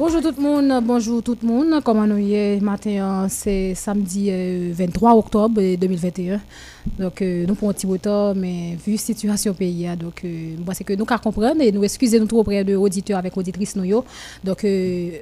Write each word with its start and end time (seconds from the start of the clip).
Bonjour 0.00 0.22
tout 0.22 0.32
le 0.34 0.42
monde, 0.42 0.82
bonjour 0.82 1.22
tout 1.22 1.36
le 1.42 1.46
monde. 1.46 1.82
Comment 1.84 2.06
nous 2.06 2.16
y 2.16 2.58
matin, 2.62 3.26
c'est 3.28 3.74
samedi 3.74 4.30
23 4.72 5.10
euh, 5.10 5.18
octobre 5.18 5.60
2021. 5.76 6.40
Donc, 6.98 7.20
euh, 7.20 7.44
nous 7.46 7.54
prenons 7.54 7.70
un 7.70 7.74
petit 7.74 7.86
retard, 7.86 8.34
mais 8.34 8.78
vu 8.82 8.92
la 8.92 8.96
situation 8.96 9.52
pays, 9.52 9.86
hein, 9.86 9.96
donc, 9.96 10.22
euh, 10.24 10.56
c'est 10.72 10.84
que 10.84 10.94
nous 10.94 11.04
comprendre 11.04 11.60
et 11.60 11.70
nous 11.70 11.84
excusez 11.84 12.18
nous 12.18 12.24
trop 12.24 12.38
auprès 12.38 12.64
de 12.64 12.76
auditeurs 12.76 13.18
avec 13.18 13.36
auditrices 13.36 13.76
nous. 13.76 14.02
Donc, 14.42 14.66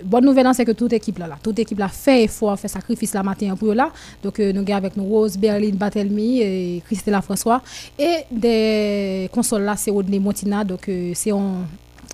bonne 0.04 0.24
nouvelle, 0.24 0.46
hein, 0.46 0.52
c'est 0.54 0.64
que 0.64 0.70
toute 0.70 0.92
équipe 0.92 1.18
là, 1.18 1.26
là, 1.26 1.38
toute 1.42 1.58
équipe 1.58 1.80
là 1.80 1.88
fait 1.88 2.22
effort, 2.22 2.56
fait 2.56 2.68
sacrifice 2.68 3.14
la 3.14 3.24
matin 3.24 3.56
pour 3.56 3.74
là. 3.74 3.90
Donc, 4.22 4.38
nous 4.38 4.60
avons 4.60 4.74
avec 4.74 4.96
nous 4.96 5.06
Rose, 5.06 5.36
Berlin, 5.36 5.72
Batelmi 5.74 6.40
et 6.40 6.82
Christella 6.86 7.20
François. 7.20 7.62
Et 7.98 8.18
des 8.30 9.28
consoles 9.32 9.64
là, 9.64 9.74
c'est 9.76 9.90
Rodney 9.90 10.20
Montina. 10.20 10.62
Donc, 10.62 10.88
c'est 11.14 11.32
un 11.32 11.66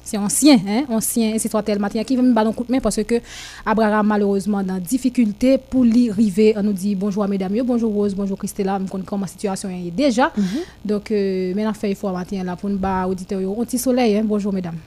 c'est 0.04 0.18
ancien, 0.18 0.58
hein, 0.68 0.84
ancien, 0.88 1.34
c'est 1.38 1.50
soit 1.50 1.62
tel 1.62 1.78
matin 1.78 2.02
qui 2.04 2.16
veut 2.16 2.22
me 2.22 2.32
battre 2.32 2.50
un 2.50 2.52
coup 2.52 2.64
de 2.64 2.72
main 2.72 2.80
parce 2.80 3.02
que 3.02 3.16
Abraham 3.64 4.06
malheureusement 4.06 4.62
dans 4.62 4.78
difficulté 4.78 5.58
pour 5.58 5.84
lui 5.84 6.10
arriver, 6.10 6.54
on 6.56 6.62
nous 6.62 6.72
dit 6.72 6.94
bonjour 6.94 7.24
à 7.24 7.28
mesdames, 7.28 7.56
bonjour 7.64 7.92
Rose, 7.92 8.14
bonjour 8.14 8.38
Christella, 8.38 8.78
me 8.78 8.86
connais 8.86 9.04
comment 9.04 9.22
la 9.22 9.28
situation 9.28 9.68
est 9.70 9.90
déjà. 9.90 10.26
Mm 10.36 10.42
-hmm. 10.42 10.88
Donc 10.90 11.10
euh, 11.10 11.54
maintenant 11.54 11.74
fait 11.74 11.94
fois 11.94 12.12
matin 12.12 12.44
là 12.44 12.56
pour 12.56 12.70
nous 12.70 12.78
battre 12.78 13.08
auditeur 13.10 13.40
un 13.40 13.64
petit 13.64 13.78
soleil, 13.78 14.16
hein, 14.16 14.24
bonjour 14.24 14.52
mesdames. 14.52 14.78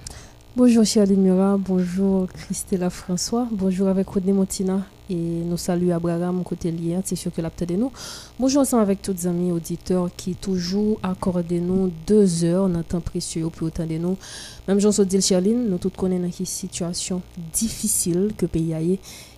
Bonjour 0.57 0.84
chère 0.85 1.05
Mura, 1.07 1.55
bonjour 1.55 2.25
Christella 2.34 2.89
François, 2.89 3.48
bonjour 3.52 3.89
avec 3.89 4.07
Rodney 4.07 4.34
Montina 4.34 4.88
et 5.07 5.13
nous 5.13 5.55
saluons 5.55 5.95
Abraham 5.95 6.43
côté 6.43 6.71
lien, 6.71 6.99
c'est 7.05 7.15
sûr 7.15 7.31
que 7.31 7.41
la 7.41 7.52
de 7.52 7.75
nous. 7.75 7.91
Bonjour 8.39 8.62
ensemble 8.63 8.81
avec 8.81 9.03
tous 9.03 9.13
les 9.13 9.27
amis 9.27 9.51
auditeurs 9.51 10.09
qui 10.17 10.34
toujours 10.34 10.99
accordent 11.03 11.51
nous 11.51 11.91
deux 12.07 12.43
heures 12.43 12.67
dans 12.70 12.81
temps 12.81 13.01
précieux 13.01 13.48
pour 13.55 13.67
autant 13.67 13.85
de 13.85 13.99
nous. 13.99 14.17
Même 14.67 14.79
Jean 14.79 14.89
dit 15.03 15.21
Charline, 15.21 15.70
nous 15.70 15.77
tous 15.77 15.91
connaissons 15.91 16.23
une 16.39 16.45
situation 16.48 17.21
difficile 17.53 18.31
que 18.35 18.48
pays 18.48 18.73
a 18.73 18.79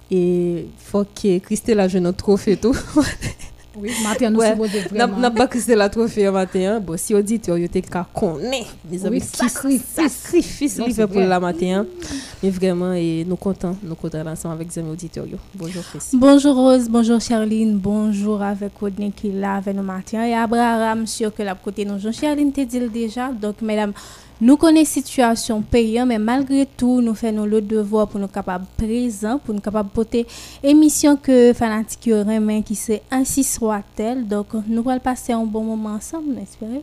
et 0.09 0.67
faut 0.77 1.03
que 1.03 1.39
Christelle 1.39 1.81
a 1.81 1.89
joué 1.89 1.99
notre 1.99 2.19
trophée 2.19 2.55
tout. 2.55 2.77
Oui, 3.75 3.91
matin, 4.03 4.29
nous 4.31 4.41
sommes 4.41 4.65
vraiment. 4.89 5.17
N'a 5.17 5.31
pas 5.31 5.47
que 5.47 5.59
c'est 5.59 5.75
la 5.75 5.89
trophée 5.89 6.29
matin. 6.31 6.79
Bon, 6.79 6.97
si 6.97 7.13
auditeur, 7.13 7.57
il 7.57 7.65
était 7.65 7.81
qu'à 7.81 8.05
connaître. 8.13 8.75
Les 8.89 9.05
amis, 9.05 9.21
sacrifice, 9.21 10.79
il 10.85 10.93
fait 10.93 11.07
pour 11.07 11.21
la 11.21 11.39
matin. 11.39 11.85
Mais 12.41 12.49
vraiment, 12.49 12.93
et 12.93 13.25
nous 13.27 13.35
comptons, 13.35 13.75
nous 13.83 13.95
comptons 13.95 14.25
ensemble 14.25 14.55
avec 14.55 14.73
les 14.73 14.79
amis 14.79 14.91
auditeurs. 14.91 15.25
Bonjour, 15.53 15.83
Chris. 15.83 15.99
Bonjour, 16.13 16.55
Rose. 16.55 16.89
Bonjour, 16.89 17.21
Charline. 17.21 17.77
Bonjour 17.77 18.41
avec 18.41 18.71
Rodney 18.79 19.11
qui 19.11 19.29
est 19.29 19.39
là 19.39 19.55
avec 19.55 19.75
nous 19.75 19.83
matin. 19.83 20.25
Et 20.25 20.33
Abraham, 20.33 21.05
sûr 21.05 21.33
que 21.33 21.43
la 21.43 21.55
côté 21.55 21.85
nous, 21.85 21.99
Charline 22.11 22.51
te 22.51 22.61
dit 22.61 22.79
déjà. 22.89 23.29
Donc, 23.31 23.61
mesdames, 23.61 23.93
nous 24.41 24.55
connaissons 24.55 24.99
la 24.99 25.03
situation 25.03 25.61
payante, 25.61 26.07
mais 26.07 26.17
malgré 26.17 26.65
tout, 26.65 27.01
nous 27.01 27.13
faisons 27.13 27.45
le 27.45 27.61
devoir 27.61 28.07
pour 28.07 28.19
nous 28.19 28.27
capables 28.27 28.65
présents, 28.77 29.37
pour 29.37 29.53
nous 29.53 29.61
capables 29.61 29.89
porter 29.89 30.25
émission 30.63 31.17
que 31.17 31.51
fanatique 31.53 32.09
qui 32.65 32.75
c'est 32.75 33.01
ainsi 33.11 33.43
soit-elle. 33.43 34.27
Donc, 34.27 34.47
nous 34.67 34.89
allons 34.89 34.99
passer 34.99 35.33
un 35.33 35.43
bon 35.43 35.63
moment 35.63 35.89
ensemble, 35.89 36.35
j'espère. 36.39 36.81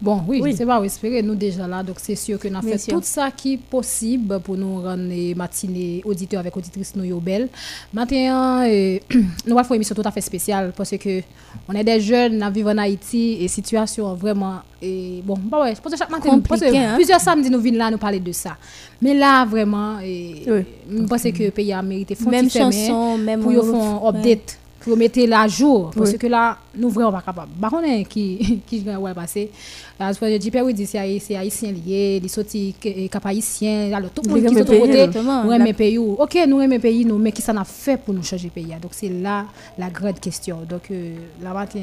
Bon, 0.00 0.22
oui, 0.28 0.40
oui. 0.42 0.54
c'est 0.56 0.64
pas 0.64 0.80
espérer 0.84 1.22
nous 1.22 1.34
déjà 1.34 1.66
là. 1.66 1.82
Donc, 1.82 1.96
c'est 2.00 2.14
sûr 2.14 2.38
que 2.38 2.46
nous 2.46 2.58
avons 2.58 2.68
fait 2.78 2.92
tout 2.92 3.00
ça 3.02 3.30
qui 3.32 3.54
est 3.54 3.58
possible 3.58 4.38
pour 4.40 4.56
nous 4.56 4.80
rendre 4.80 5.08
les 5.08 5.34
matinées 5.34 6.02
auditeurs 6.04 6.40
avec 6.40 6.56
auditrices 6.56 6.94
nous 6.94 7.20
belles. 7.20 7.48
Maintenant, 7.92 8.62
euh, 8.64 8.98
nous 9.46 9.56
faire 9.56 9.66
une 9.70 9.74
émission 9.76 9.94
tout 9.96 10.02
à 10.04 10.10
fait 10.12 10.20
spéciale 10.20 10.72
parce 10.76 10.90
que 10.96 11.20
on 11.68 11.72
est 11.74 11.82
des 11.82 12.00
jeunes, 12.00 12.38
nous 12.38 12.52
vivons 12.52 12.70
en 12.70 12.78
Haïti 12.78 13.38
et 13.40 13.48
situation 13.48 14.14
vraiment. 14.14 14.60
Et, 14.80 15.20
bon, 15.24 15.36
bah 15.36 15.62
ouais, 15.62 15.74
je 15.74 15.80
pense 15.80 15.92
que 15.92 15.98
chaque 15.98 16.10
matin, 16.10 16.30
hein? 16.32 16.94
plusieurs 16.94 17.20
samedis 17.20 17.50
nous 17.50 17.60
venons 17.60 17.78
là 17.78 17.90
nous 17.90 17.98
parler 17.98 18.20
de 18.20 18.30
ça. 18.30 18.56
Mais 19.02 19.14
là, 19.14 19.44
vraiment, 19.44 19.98
et, 20.00 20.44
je 20.46 21.02
pense 21.06 21.22
que 21.22 21.42
le 21.42 21.50
pays 21.50 21.72
a 21.72 21.82
mérité. 21.82 22.16
Même 22.30 22.48
chanson, 22.48 23.18
même 23.18 23.40
pour 23.40 23.52
faire 23.52 23.74
un 23.74 24.08
update 24.08 24.58
pour 24.88 24.96
mettre 24.96 25.20
la 25.26 25.46
jour 25.46 25.90
parce 25.94 26.12
que 26.16 26.26
là 26.26 26.56
nous 26.74 26.88
vraiment 26.88 27.12
pas 27.12 27.20
capable. 27.20 27.50
Bah 27.58 27.68
on 27.72 27.82
est 27.82 28.04
qui 28.04 28.62
qui 28.66 28.80
va 28.80 29.14
passer 29.14 29.50
parce 29.98 30.18
que 30.18 30.30
je 30.30 30.36
dis 30.38 30.50
oui 30.64 30.86
c'est 30.86 31.36
haïtien 31.36 31.72
lié 31.72 32.20
les 32.20 32.28
sorti 32.28 32.74
cap 33.10 33.26
haïtien 33.26 33.92
alors 33.92 34.10
tout 34.10 34.22
le 34.24 34.30
monde 34.30 34.46
qui 34.46 34.54
sont 34.54 34.64
côté 34.64 35.06
nous 35.44 35.52
aimons 35.52 35.72
pays 35.74 35.98
OK 35.98 36.38
nous 36.48 36.60
aimons 36.60 36.80
pays 36.80 37.04
nous 37.04 37.18
mais 37.18 37.32
qui 37.32 37.42
ça 37.42 37.52
n'a 37.52 37.64
fait 37.64 37.98
pour 37.98 38.14
nous 38.14 38.22
changer 38.22 38.48
pays 38.48 38.74
donc 38.80 38.92
c'est 38.92 39.08
là 39.10 39.44
la 39.76 39.90
grande 39.90 40.18
question. 40.20 40.58
Donc 40.68 40.90
euh, 40.90 41.16
là 41.42 41.52
matin 41.52 41.80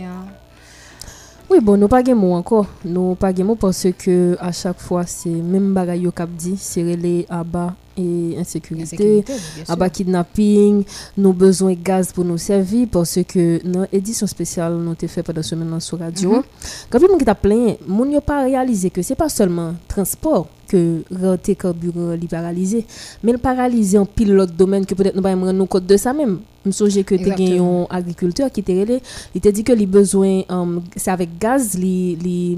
oui, 1.50 1.60
bon, 1.62 1.78
nous 1.78 1.88
pas 1.88 2.02
de 2.04 2.14
mots 2.14 2.34
encore. 2.34 2.68
Nous 2.84 3.16
pas 3.16 3.32
de 3.34 3.44
mots 3.44 3.56
parce 3.56 3.88
que 3.98 4.36
à 4.40 4.52
chaque 4.52 4.80
fois, 4.80 5.06
c'est 5.06 5.30
même 5.30 5.74
bagaille 5.74 6.08
au 6.08 6.12
cap 6.12 6.30
dit, 6.30 6.56
c'est 6.58 6.82
relais 6.82 7.26
à 7.30 7.44
bas 7.44 7.74
et 7.98 8.36
insécurité, 8.38 9.24
à 9.68 9.76
bas 9.76 9.90
kidnapping, 9.90 10.84
nos 11.18 11.34
besoins 11.34 11.74
de 11.74 11.82
gaz 11.82 12.12
pour 12.12 12.26
nous 12.26 12.38
servir 12.38 12.88
parce 12.92 13.20
que 13.28 13.66
dans 13.66 13.86
l'édition 13.92 14.28
spéciale 14.28 14.74
nous 14.74 14.92
avons 14.92 15.08
fait 15.08 15.24
pendant 15.24 15.44
ce 15.44 15.56
moment 15.56 15.80
sur 15.80 16.00
radio. 16.00 16.44
Quand 16.90 17.00
-hmm. 17.00 17.08
Quand 17.08 17.18
qui 17.18 17.26
t'a 17.26 17.36
plein, 17.36 17.76
moun 17.88 18.12
yo 18.12 18.22
pas 18.22 18.44
réalisé 18.44 18.90
que 18.90 19.02
c'est 19.02 19.16
pas 19.16 19.30
seulement 19.30 19.74
transport 19.88 20.48
que 20.76 21.04
le 21.12 21.54
carburant 21.56 22.12
libéralisé. 22.14 22.86
Mais 23.24 23.32
le 23.32 23.38
paralyser 23.38 23.98
en 23.98 24.06
pile 24.06 24.34
l'autre 24.34 24.54
domaine 24.54 24.86
que 24.86 24.94
peut-être 24.96 25.16
nous 25.16 25.22
pas 25.22 25.34
rendre 25.36 25.66
compte 25.66 25.86
de 25.86 25.98
ça 25.98 26.14
même. 26.14 26.40
Me 26.66 26.72
songe 26.72 27.04
que 27.04 27.14
tu 27.14 27.30
as 27.30 27.62
un 27.62 27.86
agriculteur 27.92 28.52
qui 28.52 28.64
t'a 28.64 28.74
il 28.74 29.42
t'a 29.42 29.52
dit 29.52 29.64
que 29.64 29.72
les 29.72 29.86
besoins 29.86 30.42
um, 30.50 30.82
c'est 30.96 31.12
avec 31.12 31.38
gaz 31.38 31.78
li 31.78 32.58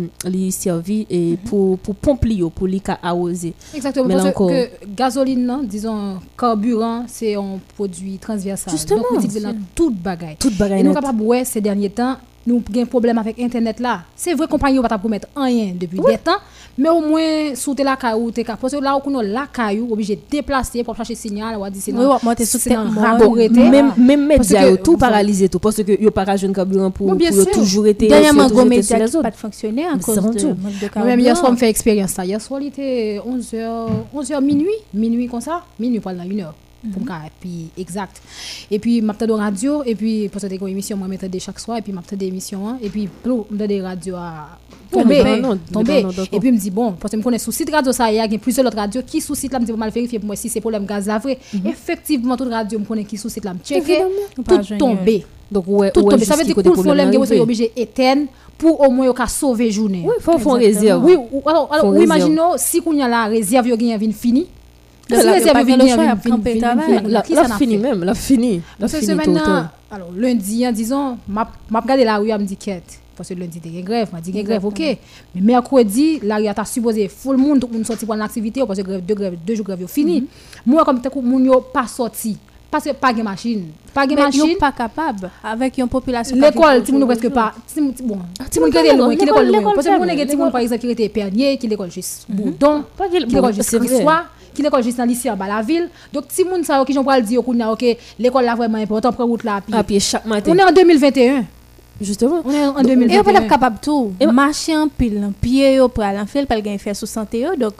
servi 0.49 1.05
et 1.09 1.31
mhm. 1.31 1.37
pour 1.49 1.77
pour 1.79 1.93
pomper 1.95 2.39
pour 2.55 2.67
li 2.67 2.81
arroser 3.03 3.53
exactement 3.75 4.07
parce 4.07 4.33
que 4.33 4.69
gasoline 4.95 5.45
non, 5.45 5.61
disons 5.61 6.19
carburant 6.39 7.03
c'est 7.07 7.35
un 7.35 7.59
produit 7.75 8.17
transversal. 8.17 8.71
Justement. 8.71 9.03
Donc 9.13 9.25
c'est 9.29 9.41
dans 9.41 9.55
toute 9.75 9.97
bagaille. 10.01 10.37
Toute 10.39 10.57
bagaille 10.57 10.79
et 10.79 10.83
nous 10.83 10.93
capable 10.93 11.21
ouais 11.23 11.43
ces 11.43 11.59
derniers 11.59 11.89
temps 11.89 12.15
nous 12.47 12.63
avons 12.69 12.81
un 12.81 12.85
problème 12.85 13.17
avec 13.17 13.37
Internet 13.39 13.79
là. 13.79 14.03
C'est 14.15 14.33
vrai 14.33 14.47
compagnie 14.47 14.79
va 14.79 14.87
pas 14.87 14.97
promettre 14.97 15.27
rien 15.35 15.73
depuis 15.77 15.99
oui. 15.99 16.13
des 16.13 16.17
temps, 16.17 16.37
mais 16.77 16.87
au 16.87 17.01
moins, 17.01 17.53
sous 17.55 17.75
la 17.77 17.97
caillou, 17.97 18.31
tu 18.31 18.43
parce 18.43 18.73
que 18.73 18.81
là, 18.81 18.97
on 19.05 19.15
a 19.19 19.23
la 19.23 19.47
caillou, 19.51 19.91
obligé 19.91 20.15
de 20.15 20.21
déplacer 20.31 20.81
pour 20.83 20.95
chercher 20.95 21.15
signal, 21.15 21.57
ou 21.57 21.69
dire 21.69 21.81
c'est 21.83 21.91
non, 21.91 22.17
c'est 22.35 22.69
Même, 22.69 23.93
même 23.97 24.27
média, 24.27 24.77
tout 24.77 24.95
paralysé, 24.95 25.49
tout, 25.49 25.59
parce 25.59 25.75
que 25.75 25.81
tu 25.81 26.01
yo 26.01 26.09
pas 26.09 26.23
un 26.23 26.53
carburant 26.53 26.89
pour, 26.89 27.15
toujours 27.51 27.87
être. 27.87 28.07
Dernièrement, 28.07 28.47
gros 28.47 28.63
média 28.63 28.97
pas 29.21 29.31
fonctionné 29.31 29.85
à 29.85 29.97
cause 29.97 30.15
de 30.15 31.03
Même 31.03 31.19
hier 31.19 31.35
soir, 31.35 31.51
on 31.51 31.57
fait 31.57 31.69
expérience 31.69 32.11
ça. 32.11 32.25
Hier 32.25 32.39
soir, 32.39 32.61
il 32.61 32.67
était 32.67 33.19
11h, 33.19 33.87
11h 34.15 34.41
minuit, 34.41 34.69
minuit 34.93 35.27
comme 35.27 35.41
ça, 35.41 35.63
minuit, 35.77 35.99
pas 35.99 36.13
là, 36.13 36.23
1h. 36.23 36.45
Mm 36.83 36.89
-hmm. 36.89 36.93
pour 36.93 37.03
puis 37.39 37.69
exact. 37.77 38.21
Et 38.69 38.79
puis 38.79 39.01
m'a 39.01 39.13
de 39.13 39.31
radio 39.31 39.83
et 39.83 39.95
puis 39.95 40.29
pour 40.29 40.39
cette 40.41 40.51
émission 40.51 40.95
moi 40.97 41.07
m'entendais 41.07 41.39
chaque 41.39 41.59
soir 41.59 41.77
et 41.77 41.81
puis 41.81 41.91
m'a 41.91 42.01
des 42.11 42.27
émissions 42.27 42.67
hein. 42.67 42.77
et 42.81 42.89
puis 42.89 43.07
plou 43.23 43.45
m'a 43.49 43.65
des 43.67 43.81
radio 43.81 44.15
à 44.15 44.59
tomber. 44.91 45.41
tomber. 45.73 46.05
et 46.31 46.39
puis 46.39 46.51
me 46.51 46.57
dit 46.57 46.69
bon 46.71 46.93
parce 46.99 47.11
que 47.11 47.17
me 47.17 47.23
connais 47.23 47.39
sous 47.39 47.51
site 47.51 47.69
radio 47.71 47.91
ça 47.91 48.11
il 48.11 48.15
y 48.17 48.19
a 48.19 48.27
plusieurs 48.45 48.65
autres 48.67 48.77
radios 48.77 49.01
qui 49.11 49.19
sous 49.21 49.35
site 49.35 49.51
là 49.53 49.59
me 49.59 49.65
dit 49.65 49.71
mal 49.73 49.89
vérifier 49.89 50.19
pour 50.19 50.27
moi 50.27 50.35
si 50.35 50.47
c'est 50.49 50.61
problème 50.61 50.85
gaz 50.85 51.07
là 51.07 51.17
vrai 51.19 51.37
effectivement 51.73 52.37
toute 52.37 52.51
radio 52.59 52.79
me 52.79 52.85
connais 52.85 53.05
qui 53.09 53.17
sous 53.17 53.29
site 53.29 53.45
là 53.45 53.53
me 53.53 53.59
checker 53.63 53.99
tout 54.35 54.77
tomber 54.77 55.25
donc 55.51 55.65
ouais 55.67 55.91
tout 55.91 56.03
tomber 56.03 56.25
ça 56.25 56.35
veut 56.35 56.43
dire 56.43 56.55
que 56.55 56.61
le 56.61 56.71
problème 56.71 57.09
est 57.13 57.17
oh, 57.17 57.41
obligé 57.41 57.71
éteindre 57.75 58.27
pour 58.57 58.81
au 58.81 58.89
moins 58.89 59.13
sauver 59.27 59.71
journée. 59.71 60.03
Oui 60.05 60.15
faut 60.19 60.37
faire 60.37 60.53
réserve. 60.53 61.03
Oui 61.03 61.15
alors 61.45 61.69
alors 61.71 61.97
imaginons 61.97 62.53
si 62.57 62.81
qu'on 62.81 62.93
y 62.93 63.01
a 63.01 63.07
la 63.07 63.25
réserve 63.25 63.67
il 63.67 63.83
y 63.87 63.93
a 63.93 63.95
une 63.95 64.13
finie 64.13 64.47
yo 65.09 65.17
gagne 65.23 66.17
fini 66.19 66.59
la 66.59 67.23
fini 67.57 67.77
même, 67.77 68.03
la 68.03 68.13
fini. 68.13 68.61
La 68.79 68.87
fini 68.87 69.13
maintenant, 69.15 69.67
alors 69.89 70.09
lundi, 70.15 70.67
en 70.67 70.71
disant, 70.71 71.17
m'a 71.27 71.47
regardé 71.71 72.03
la 72.03 72.17
rue, 72.17 72.29
elle 72.29 72.41
me 72.41 72.45
dit 72.45 72.57
quête. 72.57 72.99
Parce 73.15 73.29
que 73.29 73.33
lundi, 73.33 73.59
il 73.63 73.75
y 73.75 73.79
a 73.79 73.81
grève, 73.81 74.09
m'a 74.13 74.21
dit 74.21 74.31
grève, 74.31 74.65
ok. 74.65 74.79
Mais 74.79 75.41
mercredi, 75.41 76.19
la 76.21 76.37
rue 76.37 76.47
a 76.47 76.65
supposé, 76.65 77.07
full 77.07 77.35
le 77.35 77.41
monde, 77.41 77.59
tout 77.61 77.67
le 77.67 77.73
monde 77.73 77.85
sorti 77.85 78.05
pour 78.05 78.15
l'activité, 78.15 78.61
parce 78.65 78.79
que 78.79 78.83
grève, 78.83 79.05
deux 79.05 79.15
grèves, 79.15 79.37
deux 79.45 79.55
jours 79.55 79.65
grève, 79.65 79.87
fini. 79.87 80.27
Moi, 80.65 80.83
comme 80.83 81.01
tout 81.01 81.09
le 81.15 81.21
monde 81.21 81.63
pas 81.73 81.87
sorti. 81.87 82.37
Parce 82.69 82.83
que 82.83 82.91
pas 82.91 83.13
de 83.13 83.21
machine. 83.21 83.67
Pas 83.93 84.05
de 84.05 84.13
machine. 84.13 84.57
pas 84.59 84.73
capable 84.73 85.31
avec 85.41 85.77
une 85.77 85.87
population. 85.87 86.35
L'école, 86.35 86.83
tout 86.83 86.91
le 86.91 86.99
monde 86.99 87.07
presque 87.07 87.29
pas. 87.29 87.53
Bon, 88.03 88.19
tout 88.51 88.59
monde 88.59 88.71
qui 88.71 88.77
est 88.77 88.95
loin, 88.95 89.15
qui 89.15 89.25
l'école 89.25 89.47
loin. 89.47 89.73
Parce 89.73 89.87
que 89.87 90.35
mon 90.35 90.43
monde, 90.43 90.51
par 90.51 90.61
exemple, 90.61 90.81
qui 90.81 90.91
était 90.91 91.09
Pernier, 91.09 91.57
qui 91.57 91.67
l'école 91.67 91.91
juste 91.91 92.25
Bourdon, 92.27 92.83
qui 93.09 93.19
l'école 93.19 93.53
juste 93.53 93.77
François 93.77 94.25
qui 94.57 94.63
l'école 94.63 94.83
juste 94.83 94.97
dans 94.97 95.05
lycée 95.05 95.29
en 95.29 95.37
bas 95.37 95.47
la 95.47 95.61
ville 95.61 95.87
donc 96.11 96.25
si 96.29 96.43
moun 96.43 96.63
ça 96.63 96.83
qui 96.83 96.93
j'en 96.93 97.03
le 97.03 97.21
dire 97.21 97.47
OK 97.47 97.85
l'école 98.17 98.43
là 98.43 98.55
vraiment 98.55 98.79
important 98.79 99.13
prendre 99.13 99.29
route 99.29 99.43
là 99.43 99.61
à 99.71 99.83
pied 99.83 99.99
chaque 99.99 100.25
matin 100.25 100.51
on 100.51 100.57
est 100.57 100.63
en 100.63 100.71
2021 100.71 101.45
Justement. 101.99 102.41
On 102.45 102.51
est 102.51 102.63
en 102.63 102.81
2021. 102.83 103.15
Et 103.15 103.19
on 103.19 103.23
pas 103.23 103.41
capable 103.41 103.77
tout. 103.81 104.13
Marcher 104.31 104.75
en 104.75 104.87
pile, 104.87 105.31
pied 105.41 105.79
pour 105.93 106.03
aller 106.03 106.19
en 106.19 106.25
faire, 106.27 106.45
pas 106.45 106.61
gain 106.61 106.77
faire 106.77 106.95
sous 106.95 107.07
santé 107.07 107.45
donc 107.57 107.73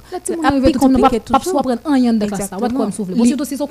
après 0.43 0.71
compliqué 0.71 1.19
tout. 1.19 1.33
Pas 1.33 1.39
soit 1.39 1.61
prendre 1.61 1.81
un 1.85 1.97
yan 1.97 2.13
de 2.13 2.25
classe. 2.25 2.49
Va 2.49 2.67
comme 2.69 2.91
souffler. 2.91 3.15
Bon 3.15 3.25
surtout 3.25 3.45
si 3.45 3.55
Bon, 3.55 3.67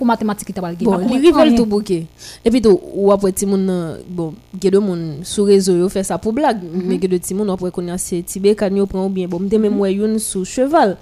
il 1.11 1.21
rival 1.21 1.55
tout 1.55 1.67
bouquet. 1.67 2.07
Et 2.45 2.51
puis 2.51 2.63
tout 2.63 2.81
ou 2.95 3.11
après 3.11 3.33
ti 3.33 3.45
moun 3.45 3.99
bon, 4.09 4.35
que 4.61 4.69
de 4.69 4.79
moun 4.79 5.17
sur 5.23 5.47
réseau 5.47 5.77
yo 5.77 5.89
fait 5.89 6.05
ça 6.05 6.17
pour 6.19 6.33
blague, 6.33 6.61
mais 6.73 6.99
que 6.99 7.07
de 7.09 7.17
ti 7.17 7.35
moun 7.35 7.51
après 7.51 7.71
c'est 7.97 8.23
tibé 8.23 8.55
kan 8.55 8.75
yo 8.75 8.87
prend 8.87 9.11
bien 9.11 9.27
bon, 9.27 9.41
même 9.41 9.75
moi 9.75 9.91
une 9.91 10.19
sous 10.19 10.45
cheval 10.45 10.97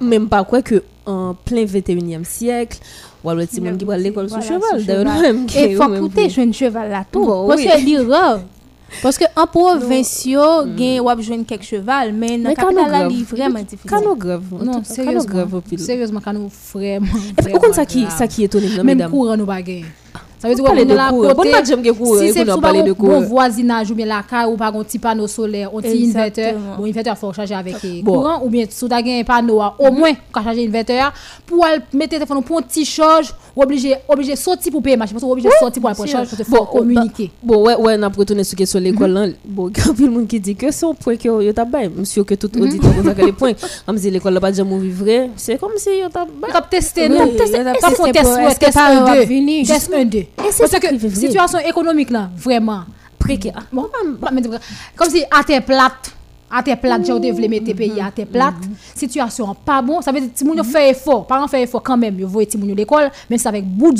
Mèm 0.00 0.28
pa 0.30 0.42
kwe 0.48 0.62
ke 0.64 0.80
an 1.08 1.36
plen 1.46 1.66
21èm 1.68 2.24
siyèk, 2.26 2.78
walo 3.26 3.44
ti 3.50 3.60
mèm 3.62 3.76
ki 3.80 3.86
wale 3.88 4.06
l'ekol 4.06 4.30
sou 4.32 4.42
cheval. 4.46 4.82
E 4.82 5.68
fòk 5.76 5.98
koute 5.98 6.26
jwen 6.30 6.54
cheval 6.56 6.90
la 6.94 7.04
tou. 7.04 7.46
Pòske 7.50 7.78
li 7.84 7.96
rò. 8.00 8.40
Pòske 9.00 9.28
an 9.40 9.48
provinsyo 9.48 10.46
gen 10.76 11.00
wap 11.06 11.22
jwen 11.24 11.46
kek 11.48 11.64
cheval, 11.64 12.12
men 12.12 12.44
nan 12.44 12.56
kapital 12.58 12.92
la 12.92 13.06
li 13.08 13.22
vreman 13.28 13.64
difisil. 13.64 13.88
Kano 13.90 14.14
grev. 14.20 14.52
Non, 14.60 14.84
seryozman. 14.84 15.62
Seryozman 15.80 16.24
kano 16.24 16.48
vreman. 16.72 17.26
E 17.36 17.48
pou 17.48 17.62
kon 17.62 17.74
sa 17.76 17.86
ki 17.88 18.48
etonim 18.48 18.76
nan 18.76 18.86
mèdam? 18.86 19.08
Mèm 19.08 19.14
kouran 19.14 19.44
ou 19.44 19.48
bagay. 19.48 19.84
Ça 20.42 20.48
veut 20.48 20.56
dire 20.56 20.64
qu'on 20.64 20.74
est 20.74 20.84
là 20.84 21.10
côté. 21.10 21.52
Si 21.64 22.32
c'est 22.32 22.44
souvent 22.44 22.84
bon 22.98 23.20
voisinage 23.20 23.92
ou 23.92 23.94
bien 23.94 24.06
la 24.06 24.24
caille 24.28 24.46
ou 24.52 24.56
pas 24.56 24.72
un 24.74 24.82
petit 24.82 24.98
panneau 24.98 25.28
solaire, 25.28 25.70
un 25.72 25.80
petit 25.80 26.10
inverteur, 26.10 26.54
bon 26.76 26.84
inverteur 26.84 27.16
faut 27.16 27.32
charger 27.32 27.54
avec 27.54 27.76
courant 28.04 28.42
ou 28.44 28.48
bien 28.50 28.64
si 28.68 28.88
tu 28.88 28.92
as 28.92 28.96
un 28.96 29.22
panneau 29.22 29.60
au 29.78 29.92
moins 29.92 30.10
pour 30.32 30.42
charger 30.42 30.66
inverteur 30.66 31.12
pour 31.46 31.64
mettre 31.92 32.10
téléphone 32.10 32.42
pour 32.42 32.58
un 32.58 32.62
petit 32.62 32.84
charge 32.84 33.32
obligé 33.54 33.94
obligé 34.08 34.34
sortir 34.34 34.72
pour 34.72 34.82
payer 34.82 34.96
machin 34.96 35.12
parce 35.12 35.22
obligé 35.22 35.48
sortir 35.60 35.80
pour 35.80 35.90
la 35.90 36.06
charge 36.06 36.28
pour 36.48 36.70
communiquer. 36.70 37.30
Bon 37.40 37.62
ouais 37.62 37.76
ouais 37.76 37.94
on 37.96 38.02
a 38.02 38.08
retourné 38.08 38.42
sur 38.42 38.58
question 38.58 38.80
l'école 38.80 39.10
là. 39.12 39.26
Bon 39.44 39.70
quand 39.74 39.96
le 39.96 40.10
monde 40.10 40.26
qui 40.26 40.40
dit 40.40 40.56
que 40.56 40.72
c'est 40.72 40.86
un 40.86 40.94
point 40.94 41.14
que 41.14 41.28
yo 41.28 41.52
t'a 41.52 41.64
bail, 41.64 41.88
monsieur 41.96 42.24
que 42.24 42.34
tout 42.34 42.50
auditeur 42.60 42.90
vous 42.90 43.08
a 43.08 43.14
les 43.14 43.32
points. 43.32 43.52
Comme 43.86 43.96
si 43.96 44.10
l'école 44.10 44.34
là 44.34 44.40
pas 44.40 44.50
vrai, 44.50 45.30
c'est 45.36 45.58
comme 45.58 45.72
si 45.76 45.90
yo 46.00 46.08
t'a 46.08 46.24
bail. 46.24 46.52
Non, 46.52 46.60
tester, 46.68 47.08
test 48.10 48.58
test 48.58 48.76
1 48.76 49.14
2, 49.14 49.64
test 49.66 49.92
1 49.92 50.04
2. 50.04 50.24
Parce 50.36 50.58
que 50.58 51.08
situation 51.10 51.58
économique 51.60 52.10
là, 52.10 52.30
vraiment 52.36 52.84
précaire. 53.18 53.66
Bon, 53.72 53.88
comme 54.96 55.10
si 55.10 55.24
à 55.30 55.44
terre 55.44 55.64
plate 55.64 56.12
à 56.52 56.62
tes 56.62 56.76
plates, 56.76 57.06
j'ai 57.06 57.32
voulu 57.32 57.48
mettre 57.48 57.72
pays 57.74 58.00
à 58.00 58.10
tes 58.10 58.26
plates. 58.26 58.54
Situation 58.94 59.56
pas 59.64 59.80
bon, 59.80 60.02
ça 60.02 60.12
veut 60.12 60.20
dire 60.20 60.30
que 60.32 60.38
si 60.38 60.70
fait 60.70 60.90
effort, 60.90 61.26
parents 61.26 61.48
fait 61.48 61.62
effort 61.62 61.82
quand 61.82 61.96
même, 61.96 62.18
yo 62.18 62.28
voyez 62.28 62.46
ti 62.46 62.58
moun 62.58 62.74
l'école, 62.74 63.10
mais 63.30 63.38
c'est 63.38 63.48
avec 63.48 63.64
bout 63.64 63.92
de. 63.92 63.98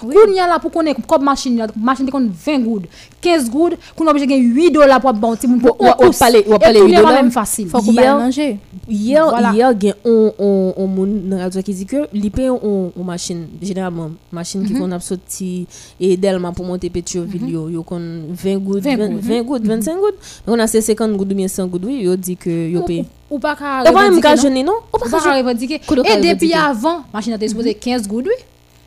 Koun 0.00 0.34
y 0.34 0.38
a 0.38 0.46
là 0.46 0.58
pour 0.58 0.70
connaître 0.70 1.00
comme 1.06 1.24
machine, 1.24 1.66
machine 1.76 2.06
de 2.06 2.12
20 2.12 2.58
gouttes, 2.60 2.84
15 3.20 3.50
gouttes, 3.50 3.76
qu'on 3.96 4.06
obligé 4.06 4.26
gagner 4.26 4.42
8 4.42 4.70
dollars 4.70 5.00
pour 5.00 5.12
bon 5.12 5.34
ti 5.34 5.46
moun 5.46 5.60
pour 5.60 5.76
ou 5.80 6.10
parler 6.18 6.44
ou 6.46 6.58
parler 6.58 6.80
8 6.80 6.94
dollars. 6.94 7.12
même 7.12 7.30
facile. 7.30 7.68
Faut 7.68 7.80
qu'on 7.80 7.92
manger. 7.92 8.58
Hier 8.88 9.24
hier 9.54 9.74
gen 9.80 9.94
on 10.04 10.32
on 10.38 10.74
on 10.78 11.38
radio 11.38 11.62
qui 11.62 11.74
dit 11.74 11.86
que 11.86 12.08
li 12.12 12.30
paye 12.30 12.50
on 12.50 12.92
on 12.96 13.04
machine 13.04 13.46
généralement 13.60 14.10
machine 14.30 14.64
qui 14.66 14.74
qu'on 14.74 14.90
a 14.92 15.00
sorti 15.00 15.66
et 16.00 16.16
Delma 16.16 16.52
pour 16.52 16.64
monter 16.64 16.90
Pétionville 16.90 17.50
yo 17.50 17.68
yo 17.68 17.82
kon 17.82 18.00
20 18.30 18.56
gouttes 18.58 18.82
20 18.82 19.42
gouttes. 19.42 19.66
25 19.66 19.96
gouttes. 19.96 20.42
On 20.46 20.58
a 20.58 20.66
50 20.66 21.16
gouttes 21.16 21.32
ou 21.32 21.34
bien 21.34 21.48
100 21.48 21.66
goud, 21.72 21.84
oui, 21.84 22.02
yo 22.02 22.14
dit 22.14 22.36
que 22.36 22.68
yo 22.68 22.82
paye. 22.82 23.04
Ou 23.28 23.38
pas 23.40 23.56
qu'à 23.56 23.82
revendiquer, 23.82 24.62
non? 24.62 24.74
Ou 24.92 24.98
pas 24.98 25.20
qu'à 25.20 25.36
revendiquer. 25.36 25.80
Et 25.80 26.34
depuis 26.34 26.52
avant, 26.52 27.02
machine 27.12 27.32
a 27.32 27.36
été 27.36 27.48
supposée 27.48 27.74
15 27.74 28.06
goud, 28.06 28.28
oui. 28.28 28.34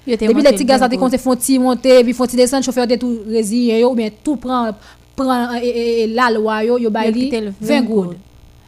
Depuis 0.07 0.41
les 0.41 0.51
petits 0.53 1.17
font 1.17 1.35
monter, 1.59 2.03
puis 2.03 2.13
font 2.13 2.25
descendre, 2.25 2.63
chauffeur 2.63 2.85
de 2.85 2.95
tout 2.95 3.21
résilient, 3.27 3.93
prend, 4.39 4.69
prend 5.15 5.47
la 5.59 6.31
loi, 6.31 6.63
yo, 6.63 6.77
yo 6.77 6.89
baili 6.89 7.31
20 7.59 7.81
goud. 7.81 8.15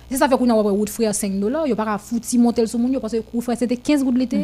C'est 0.10 0.18
ça 0.18 0.28
fait 0.28 0.38
qu'on 0.38 0.50
a 0.50 0.54
route 0.54 0.90
frère 0.90 1.13
5 1.13 1.40
dollars, 1.40 1.68
yo 1.68 1.75
pas 1.75 1.98
fouti 1.98 2.38
monter 2.38 2.62
le 2.62 2.68
sous 2.68 2.78
moun 2.78 2.98
parce 3.00 3.13
que 3.13 3.20
route 3.31 3.44
frère 3.44 3.58
c'était 3.58 3.78
15 3.78 4.04
goud 4.04 4.18
l'été. 4.18 4.38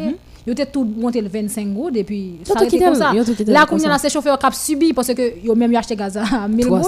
Yo 0.46 0.52
était 0.52 0.66
tout 0.66 0.84
monté 0.84 1.22
le 1.22 1.30
25 1.30 1.68
goud 1.74 1.96
et 1.96 2.04
puis 2.04 2.36
ça 2.44 2.54
a 2.60 2.64
été 2.66 2.78
comme 2.80 2.96
ça. 2.96 3.12
Là 3.48 3.66
qu'on 3.66 3.78
a 3.80 3.98
ces 3.98 4.10
chauffeurs 4.10 4.38
qui 4.38 4.46
subi 4.58 4.94
parce 4.94 5.14
que 5.14 5.44
yo 5.44 5.56
même 5.56 5.74
acheté 5.76 5.96
gaz 5.96 6.18
à 6.18 6.48
1000 6.50 6.68
goud. 6.68 6.82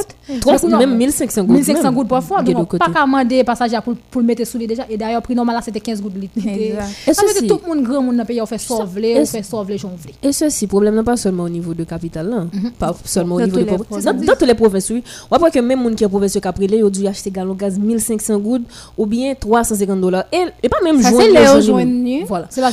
Même 0.77 0.97
1500 0.97 1.43
goud. 1.43 1.55
1500 1.55 1.91
goud 1.93 2.07
parfois. 2.07 2.41
Donc 2.41 2.77
pas 2.77 2.89
qu'à 2.91 3.05
demander 3.05 3.43
passager 3.43 3.77
pour 3.83 3.95
pour 4.11 4.21
le 4.21 4.27
mettre 4.27 4.45
sous 4.45 4.57
les 4.57 4.67
déjà 4.67 4.85
et 4.89 4.97
d'ailleurs 4.97 5.21
prix 5.21 5.35
normal 5.35 5.55
là 5.55 5.61
c'était 5.61 5.79
15 5.79 6.01
goud 6.01 6.13
l'été. 6.19 6.73
Ça 7.13 7.21
veut 7.25 7.41
dire 7.41 7.55
tout 7.55 7.61
le 7.63 7.75
monde 7.75 7.85
grand 7.85 8.01
monde 8.01 8.17
dans 8.17 8.25
pays 8.25 8.41
on 8.41 8.45
fait 8.45 8.57
sauver, 8.57 9.19
on 9.19 9.25
fait 9.25 9.43
sauver. 9.43 9.77
Et 10.21 10.31
ceci 10.33 10.67
problème 10.67 10.95
n'est 10.95 11.03
pas 11.03 11.15
seulement 11.17 11.43
au 11.43 11.49
niveau 11.49 11.73
de 11.73 11.83
capitale 11.85 12.29
là, 12.29 12.45
mhm. 12.51 12.71
pas 12.77 12.93
seulement 13.05 13.35
au 13.35 13.41
niveau 13.41 13.57
de. 13.59 13.65
Dans 13.65 14.33
toutes 14.33 14.47
les 14.47 14.53
provinces 14.53 14.89
oui. 14.89 15.03
On 15.31 15.37
voit 15.37 15.51
que 15.51 15.59
même 15.59 15.81
monde 15.81 15.95
qui 15.95 16.03
est 16.03 16.09
province 16.09 16.37
pris 16.55 16.67
yo 16.67 16.89
dû 16.89 17.07
acheter 17.07 17.31
gallon 17.31 17.53
gaz 17.53 17.79
1500 17.79 18.37
goud 18.39 18.63
ou 18.97 19.05
bien 19.05 19.33
350 19.33 20.01
dollars. 20.01 20.25
Et, 20.31 20.69
pas 20.69 20.77
même 20.83 21.01
joindre. 21.01 22.25
Voilà. 22.27 22.47
C'est 22.49 22.61
la 22.61 22.69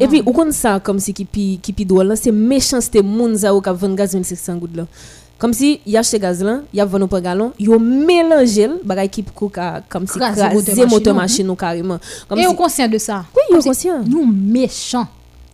Et 0.00 0.08
puis, 0.08 0.21
puis, 0.22 0.30
ou 0.30 0.32
comme 0.32 0.52
ça, 0.52 0.80
comme 0.80 0.98
si 0.98 1.12
qui 1.12 1.24
pi, 1.24 1.58
qui 1.62 1.72
pi 1.72 1.84
doit 1.84 2.04
là, 2.04 2.16
c'est 2.16 2.32
méchanceté, 2.32 3.02
moun 3.02 3.34
za 3.36 3.54
ou 3.54 3.60
ka 3.60 3.72
vend 3.72 3.94
gaz 3.94 4.14
1600 4.14 4.56
gouttes 4.56 4.76
là. 4.76 4.86
Comme 5.38 5.52
si, 5.52 5.80
y 5.84 5.96
a 5.96 6.00
acheté 6.00 6.20
gaz 6.20 6.42
là, 6.42 6.60
y 6.72 6.80
a 6.80 6.84
vendu 6.84 7.08
par 7.08 7.20
gallon, 7.20 7.52
y 7.58 7.72
a 7.72 7.78
mélangé 7.78 8.68
le 8.68 8.80
bagay 8.84 9.08
qui 9.08 9.22
pou 9.24 9.50
comme 9.88 10.06
si 10.06 10.18
moteur 10.88 11.14
machine 11.14 11.50
ou 11.50 11.56
carrément. 11.56 11.98
Comme 12.28 12.38
et 12.38 12.46
on 12.46 12.54
conscient 12.54 12.86
de 12.86 12.98
ça? 12.98 13.24
Oui, 13.34 13.56
on 13.58 13.60
conscient. 13.60 14.02
Nous 14.06 14.24
méchants. 14.24 15.08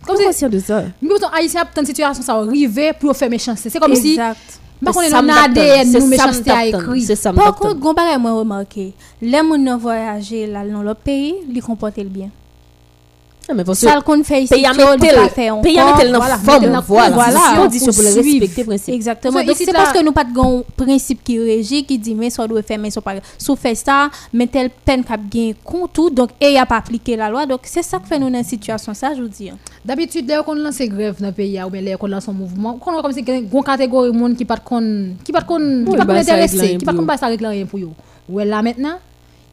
Comme 0.06 0.16
si, 0.16 0.24
conscient 0.24 0.48
de 0.50 0.58
ça. 0.58 0.84
Nous, 1.00 1.16
haïtiens, 1.32 1.64
dans 1.74 1.80
une 1.80 1.86
situation, 1.86 2.22
ça 2.22 2.34
arrive 2.34 2.94
pour 3.00 3.16
faire 3.16 3.30
méchanceté. 3.30 3.70
C'est 3.70 3.78
comme 3.78 3.92
exact. 3.92 4.38
si. 4.48 4.58
Par 4.84 4.94
contre, 4.94 5.08
on 5.12 5.28
a 5.28 5.44
ADN, 5.44 5.90
nous 5.92 6.06
méchanceté 6.06 6.50
à 6.50 6.66
écrit. 6.66 7.02
C'est 7.02 7.16
ça. 7.16 7.32
Par 7.32 7.54
contre, 7.54 7.78
gon 7.78 7.94
bagay 7.94 8.18
moi 8.18 8.32
remarqué, 8.32 8.92
les 9.22 9.32
gens 9.32 9.78
voyager 9.78 10.46
là 10.46 10.66
dans 10.66 10.82
le 10.82 10.94
pays, 10.94 11.34
ils 11.50 11.62
comportent 11.62 11.98
bien. 12.00 12.28
Ah, 13.50 13.54
mais 13.54 13.64
parce 13.64 13.78
ça 13.78 14.00
qu'on 14.02 14.22
fait 14.22 14.42
ici 14.42 14.52
pays 14.52 14.62
pays 14.62 15.78
mettel 15.78 16.12
dans 16.12 16.20
forme 16.38 16.82
voilà. 16.86 17.10
voilà. 17.10 17.40
condition 17.56 17.92
pour 17.92 18.02
le 18.02 18.12
respecter 18.14 18.62
principe. 18.64 18.94
Exactement. 18.94 19.42
Donc 19.42 19.56
c'est 19.56 19.72
parce 19.72 19.92
que 19.92 20.04
nous 20.04 20.12
pas 20.12 20.24
de 20.24 20.62
principe 20.76 21.24
qui 21.24 21.38
régit 21.38 21.82
qui 21.84 21.98
dit 21.98 22.14
mais 22.14 22.28
ça 22.28 22.46
doit 22.46 22.62
faire 22.62 22.78
mais 22.78 22.90
ça 22.90 23.00
pas 23.00 23.14
sous 23.38 23.56
fait 23.56 23.74
ça 23.74 24.10
mais 24.34 24.46
telle 24.48 24.68
peine 24.84 25.02
cap 25.02 25.20
gain 25.30 25.52
tout 25.94 26.10
donc 26.10 26.30
et 26.38 26.52
y 26.52 26.58
a 26.58 26.66
pas 26.66 26.76
appliqué 26.76 27.16
la 27.16 27.30
loi. 27.30 27.46
Donc 27.46 27.60
c'est 27.62 27.82
ça 27.82 27.98
que 27.98 28.06
fait 28.06 28.18
nous 28.18 28.28
dans 28.28 28.42
situation 28.42 28.92
ça 28.92 29.14
je 29.14 29.22
vous 29.22 29.28
dis 29.28 29.50
d'habitude 29.82 30.26
dès 30.26 30.36
qu'on 30.44 30.54
lance 30.54 30.78
grève 30.82 31.16
dans 31.18 31.28
le 31.28 31.32
pays 31.32 31.58
ou 31.62 31.70
bien 31.70 31.82
dès 31.82 31.96
qu'on 31.96 32.06
lance 32.06 32.28
un 32.28 32.32
mouvement 32.32 32.74
qu'on 32.74 33.00
comme 33.00 33.12
si 33.12 33.20
une 33.26 33.62
catégorie 33.64 34.12
monde 34.12 34.36
qui 34.36 34.44
pas 34.44 34.58
con 34.58 35.14
qui 35.24 35.32
pas 35.32 35.40
con 35.40 35.86
qui 35.86 35.96
pas 35.96 36.14
intéressé 36.14 36.76
qui 36.76 36.84
pas 36.84 36.92
con 36.92 37.06
pas 37.06 37.16
ça 37.16 37.28
régler 37.28 37.48
rien 37.48 37.64
pour 37.64 37.78
eux. 37.78 37.88
Ouais 38.28 38.44
là 38.44 38.60
maintenant 38.60 38.98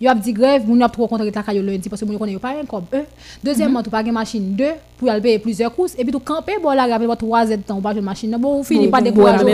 Yo 0.01 0.09
ap 0.11 0.19
di 0.19 0.33
grève, 0.33 0.67
moun 0.67 0.81
ap 0.83 0.91
trop 0.91 1.07
contre 1.07 1.29
ta 1.31 1.41
kayo 1.41 1.61
lundi 1.61 1.87
parce 1.87 2.01
que 2.01 2.05
moun 2.05 2.17
connaît 2.17 2.37
pas 2.37 2.49
un 2.49 2.65
comme 2.65 2.83
eux. 2.93 3.05
Deuxièmement, 3.43 3.81
tu 3.81 3.89
pas 3.89 4.01
une 4.01 4.11
machine 4.11 4.55
2 4.55 4.65
pour 4.97 5.09
aller 5.09 5.21
payer 5.21 5.39
plusieurs 5.39 5.73
courses 5.73 5.95
et 5.97 6.03
puis 6.03 6.11
tu 6.11 6.19
camper 6.19 6.57
bon 6.61 6.71
là 6.71 6.87
grave 6.87 7.15
3 7.17 7.45
Z 7.45 7.59
temps 7.65 7.79
pas 7.79 7.93
une 7.93 8.01
machine. 8.01 8.35
Bon, 8.37 8.61
fini 8.63 8.89
pas 8.89 9.01
décourager 9.01 9.45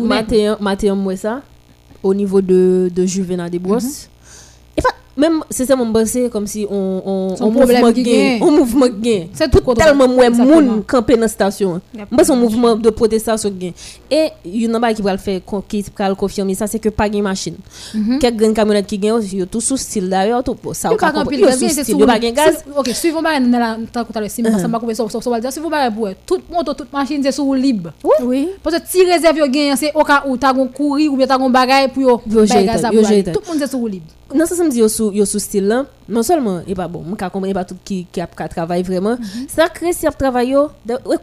matin 0.00 0.56
matin 0.60 0.94
moi 0.94 1.16
ça 1.16 1.40
au 2.02 2.12
niveau 2.12 2.42
de 2.42 2.90
de 2.94 3.06
Juvenal 3.06 3.48
des 3.48 3.58
Brosses. 3.58 4.10
Même 5.16 5.40
c'est 5.48 5.64
ça 5.64 5.74
mon 5.76 5.86
bossé 5.86 6.28
comme 6.30 6.46
si 6.46 6.66
on 6.70 7.02
on 7.06 7.34
on 7.40 7.50
mouvement 7.50 7.90
gain, 7.90 8.38
on 8.42 8.50
mouvement 8.50 8.86
gain. 8.88 9.24
C'est 9.32 9.50
tout 9.50 9.74
tellement 9.74 10.06
moins 10.06 10.28
moun 10.28 10.82
camper 10.86 11.16
dans 11.16 11.26
station. 11.26 11.80
Moi 12.10 12.22
c'est 12.22 12.32
un 12.32 12.36
mouvement 12.36 12.76
de 12.76 12.90
protestation 12.90 13.48
gain. 13.50 13.70
Et 14.10 14.28
il 14.44 14.70
y 14.70 14.74
a 14.74 14.94
qui 14.94 15.00
va 15.02 15.12
le 15.12 15.18
faire 15.18 15.40
qui 15.68 15.84
va 15.96 16.08
le 16.10 16.14
confirmer 16.14 16.54
ça 16.54 16.66
c'est 16.66 16.78
que 16.78 16.90
pas 16.90 17.08
gain 17.08 17.22
machine. 17.22 17.56
Mhm. 17.94 18.18
Quelques 18.18 18.36
grandes 18.36 18.54
camionnettes 18.54 18.86
qui 18.86 18.98
gain 18.98 19.18
yo 19.20 19.46
tout 19.46 19.62
sous 19.62 19.78
style 19.78 20.08
d'ailleurs 20.10 20.44
tout 20.44 20.56
ça 20.74 20.90
pas 20.90 21.12
gain 21.12 21.50
style 21.56 21.96
pas 22.04 22.18
gain 22.18 22.32
gaz. 22.32 22.62
OK, 22.76 22.88
suivons 22.88 23.22
pas 23.22 23.40
dans 23.40 23.58
la 23.58 23.78
tant 23.90 24.04
que 24.04 24.12
tu 24.12 24.28
si 24.28 24.42
ça 24.42 24.68
m'a 24.68 24.78
couper 24.78 24.94
ça 24.94 25.04
ça 25.08 25.30
va 25.30 25.40
dire 25.40 25.50
suivons 25.50 25.70
pas 25.70 25.90
pour 25.90 26.08
toute 26.26 26.50
moto 26.50 26.74
toute 26.74 26.92
machine 26.92 27.22
c'est 27.22 27.32
sous 27.32 27.54
libre. 27.54 27.92
Oui. 28.22 28.48
Parce 28.62 28.76
que 28.76 28.82
si 28.86 29.02
réserve 29.02 29.38
yo 29.38 29.48
gain 29.48 29.74
c'est 29.76 29.92
au 29.94 30.04
cas 30.04 30.24
où 30.26 30.36
tu 30.36 30.44
as 30.44 30.52
courir 30.74 31.10
ou 31.10 31.16
bien 31.16 31.26
tu 31.26 31.32
as 31.32 31.38
bagage 31.48 31.90
pour 31.92 32.02
yo. 32.02 32.20
Tout 32.26 32.30
le 32.34 33.48
monde 33.48 33.58
c'est 33.58 33.66
sous 33.70 33.86
libre. 33.86 34.04
Non, 34.34 34.44
ça, 34.44 34.56
ça 34.56 34.64
me 34.64 34.70
dit 34.70 34.80
yo 34.80 34.88
sous, 34.88 35.05
yo 35.12 35.24
sous 35.24 35.38
style 35.38 35.66
là. 35.66 35.86
Non 36.08 36.22
seulement, 36.22 36.60
et 36.66 36.74
pas 36.74 36.86
bon, 36.86 37.02
je 37.08 37.28
comprends 37.28 37.52
pas 37.52 37.64
tout 37.64 37.76
qui, 37.84 38.06
qui 38.12 38.20
a, 38.20 38.26
qui 38.26 38.42
a 38.42 38.48
travaillé 38.48 38.82
vraiment. 38.82 39.16
Ça 39.48 39.68
crée 39.68 39.92
si 39.92 40.06
travail 40.16 40.50
yo, 40.50 40.68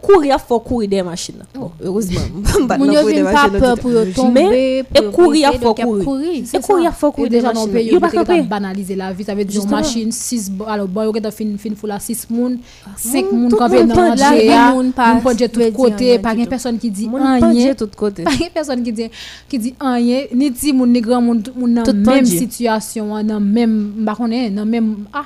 courir, 0.01 0.35
il 0.37 0.47
faut 0.47 0.59
courir 0.59 0.89
des 0.89 1.01
machines. 1.01 1.43
Bon, 1.55 1.71
heureusement, 1.81 2.19
Mon 2.77 2.91
yo 2.91 3.07
vient 3.07 3.23
pas 3.23 3.49
peur 3.49 3.77
pour 3.77 3.91
tomber. 4.13 4.83
Et 4.93 5.03
courir, 5.11 5.51
il 5.53 5.59
faut 5.59 5.73
courir. 5.73 6.43
Et 6.53 6.59
courir, 6.59 6.91
il 6.91 6.95
faut 6.95 7.11
courir. 7.11 7.29
Déjà, 7.29 7.51
pays, 7.71 8.41
banaliser 8.41 8.95
la 8.95 9.13
vie. 9.13 9.23
Ça 9.23 9.33
veut 9.33 9.45
dire 9.45 9.65
machine, 9.67 10.11
6, 10.11 10.51
alors, 10.67 10.87
bon, 10.87 11.11
fin, 11.31 11.57
fin, 11.57 11.75
fou 11.75 11.87
la 11.87 11.99
6 11.99 12.27
moun, 12.29 12.59
5 12.97 13.31
moun, 13.31 13.49
campé 13.51 13.83
dans 13.85 14.15
la 14.15 14.71
moun 14.73 14.91
pas 14.91 15.33
de 15.33 15.47
tout 15.47 15.61
côté, 15.75 16.19
pas 16.19 16.33
une 16.33 16.47
personne 16.47 16.77
qui 16.77 16.89
dit 16.89 17.09
rien. 17.11 17.73
tout 17.73 17.89
côté. 17.95 18.23
Pas 18.23 18.31
une 18.33 18.49
personne 18.53 18.83
qui 18.83 18.91
dit, 18.91 19.09
qui 19.47 19.59
dit 19.59 19.75
rien, 19.79 20.23
ni 20.33 20.51
ti 20.51 20.73
moun, 20.73 20.91
ni 20.91 21.01
grand 21.01 21.21
moun, 21.21 21.41
moun 21.55 21.73
dans 21.73 21.93
même 21.93 22.25
situation 22.25 23.23
dans 23.23 23.39
même 23.39 23.93
bah 23.97 24.15
on 24.19 24.31
est 24.31 24.49
dans 24.49 24.65
même 24.73 25.05
ah 25.13 25.25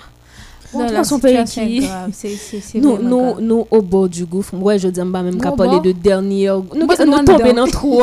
pays 1.22 1.44
qui 1.46 2.80
nous 2.80 2.98
nous 2.98 3.40
nous 3.40 3.66
au 3.72 3.82
bord 3.82 4.10
du 4.10 4.26
gouffre. 4.26 4.56
Moi 4.56 4.78
je 4.78 4.90
dis 4.90 5.00
pas 5.00 5.24
même 5.24 5.40
qu'à 5.40 5.52
parler 5.52 5.80
de 5.80 5.92
dernière 5.98 6.58
nous 6.58 6.88
nous 6.88 7.24
tomber 7.26 7.54
dans 7.54 7.68
trou 7.68 8.02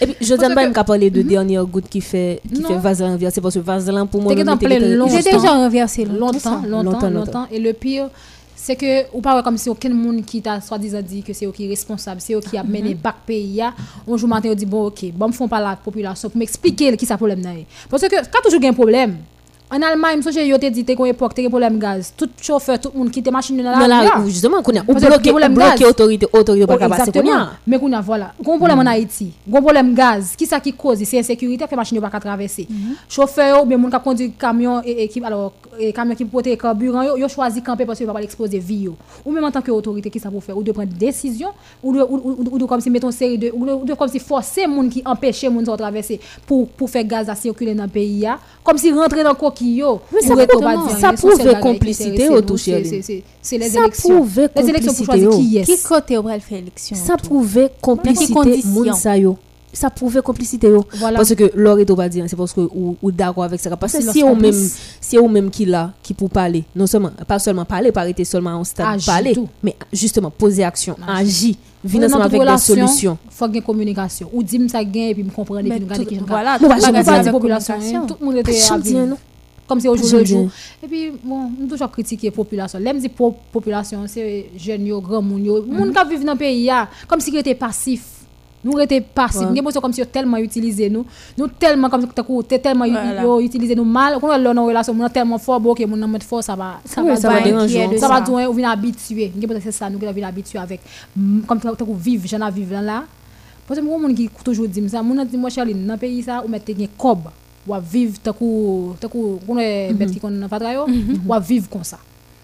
et 0.00 0.06
puis 0.06 0.16
je 0.20 0.34
dis 0.34 0.40
pas 0.40 0.54
même 0.54 0.72
qu'à 0.72 0.84
parler 0.84 1.10
de 1.10 1.22
dernière 1.22 1.64
goutte 1.64 1.88
qui 1.88 2.00
fait 2.00 2.40
qui 2.52 2.62
fait 2.62 2.76
vaseline. 2.76 3.12
Renversé 3.12 3.40
parce 3.40 3.54
que 3.54 3.60
vaseline 3.60 4.08
pour 4.08 4.20
moi 4.22 4.34
j'ai 4.34 5.22
déjà 5.22 5.52
renversé 5.52 6.04
longtemps 6.04 6.62
longtemps 6.66 7.10
longtemps 7.10 7.46
et 7.52 7.58
le 7.60 7.72
pire 7.72 8.08
c'est 8.56 8.76
que 8.76 9.14
ou 9.14 9.20
pas 9.20 9.42
comme 9.42 9.58
si 9.58 9.68
aucun 9.68 9.90
monde 9.90 10.24
qui 10.24 10.40
t'a 10.40 10.60
soi-disant 10.60 11.02
dit 11.02 11.22
que 11.22 11.32
c'est 11.34 11.44
eux 11.44 11.52
qui 11.52 11.66
est 11.66 11.68
responsable 11.68 12.20
c'est 12.20 12.34
eux 12.34 12.40
qui 12.40 12.56
a 12.56 12.64
mené 12.64 12.94
bac 12.94 13.16
pays 13.26 13.62
on 14.06 14.16
joue 14.16 14.26
matin 14.26 14.48
on 14.52 14.54
dit 14.54 14.66
bon 14.66 14.86
OK 14.86 15.04
bon 15.12 15.28
me 15.28 15.32
font 15.32 15.46
pas 15.48 15.60
la 15.60 15.76
population 15.76 16.28
pour 16.30 16.38
m'expliquer 16.38 16.96
qui 16.96 17.04
ça 17.06 17.16
problème 17.16 17.42
parce 17.90 18.02
que 18.02 18.08
quand 18.08 18.40
toujours 18.42 18.64
un 18.64 18.72
problème 18.72 19.16
En 19.74 19.82
Allemagne, 19.82 20.20
je 20.22 20.40
yo 20.46 20.56
te 20.56 20.66
dit 20.70 20.84
qu'on 20.84 21.04
époque 21.04 21.34
te 21.34 21.48
problème 21.48 21.80
gaz. 21.80 22.12
Tout 22.16 22.30
chauffeur, 22.40 22.78
tout 22.78 22.90
le 22.94 22.98
monde 23.00 23.10
qui 23.10 23.20
te 23.20 23.28
machine 23.28 23.56
dans 23.60 23.76
la 23.88 24.18
rue. 24.18 24.30
justement 24.30 24.62
qu'on 24.62 24.76
a 24.76 24.82
bloqué 24.84 25.32
bloqué 25.32 25.84
autorité 25.84 26.28
autorité 26.32 26.64
pas 26.64 26.88
passer 26.88 27.10
qu'on 27.10 27.24
Mais 27.66 27.80
qu'on 27.80 27.92
a 27.92 28.00
voilà, 28.00 28.34
gon 28.40 28.56
problème 28.56 28.78
en 28.78 28.84
mm. 28.84 28.86
Haïti, 28.86 29.32
problème 29.50 29.92
gaz, 29.92 30.36
qui 30.36 30.46
ça 30.46 30.60
qui 30.60 30.72
cause? 30.72 31.02
C'est 31.02 31.18
insécurité 31.18 31.66
fait 31.66 31.74
machine 31.74 32.00
pas 32.00 32.20
traverser. 32.20 32.68
Mm-hmm. 32.70 32.94
Chauffeur 33.08 33.64
ou 33.64 33.66
bien 33.66 33.76
moun 33.76 33.90
qui 33.90 33.98
conduit 33.98 34.30
camion 34.30 34.80
et 34.84 35.08
qui 35.08 35.20
alors 35.24 35.54
camion 35.92 36.14
qui 36.14 36.24
porte 36.24 36.56
carburant 36.56 37.02
yo, 37.02 37.28
choisi 37.28 37.60
camper 37.60 37.84
parce 37.84 37.98
que 37.98 38.04
va 38.04 38.12
pas 38.12 38.22
exposer 38.22 38.60
vie. 38.60 38.88
Ou 39.24 39.32
même 39.32 39.42
en 39.42 39.50
tant 39.50 39.60
que 39.60 39.72
autorité 39.72 40.08
qui 40.08 40.20
ça 40.20 40.30
pour 40.30 40.44
faire? 40.44 40.56
Ou 40.56 40.62
de 40.62 40.70
prendre 40.70 40.92
décision 40.92 41.48
ou 41.82 41.92
de 41.92 42.00
ou 42.00 42.58
de 42.58 42.64
comme 42.64 42.80
si 42.80 42.90
mettons 42.90 43.10
série 43.10 43.38
de 43.38 43.50
ou 43.52 43.84
de 43.84 43.94
comme 43.94 44.08
si 44.08 44.20
forcer 44.20 44.68
moun 44.68 44.88
qui 44.88 45.02
empêcher 45.04 45.48
moun 45.48 45.64
de 45.64 45.76
traverser 45.76 46.20
pour 46.46 46.68
pour 46.68 46.88
faire 46.88 47.02
gaz 47.04 47.28
à 47.28 47.34
circuler 47.34 47.74
dans 47.74 47.82
le 47.84 47.88
pays 47.88 48.24
comme 48.62 48.78
si 48.78 48.92
rentrer 48.92 49.24
dans 49.24 49.34
ça 51.00 51.12
prouve 51.12 51.60
complicité 51.60 52.28
au 52.28 52.40
toucher 52.40 53.02
c'est 53.42 53.58
les 53.58 53.76
élections. 53.76 54.26
les 54.56 54.68
élections 54.68 54.94
pour 54.94 55.04
choisir 55.04 55.30
qui 55.30 55.58
est 55.58 55.64
qui 55.64 55.82
côté 55.82 56.18
on 56.18 56.22
faire 56.24 56.58
élection 56.58 56.96
ça 56.96 57.16
prouve 57.16 57.68
complicité 57.80 58.62
moun 58.64 58.92
sa 58.94 59.16
yo. 59.16 59.36
Ça 59.72 59.90
prouve 59.90 60.22
complicité 60.22 60.68
yo. 60.68 60.84
Voilà. 60.94 61.16
parce 61.16 61.34
que 61.34 61.50
l'or 61.54 61.78
est 61.80 61.84
pas 61.84 62.08
dire 62.08 62.24
c'est 62.28 62.36
parce 62.36 62.52
que 62.52 62.60
ou, 62.60 62.96
ou 63.02 63.10
d'accord 63.10 63.44
avec 63.44 63.58
ça. 63.60 63.76
Parce 63.76 63.92
que 63.92 64.02
si 64.02 64.22
on 64.22 64.36
même 64.36 64.70
si 65.00 65.18
on 65.18 65.28
même 65.28 65.50
qui 65.50 65.64
là 65.64 65.92
qui 66.02 66.14
pour 66.14 66.30
parler 66.30 66.64
non 66.76 66.86
seulement 66.86 67.10
pas 67.26 67.38
seulement 67.38 67.64
parler 67.64 67.90
pas 67.90 68.02
arrêter 68.02 68.24
seulement 68.24 68.52
en 68.52 68.64
stade 68.64 69.04
parler 69.04 69.34
mais 69.62 69.76
justement 69.92 70.30
poser 70.30 70.62
action 70.64 70.96
agir. 71.06 71.56
venir 71.82 72.06
ensemble 72.06 72.22
avec 72.24 72.40
des 72.40 72.58
solutions. 72.58 73.18
faut 73.30 73.48
une 73.48 73.62
communication. 73.62 74.30
Ou 74.32 74.42
dire 74.42 74.60
ça 74.70 74.84
gain 74.84 75.08
et 75.08 75.14
puis 75.14 75.24
me 75.24 75.30
comprendre 75.30 75.66
et 75.66 75.80
puis 75.80 76.20
voilà 76.26 76.58
tout 76.58 76.68
le 76.68 77.30
population 77.32 77.74
tout 78.06 78.16
le 78.20 78.26
monde 78.26 78.36
était 78.38 78.52
comme 79.66 79.80
c'est 79.80 79.88
aujourd'hui. 79.88 80.36
et 80.82 80.86
puis 80.86 81.12
bon 81.22 81.50
nous 81.58 81.66
toujours 81.66 81.90
critiquer 81.90 82.30
population. 82.30 82.78
L'aime 82.78 82.98
dit 82.98 83.08
population 83.52 84.04
c'est 84.06 84.50
jeunes 84.56 84.88
grand 85.00 85.22
monde 85.22 85.44
yo. 85.44 85.64
Monde 85.64 85.92
qui 85.92 86.08
vivent 86.10 86.24
dans 86.24 86.32
le 86.32 86.38
pays 86.38 86.70
comme 87.08 87.20
si 87.20 87.36
était 87.36 87.54
passif. 87.54 88.10
Nous 88.62 88.78
étions 88.78 89.04
passifs. 89.14 89.48
Nous 89.50 89.70
sommes 89.70 89.82
comme 89.82 89.92
si 89.92 90.06
tellement 90.06 90.38
utilisé 90.38 90.88
nous. 90.88 91.04
Nous 91.36 91.48
tellement 91.48 91.90
comme 91.90 92.02
si 92.02 92.46
tellement 92.58 92.86
utilisé 93.38 93.74
nous 93.74 93.84
mal. 93.84 94.18
Quand 94.20 94.28
on 94.28 94.30
a 94.30 94.38
une 94.38 94.58
relation 94.58 94.94
nous 94.94 95.08
tellement 95.08 95.38
fort 95.38 95.60
bon 95.60 95.74
que 95.74 95.84
nous 95.84 96.06
mettre 96.06 96.26
fort 96.26 96.42
ça 96.42 96.56
va 96.56 96.80
ça 96.84 97.02
va 97.02 97.16
ça 97.16 97.28
va 97.28 97.40
déranger 97.40 97.98
ça 97.98 98.08
va 98.08 98.20
doit 98.20 98.48
on 98.48 98.52
vient 98.52 98.70
habitué 98.70 99.32
c'est 99.62 99.72
ça 99.72 99.90
nous 99.90 99.98
vient 99.98 100.28
habitué 100.28 100.58
avec. 100.58 100.80
Comme 101.46 101.60
tu 101.60 101.68
vivre 101.96 102.26
j'en 102.26 102.50
vivre 102.50 102.80
là. 102.80 103.04
Parce 103.66 103.80
que 103.80 103.84
moi 103.84 103.98
qui 104.14 104.28
toujours 104.44 104.68
dit 104.68 104.86
ça 104.88 105.02
mon 105.02 105.24
dit 105.24 105.36
moi 105.38 105.48
Charline 105.48 105.86
dans 105.86 105.96
pays 105.96 106.22
ça 106.22 106.42
ou 106.44 106.48
mettre 106.48 106.70
un 106.70 106.86
cob 106.98 107.20
ou 107.66 107.74
vivre 107.80 108.18
takou 108.20 108.94
takou 109.00 109.38
on 109.48 109.58
est 109.58 109.92
bête 109.92 110.10
qui 110.10 110.20
qu'on 110.20 110.48
pas 110.48 110.58
travailler 110.58 110.80
ou 111.26 111.40
vivre 111.40 111.68
comme 111.68 111.84
ça. 111.84 111.98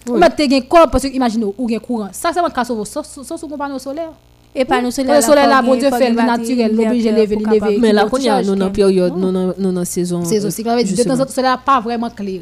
Ou 0.07 0.17
mettre 0.17 0.41
un 0.41 0.61
cob 0.61 0.89
parce 0.91 1.03
que 1.03 1.09
imagine 1.09 1.45
ou 1.45 1.67
ça 2.11 2.31
c'est 2.33 2.39
un 2.39 2.63
sauver 2.65 2.85
sauf 2.85 3.05
sauf 3.05 3.39
sur 3.39 3.47
panneau 3.57 3.79
solaire 3.79 4.11
et 4.53 4.65
pas 4.65 4.81
nous 4.81 4.91
soleil. 4.91 5.15
Le 5.15 5.21
soleil 5.21 5.47
là, 5.47 5.61
bon 5.61 5.75
Dieu 5.75 5.89
fait 5.89 6.11
naturel, 6.11 6.75
l'oblige 6.75 7.05
de 7.05 7.09
lever, 7.09 7.35
lever. 7.35 7.77
Mais 7.79 7.93
là, 7.93 8.07
quand 8.09 8.17
il 8.17 8.25
y 8.25 8.29
a 8.29 8.41
nous 8.41 8.69
période, 8.69 9.13
nous 9.17 9.71
dans 9.71 9.85
saison. 9.85 10.23
Saison, 10.23 10.49
c'est 10.49 10.63
quand 10.63 10.75
même 10.75 10.85
de 10.85 11.03
temps 11.03 11.13
en 11.13 11.25
temps, 11.25 11.29
soleil 11.29 11.51
pas 11.65 11.79
vraiment 11.79 12.09
clair. 12.09 12.41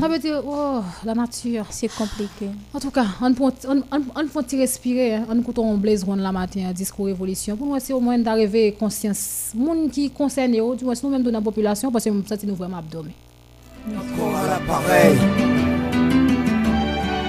Ça 0.00 0.08
veut 0.08 0.18
dire, 0.18 0.42
oh, 0.46 0.80
la 1.04 1.14
nature. 1.14 1.66
C'est 1.70 1.88
compliqué. 1.88 2.46
En 2.74 2.78
tout 2.78 2.90
cas, 2.90 3.04
on 3.22 3.32
peut 3.32 3.44
on 3.68 4.26
peut 4.26 4.56
respirer, 4.56 5.20
on 5.30 5.38
écoute 5.38 5.58
on 5.58 5.78
la 6.16 6.32
matin, 6.32 6.60
discours 6.74 7.06
révolution. 7.06 7.56
Pour 7.56 7.66
nous, 7.66 7.76
c'est 7.78 7.92
au 7.92 8.00
moins 8.00 8.18
d'arriver 8.18 8.72
conscience. 8.78 9.52
Monde 9.54 9.90
qui 9.90 10.10
concerne, 10.10 10.52
du 10.52 10.84
moins, 10.84 10.94
nous 11.02 11.08
même 11.10 11.22
dans 11.22 11.30
la 11.30 11.40
population, 11.40 11.90
parce 11.90 12.04
que 12.04 12.10
ça, 12.28 12.36
c'est 12.38 12.46
nous 12.46 12.54
vraiment 12.54 12.78
abdomen. 12.78 13.12
Encore 13.88 14.36
à 14.36 14.46
l'appareil. 14.46 15.14
Discours 15.14 15.49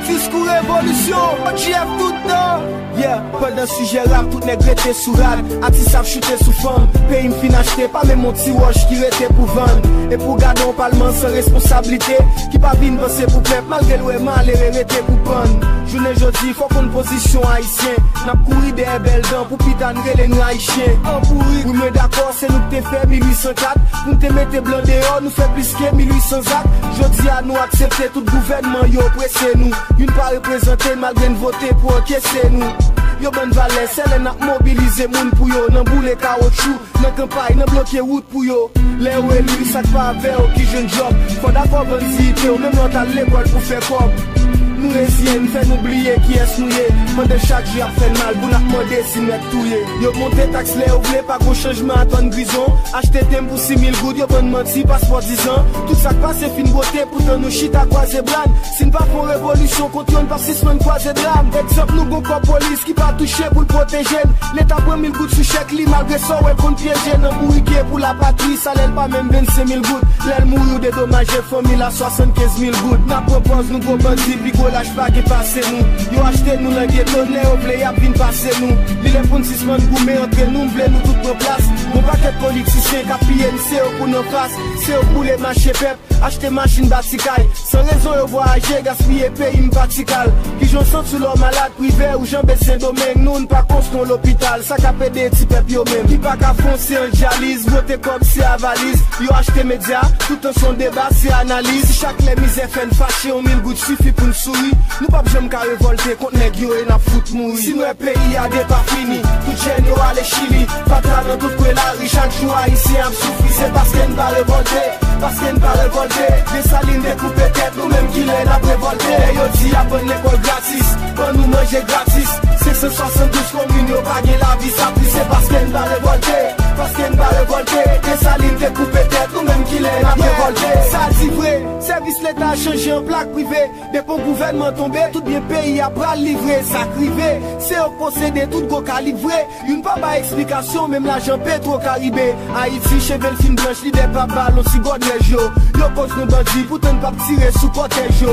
Fiskou 0.08 0.46
revolusyon, 0.50 1.44
OGF 1.50 1.98
toutan. 1.98 2.82
Yeah, 2.98 3.24
pal 3.40 3.56
dan 3.56 3.68
suje 3.68 4.04
rap, 4.12 4.28
tout 4.32 4.44
ne 4.46 4.56
grete 4.60 4.92
sou 4.94 5.16
rad 5.16 5.40
Ati 5.64 5.84
sap 5.88 6.06
chute 6.06 6.36
sou 6.44 6.52
fam 6.60 6.90
Pe 7.08 7.22
im 7.24 7.34
fin 7.40 7.56
achete, 7.56 7.88
pa 7.94 8.04
men 8.08 8.20
mon 8.20 8.36
ti 8.36 8.52
waj 8.52 8.84
ki 8.90 9.00
rete 9.00 9.30
pou 9.38 9.48
vande 9.56 10.01
Et 10.12 10.18
pour 10.18 10.36
garder 10.36 10.62
un 10.64 10.74
parlement 10.74 11.12
sans 11.14 11.28
responsabilité. 11.28 12.18
Qui 12.52 12.60
pas 12.60 12.74
bien 12.76 12.96
penser 12.98 13.24
pour 13.28 13.42
peuple, 13.42 13.64
malgré 13.70 13.98
le 13.98 14.20
mal 14.20 14.50
et 14.50 14.68
arrêter 14.68 15.02
pour 15.08 15.18
prendre. 15.20 15.60
Journée 15.88 16.16
jeudi, 16.16 16.54
faut 16.54 16.68
qu'on 16.68 16.90
position 16.90 17.42
haïtien. 17.48 17.96
N'a 18.26 18.34
couru 18.34 18.74
des 18.74 18.84
belles 19.04 19.22
dents 19.32 19.46
pour 19.48 19.58
pitangrer 19.58 20.14
les 20.18 20.28
nous 20.28 20.42
haïtiens. 20.42 20.84
En 21.06 21.22
pourri, 21.22 21.64
oui, 21.66 21.80
mais 21.82 21.92
d'accord, 21.92 22.34
c'est 22.38 22.50
nous 22.50 22.60
qui 22.70 22.76
t'es 22.76 22.82
fait 22.82 23.08
1804. 23.08 23.74
Pour 24.04 24.20
te 24.20 24.34
mettre 24.34 24.62
blanc 24.62 24.82
dehors, 24.84 25.20
nous 25.22 25.30
fait 25.30 25.50
plus 25.54 25.74
que 25.74 25.96
1800 25.96 26.38
actes. 26.40 26.98
Jeudi 26.98 27.30
à 27.30 27.42
nous 27.42 27.56
accepter 27.56 28.10
tout 28.14 28.26
gouvernement, 28.26 28.86
yo, 28.90 29.02
pressez 29.16 29.54
nous. 29.56 29.72
Une 29.98 30.12
pas 30.12 30.32
représenter 30.34 30.96
malgré 31.00 31.30
voter 31.30 31.70
pour 31.82 31.96
encaisser 31.96 32.50
nous. 32.52 33.01
Yo 33.22 33.30
ban 33.30 33.52
valè, 33.54 33.86
selè 33.94 34.18
nak 34.18 34.40
mobilize 34.42 35.06
moun 35.14 35.30
pou 35.38 35.48
yo. 35.52 35.68
Nan 35.70 35.86
boule 35.86 36.16
kaotchou, 36.18 36.80
nan 37.04 37.14
kampay, 37.20 37.54
nan 37.60 37.70
blokye 37.70 38.02
wout 38.02 38.26
pou 38.34 38.42
yo. 38.44 38.60
Lè 38.98 39.14
ou 39.22 39.38
elwi 39.38 39.70
sak 39.70 39.86
pa 39.94 40.10
avè 40.16 40.34
ou 40.42 40.50
ki 40.58 40.66
jen 40.74 40.90
job. 40.90 41.26
Fanda 41.44 41.68
kob 41.70 41.94
an 42.00 42.06
zi 42.16 42.32
ite 42.32 42.50
ou, 42.50 42.58
mèm 42.58 42.74
nan 42.80 42.94
tal 42.98 43.14
lè 43.14 43.30
brad 43.30 43.52
pou 43.54 43.70
fè 43.70 43.82
kob 43.86 44.41
nou 44.82 44.94
lesye, 44.98 45.38
m 45.40 45.48
fè 45.54 45.66
nou 45.70 45.80
blye 45.86 46.18
ki 46.28 46.42
es 46.42 46.58
nou 46.62 46.70
ye. 46.74 46.90
Mwen 47.16 47.28
de 47.28 47.38
chak 47.44 47.66
jy 47.74 47.82
ap 47.84 47.92
fèl 48.00 48.14
mal, 48.16 48.38
bou 48.40 48.50
nak 48.52 48.64
mwode 48.70 49.00
si 49.12 49.20
m 49.20 49.32
ek 49.36 49.44
touye 49.52 49.80
Yo 50.00 50.12
monte 50.16 50.46
taks 50.54 50.76
le 50.80 50.88
ou 50.94 51.02
vle, 51.08 51.20
pa 51.28 51.36
gwo 51.42 51.54
chanjman 51.58 52.00
aton 52.06 52.30
grison 52.32 52.78
Achte 52.96 53.24
tem 53.32 53.50
pou 53.50 53.60
6000 53.60 53.98
goud, 54.00 54.22
yo 54.22 54.28
bon 54.32 54.48
manti 54.54 54.86
paspor 54.88 55.24
10 55.26 55.44
an 55.52 55.68
Tout 55.90 55.98
sak 56.00 56.22
pa 56.24 56.32
se 56.38 56.48
fin 56.56 56.70
bote, 56.72 57.04
pou 57.12 57.24
ton 57.28 57.44
nou 57.44 57.52
chita 57.52 57.84
kwa 57.92 58.06
ze 58.08 58.24
blan. 58.26 58.56
Sin 58.78 58.94
pa 58.96 59.04
fon 59.12 59.28
revolusyon, 59.28 59.92
kontyon 59.92 60.30
par 60.32 60.40
6 60.40 60.64
men 60.70 60.80
kwa 60.82 60.96
ze 61.04 61.14
dram 61.20 61.52
Eksep 61.62 61.92
nou 61.98 62.08
gon 62.14 62.24
kon 62.30 62.48
polis, 62.48 62.86
ki 62.88 62.96
pa 62.98 63.12
touche 63.20 63.52
pou 63.52 63.66
l'protejen. 63.66 64.36
L'eta 64.56 64.80
pwen 64.86 65.04
1000 65.04 65.16
goud 65.18 65.36
sou 65.36 65.50
chek 65.52 65.76
li, 65.76 65.88
malgre 65.92 66.22
so 66.24 66.40
wè 66.46 66.56
e 66.56 66.60
kon 66.62 66.80
piejen 66.80 67.28
An 67.28 67.38
mou 67.42 67.60
ike 67.60 67.84
pou 67.92 68.00
la 68.02 68.14
patri, 68.22 68.56
sa 68.64 68.76
lèl 68.80 68.96
pa 68.96 69.10
men 69.12 69.28
25000 69.36 69.84
goud. 69.90 70.08
Lèl 70.30 70.48
mou 70.48 70.72
yo 70.72 70.80
dedomaje, 70.88 71.44
fomil 71.52 71.84
a 71.84 71.92
75000 72.00 72.82
goud. 72.86 73.06
Na 73.12 73.20
propos 73.28 73.68
nou 73.74 73.84
go 73.84 74.00
bandi, 74.00 74.40
bigo 74.46 74.71
la 74.72 74.84
jpa 74.84 75.08
ge 75.14 75.22
pase 75.28 75.64
nou 75.70 75.84
Yo 76.16 76.24
achete 76.28 76.58
nou 76.62 76.74
nan 76.74 76.90
geto, 76.92 77.24
ne 77.30 77.44
yo 77.44 77.56
ple 77.64 77.78
yap 77.82 77.98
vin 78.02 78.14
pase 78.18 78.54
nou 78.60 78.76
Li 79.04 79.14
le 79.14 79.24
pon 79.32 79.44
sisman 79.48 79.82
goume 79.92 80.18
entre 80.24 80.48
nou, 80.52 80.68
mble 80.70 80.88
nou 80.94 81.04
tout 81.08 81.22
pou 81.26 81.38
plas 81.44 81.68
Mwen 81.92 82.06
paket 82.08 82.40
politisyen 82.44 83.08
ka 83.10 83.20
piye 83.26 83.52
ni 83.52 83.64
se 83.68 83.80
yo 83.80 83.90
pou 83.98 84.10
nou 84.12 84.24
fras 84.32 84.56
Se 84.84 84.94
yo 84.96 85.02
pou 85.12 85.26
le 85.28 85.36
manche 85.42 85.76
pep, 85.80 86.12
achete 86.22 86.52
manchin 86.56 86.90
batikay 86.92 87.48
San 87.58 87.88
rezon 87.90 88.20
yo 88.22 88.28
voyaje, 88.32 88.82
gaspye 88.88 89.32
peyi 89.40 89.66
mbatikal 89.68 90.32
Ki 90.60 90.70
jon 90.72 90.88
son 90.92 91.08
sou 91.10 91.22
lor 91.24 91.38
malade 91.42 91.76
prive 91.80 92.12
ou 92.18 92.30
jan 92.30 92.48
besen 92.48 92.82
domen 92.82 93.22
Nou 93.26 93.44
npa 93.46 93.64
konston 93.72 94.08
l'opital, 94.10 94.66
sa 94.68 94.80
ka 94.82 94.94
pede 95.00 95.30
ti 95.36 95.50
pep 95.52 95.72
yo 95.72 95.86
men 95.92 96.08
Ki 96.12 96.20
pa 96.24 96.38
ka 96.40 96.54
fonse 96.62 97.00
an 97.00 97.12
jaliz, 97.18 97.68
vote 97.70 98.00
kom 98.06 98.24
se 98.28 98.46
avaliz 98.48 99.04
Yo 99.22 99.34
achete 99.38 99.68
media, 99.68 100.04
tout 100.28 100.50
an 100.50 100.58
son 100.60 100.80
deba 100.80 101.10
se 101.16 101.34
analiz 101.42 101.92
Chak 102.02 102.22
le 102.26 102.40
mize 102.42 102.68
fen 102.72 102.90
fache, 102.98 103.32
on 103.36 103.44
mil 103.46 103.60
gout 103.62 103.78
sufi 103.78 104.12
pou 104.16 104.32
nsou 104.32 104.56
mouri 104.62 104.78
Nou 105.02 105.10
pa 105.10 105.22
jem 105.32 105.48
ka 105.50 105.62
revolte 105.66 106.16
kont 106.20 106.36
neg 106.38 106.58
yo 106.62 106.74
e 106.76 106.84
na 106.86 106.98
fout 107.00 107.32
moui. 107.34 107.58
Si 107.58 107.74
nou 107.74 107.86
e 107.88 107.94
peyi 107.98 108.38
a 108.38 108.48
de 108.54 108.64
pa 108.70 108.80
fini 108.92 109.20
Tout 109.46 109.66
jen 109.66 109.90
yo 109.90 109.98
ale 110.06 110.24
chili. 110.24 110.66
Patra 110.90 111.24
nan 111.28 111.40
tout 111.42 111.58
kwe 111.58 111.74
la 111.78 111.88
ri 111.98 112.10
Chak 112.12 112.38
jou 112.40 112.54
a 112.54 112.68
isi 112.70 112.98
am 113.02 113.14
soufri 113.14 113.56
Se 113.58 113.72
paske 113.76 114.06
n 114.08 114.16
pa 114.20 114.30
revolte 114.36 114.86
Paske 115.24 115.52
n 115.56 115.60
pa 115.64 115.76
revolte. 115.82 116.30
De 116.54 116.64
salin 116.70 117.04
de 117.08 117.18
koupe 117.24 117.52
tet 117.58 117.78
Nou 117.80 117.90
menm 117.92 118.14
ki 118.14 118.26
le 118.30 118.40
nap 118.50 118.70
revolte. 118.70 119.20
Yo 119.40 119.50
di 119.58 119.76
a 119.76 119.86
bon 119.90 120.16
ekol 120.18 120.40
gratis 120.46 120.96
Bon 121.18 121.38
nou 121.40 121.54
manje 121.56 121.86
gratis. 121.90 122.51
672 122.82 123.52
komin 123.52 123.88
yo 123.88 124.02
bagye 124.02 124.38
la 124.42 124.56
vi 124.60 124.70
sa 124.78 124.88
pri 124.96 125.06
Se 125.14 125.24
paske 125.30 125.60
n 125.66 125.70
pa 125.74 125.84
revolte 125.92 126.38
Paske 126.80 127.10
n 127.12 127.18
pa 127.20 127.28
revolte 127.38 127.84
De 128.08 128.16
salin 128.24 128.56
de 128.58 128.70
koupe 128.78 129.04
tet 129.14 129.36
Nou 129.36 129.46
menm 129.46 129.68
ki 129.70 129.84
le 129.86 129.94
na 130.02 130.16
prevolte 130.18 130.72
Sa 130.90 131.04
di 131.20 131.30
vre 131.38 131.54
Servis 131.86 132.18
l'Etat 132.26 132.58
chanje 132.64 132.90
an 132.98 133.06
plak 133.06 133.30
prive 133.36 133.62
De 133.94 134.00
pon 134.00 134.18
gouvernement 134.20 134.72
tombé, 134.72 135.00
tout 135.12 135.22
bien 135.22 135.42
pays 135.42 135.82
à 135.82 135.90
bras 135.90 136.16
livré, 136.16 136.64
ça 136.64 136.86
crivé. 136.96 137.42
C'est 137.60 137.80
au 137.80 137.90
possédé, 138.00 138.48
tout 138.50 138.66
go 138.68 138.80
calibré. 138.80 139.34
Une 139.68 139.82
pas 139.82 139.98
explication, 140.18 140.88
même 140.88 141.06
l'argent 141.06 141.38
pétro 141.38 141.78
caribé. 141.78 142.34
Haïti, 142.56 143.02
chevel 143.02 143.36
fin 143.36 143.54
blanche, 143.54 143.84
l'idée 143.84 144.08
pas 144.14 144.28
ballon, 144.28 144.64
si 144.72 144.80
god 144.80 145.04
les 145.04 145.26
jours. 145.26 145.52
Yo 145.78 145.90
cause 145.94 146.16
nos 146.16 146.26
bandits, 146.26 146.64
pour 146.70 146.78
ne 146.78 147.02
pas 147.02 147.12
tirer 147.28 147.52
sous 147.52 147.70
protège 147.70 148.24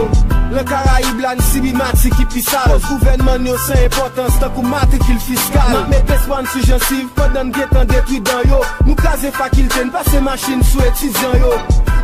Le 0.52 0.62
Caraïbe, 0.62 1.21
là, 1.21 1.35
si 1.40 1.61
mati 1.61 2.11
qui 2.11 2.25
pissale. 2.26 2.73
Le 2.75 2.88
gouvernement, 2.88 3.45
yo, 3.45 3.57
c'est 3.67 3.87
important, 3.87 4.31
c'est 4.38 4.45
un 4.45 4.62
matricule 4.62 5.18
fiscal. 5.18 5.62
Ma 5.73 5.88
mettez 5.88 6.18
soin 6.25 6.42
sur 6.45 6.62
gencive, 6.64 7.09
pendant 7.14 7.49
guettant 7.50 7.85
détruit 7.85 8.21
dans 8.21 8.42
yo. 8.49 8.61
Nous 8.87 8.95
casez 8.95 9.30
faculté, 9.30 9.80
passer 9.92 10.21
machine 10.21 10.62
sous 10.62 10.80
étudiant 10.80 11.35
yo. 11.40 11.52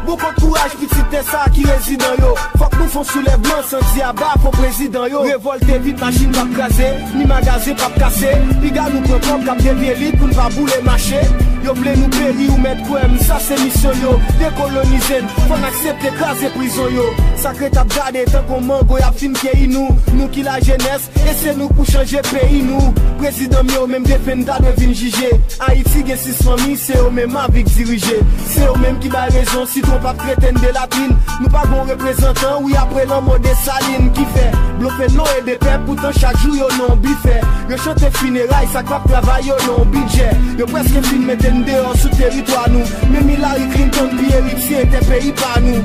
Beaucoup 0.06 0.34
de 0.36 0.40
courage, 0.40 0.72
petit 0.72 1.30
ça 1.30 1.44
qui 1.52 1.64
réside 1.64 2.00
dans 2.00 2.24
yo. 2.24 2.34
Faut 2.58 2.64
que 2.66 2.76
nous 2.76 2.88
font 2.88 3.04
soulèvement, 3.04 3.62
sans 3.68 3.94
dire 3.94 4.12
bas 4.14 4.34
pour 4.40 4.50
président 4.50 5.06
yo 5.06 5.20
Révolté 5.20 5.78
vite 5.78 6.00
machine 6.00 6.30
pas 6.30 6.46
craser 6.54 6.92
Ni 7.14 7.24
magasin 7.24 7.74
pas 7.74 7.90
casser 7.98 8.36
Piga 8.60 8.84
nous 8.92 9.00
propre 9.00 9.44
cap 9.44 9.56
de 9.58 10.16
pour 10.16 10.28
ne 10.28 10.34
pas 10.34 10.48
bouler 10.50 10.82
marché 10.84 11.20
Yo 11.64 11.72
vle 11.78 11.94
nou 11.96 12.12
peri 12.12 12.50
ou 12.52 12.60
met 12.60 12.80
kwem, 12.84 13.14
sa 13.24 13.38
se 13.40 13.56
misyon 13.62 14.02
yo 14.02 14.10
Dekolonizen, 14.36 15.24
fon 15.48 15.64
aksepte 15.64 16.10
kaze 16.18 16.50
prizon 16.58 16.92
yo. 16.92 17.06
Sakre 17.40 17.70
tap 17.72 17.88
gade 17.94 18.26
tan 18.28 18.44
kon 18.50 18.66
mango 18.68 18.98
yap 19.00 19.16
fin 19.16 19.32
ke 19.40 19.54
inou 19.64 19.96
Nou. 20.12 20.28
Ki 20.34 20.42
la 20.42 20.56
jenes, 20.58 21.04
ese 21.30 21.52
nou 21.54 21.70
pou 21.76 21.86
chanje 21.86 22.18
peyi 22.26 22.60
nou. 22.66 22.90
Prezidom 23.20 23.68
yo 23.70 23.84
menm 23.86 24.02
defenda 24.08 24.56
devin 24.64 24.90
jije. 24.96 25.30
Haiti 25.60 26.02
gen 26.08 26.18
6 26.18 26.40
fami, 26.42 26.74
se 26.80 26.96
yo 26.98 27.10
menm 27.14 27.36
avik 27.38 27.70
dirije. 27.70 28.16
Se 28.50 28.64
yo 28.64 28.74
menm 28.82 28.98
ki 29.02 29.12
ba 29.12 29.28
rezon, 29.30 29.68
si 29.70 29.84
ton 29.84 30.02
pap 30.02 30.18
kreten 30.24 30.58
de 30.58 30.72
latin. 30.74 31.14
Nou 31.38 31.52
pa 31.54 31.62
bon 31.70 31.86
reprezentan, 31.86 32.58
ou 32.64 32.74
apre 32.82 33.06
lan 33.12 33.22
mode 33.28 33.56
saline. 33.62 34.10
Ki 34.16 34.26
fe, 34.34 34.48
blofe 34.82 35.12
nou 35.14 35.38
e 35.38 35.44
de 35.46 35.58
pep, 35.62 35.86
poutan 35.86 36.18
chak 36.18 36.40
jou 36.42 36.58
yo 36.58 36.72
non 36.80 36.98
bife. 37.04 37.38
Yo 37.70 37.78
chante 37.78 38.10
fineray, 38.18 38.66
sak 38.72 38.90
pap 38.90 39.06
travay 39.08 39.46
yo 39.46 39.54
non 39.64 39.88
bidje 39.94 40.26
Yo 40.58 40.66
preske 40.66 41.00
fin 41.06 41.22
meten 41.24 41.53
ven 41.54 41.64
de 41.64 41.72
an 41.78 41.94
sou 41.96 42.10
teritwa 42.16 42.66
nou. 42.72 42.84
Men 43.10 43.26
Milari 43.26 43.68
Clinton 43.72 44.12
li 44.18 44.32
eritye 44.34 44.84
te 44.90 45.00
peyi 45.08 45.32
pa 45.38 45.54
nou. 45.62 45.82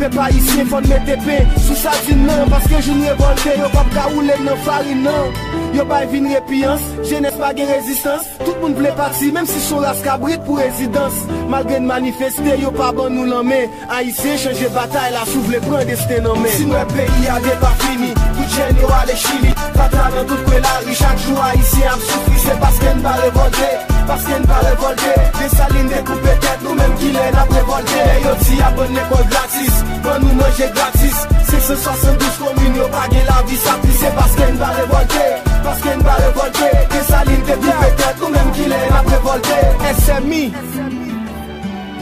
Pe 0.00 0.08
pa 0.14 0.30
isye 0.32 0.64
fon 0.68 0.86
me 0.88 0.98
tepe 1.04 1.36
sou 1.66 1.76
sa 1.76 1.92
zin 2.06 2.22
nan 2.24 2.48
Paske 2.48 2.78
joun 2.80 3.02
revolte 3.04 3.56
yo 3.58 3.68
pap 3.74 3.90
ka 3.94 4.06
oule 4.14 4.36
nan 4.44 4.60
farin 4.64 5.02
nan. 5.04 5.36
Yo 5.76 5.84
bay 5.86 6.06
vin 6.10 6.26
repiyans, 6.32 6.82
jenès 7.06 7.36
pa 7.38 7.52
gen 7.54 7.68
rezistans. 7.70 8.24
Tout 8.40 8.56
moun 8.62 8.74
ple 8.74 8.90
pati, 8.96 9.30
menm 9.32 9.46
si 9.46 9.60
son 9.62 9.84
las 9.84 10.00
kabrit 10.02 10.42
pou 10.46 10.58
rezidans. 10.58 11.20
Malgren 11.52 11.86
manifeste, 11.86 12.56
yo 12.62 12.72
pa 12.74 12.90
ban 12.96 13.12
nou 13.14 13.28
lanme 13.28 13.60
A 13.90 14.02
isye 14.06 14.36
chanje 14.40 14.72
batay 14.74 15.12
la 15.14 15.24
sou 15.28 15.44
vle 15.46 15.60
pren 15.66 15.86
desten 15.88 16.26
anmen 16.30 16.56
Si 16.56 16.66
mwen 16.68 16.92
peyi 16.94 17.30
a 17.30 17.38
de 17.44 17.54
pa 17.62 17.72
fini, 17.84 18.12
tout 18.16 18.56
jen 18.56 18.82
yo 18.82 18.90
ale 18.98 19.16
chili 19.20 19.54
Patra 19.76 20.10
nan 20.16 20.26
tout 20.26 20.44
kwe 20.48 20.64
la 20.64 20.76
ri, 20.86 20.98
chak 20.98 21.24
jou 21.26 21.38
a 21.38 21.54
isye 21.60 21.88
am 21.92 22.04
soufri 22.08 22.44
Se 22.48 22.60
paske 22.64 22.94
n 22.96 23.02
ba 23.06 23.18
revolte. 23.24 23.99
paske 24.10 24.34
n 24.40 24.46
pa 24.50 24.58
revolte 24.66 25.12
Desaline 25.38 25.88
dekoupe 25.92 26.32
tet 26.42 26.64
nou 26.64 26.74
menm 26.78 26.96
ki 26.98 27.10
lè 27.14 27.26
la 27.36 27.44
prevolte 27.50 28.02
Yo 28.24 28.32
ti 28.42 28.58
abone 28.66 29.04
kon 29.10 29.26
gratis, 29.32 29.76
kon 30.04 30.24
nou 30.24 30.38
manje 30.40 30.68
gratis. 30.76 31.22
672 31.50 32.32
komin 32.42 32.78
yo 32.80 32.88
page 32.94 33.22
la 33.28 33.38
vi 33.46 33.60
sa 33.64 33.76
pli 33.82 33.94
Se 34.02 34.12
paske 34.18 34.50
n 34.50 34.58
pa 34.62 34.72
revolte, 34.78 35.24
paske 35.66 35.96
n 35.96 36.04
pa 36.06 36.18
revolte 36.24 36.70
Desaline 36.96 37.44
dekoupe 37.52 37.90
tet 38.02 38.24
nou 38.24 38.34
menm 38.34 38.54
ki 38.58 38.70
lè 38.74 38.82
la 38.90 39.02
prevolte 39.08 39.58
SMI, 40.00 40.44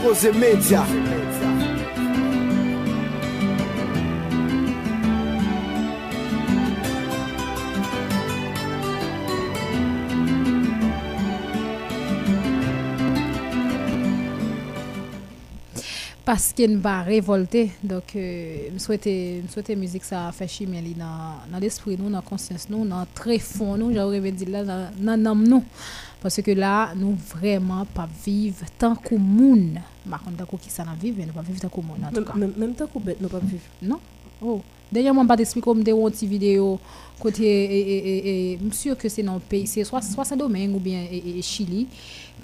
Ose 0.09 0.33
Media. 0.33 0.85
Parce 16.29 16.53
qu'elle 16.53 16.77
va 16.77 17.01
révolter. 17.01 17.71
Donc 17.83 18.15
euh, 18.15 18.69
je 18.75 18.79
souhaite 18.79 19.05
je 19.07 19.51
souhaite 19.51 19.71
musique 19.71 20.05
ça 20.05 20.31
fait 20.31 20.47
chimer 20.47 20.83
dans 20.95 21.51
dans 21.51 21.59
l'esprit 21.59 21.97
nous 21.99 22.11
dans 22.11 22.21
conscience 22.21 22.69
nous 22.69 22.85
dans 22.85 23.07
très 23.15 23.39
fond 23.39 23.79
nous 23.79 23.95
j'aurais 23.95 24.21
dire 24.33 24.51
là 24.51 24.63
dans 24.63 25.23
dans 25.23 25.35
nous. 25.35 25.65
Parce 26.21 26.43
que 26.43 26.51
là 26.51 26.93
nous 26.95 27.17
vraiment 27.35 27.87
pas 27.87 28.07
vivre 28.27 28.67
tant 28.79 28.95
que 28.95 29.15
monde. 29.15 29.79
Par 30.11 30.23
contre 30.23 30.45
tant 30.45 30.59
qui 30.59 30.69
ça 30.69 30.85
n'a 30.85 30.95
vivre 31.01 31.19
nous 31.27 31.33
pas 31.33 31.41
vivre 31.41 31.61
tant 31.61 31.71
que 31.71 31.81
monde 31.81 32.05
en 32.07 32.13
tout 32.13 32.23
cas. 32.23 32.35
même, 32.35 32.75
tant 32.75 32.89
que 32.89 32.99
bête 32.99 33.23
nous 33.23 33.31
pas 33.31 33.39
vivre. 33.39 33.65
Non. 33.81 33.99
Oh. 34.43 34.61
Dernièrement, 34.91 35.27
pas 35.27 35.37
d'expliquer 35.37 35.65
comme 35.65 35.83
des 35.83 35.93
petites 35.93 36.29
vidéos 36.29 36.81
côté 37.21 37.45
et, 37.45 38.53
et, 38.53 38.59
sûr 38.73 38.97
que 38.97 39.09
c'est 39.09 39.23
dans 39.23 39.35
le 39.35 39.41
pays, 39.41 39.67
c'est 39.67 39.85
soit, 39.85 40.01
soit 40.01 40.25
Saint-Domingue 40.25 40.75
ou 40.75 40.79
bien 40.79 41.05
et, 41.11 41.43
Chili, 41.43 41.87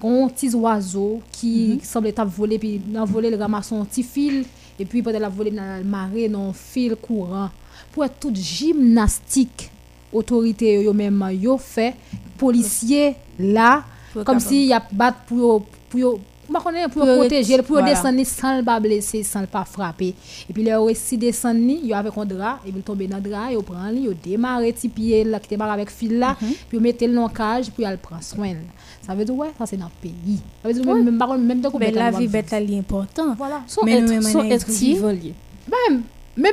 un 0.03 0.29
petit 0.29 0.55
oiseau 0.55 1.21
qui 1.33 1.79
mm-hmm. 1.79 1.85
semble 1.85 2.09
être 2.09 2.25
volé, 2.25 2.59
puis 2.59 2.79
dans 2.79 3.05
volé, 3.05 3.31
le 3.31 3.37
ramasse 3.37 3.73
un 3.73 3.85
petit 3.85 4.03
fil, 4.03 4.45
et 4.79 4.85
puis 4.85 5.03
peut-être 5.03 5.21
la 5.21 5.29
volé 5.29 5.51
dans 5.51 5.79
le 5.79 5.85
marais, 5.85 6.29
dans 6.29 6.51
un 6.51 6.53
fil 6.53 6.97
courant. 6.97 7.51
Pour 7.93 8.05
être 8.05 8.19
toute 8.19 8.37
gymnastique, 8.37 9.71
autorité, 10.13 10.83
yo 10.83 10.93
même, 10.93 11.25
yo 11.41 11.59
fait, 11.59 11.95
policier 12.37 13.15
là, 13.39 13.85
comme 14.25 14.41
si 14.41 14.67
y 14.67 14.73
a 14.73 14.83
battu 14.93 15.19
pour, 15.29 15.65
pour 15.89 16.21
pour 16.93 17.05
protéger, 17.05 17.63
pour 17.63 17.83
descendre 17.83 18.25
sans 18.25 18.63
pas 18.63 18.81
blesser, 18.81 19.23
sans 19.23 19.47
pas 19.47 19.65
frapper. 19.65 20.15
Et 20.49 20.53
puis, 20.53 20.63
là, 20.63 20.81
aussi 20.81 21.17
descendre, 21.17 21.61
il 21.61 21.87
y 21.87 21.95
avec 21.95 22.17
un 22.17 22.25
drap, 22.25 22.61
et 22.67 22.73
puis 22.73 22.83
tomber 22.83 23.07
dans 23.07 23.17
le 23.17 23.23
drap, 23.23 23.51
il 23.51 23.63
prend, 23.63 23.89
il 23.89 24.15
démarre 24.23 24.61
petit 24.61 24.89
pied 24.89 25.25
là, 25.25 25.39
qui 25.41 25.55
était 25.55 25.63
avec 25.63 25.91
fil 25.91 26.19
là, 26.19 26.37
mhm. 26.41 26.53
puis 26.69 26.79
mettre 26.79 27.07
le 27.07 27.35
cage, 27.35 27.71
puis 27.71 27.85
il 27.89 27.99
prend 27.99 28.21
soin. 28.21 28.55
Ça 29.07 29.15
veut 29.15 29.25
dire, 29.25 29.35
ouais, 29.35 29.51
ça 29.59 29.67
c'est 29.67 29.77
dans 29.77 29.87
le 29.87 29.91
pays. 30.01 30.41
Ça 30.63 30.69
veut 30.69 30.75
dire, 30.75 30.85
même, 30.85 31.05
même, 31.05 31.47
même 31.47 31.63
Mais 31.79 31.91
la 31.91 32.11
vie 32.11 32.29
bête 32.29 32.51
là, 32.51 32.61
est 32.61 32.79
important. 32.79 33.35
Voilà. 33.37 33.63
Son 33.67 33.87
être, 33.87 34.23
son 34.23 34.45
être 34.45 34.69
vivant 34.71 35.11
lié. 35.11 35.35
Même, 35.71 35.97
même 35.97 36.03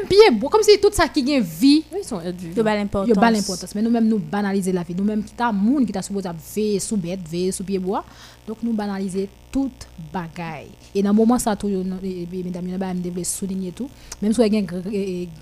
pied 0.08 0.40
comme 0.50 0.62
si 0.64 0.80
tout 0.80 0.92
ça 0.92 1.08
qui 1.08 1.36
a 1.36 1.40
vie 1.40 1.84
ils 1.98 2.04
sont 2.04 2.20
de 2.20 2.62
bas 2.62 2.76
l'importance 2.76 3.16
de 3.16 3.20
l'importance 3.20 3.76
mais 3.76 3.82
nous 3.82 3.90
même 3.90 4.08
nous 4.08 4.20
banaliser 4.20 4.72
la 4.72 4.84
vie. 4.84 4.96
Nous 4.96 5.04
même 5.04 5.24
qui 5.24 5.34
t'a 5.34 5.52
monde 5.52 5.86
qui 5.86 5.92
t'a 5.92 6.02
supposé 6.02 6.30
veiller 6.56 6.80
sous 6.80 6.98
bête 6.98 7.22
veiller 7.30 7.52
sous 7.52 7.64
pied 7.64 7.80
bois 7.80 8.04
donc 8.48 8.58
nous 8.64 8.74
banaliser 8.74 9.30
toute 9.52 9.88
bagaille. 10.12 10.70
Et 10.96 11.02
dans 11.02 11.10
le 11.12 11.16
moment 11.16 11.40
ça 11.40 11.56
tout 11.56 11.68
mesdames 11.68 12.68
et 12.68 12.78
messieurs 12.78 12.94
devait 13.02 13.24
souligner 13.24 13.72
tout. 13.72 13.90
Même 14.22 14.34
si 14.34 14.42
il 14.42 14.54
y 14.54 14.58
a 14.58 14.60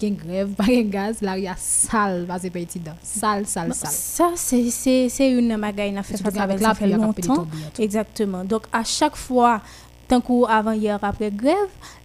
une 0.07 0.15
grève 0.15 0.49
pas 0.57 0.65
un 0.69 0.81
gaz 0.83 1.21
là 1.21 1.37
il 1.37 1.43
y 1.43 1.47
a 1.47 1.55
sale 1.57 2.25
parce 2.27 2.43
que 2.43 2.49
petit 2.49 2.79
dedans 2.79 2.95
sale 3.03 3.45
sale 3.45 3.73
sale. 3.73 3.91
ça 3.91 4.31
c'est 4.35 4.69
c'est 4.69 5.09
c'est 5.09 5.31
une 5.31 5.55
bagaille 5.57 5.91
n'a 5.91 6.03
fait 6.03 6.17
ça 6.17 6.43
avec 6.43 6.59
la 6.59 6.73
fait 6.73 6.87
longtemps. 6.87 7.47
exactement. 7.77 8.43
Donc 8.43 8.63
à 8.71 8.83
chaque 8.83 9.15
fois 9.15 9.61
tant 10.07 10.21
qu'avant 10.21 10.71
hier 10.71 10.97
après 11.01 11.31
grève 11.31 11.55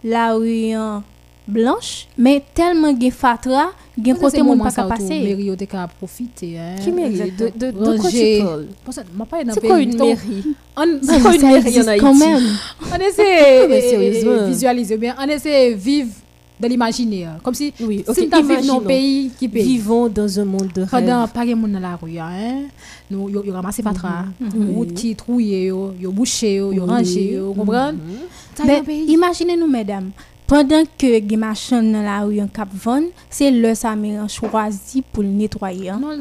là 0.03 0.37
où 0.37 0.43
blanche 1.47 2.07
mais 2.17 2.43
tellement 2.53 2.99
gen 2.99 3.11
fatra 3.11 3.71
gen 4.03 4.17
côté 4.17 4.41
monde 4.41 4.59
pas 4.59 4.71
capable 4.71 5.01
passer. 5.01 5.21
mairie 5.21 5.45
yo 5.45 5.55
te 5.55 5.65
ka 5.65 5.83
hein. 5.83 6.75
Qui 6.81 6.91
mairie 6.91 7.31
de 7.31 7.51
de 7.55 7.71
de 7.71 7.97
quoi 7.97 8.09
tu 8.09 8.43
parles? 8.43 9.05
M'a 9.15 9.25
pas 9.25 9.43
dans 9.43 9.53
c'est 9.53 9.61
quoi 9.61 9.79
une 9.79 9.97
mairie? 9.97 10.43
C'est 11.01 11.21
quoi 11.21 11.35
une 11.35 11.41
mairie 11.41 11.81
en 11.81 11.87
Haïti? 11.87 12.01
quand 12.01 12.15
même. 12.15 12.43
On 12.91 12.99
essaie 12.99 14.47
visualiser 14.47 14.97
bien 14.97 15.15
on 15.19 15.27
essaie 15.29 15.73
vivre 15.73 16.11
dans 16.59 16.67
l'imaginaire. 16.69 17.37
Comme 17.43 17.53
si 17.53 17.73
oui, 17.81 18.03
okay, 18.07 18.21
si 18.21 18.29
tu 18.29 18.43
vivre 18.43 18.65
dans 18.65 18.77
un 18.77 18.81
pays 18.81 19.31
qui 19.37 19.47
paye 19.47 19.63
vivons 19.63 20.07
dans 20.07 20.39
un 20.39 20.45
monde 20.45 20.71
de 20.73 20.81
rêve. 20.81 20.89
pendant 20.89 21.27
pas 21.27 21.45
de 21.45 21.53
monde 21.53 21.71
dans 21.71 21.79
la 21.79 21.95
rue 21.95 22.17
hein. 22.17 22.63
Nous 23.11 23.29
yo 23.29 23.43
ramasser 23.53 23.83
fatra 23.83 24.25
route 24.73 24.93
qui 24.93 25.15
trouillé 25.15 25.65
yo 25.65 25.93
yo 25.99 26.11
bouché 26.11 26.55
yo 26.55 26.85
rangé 26.85 27.33
yo 27.33 27.53
comprendre? 27.53 27.99
Imaginez 29.07 29.55
nous 29.55 29.67
mesdames 29.67 30.11
pendant 30.47 30.83
que 30.97 31.35
machines 31.35 31.91
dans 31.91 32.01
la 32.01 32.21
rue 32.21 32.41
en 32.41 32.47
cap 32.47 32.69
vendre 32.73 33.07
c'est 33.29 33.51
le 33.51 33.75
Samiran 33.75 34.27
choisi 34.27 35.01
pour 35.01 35.23
le 35.23 35.29
nettoyer 35.29 35.91
non 35.99 36.11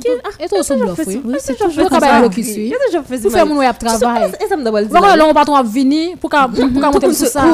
et 0.41 0.49
tout 0.49 0.63
sur 0.63 0.77
bluff 0.77 1.01
oui 1.07 1.37
c'est 1.39 1.57
toujours 1.57 1.89
comme 1.89 2.01
ça 2.01 2.29
qui 2.29 2.45
suit. 2.45 2.75
pour 3.23 3.33
faire 3.33 3.47
mon 3.47 3.59
web 3.59 3.77
travail. 3.79 4.33
et 4.43 4.49
ça 4.49 4.57
me 4.57 4.65
doit 4.65 4.83
dire 4.83 4.91
voilà 4.91 5.27
on 5.27 5.35
patron 5.35 5.63
venir 5.63 6.17
pour 6.19 6.31
pour 6.31 6.93
monter 6.93 7.07
tout 7.07 7.13
ça. 7.13 7.45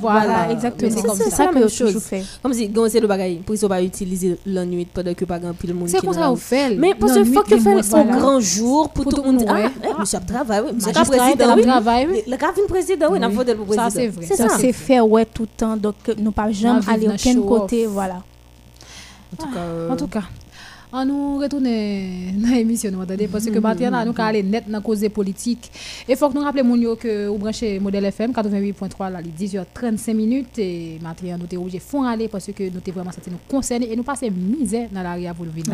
voilà. 0.00 0.50
Exactement. 0.50 1.14
C'est 1.14 1.30
ça. 1.30 1.46
que 1.46 1.68
je 1.68 1.98
fais. 1.98 2.22
Comme 2.42 2.52
si 2.52 2.68
gon 2.68 2.86
c'est 2.88 3.00
le 3.00 3.06
bagage 3.06 3.38
pour 3.44 3.54
ils 3.54 3.68
pas 3.68 3.82
utiliser 3.82 4.38
la 4.46 4.64
nuit 4.64 4.86
pendant 4.92 5.14
que 5.14 5.24
pas 5.24 5.38
grand 5.38 5.54
pile 5.54 5.74
monde 5.74 5.88
c'est 5.88 6.00
comme 6.00 6.12
ça 6.12 6.30
on 6.30 6.36
fait. 6.36 6.74
Mais 6.76 6.94
parce 6.94 7.14
que 7.14 7.24
faut 7.24 7.42
que 7.42 7.58
faire 7.58 7.94
un 7.94 8.18
grand 8.18 8.40
jour 8.40 8.88
pour 8.90 9.04
tout 9.06 9.22
le 9.22 9.32
monde. 9.32 9.44
ah 9.48 9.54
oui. 9.54 9.62
Travail 11.62 12.24
le 12.26 12.36
gars 12.36 12.52
président 12.68 13.08
oui 13.10 13.18
n'a 13.18 13.30
pas 13.30 13.44
de 13.44 13.54
président 13.54 13.84
ça 13.84 13.90
c'est 13.90 14.08
vrai. 14.08 14.26
Ça 14.26 14.48
c'est 14.58 14.72
faire 14.72 15.08
ouais 15.08 15.24
tout 15.24 15.42
le 15.42 15.48
temps. 15.56 15.76
Donc 15.76 15.94
que 16.02 16.12
nous 16.12 16.32
pas 16.32 16.50
jamais 16.52 16.80
aller 16.88 17.08
aucun 17.08 17.40
côté 17.42 17.86
voilà. 17.86 18.22
En 19.32 19.36
tout 19.36 19.50
cas 19.52 19.60
euh, 19.60 19.90
en 19.90 19.96
tout 19.96 20.08
cas. 20.08 20.24
on 20.94 21.04
nous 21.06 21.38
retourne 21.38 21.64
dans 21.64 22.48
l'émission 22.54 22.90
nous 22.90 22.98
parce 23.28 23.46
que 23.46 23.58
maintenant 23.58 24.04
nous 24.04 24.12
aller 24.18 24.42
net 24.42 24.64
dans 24.68 24.80
cause 24.82 25.08
politique 25.08 25.70
et 26.06 26.14
faut 26.16 26.28
que 26.28 26.34
nous 26.34 26.42
rappelions 26.44 26.64
mon 26.66 26.94
que 26.96 27.28
vous 27.28 27.38
branchez 27.38 27.80
modèle 27.80 28.04
FM 28.04 28.32
88.3 28.32 29.10
là 29.10 29.20
10h35 29.22 30.14
minutes 30.14 30.58
et 30.58 30.98
maintenant 31.02 31.38
nous 31.38 31.46
t'es 31.46 31.78
font 31.78 32.02
aller 32.04 32.28
parce 32.28 32.46
que 32.52 32.64
nous 32.70 32.80
t'es 32.80 32.90
vraiment 32.90 33.10
senti 33.10 33.30
nous 33.30 33.38
concernés 33.48 33.90
et 33.90 33.96
nous 33.96 34.02
passer 34.02 34.30
misère 34.30 34.88
dans 34.92 35.02
l'arrière 35.02 35.34
pour 35.34 35.46
le 35.46 35.50
vide 35.50 35.72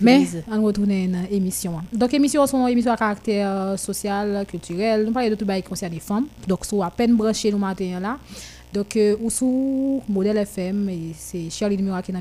mais 0.00 0.26
on 0.50 0.62
retourne 0.62 0.88
dans 0.88 1.26
l'émission. 1.30 1.74
Donc 1.92 2.12
émission 2.12 2.46
sont 2.46 2.66
émission 2.68 2.92
à 2.92 2.96
caractère 2.96 3.48
euh, 3.50 3.76
social 3.78 4.44
culturel 4.46 5.04
nous 5.06 5.12
parlons 5.12 5.30
de 5.30 5.34
tout 5.36 5.46
les 5.46 6.00
femmes. 6.00 6.26
Donc 6.46 6.66
soit 6.66 6.84
à 6.86 6.90
peine 6.90 7.16
branché 7.16 7.50
nous 7.50 7.58
matin 7.58 7.98
là 7.98 8.18
donc, 8.72 8.96
euh, 8.96 9.16
modèle 10.08 10.38
FM, 10.38 10.90
c'est 11.14 11.50
Charlie 11.50 11.76
Mura 11.76 12.02
qui 12.02 12.10
est 12.10 12.14
dans 12.14 12.20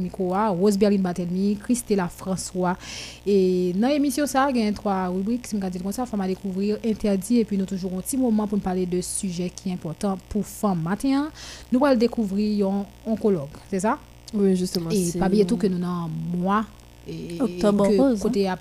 Rose 0.50 0.78
Berlin 0.78 1.00
Batelmi, 1.00 1.58
Christella 1.58 2.10
François. 2.10 2.78
Et 3.26 3.74
dans 3.76 3.88
l'émission, 3.88 4.26
ça, 4.28 4.50
il 4.50 4.58
y 4.58 4.68
a 4.68 4.72
trois 4.74 5.08
rubriques, 5.08 5.48
si 5.48 5.58
je 5.58 5.80
comme 5.80 5.92
ça, 5.92 6.06
femmes 6.06 6.22
à 6.22 6.28
découvrir, 6.28 6.78
interdit, 6.86 7.40
et 7.40 7.46
puis 7.46 7.58
nous 7.58 7.66
toujours 7.66 7.94
un 7.94 8.02
petit 8.02 8.18
moment 8.18 8.48
pour 8.48 8.60
parler 8.60 8.86
de 8.86 9.00
sujets 9.00 9.50
qui 9.50 9.70
sont 9.70 9.76
importants 9.76 10.18
pour 10.28 10.46
femmes. 10.46 10.82
Maintenant, 10.84 11.28
nous 11.72 11.86
allons 11.86 11.98
découvrir 11.98 12.68
un 12.68 12.86
oncologue, 13.06 13.50
c'est 13.70 13.80
ça? 13.80 13.98
Oui, 14.34 14.56
justement. 14.56 14.90
Et 14.90 15.12
pas 15.18 15.30
bien 15.30 15.46
tout 15.46 15.58
que 15.58 15.68
nous 15.68 15.78
avons 15.78 16.10
mois 16.38 16.66
Octobre 17.40 17.88
rose. 17.88 18.20
Côté 18.20 18.48
à 18.48 18.58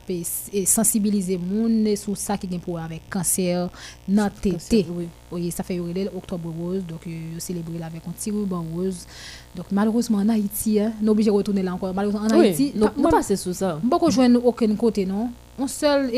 sensibiliser 0.65 1.39
monde 1.39 1.95
sur 1.97 2.17
ça 2.17 2.39
qui 2.39 2.47
est 2.53 2.59
pour 2.59 2.79
avec 2.79 3.03
cancer, 3.11 3.69
dans 4.09 4.31
tété. 4.31 4.87
Oui, 5.31 5.51
ça 5.51 5.63
fait 5.63 5.79
octobre 5.79 6.53
rose, 6.59 6.83
donc 6.87 7.07
euh, 7.07 7.11
célébrer 7.39 7.83
avec 7.85 8.03
un 8.07 8.11
petit 8.11 8.31
ruban 8.31 8.65
rose. 8.75 9.07
Donc 9.55 9.67
malheureusement 9.71 10.19
en 10.19 10.29
Haïti, 10.29 10.81
hein, 10.81 10.93
nous 11.01 11.13
obligés 11.13 11.31
de 11.31 11.35
retourner 11.35 11.63
là 11.63 11.75
encore. 11.75 11.95
Malheureusement 11.95 12.27
en 12.27 12.41
Haïti, 12.41 12.73
nous 12.75 12.89
pas 12.89 13.11
passer 13.11 13.37
sur 13.37 13.55
ça. 13.55 13.79
Beaucoup 13.83 14.11
joindre 14.11 14.45
aucun 14.45 14.75
côté 14.75 15.07
non. 15.07 15.31
Une 15.59 15.69
seule 15.69 16.11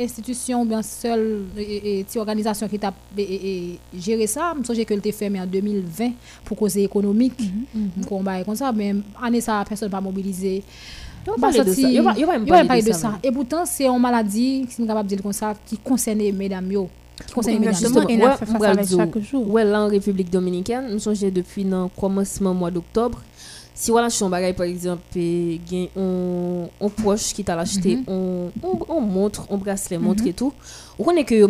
institution, 0.00 0.64
bien 0.64 0.80
seule 0.80 1.42
organisation 2.16 2.68
qui 2.68 2.78
t'a 2.78 2.94
géré 3.98 4.26
ça, 4.28 4.54
je 4.66 4.72
sais 4.74 4.84
que 4.84 4.94
était 4.94 5.10
fermée 5.12 5.40
en 5.40 5.46
2020 5.46 6.12
pour 6.44 6.56
cause 6.56 6.76
économique. 6.76 7.40
Mm 7.74 7.88
-hmm. 8.06 8.44
comme 8.44 8.56
ça, 8.56 8.72
mais 8.72 8.94
année 9.20 9.40
ça 9.40 9.64
personne 9.68 9.90
pas 9.90 10.00
mobilisé. 10.00 10.62
Il 11.26 11.32
va 11.32 11.38
parler 11.38 11.64
de 11.64 11.72
ça. 11.72 11.88
Il 11.90 12.26
va 12.26 12.64
parler 12.64 12.82
de 12.82 12.92
ça. 12.92 13.18
Et 13.22 13.32
pourtant, 13.32 13.64
c'est 13.66 13.86
une 13.86 13.98
maladie, 13.98 14.66
si 14.68 14.80
nous 14.80 14.86
capable 14.86 15.08
de 15.08 15.14
dire 15.14 15.22
comme 15.22 15.32
ça, 15.32 15.54
qui 15.66 15.76
concerne 15.78 16.20
mesdames 16.32 16.70
yo. 16.70 16.88
Qui 17.26 17.32
concerne 17.32 17.58
mesdames. 17.58 17.74
Justement, 17.74 18.08
et 18.08 18.22
a 18.22 18.36
fait 18.36 18.46
face 18.46 18.62
avec 18.62 18.88
chaque 18.88 19.18
jour. 19.18 19.50
Ouais, 19.50 19.64
là 19.64 19.82
en 19.82 19.88
République 19.88 20.30
dominicaine, 20.30 20.88
nous 20.92 20.98
sommes 20.98 21.14
depuis 21.14 21.64
le 21.64 21.86
commencement 21.98 22.54
mois 22.54 22.70
d'octobre. 22.70 23.20
Si 23.74 23.90
voilà, 23.90 24.08
je 24.08 24.14
suis 24.14 24.24
par 24.24 24.64
exemple, 24.66 25.02
on, 25.96 26.68
on 26.80 26.88
proche 26.88 27.34
qui 27.34 27.44
t'a 27.44 27.58
acheté, 27.58 27.98
on, 28.06 28.50
on, 28.88 29.00
montre, 29.02 29.46
on 29.50 29.58
bracelet, 29.58 29.98
montre 29.98 30.26
et 30.26 30.32
tout. 30.32 30.50
On 30.98 31.04
connaît 31.04 31.24
que 31.24 31.34
vous 31.34 31.48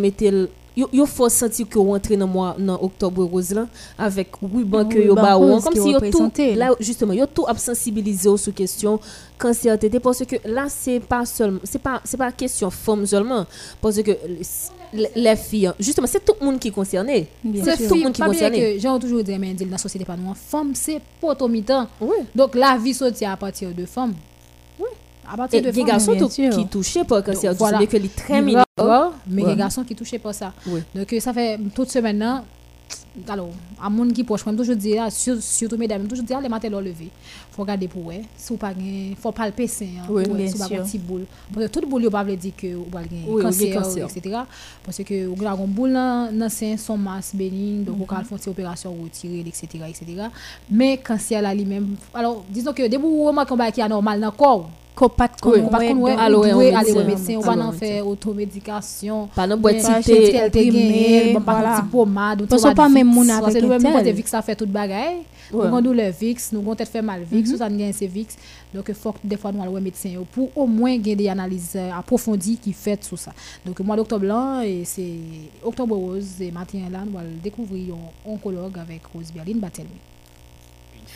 mettez 0.77 0.97
il 0.97 1.07
faut 1.07 1.29
sentir 1.29 1.69
que 1.69 1.79
entrez 1.79 2.17
dans 2.17 2.27
mois 2.27 2.57
dans 2.59 2.81
octobre 2.83 3.25
rose 3.25 3.53
là 3.53 3.67
avec 3.99 4.29
ruban 4.43 4.85
que 4.85 4.99
yo 4.99 5.15
ba 5.15 5.35
comme 5.39 5.75
si 5.75 5.91
yo 5.91 6.01
tout 6.11 6.31
là 6.57 6.71
justement 6.81 7.13
yo 7.15 7.27
tout 7.27 7.47
sensibiliser 7.57 8.37
sur 8.37 8.55
question 8.55 9.01
cancer 9.39 9.79
tété 9.79 10.01
parce 10.01 10.25
que 10.25 10.37
là 10.45 10.67
c'est 10.69 11.01
pas 11.01 11.25
seulement 11.25 11.61
c'est 11.65 11.81
pas 11.81 12.01
c'est 12.05 12.17
pas 12.17 12.33
question 12.33 12.71
femme 12.71 13.07
seulement. 13.07 13.47
Parce 13.81 14.01
que 14.03 14.13
les 14.93 15.37
filles 15.37 15.73
justement 15.79 16.07
c'est 16.07 16.25
tout 16.25 16.35
le 16.41 16.47
monde 16.47 16.59
qui 16.59 16.69
est 16.69 16.73
concerné. 16.73 17.29
C'est 17.65 17.89
tout 17.89 17.95
le 17.95 18.03
monde 18.05 18.13
qui 18.13 18.23
est 18.23 18.27
concerné. 18.27 18.79
j'ai 18.79 18.99
toujours 19.01 19.23
dit 19.23 19.39
mais 19.39 19.55
dans 19.55 19.71
la 19.71 19.79
société 19.79 20.05
pas 20.05 20.17
nous 20.17 20.35
femme 20.35 20.73
c'est 20.75 21.01
potomitan 21.21 21.89
oui. 22.01 22.17
donc 22.35 22.55
la 22.55 22.77
vie 22.77 22.95
sortie 22.95 23.25
à 23.25 23.37
partir 23.37 23.71
de 23.75 23.85
femme 23.85 24.15
oui 25.27 25.33
à 25.33 25.37
partir 25.37 25.63
de 25.63 25.73
femmes 25.73 25.85
garçons 25.85 26.17
qui 26.55 26.67
touchent 26.67 27.05
par 27.07 27.23
cancer 27.23 27.53
du 27.53 27.59
voilà. 27.59 27.87
que 27.87 27.97
les 27.97 28.09
très 28.09 28.43
mignon 28.43 28.65
mais 29.27 29.45
les 29.45 29.57
garçons 29.57 29.85
qui 29.85 29.95
touchent 29.95 30.19
pas 30.19 30.33
ça 30.33 30.53
donc 30.95 31.15
ça 31.21 31.33
fait 31.33 31.59
toute 31.75 31.91
semaine 31.91 32.19
là 32.19 32.45
alors, 33.29 33.51
à 33.83 33.89
mon 33.89 34.09
qui 34.09 34.25
proche, 34.25 34.45
même 34.45 34.57
toujours 34.57 34.77
dire, 34.77 35.07
surtout 35.11 35.77
mesdames, 35.77 36.07
toujours 36.07 36.25
dire, 36.25 36.41
les 36.41 36.49
matins 36.49 36.69
leur 36.69 36.83
lever. 36.83 37.09
Faut 37.51 37.63
regarder 37.63 37.89
pour 37.89 38.11
eux. 38.11 38.23
Si 38.37 38.49
vous 38.51 38.57
pas 38.59 38.73
faut 39.19 39.33
palper 39.33 39.69
oui, 40.09 40.25
bien 40.29 40.49
sûr. 40.49 40.59
pas 40.59 40.83
petit 40.83 40.99
boule. 40.99 41.25
Parce 41.53 41.67
que 41.67 41.73
toute 41.73 41.89
boule, 41.89 42.05
vous 42.05 42.11
pas 42.11 42.25
dire 42.25 42.53
que 42.57 42.75
vous 42.75 42.97
avez 42.97 43.43
cancer, 43.43 43.75
cancer, 43.75 44.07
etc. 44.07 44.41
Parce 44.85 44.99
que 44.99 45.27
vous 45.27 45.47
avez 45.47 45.63
une 45.63 45.71
boule 45.71 45.93
dans 45.93 46.49
sein, 46.51 46.77
son 46.77 46.99
masse 46.99 47.35
bénigne, 47.35 47.85
donc 47.85 47.97
vous 47.97 48.05
pouvez 48.05 48.25
faire 48.25 48.39
une 48.47 48.53
opération 48.53 48.95
retirer, 49.03 49.41
etc., 49.41 49.67
etc. 49.89 50.29
Mais 50.71 50.99
cancer 50.99 51.41
là 51.41 51.55
lui-même, 51.55 51.97
alors, 52.13 52.45
disons 52.51 52.73
que 52.73 52.83
dès 52.83 52.97
que 52.97 53.03
vous 53.03 53.25
remarquez 53.25 53.55
qu'il 53.73 53.81
est 53.81 53.87
anormal 53.87 54.21
dans 54.21 54.27
le 54.27 54.33
corps, 54.33 54.71
qu'on 54.97 55.09
pas 55.11 55.29
de 55.29 55.41
contre 55.41 56.01
ouais 56.01 56.17
aller 56.19 56.75
aller 56.75 57.05
médecin 57.05 57.35
on 57.37 57.41
va 57.41 57.53
en 57.53 57.73
faire 57.73 58.07
automédication. 58.07 59.29
Pas 59.35 59.47
non 59.47 59.57
boîte 59.59 59.81
cité 59.81 60.51
bon 61.33 61.41
pas 61.43 61.81
petit 61.81 61.89
pommade 61.91 62.47
parce 62.49 62.75
pas 62.75 62.89
même 62.89 63.07
mon 63.07 63.29
avec 63.29 63.53
c'est 63.53 63.63
même 63.63 64.15
vix 64.15 64.27
ça 64.29 64.43
fait 64.43 64.57
toute 64.57 64.71
bagaille 64.71 65.19
nous 65.53 65.63
avons 65.63 65.81
douleur 65.81 66.13
vix 66.19 66.51
nous 66.53 66.61
avons 66.61 66.75
peut-être 66.75 66.91
fait 66.91 67.03
mal 67.03 67.23
vix 67.31 67.57
ça 67.57 67.69
gagne 67.69 67.93
c'est 67.93 68.07
vix 68.07 68.37
donc 68.75 68.87
il 68.89 68.95
faut 68.95 69.15
des 69.23 69.37
fois 69.37 69.53
nous 69.53 69.63
aller 69.63 69.81
médecin 69.81 70.11
pour 70.33 70.51
au 70.57 70.67
moins 70.67 70.97
gagner 70.97 71.17
des 71.17 71.29
analyses 71.29 71.77
approfondies 71.97 72.57
qui 72.57 72.73
fait 72.73 73.03
sur 73.05 73.19
ça. 73.19 73.33
Donc 73.65 73.79
mois 73.81 73.97
d'octobre 73.97 74.27
là 74.27 74.63
et 74.65 74.85
c'est 74.85 75.15
octobre 75.65 75.97
rose 75.97 76.41
et 76.41 76.51
matin 76.51 76.79
là 76.91 77.01
nous 77.09 77.19
allons 77.19 77.29
découvrir 77.43 77.95
un 77.95 78.33
oncologue 78.33 78.79
avec 78.79 79.03
Rose 79.15 79.33
Berlin 79.33 79.57
Batelmi 79.57 79.91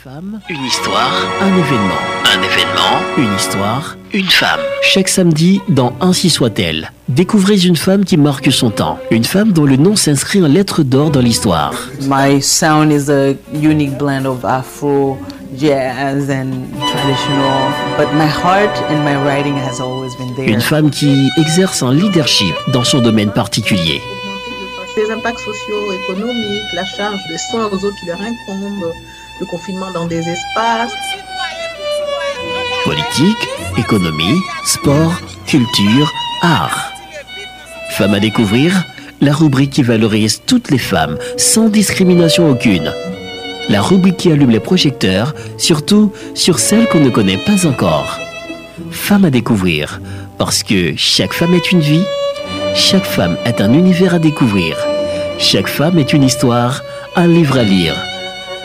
femme, 0.03 0.41
une 0.49 0.65
histoire, 0.65 1.13
un 1.43 1.49
événement. 1.49 2.01
Un 2.25 2.43
événement, 2.43 3.01
une 3.19 3.37
histoire, 3.37 3.97
une 4.15 4.31
femme. 4.31 4.61
Chaque 4.81 5.09
samedi, 5.09 5.61
dans 5.69 5.93
Ainsi 6.01 6.31
soit-elle, 6.31 6.91
découvrez 7.11 7.59
une 7.67 7.77
femme 7.77 8.07
qui 8.07 8.17
marque 8.17 8.51
son 8.51 8.71
temps. 8.71 8.99
Une 9.11 9.25
femme 9.25 9.53
dont 9.53 9.67
le 9.67 9.77
nom 9.77 9.97
s'inscrit 9.97 10.43
en 10.43 10.47
lettres 10.47 10.83
d'or 10.85 11.11
dans 11.11 11.21
l'histoire. 11.21 11.75
My 12.09 12.41
sound 12.41 12.93
is 12.93 13.11
a 13.11 13.35
unique 13.53 13.99
blend 13.99 14.25
of 14.25 14.43
Afro, 14.43 15.19
jazz 15.59 16.31
and 16.31 16.53
traditional, 16.93 17.71
but 17.99 18.09
my 18.15 18.27
heart 18.27 18.75
and 18.89 19.05
my 19.05 19.17
writing 19.17 19.57
has 19.59 19.83
always 19.83 20.17
been 20.17 20.35
there. 20.35 20.49
Une 20.49 20.63
femme 20.63 20.91
qui 20.91 21.29
exerce 21.37 21.83
un 21.83 21.93
leadership 21.93 22.55
dans 22.73 22.85
son 22.85 23.01
domaine 23.01 23.33
particulier. 23.33 24.01
Les 24.97 25.11
impacts 25.13 25.39
sociaux, 25.39 25.93
économiques, 25.93 26.73
la 26.75 26.85
charge 26.85 27.21
de 27.31 27.37
soins 27.51 27.67
aux 27.67 27.85
autres 27.85 27.97
qui 28.01 28.07
leur 28.07 28.21
incombent, 28.21 28.93
le 29.41 29.47
confinement 29.47 29.91
dans 29.91 30.07
des 30.07 30.19
espaces. 30.19 30.93
Politique, 32.85 33.49
économie, 33.79 34.39
sport, 34.65 35.15
culture, 35.47 36.13
art. 36.43 36.93
Femmes 37.93 38.15
à 38.15 38.21
découvrir, 38.21 38.85
la 39.21 39.33
rubrique 39.33 39.71
qui 39.71 39.83
valorise 39.83 40.43
toutes 40.47 40.71
les 40.71 40.79
femmes 40.79 41.19
sans 41.37 41.69
discrimination 41.69 42.51
aucune. 42.51 42.93
La 43.69 43.81
rubrique 43.81 44.19
qui 44.19 44.33
allume 44.33 44.51
les 44.51 44.61
projecteurs, 44.61 45.35
surtout 45.57 46.13
sur 46.35 46.59
celles 46.59 46.89
qu'on 46.89 47.01
ne 47.01 47.11
connaît 47.11 47.39
pas 47.39 47.67
encore. 47.67 48.19
Femmes 48.91 49.25
à 49.25 49.31
découvrir, 49.31 50.01
parce 50.39 50.63
que 50.63 50.95
chaque 50.97 51.33
femme 51.33 51.55
est 51.55 51.73
une 51.73 51.81
vie, 51.81 52.05
chaque 52.75 53.05
femme 53.05 53.37
est 53.45 53.61
un 53.61 53.73
univers 53.73 54.15
à 54.15 54.19
découvrir, 54.19 54.77
chaque 55.39 55.69
femme 55.69 55.99
est 55.99 56.13
une 56.13 56.25
histoire, 56.25 56.83
un 57.17 57.27
livre 57.27 57.59
à 57.59 57.63
lire. 57.63 57.95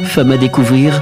Femme 0.03 0.31
à 0.31 0.37
découvrir 0.37 1.01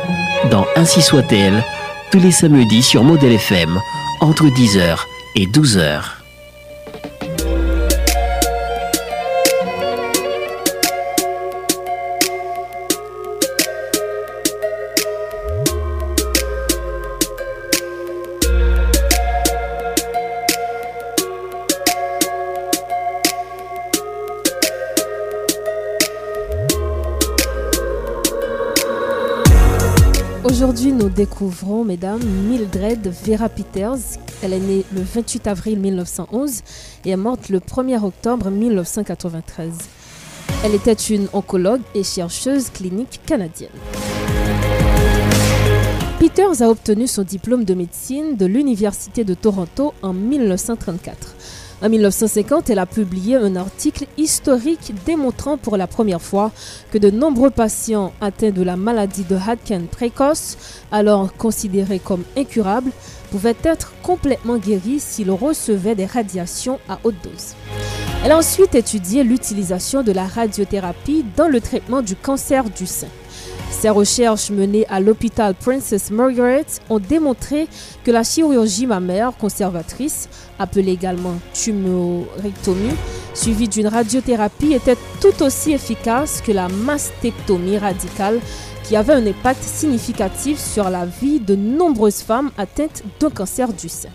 dans 0.51 0.65
Ainsi 0.75 1.01
soit-elle, 1.01 1.63
tous 2.11 2.19
les 2.19 2.31
samedis 2.31 2.83
sur 2.83 3.03
Modèle 3.03 3.33
FM, 3.33 3.79
entre 4.21 4.45
10h 4.45 4.99
et 5.35 5.47
12h. 5.47 6.22
Découvrons, 31.13 31.83
mesdames, 31.85 32.23
Mildred 32.23 33.07
Vera 33.25 33.49
Peters. 33.49 34.19
Elle 34.41 34.53
est 34.53 34.59
née 34.59 34.85
le 34.93 35.01
28 35.01 35.47
avril 35.47 35.79
1911 35.79 36.61
et 37.05 37.11
est 37.11 37.17
morte 37.17 37.49
le 37.49 37.59
1er 37.59 38.03
octobre 38.03 38.49
1993. 38.49 39.71
Elle 40.63 40.75
était 40.75 40.93
une 40.93 41.27
oncologue 41.33 41.81
et 41.93 42.03
chercheuse 42.03 42.69
clinique 42.69 43.21
canadienne. 43.25 43.69
Peters 46.19 46.61
a 46.61 46.69
obtenu 46.69 47.07
son 47.07 47.23
diplôme 47.23 47.63
de 47.63 47.73
médecine 47.73 48.35
de 48.35 48.45
l'Université 48.45 49.23
de 49.23 49.33
Toronto 49.33 49.93
en 50.01 50.13
1934. 50.13 51.35
En 51.83 51.89
1950, 51.89 52.69
elle 52.69 52.79
a 52.79 52.85
publié 52.85 53.35
un 53.35 53.57
article 53.57 54.05
historique 54.17 54.93
démontrant 55.05 55.57
pour 55.57 55.75
la 55.75 55.85
première 55.85 56.21
fois 56.21 56.53
que 56.93 56.97
de 56.97 57.09
nombreux 57.09 57.49
patients 57.49 58.13
atteints 58.21 58.51
de 58.51 58.63
la 58.63 58.77
maladie 58.77 59.25
de 59.25 59.35
Hodgkin 59.35 59.81
précoce, 59.91 60.57
alors 60.93 61.33
considérée 61.35 61.99
comme 61.99 62.23
incurable, 62.37 62.91
pouvaient 63.31 63.57
être 63.63 63.91
complètement 64.01 64.55
guéris 64.55 65.01
s'ils 65.01 65.29
recevaient 65.29 65.95
des 65.95 66.05
radiations 66.05 66.79
à 66.87 66.99
haute 67.03 67.21
dose. 67.21 67.53
Elle 68.23 68.31
a 68.31 68.37
ensuite 68.37 68.75
étudié 68.75 69.25
l'utilisation 69.25 70.03
de 70.03 70.13
la 70.13 70.25
radiothérapie 70.25 71.25
dans 71.35 71.49
le 71.49 71.59
traitement 71.59 72.01
du 72.01 72.15
cancer 72.15 72.63
du 72.69 72.85
sein. 72.85 73.09
Ces 73.71 73.89
recherches 73.89 74.49
menées 74.49 74.85
à 74.87 75.01
l'hôpital 75.01 75.53
Princess 75.55 76.09
Margaret 76.09 76.65
ont 76.89 76.99
démontré 76.99 77.67
que 78.05 78.11
la 78.11 78.23
chirurgie 78.23 78.87
mammaire 78.87 79.33
conservatrice, 79.37 80.29
appelée 80.59 80.91
également 80.91 81.35
tumorectomie, 81.53 82.95
suivie 83.33 83.67
d'une 83.67 83.87
radiothérapie, 83.87 84.73
était 84.73 84.97
tout 85.21 85.43
aussi 85.43 85.71
efficace 85.73 86.41
que 86.45 86.51
la 86.51 86.67
mastectomie 86.67 87.77
radicale 87.77 88.39
qui 88.83 88.95
avait 88.95 89.13
un 89.13 89.25
impact 89.25 89.63
significatif 89.63 90.59
sur 90.59 90.89
la 90.89 91.05
vie 91.05 91.39
de 91.39 91.55
nombreuses 91.55 92.21
femmes 92.21 92.51
atteintes 92.57 93.03
d'un 93.19 93.29
cancer 93.29 93.71
du 93.71 93.89
sein. 93.89 94.09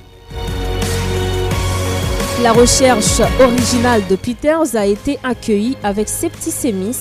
La 2.42 2.52
recherche 2.52 3.20
originale 3.40 4.02
de 4.08 4.14
Peters 4.14 4.76
a 4.76 4.86
été 4.86 5.18
accueillie 5.24 5.76
avec 5.82 6.08
scepticisme 6.08 6.92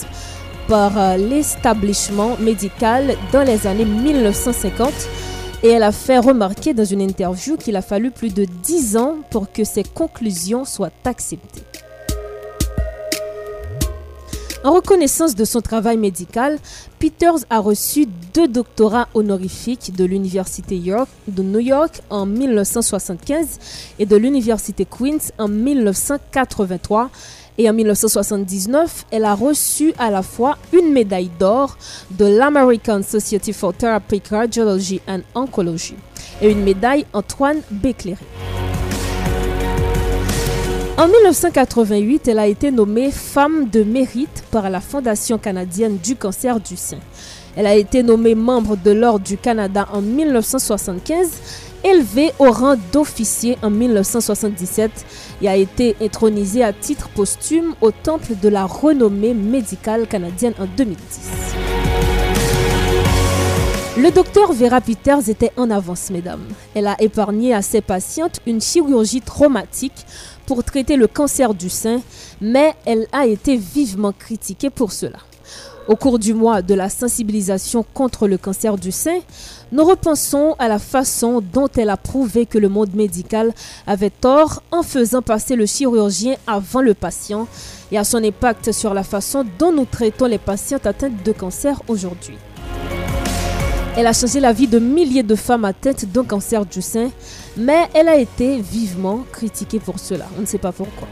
par 0.67 0.97
euh, 0.97 1.17
l'établissement 1.17 2.37
médical 2.39 3.15
dans 3.31 3.43
les 3.43 3.67
années 3.67 3.85
1950 3.85 4.91
Et 5.63 5.69
elle 5.69 5.83
a 5.83 5.91
fait 5.91 6.19
remarquer 6.19 6.73
dans 6.73 6.85
une 6.85 7.01
interview 7.01 7.57
qu'il 7.57 7.75
a 7.75 7.81
fallu 7.81 8.11
plus 8.11 8.33
de 8.33 8.45
10 8.45 8.97
ans 8.97 9.15
pour 9.31 9.51
que 9.51 9.63
ses 9.63 9.83
conclusions 9.83 10.65
soient 10.65 10.91
acceptées. 11.03 11.63
En 14.63 14.73
reconnaissance 14.73 15.33
de 15.33 15.45
son 15.45 15.61
travail 15.61 15.97
médical, 15.97 16.59
Peters 16.99 17.45
a 17.49 17.59
reçu 17.59 18.05
deux 18.33 18.47
doctorats 18.47 19.07
honorifiques 19.13 19.95
de 19.95 20.03
l'Université 20.03 20.75
York, 20.75 21.07
de 21.27 21.41
New 21.41 21.59
York 21.59 22.01
en 22.09 22.25
1975 22.25 23.59
et 23.97 24.05
de 24.05 24.15
l'Université 24.15 24.85
Queen's 24.85 25.31
en 25.37 25.47
1983. 25.47 27.09
Et 27.59 27.67
en 27.69 27.73
1979, 27.73 29.05
elle 29.09 29.25
a 29.25 29.33
reçu 29.33 29.93
à 29.97 30.11
la 30.11 30.21
fois 30.21 30.57
une 30.73 30.91
médaille 30.91 31.31
d'or 31.39 31.75
de 32.11 32.25
l'American 32.25 33.01
Society 33.01 33.51
for 33.51 33.73
Therapeutic 33.73 34.29
Cardiology 34.29 35.01
and 35.07 35.21
Oncology 35.33 35.95
et 36.41 36.51
une 36.51 36.63
médaille 36.63 37.05
Antoine 37.13 37.61
Béclairé. 37.71 38.23
En 40.99 41.07
1988, 41.07 42.27
elle 42.27 42.39
a 42.39 42.47
été 42.47 42.71
nommée 42.71 43.11
femme 43.11 43.69
de 43.69 43.83
mérite 43.83 44.43
par 44.49 44.69
la 44.69 44.81
Fondation 44.81 45.37
canadienne 45.37 45.97
du 45.97 46.15
cancer 46.15 46.59
du 46.59 46.75
sein. 46.75 46.97
Elle 47.57 47.65
a 47.65 47.73
été 47.73 48.03
nommée 48.03 48.35
membre 48.35 48.77
de 48.77 48.91
l'Ordre 48.91 49.25
du 49.25 49.35
Canada 49.35 49.87
en 49.91 49.99
1975, 49.99 51.27
élevée 51.83 52.31
au 52.37 52.51
rang 52.51 52.75
d'officier 52.93 53.57
en 53.63 53.71
1977 53.71 54.91
et 55.41 55.49
a 55.49 55.55
été 55.55 55.95
intronisée 55.99 56.63
à 56.63 56.71
titre 56.71 57.09
posthume 57.09 57.73
au 57.81 57.89
Temple 57.89 58.35
de 58.39 58.47
la 58.47 58.65
renommée 58.65 59.33
médicale 59.33 60.05
canadienne 60.05 60.53
en 60.59 60.67
2010. 60.77 60.97
Le 63.97 64.11
docteur 64.11 64.53
Vera 64.53 64.79
Peters 64.79 65.27
était 65.27 65.51
en 65.57 65.71
avance, 65.71 66.11
mesdames. 66.11 66.45
Elle 66.75 66.85
a 66.85 66.95
épargné 67.01 67.55
à 67.55 67.63
ses 67.63 67.81
patientes 67.81 68.39
une 68.45 68.61
chirurgie 68.61 69.21
traumatique 69.21 70.05
pour 70.45 70.63
traiter 70.63 70.95
le 70.95 71.07
cancer 71.07 71.55
du 71.55 71.71
sein, 71.71 72.01
mais 72.39 72.75
elle 72.85 73.07
a 73.11 73.25
été 73.25 73.57
vivement 73.57 74.11
critiquée 74.11 74.69
pour 74.69 74.91
cela. 74.91 75.17
Au 75.87 75.95
cours 75.95 76.19
du 76.19 76.33
mois 76.33 76.61
de 76.61 76.73
la 76.73 76.89
sensibilisation 76.89 77.85
contre 77.93 78.27
le 78.27 78.37
cancer 78.37 78.77
du 78.77 78.91
sein, 78.91 79.19
nous 79.71 79.85
repensons 79.85 80.53
à 80.59 80.67
la 80.67 80.79
façon 80.79 81.41
dont 81.41 81.69
elle 81.77 81.89
a 81.89 81.95
prouvé 81.95 82.45
que 82.45 82.57
le 82.57 82.67
monde 82.67 82.93
médical 82.93 83.53
avait 83.85 84.09
tort 84.09 84.63
en 84.71 84.83
faisant 84.83 85.21
passer 85.21 85.55
le 85.55 85.65
chirurgien 85.65 86.35
avant 86.45 86.81
le 86.81 86.93
patient 86.93 87.47
et 87.93 87.97
à 87.97 88.03
son 88.03 88.21
impact 88.21 88.73
sur 88.73 88.93
la 88.93 89.03
façon 89.03 89.45
dont 89.57 89.71
nous 89.71 89.85
traitons 89.85 90.25
les 90.25 90.39
patientes 90.39 90.85
atteintes 90.85 91.23
de 91.23 91.31
cancer 91.31 91.81
aujourd'hui. 91.87 92.37
Elle 93.95 94.07
a 94.07 94.13
changé 94.13 94.41
la 94.41 94.51
vie 94.51 94.67
de 94.67 94.79
milliers 94.79 95.23
de 95.23 95.35
femmes 95.35 95.63
atteintes 95.63 96.03
d'un 96.03 96.25
cancer 96.25 96.65
du 96.65 96.81
sein, 96.81 97.11
mais 97.55 97.87
elle 97.93 98.09
a 98.09 98.17
été 98.17 98.59
vivement 98.59 99.23
critiquée 99.31 99.79
pour 99.79 99.99
cela. 99.99 100.25
On 100.37 100.41
ne 100.41 100.45
sait 100.45 100.57
pas 100.57 100.73
pourquoi. 100.73 101.07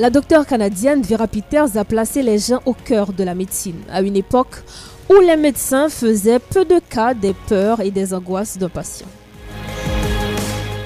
La 0.00 0.08
docteure 0.08 0.46
canadienne 0.46 1.02
Vera 1.02 1.26
Peters 1.26 1.76
a 1.76 1.84
placé 1.84 2.22
les 2.22 2.38
gens 2.38 2.62
au 2.64 2.72
cœur 2.72 3.12
de 3.12 3.22
la 3.22 3.34
médecine, 3.34 3.82
à 3.92 4.00
une 4.00 4.16
époque 4.16 4.62
où 5.10 5.20
les 5.20 5.36
médecins 5.36 5.90
faisaient 5.90 6.38
peu 6.38 6.64
de 6.64 6.78
cas 6.78 7.12
des 7.12 7.34
peurs 7.34 7.80
et 7.80 7.90
des 7.90 8.14
angoisses 8.14 8.56
d'un 8.56 8.70
patient. 8.70 9.08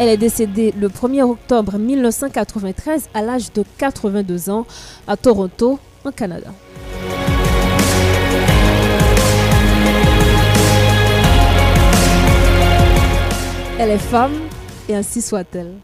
Elle 0.01 0.09
est 0.09 0.17
décédée 0.17 0.75
le 0.77 0.89
1er 0.89 1.23
octobre 1.23 1.79
1993 1.79 3.09
à 3.15 3.23
l'âge 3.23 3.53
de 3.53 3.63
82 3.79 4.51
ans 4.51 4.67
à 5.07 5.17
Toronto, 5.17 5.79
en 6.05 6.11
Canada. 6.11 6.51
Elle 13.79 13.91
est 13.91 13.99
femme 13.99 14.35
et 14.89 14.97
ainsi 14.97 15.23
soit-elle. 15.23 15.75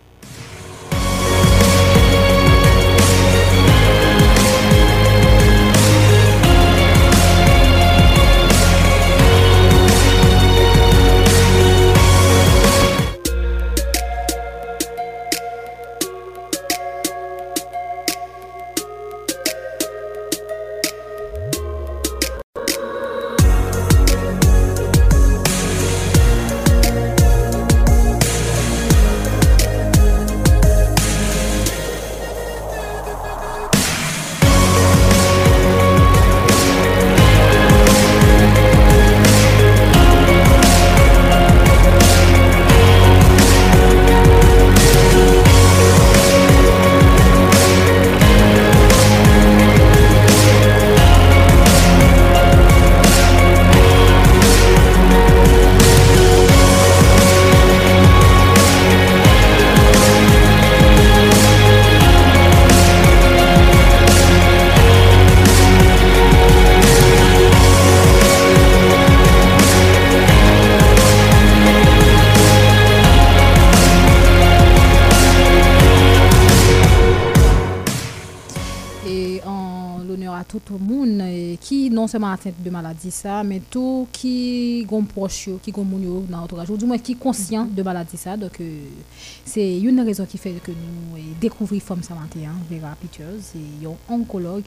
seman 82.10 82.34
atteinte 82.34 82.62
de 82.64 82.72
maladi 82.74 83.12
sa, 83.14 83.38
men 83.46 83.62
tou 83.72 84.06
ki 84.14 84.84
gon 84.90 85.06
proche 85.08 85.52
yo, 85.52 85.58
ki 85.62 85.72
gon 85.76 85.86
moun 85.88 86.02
yo 86.04 86.22
nan 86.26 86.42
otoraj, 86.44 86.72
ou 86.72 86.80
di 86.80 86.88
mwen 86.88 87.00
ki 87.00 87.16
konsyant 87.20 87.68
mm 87.68 87.70
-hmm. 87.70 87.76
de 87.78 87.86
maladi 87.86 88.20
sa, 88.20 88.36
dok 88.36 88.60
euh, 88.60 88.66
eh, 88.66 89.22
se 89.44 89.60
yon 89.84 90.04
rezon 90.06 90.26
ki 90.26 90.38
fe 90.38 90.52
ke 90.64 90.74
nou 90.74 91.16
eh, 91.18 91.30
dekouvri 91.40 91.80
fom 91.80 92.02
sa 92.02 92.14
mante, 92.14 92.42
hein, 92.42 92.58
Vera 92.68 92.96
Pictures, 93.00 93.54
yon 93.82 93.96
onkolog, 94.08 94.62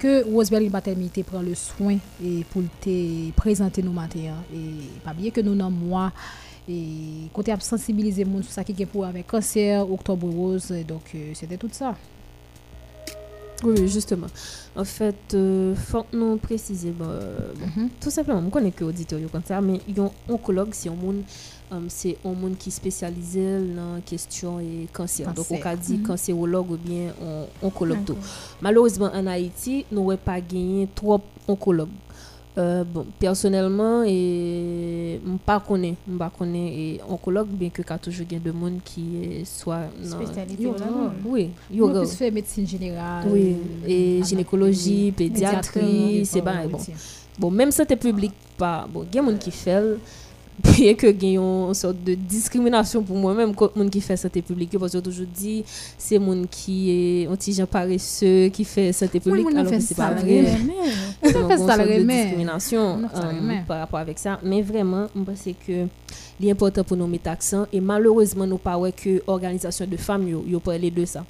ke 0.00 0.24
Roseberry 0.32 0.68
Batelmi 0.68 1.08
te 1.10 1.22
pren 1.22 1.44
le 1.44 1.54
soin 1.54 1.98
eh, 2.22 2.42
pou 2.52 2.64
te 2.80 3.30
prezante 3.36 3.82
nou 3.82 3.92
mante, 3.92 4.18
e 4.52 5.00
pa 5.04 5.14
bie 5.14 5.30
ke 5.30 5.42
nou 5.42 5.54
nan 5.54 5.72
mwa, 5.72 6.10
e 6.68 7.28
kote 7.32 7.54
ap 7.54 7.62
sensibilize 7.62 8.24
moun 8.26 8.42
sou 8.42 8.52
sa 8.56 8.64
ki 8.66 8.74
gen 8.74 8.90
pou 8.90 9.06
avek 9.06 9.28
kanser, 9.30 9.78
oktobrose, 9.80 10.82
dok 10.88 11.12
se 11.14 11.44
euh, 11.46 11.50
de 11.50 11.56
tout 11.56 11.72
sa. 11.72 11.94
Oui, 13.64 13.88
justement. 13.88 14.26
En 14.74 14.84
fait, 14.84 15.16
il 15.32 15.74
faut 15.76 16.04
nous 16.12 16.36
préciser, 16.36 16.90
mhm. 16.92 17.88
tout 18.00 18.10
simplement, 18.10 18.42
on 18.44 18.50
connaît 18.50 18.70
que 18.72 18.84
auditeur 18.84 19.18
comme 19.32 19.44
ça, 19.44 19.60
mais 19.60 19.80
un 19.98 20.10
oncologue, 20.28 20.70
c'est 20.72 20.88
un 20.88 20.94
monde 20.94 21.22
um, 21.70 21.86
c'est 21.88 22.16
un 22.24 22.32
monde 22.32 22.56
qui 22.58 22.70
spécialise 22.70 23.36
dans 23.74 23.94
la 23.94 24.00
question 24.00 24.60
et 24.60 24.88
cancer. 24.92 25.32
Donc, 25.32 25.46
on 25.50 25.60
a 25.62 25.76
dit 25.76 25.98
mm 25.98 26.02
cancérologue 26.06 26.70
ou 26.70 26.76
bien 26.76 27.12
oncologue. 27.62 28.14
Malheureusement, 28.60 29.10
en 29.12 29.26
Haïti, 29.26 29.84
nous 29.90 30.00
n'avons 30.06 30.16
pas 30.18 30.40
gagné 30.40 30.88
trop 30.94 31.20
oncologues. 31.48 31.88
Euh, 32.58 32.84
bon, 32.84 33.04
personnellement, 33.18 34.02
et 34.02 35.20
je 35.22 35.36
pas 35.44 35.60
connais, 35.60 35.94
pas 36.18 36.32
connais 36.36 36.98
oncologue 37.06 37.48
bien 37.48 37.68
que 37.68 37.82
a 37.86 37.98
toujours 37.98 38.26
de 38.26 38.50
monde 38.50 38.78
qui 38.82 39.42
soit 39.44 39.90
spécialité 40.02 40.66
oui, 41.26 41.50
yoga. 41.70 42.00
plus 42.00 42.16
fait 42.16 42.30
médecine 42.30 42.66
générale. 42.66 43.26
Oui, 43.30 43.56
et 43.86 44.22
gynécologie, 44.24 45.12
pédiatrie, 45.12 46.24
c'est 46.24 46.40
bon. 46.40 46.78
Bon, 47.38 47.50
même 47.50 47.70
santé 47.70 47.94
publique 47.96 48.32
pas 48.56 48.88
bon, 48.90 49.04
il 49.12 49.14
y 49.14 49.18
a 49.18 49.22
monde 49.22 49.38
qui 49.38 49.50
fait 49.50 49.82
bien 50.58 50.94
que 50.94 51.08
gagnons 51.08 51.68
une 51.68 51.74
sorte 51.74 52.02
de 52.02 52.14
discrimination 52.14 53.02
pour 53.02 53.16
moi-même 53.16 53.54
contre 53.54 53.78
monde 53.78 53.90
qui 53.90 54.00
fait 54.00 54.16
santé 54.16 54.42
publique. 54.42 54.76
Parce 54.78 54.92
que 54.92 54.98
toujours 54.98 55.26
dit 55.26 55.64
c'est 55.98 56.18
monde 56.18 56.46
qui 56.50 56.90
est 56.90 57.26
anti 57.28 57.60
paresseux 57.70 58.48
qui 58.48 58.64
fait 58.64 58.92
santé 58.92 59.20
publique 59.20 59.46
alors 59.54 59.70
que 59.70 59.80
c'est 59.80 59.96
pas 59.96 60.12
vrai. 60.12 60.44
c'est 61.22 61.30
une 61.30 61.58
sorte 61.58 61.80
de 61.80 62.02
discrimination 62.02 63.02
euh, 63.02 63.60
par 63.66 63.80
rapport 63.80 64.00
avec 64.00 64.18
ça. 64.18 64.38
Mais 64.42 64.62
vraiment 64.62 65.06
je 65.14 65.22
pense 65.22 65.44
que 65.66 65.86
l'important 66.40 66.84
pour 66.84 66.96
nous 66.96 67.06
mettre 67.06 67.30
accent. 67.30 67.66
Et 67.72 67.80
malheureusement 67.80 68.46
nous 68.46 68.58
pas 68.58 68.78
que 68.92 69.22
organisation 69.26 69.86
de 69.86 69.96
femmes 69.96 70.28
yo, 70.28 70.44
yo 70.46 70.60
parler 70.60 70.90
de 70.90 71.04
ça. 71.04 71.24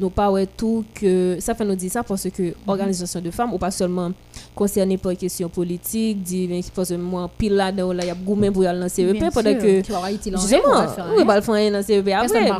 Nous 0.00 0.10
pas 0.10 0.30
tout 0.56 0.84
que 0.94 1.36
ça 1.40 1.54
fait 1.54 1.64
nous 1.64 1.74
dire 1.74 1.90
ça 1.90 2.02
parce 2.02 2.28
que 2.30 2.54
organisation 2.66 3.20
de 3.20 3.30
femmes 3.30 3.52
ou 3.52 3.58
pas 3.58 3.70
seulement 3.70 4.12
concerné 4.54 4.96
par 4.96 5.14
question 5.16 5.48
politique 5.48 6.22
dit 6.22 6.48
parce 6.74 6.88
que 6.88 6.94
moi 6.94 7.30
pile 7.36 7.54
là 7.54 7.70
dedans 7.70 7.92
là 7.92 8.04
y 8.04 8.10
a 8.10 8.14
gourmet 8.14 8.50
pour 8.50 8.64
aller 8.64 8.80
dans 8.80 8.88
CEP 8.88 9.30
pendant 9.32 9.54
que 9.54 9.82
justement 10.36 10.86
oui 11.16 11.24
va 11.24 11.36
le 11.36 11.42
faire 11.42 11.72
dans 11.72 11.82
CEP 11.82 12.08
après. 12.08 12.56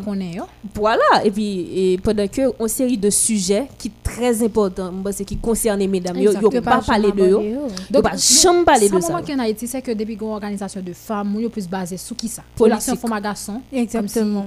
Voilà 0.74 1.24
et 1.24 1.30
puis 1.30 1.98
que 2.04 2.62
une 2.62 2.68
série 2.68 2.98
de 2.98 3.10
sujets 3.10 3.68
qui 3.78 3.90
très 4.08 4.42
importants 4.42 4.92
c'est 5.12 5.24
qui 5.24 5.36
concerne 5.36 5.86
mesdames 5.86 6.18
yo 6.18 6.32
pas 6.62 6.80
parler 6.80 7.12
de 7.12 7.28
yo 7.28 7.42
donc 7.90 8.02
pas 8.02 8.16
jamais 8.16 8.64
parler 8.64 8.88
de 8.88 9.00
ça 9.00 9.12
moment 9.12 9.24
en 9.28 9.38
Haïti 9.38 9.66
c'est 9.66 9.82
que 9.82 9.92
depuis 9.92 10.14
une 10.20 10.28
organisation 10.28 10.80
de 10.80 10.92
femmes 10.92 11.36
yo 11.40 11.48
plus 11.48 11.68
basé 11.68 11.96
sur 11.96 12.16
qui 12.16 12.28
ça? 12.28 12.42
Relation 12.58 12.96
femme 12.96 13.20
garçon 13.20 13.60
exactement 13.72 14.46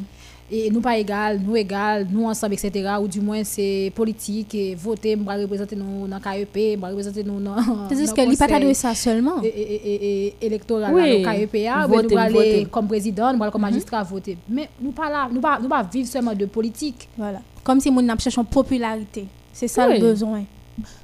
et 0.52 0.70
nous 0.70 0.82
pas 0.82 0.98
égal, 0.98 1.40
nous 1.46 1.56
égal, 1.56 2.06
nous 2.12 2.26
ensemble, 2.26 2.56
etc. 2.56 2.96
Ou 3.02 3.08
du 3.08 3.22
moins 3.22 3.44
c'est 3.44 3.92
politique, 3.96 4.54
et 4.54 4.76
voter, 4.76 5.18
je 5.18 5.24
vais 5.24 5.44
représenter 5.44 5.76
nous 5.78 6.08
dans 6.08 6.20
KEP, 6.20 6.50
je 6.54 6.80
vais 6.80 6.88
représenter 6.88 7.24
nous 7.24 7.40
dans. 7.40 7.56
C'est 7.90 7.96
juste 7.98 8.14
que 8.14 8.38
pas 8.38 8.60
de 8.60 8.74
ça 8.74 8.94
seulement. 8.94 9.42
Et, 9.42 9.48
et, 9.48 10.26
et, 10.28 10.36
électoral, 10.42 10.94
oui. 10.94 11.24
KEP, 11.24 11.54
nous 11.54 11.98
allons 11.98 12.18
aller 12.18 12.68
comme 12.70 12.88
président, 12.88 13.32
nous 13.34 13.50
comme 13.50 13.62
magistrat 13.62 14.04
voter. 14.04 14.38
Mais 14.50 14.70
nous 14.82 14.92
pas 14.92 15.10
là, 15.10 15.30
nous 15.32 15.40
pas, 15.40 15.58
nous 15.62 15.70
pas 15.70 15.84
vivre 15.84 16.10
seulement 16.10 16.34
de 16.34 16.46
politique. 16.46 17.08
Voilà. 17.18 17.40
Comme 17.64 17.80
si 17.80 17.90
nous 17.90 18.02
cherchons 18.20 18.44
popularité. 18.44 19.26
C'est 19.54 19.68
ça 19.68 19.88
le 19.88 20.00
besoin. 20.00 20.44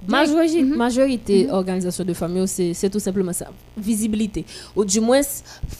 Majorité, 0.08 0.64
mm 0.64 0.72
-hmm. 0.72 0.78
majorité 0.78 1.44
mm 1.44 1.48
-hmm. 1.50 1.54
organisation 1.54 2.04
de 2.06 2.14
famille, 2.14 2.48
c'est 2.48 2.90
tout 2.90 3.00
simplement 3.08 3.34
ça. 3.34 3.48
Visibilité. 3.78 4.46
Ou 4.76 4.86
du 4.86 5.00
moins, 5.02 5.22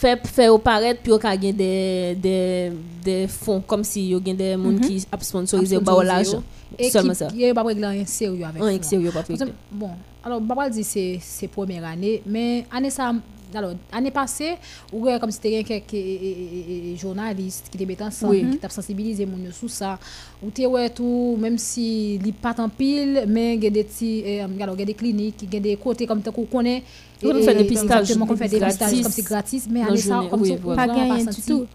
faire, 0.02 0.20
faire 0.38 0.60
paraître, 0.60 1.00
puis 1.02 1.14
il 1.14 1.44
y 1.46 1.50
a 1.50 1.54
des, 1.54 2.16
des, 2.26 2.72
des 3.08 3.28
fonds, 3.28 3.62
comme 3.70 3.84
si 3.84 4.00
il 4.04 4.12
y 4.12 4.16
a 4.16 4.20
des 4.20 4.52
gens 4.54 4.58
mm 4.60 4.78
-hmm. 4.78 4.88
qui 4.88 4.96
sponsorisent 5.30 5.74
ou 5.74 6.02
l'argent. 6.12 6.44
Seulement 6.92 7.14
ça. 7.22 7.28
Il 7.34 7.38
n'y 7.38 7.50
a 7.50 7.54
pas 7.54 7.64
de 7.74 8.06
sérieux 8.06 8.46
avec 8.46 9.36
ça. 9.40 9.46
Bon, 9.72 9.92
alors, 10.26 10.42
je 10.42 10.54
vais 10.62 10.70
dire 10.76 10.86
c'est 10.94 11.20
c'est 11.22 11.48
première 11.48 11.86
année, 11.86 12.22
mais 12.26 12.66
année 12.76 12.90
ça 12.90 13.14
alors 13.54 13.72
année 13.92 14.12
passée 14.12 14.56
ou 14.92 15.08
comme 15.20 15.32
c'était 15.32 15.64
quelques 15.64 17.00
journalistes 17.00 17.68
qui 17.72 17.84
étaient 17.84 18.04
ensemble 18.04 18.36
oui. 18.36 18.52
qui 18.52 18.58
t'a 18.58 18.70
sensibilisé 18.70 19.26
mon 19.26 19.38
sur 19.52 19.70
ça 19.70 19.98
ou 20.44 20.50
tu 20.52 20.66
ouais 20.66 20.90
tout 20.90 21.38
même 21.40 21.58
si 21.58 22.18
li 22.20 22.32
pas 22.32 22.56
en 22.60 22.70
pile 22.70 23.26
mais 23.28 23.56
il 23.56 23.64
y 23.64 23.68
a 23.68 23.70
des 23.70 23.84
petits 23.84 24.24
alors 24.62 24.76
des 24.76 24.94
cliniques 24.94 25.44
il 25.44 25.54
y 25.54 25.58
a 25.58 25.60
des 25.60 25.76
côtés 25.78 26.06
comme 26.06 26.22
tu 26.22 26.32
connais 26.52 26.84
on 27.24 27.42
fait 27.42 27.56
des 27.56 27.64
pistages 27.64 28.14
on 28.20 28.36
fait 28.36 28.48
des 28.48 28.60
pistages 28.60 29.02
comme 29.02 29.12
c'est 29.12 29.22
gratis 29.24 29.68
mais 29.70 29.82
année 29.82 29.98
ça 29.98 30.24
comme 30.30 30.42
oui, 30.42 30.56
pas 30.76 30.88
gagné 30.88 31.26
du 31.26 31.42
tout. 31.42 31.66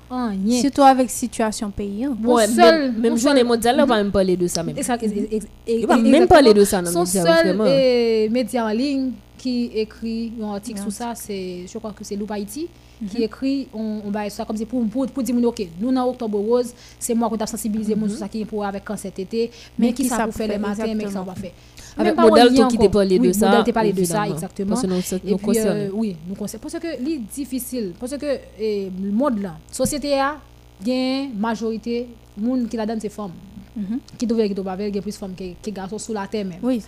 surtout 0.61 0.83
avec 0.83 1.11
situation 1.11 1.71
pays 1.71 2.07
seul 2.55 2.93
même 2.93 3.17
journée 3.17 3.45
mondiale 3.45 3.81
on 3.81 3.87
va 3.87 3.97
même 3.97 4.13
parler 4.13 4.37
de 4.37 4.47
ça 4.47 4.63
même. 4.63 4.77
On 4.79 5.87
va 5.87 5.97
même 5.97 6.27
parler 6.29 6.55
de 6.55 6.65
ça 6.65 6.85
son 6.85 7.05
seul 7.05 7.57
média 8.31 8.67
en 8.67 8.71
ligne 8.71 9.11
qui 9.43 9.73
écrit 9.75 10.33
un 10.41 10.55
article 10.55 10.81
sur 10.81 10.93
ça, 10.93 11.15
c'est, 11.17 11.67
je 11.67 11.77
crois 11.79 11.91
que 11.91 12.05
c'est 12.05 12.15
Loup 12.15 12.29
Haïti, 12.31 12.69
qui 13.11 13.19
mhm. 13.19 13.23
écrit, 13.25 13.69
on, 13.75 14.03
on 14.07 14.11
va 14.11 14.31
ça 14.31 14.45
comme 14.45 14.57
c'est 14.57 14.67
pour, 14.67 14.87
pour, 14.87 15.05
pour 15.09 15.23
dire, 15.25 15.35
ok, 15.45 15.67
nous 15.81 15.93
dans 15.93 16.09
Octobre 16.09 16.39
Rose, 16.39 16.73
c'est 17.01 17.13
moi 17.13 17.29
qui 17.29 17.43
ai 17.43 17.47
sensibilisé 17.49 17.97
mm 17.97 18.09
sur 18.09 18.19
ça 18.19 18.29
qui 18.29 18.43
est 18.43 18.45
pour 18.45 18.65
avec 18.65 18.85
cancer 18.85 19.11
cet 19.11 19.19
été, 19.19 19.51
mais, 19.77 19.93
qui, 19.93 20.05
ça 20.05 20.25
pour 20.27 20.33
faire 20.33 20.47
les 20.47 20.59
matins, 20.59 20.95
mais 20.95 21.07
qui 21.07 21.11
ça 21.11 21.23
va 21.23 21.35
faire? 21.35 21.51
Avec 21.99 22.17
modèle 22.17 22.69
qui 22.69 22.79
t'a 22.79 22.89
parlé 22.89 23.19
de 23.19 23.33
ça. 23.33 23.49
Modèle 23.49 23.65
t'a 23.65 23.73
parlé 23.73 23.93
de 23.93 24.05
ça, 24.05 24.29
exactement. 24.29 24.69
Parce 24.69 24.83
que 24.83 24.87
nous, 24.87 25.31
nous, 25.31 25.39
puis, 25.39 25.59
euh, 25.59 25.91
oui, 25.93 26.17
nous 26.29 26.37
concernons. 26.37 26.63
Parce 26.63 26.79
que 26.79 26.89
c'est 27.05 27.19
difficile, 27.35 27.95
parce 27.99 28.17
que 28.17 28.39
eh, 28.61 28.93
le 29.03 29.11
monde 29.11 29.41
là, 29.43 29.57
société 29.73 30.21
a, 30.21 30.37
gain 30.85 31.31
majorité, 31.37 32.07
monde 32.37 32.69
qui 32.69 32.77
la 32.77 32.87
donne 32.87 33.01
c'est 33.01 33.09
femmes. 33.09 33.33
Mhm. 33.75 33.99
Qui 34.19 34.27
doivent 34.27 34.47
qui 34.47 34.95
y 34.95 34.99
a 34.99 35.03
plus 35.03 35.17
femmes 35.17 35.35
que 35.35 35.71
garçons 35.71 35.99
sous 35.99 36.13
la 36.13 36.29
terre 36.29 36.45
même. 36.45 36.61
Oui. 36.63 36.81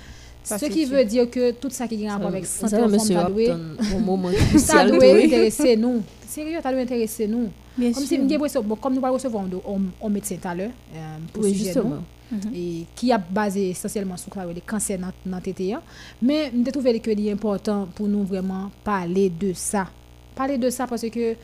Ce 0.45 0.67
qui 0.67 0.85
veut 0.85 1.05
dire 1.05 1.29
que 1.31 1.53
tout 1.53 1.71
ça 1.71 1.89
qui 1.89 2.07
a 2.07 2.15
avec 2.15 2.45
santé 2.47 2.77
en 2.77 2.89
forme, 2.89 4.33
ça 4.59 4.85
doit 4.89 5.05
intéresser 5.05 5.77
nous. 5.77 6.03
Sérieux, 6.27 6.59
ça 6.63 6.71
doit 6.71 6.81
intéresser 6.81 7.27
nous. 7.27 7.49
Comme 7.77 7.93
si 8.05 8.19
nous 8.19 8.77
comme 8.81 8.95
nous 8.95 9.13
recevoir 9.13 9.45
un 9.45 10.09
médecin 10.09 10.37
tout 10.37 10.49
à 10.49 10.55
l'heure 10.55 10.71
euh, 10.95 11.17
pour 11.33 11.45
sujet 11.45 11.75
mhm. 11.75 12.41
et 12.55 12.85
qui 12.95 13.11
a 13.11 13.19
basé 13.19 13.71
essentiellement 13.71 14.17
sur 14.17 14.31
les 14.55 14.61
cancers 14.61 14.99
dans 15.27 15.41
TTA. 15.41 15.83
Mais 16.23 16.51
nous 16.55 16.63
trouvé 16.65 17.01
que 17.01 17.11
c'est 17.17 17.33
important 17.33 17.89
pour 17.95 18.07
nous 18.07 18.23
vraiment 18.25 18.71
parler 18.85 19.31
de 19.31 19.53
ça. 19.55 19.89
Parler 20.37 20.59
de 20.59 20.71
ça 20.71 20.87
parce 20.87 21.03
que 21.09 21.35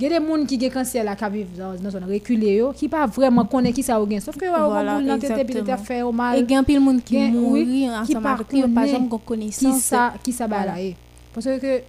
il 0.00 0.02
y 0.02 0.06
a 0.12 0.18
des 0.18 0.26
gens 0.26 0.44
qui 0.44 0.66
ont 0.66 0.70
cancer 0.70 1.04
là 1.04 1.14
qui 1.14 1.24
vivent 1.30 1.56
dans 1.56 1.76
une 1.76 1.90
zone 1.90 2.04
reculée 2.04 2.62
qui 2.74 2.88
pas 2.88 3.06
vraiment 3.06 3.44
connaît 3.44 3.72
qui 3.72 3.82
ça 3.82 3.98
sauf 4.20 4.36
que 4.36 4.46
voilà, 4.46 5.00
dans 5.00 5.18
tête 5.18 5.46
peut 5.46 5.76
fait 5.84 6.02
mal. 6.12 6.38
Et 6.38 6.40
il 6.40 6.50
y 6.50 6.56
a 6.56 6.62
plein 6.62 6.74
de 6.74 6.80
monde 6.80 7.02
qui 7.04 7.18
mourir 7.18 7.92
ensemble 7.92 8.74
pas 8.74 8.86
jamais 8.86 9.08
connaissance 9.24 9.74
qui 9.74 9.80
ça 9.80 10.14
qui 10.22 10.32
ça 10.32 10.48
parce 11.32 11.46
que 11.46 11.80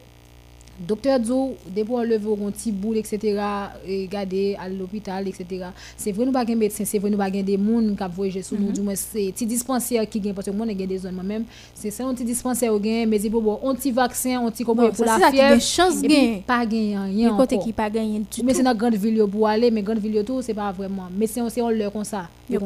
Docteur 0.80 1.20
Dzo, 1.20 1.56
on 1.90 2.02
levé 2.02 2.46
un 2.46 2.52
petit 2.52 2.72
boule, 2.72 2.98
etc., 2.98 3.42
et 3.88 4.08
garder 4.08 4.58
à 4.60 4.68
l'hôpital, 4.68 5.28
etc. 5.28 5.66
C'est 5.96 6.12
vrai, 6.12 6.26
nous 6.26 6.32
pas 6.32 6.44
de 6.44 6.56
médecin, 6.56 6.84
c'est 6.86 7.00
vrai, 7.00 7.10
nous 7.10 7.18
pas 7.18 7.30
des 7.30 7.58
gens 7.58 7.96
qui 7.96 8.16
voyagent 8.16 8.42
sur 8.44 8.60
nous, 8.60 8.72
du 8.72 8.82
moins, 8.82 8.96
c'est 8.96 9.32
petit 9.32 9.46
dispensaire 9.46 10.08
qui 10.10 10.20
gagne, 10.20 10.34
parce 10.34 10.48
que 10.48 10.52
moi, 10.52 10.66
j'ai 10.68 10.88
des 10.88 10.98
zones 10.98 11.16
moi-même, 11.16 11.46
c'est 11.74 11.92
ça, 11.92 12.06
un 12.06 12.14
petit 12.14 12.26
dispensaire 12.26 12.74
qui 12.74 12.80
gagne, 12.82 13.08
mais 13.08 13.20
c'est 13.20 13.30
pour 13.30 13.62
un 13.68 13.76
petit 13.76 13.92
vaccin, 13.92 14.46
un 14.46 14.52
petit 14.52 14.64
comment 14.64 14.90
pour 14.90 15.06
la 15.06 15.32
fièvre. 15.32 15.62
C'est 15.62 15.76
chance 15.76 16.02
gagne. 16.02 16.42
Pas 16.42 16.66
gagne 16.66 16.98
rien. 16.98 17.36
côté 17.36 17.58
qui 17.60 17.74
pas 17.74 17.90
gagne 17.90 18.20
du 18.20 18.26
tout. 18.26 18.42
Mais 18.44 18.54
c'est 18.54 18.64
dans 18.64 18.76
grande 18.76 18.96
ville 18.96 19.24
pour 19.32 19.48
aller, 19.48 19.72
mais 19.72 19.82
grande 19.82 20.00
ville 20.00 20.24
tout, 20.26 20.42
c'est 20.42 20.54
pas 20.54 20.72
vraiment. 20.72 21.08
Mais 21.16 21.28
c'est 21.28 21.42
on 21.62 21.70
leur 21.70 21.92
comme 21.92 22.04
ça. 22.04 22.28
Ils 22.50 22.60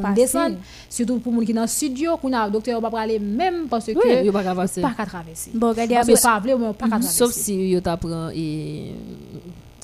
surtout 0.88 1.18
pour 1.18 1.32
les 1.40 1.46
qui 1.46 1.52
dans 1.52 1.62
le 1.62 1.66
studio, 1.66 2.16
qu'on 2.16 2.32
a 2.32 2.50
docteur 2.50 2.80
va 2.80 2.90
pas 2.90 3.00
aller 3.00 3.18
même 3.18 3.66
parce 3.68 3.86
que. 3.86 3.92
Oui, 3.92 4.20
il 4.24 4.32
pas 4.32 4.42
traverser. 4.42 4.80
Pas 4.80 4.92
traverser. 5.06 5.50
Bon, 5.54 5.68
regardez, 5.68 6.12
pas 6.12 6.40
pas 6.74 6.88
traverser. 6.88 7.18
Sauf 7.18 7.32
si 7.32 7.80
prend 8.00 8.30
et 8.34 8.92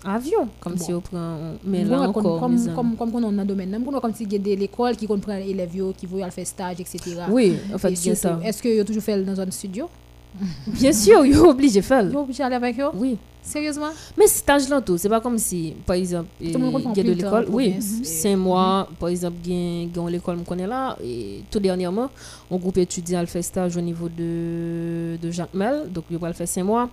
avion 0.05 0.49
comme 0.61 0.77
si 0.77 0.93
on 0.93 1.01
prend 1.01 1.39
mais 1.65 1.85
là 1.85 2.01
encore 2.09 2.41
comme 2.41 2.57
comme 2.75 2.97
comme 2.97 3.15
on 3.15 3.33
dans 3.33 3.45
domaine 3.45 3.71
même 3.71 3.85
comme 3.85 4.15
si 4.15 4.25
il 4.25 4.49
y 4.49 4.53
a 4.53 4.57
l'école 4.57 4.97
qui 4.97 5.07
comprend 5.07 5.35
élèves 5.37 5.93
qui 5.97 6.07
vont 6.07 6.31
faire 6.31 6.47
stage 6.47 6.81
etc. 6.81 6.99
oui 7.31 7.57
en 7.75 7.79
fait 7.79 7.95
c'est 7.97 8.15
ça. 8.15 8.39
est-ce 8.45 8.63
que 8.63 8.79
vous 8.79 8.85
toujours 8.85 9.03
fait 9.03 9.23
dans 9.23 9.41
un 9.41 9.51
studio? 9.51 9.89
Bien 10.67 10.93
sûr 10.93 11.25
vous 11.25 11.45
obligé 11.47 11.81
faire. 11.81 12.05
Vous 12.11 12.19
obligé 12.19 12.43
aller 12.43 12.57
avec 12.57 12.79
eux 12.79 12.91
oui. 12.95 13.17
Sérieusement? 13.43 13.91
Mais 14.19 14.27
stage 14.27 14.69
là 14.69 14.81
tout, 14.81 14.99
c'est 14.99 15.09
pas 15.09 15.21
comme 15.21 15.39
si 15.39 15.73
par 15.87 15.95
exemple 15.95 16.29
il 16.41 16.51
y 16.51 16.57
a 16.57 17.03
de 17.05 17.13
l'école, 17.13 17.47
oui, 17.49 17.77
cinq 17.81 18.37
mois 18.37 18.89
par 18.99 19.09
exemple 19.09 19.37
il 19.47 19.89
y 19.95 19.99
a 19.99 20.11
l'école 20.11 20.39
me 20.39 20.43
connaît 20.43 20.67
là 20.67 20.97
et 21.03 21.43
tout 21.49 21.61
dernièrement 21.61 22.11
un 22.51 22.57
groupe 22.57 22.77
étudiant 22.79 23.21
a 23.21 23.27
fait 23.27 23.43
stage 23.43 23.77
au 23.77 23.81
niveau 23.81 24.09
de 24.09 25.17
de 25.23 25.31
Jacques 25.31 25.55
Mel, 25.55 25.85
donc 25.93 26.05
il 26.11 26.19
va 26.19 26.27
le 26.27 26.35
faire 26.35 26.49
cinq 26.49 26.65
mois. 26.65 26.91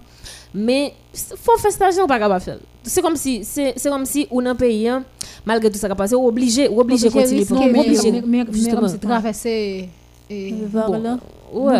Mais 0.53 0.93
faut 1.37 1.57
faire 1.57 1.71
stage 1.71 1.95
on 2.01 2.07
pas 2.07 2.19
capable 2.19 2.41
faire. 2.41 2.59
C'est 2.83 3.01
comme 3.01 3.15
si 3.15 3.43
c'est 3.43 3.73
c'est 3.77 3.89
comme 3.89 4.05
si 4.05 4.27
on 4.29 4.45
un 4.45 4.55
pays 4.55 4.87
hein, 4.87 5.03
malgré 5.45 5.71
tout 5.71 5.77
ça 5.77 5.87
qui 5.87 5.93
a 5.93 5.95
passé 5.95 6.15
obligé 6.15 6.67
obligé 6.67 7.09
continuer 7.09 7.45
pour 7.45 7.61
obligé 7.61 8.21
mais 8.25 8.45
comme 8.45 8.87
c'est 8.87 8.99
traverser 8.99 9.89
et 10.29 10.53
voilà 10.71 11.17
Ouais. 11.53 11.79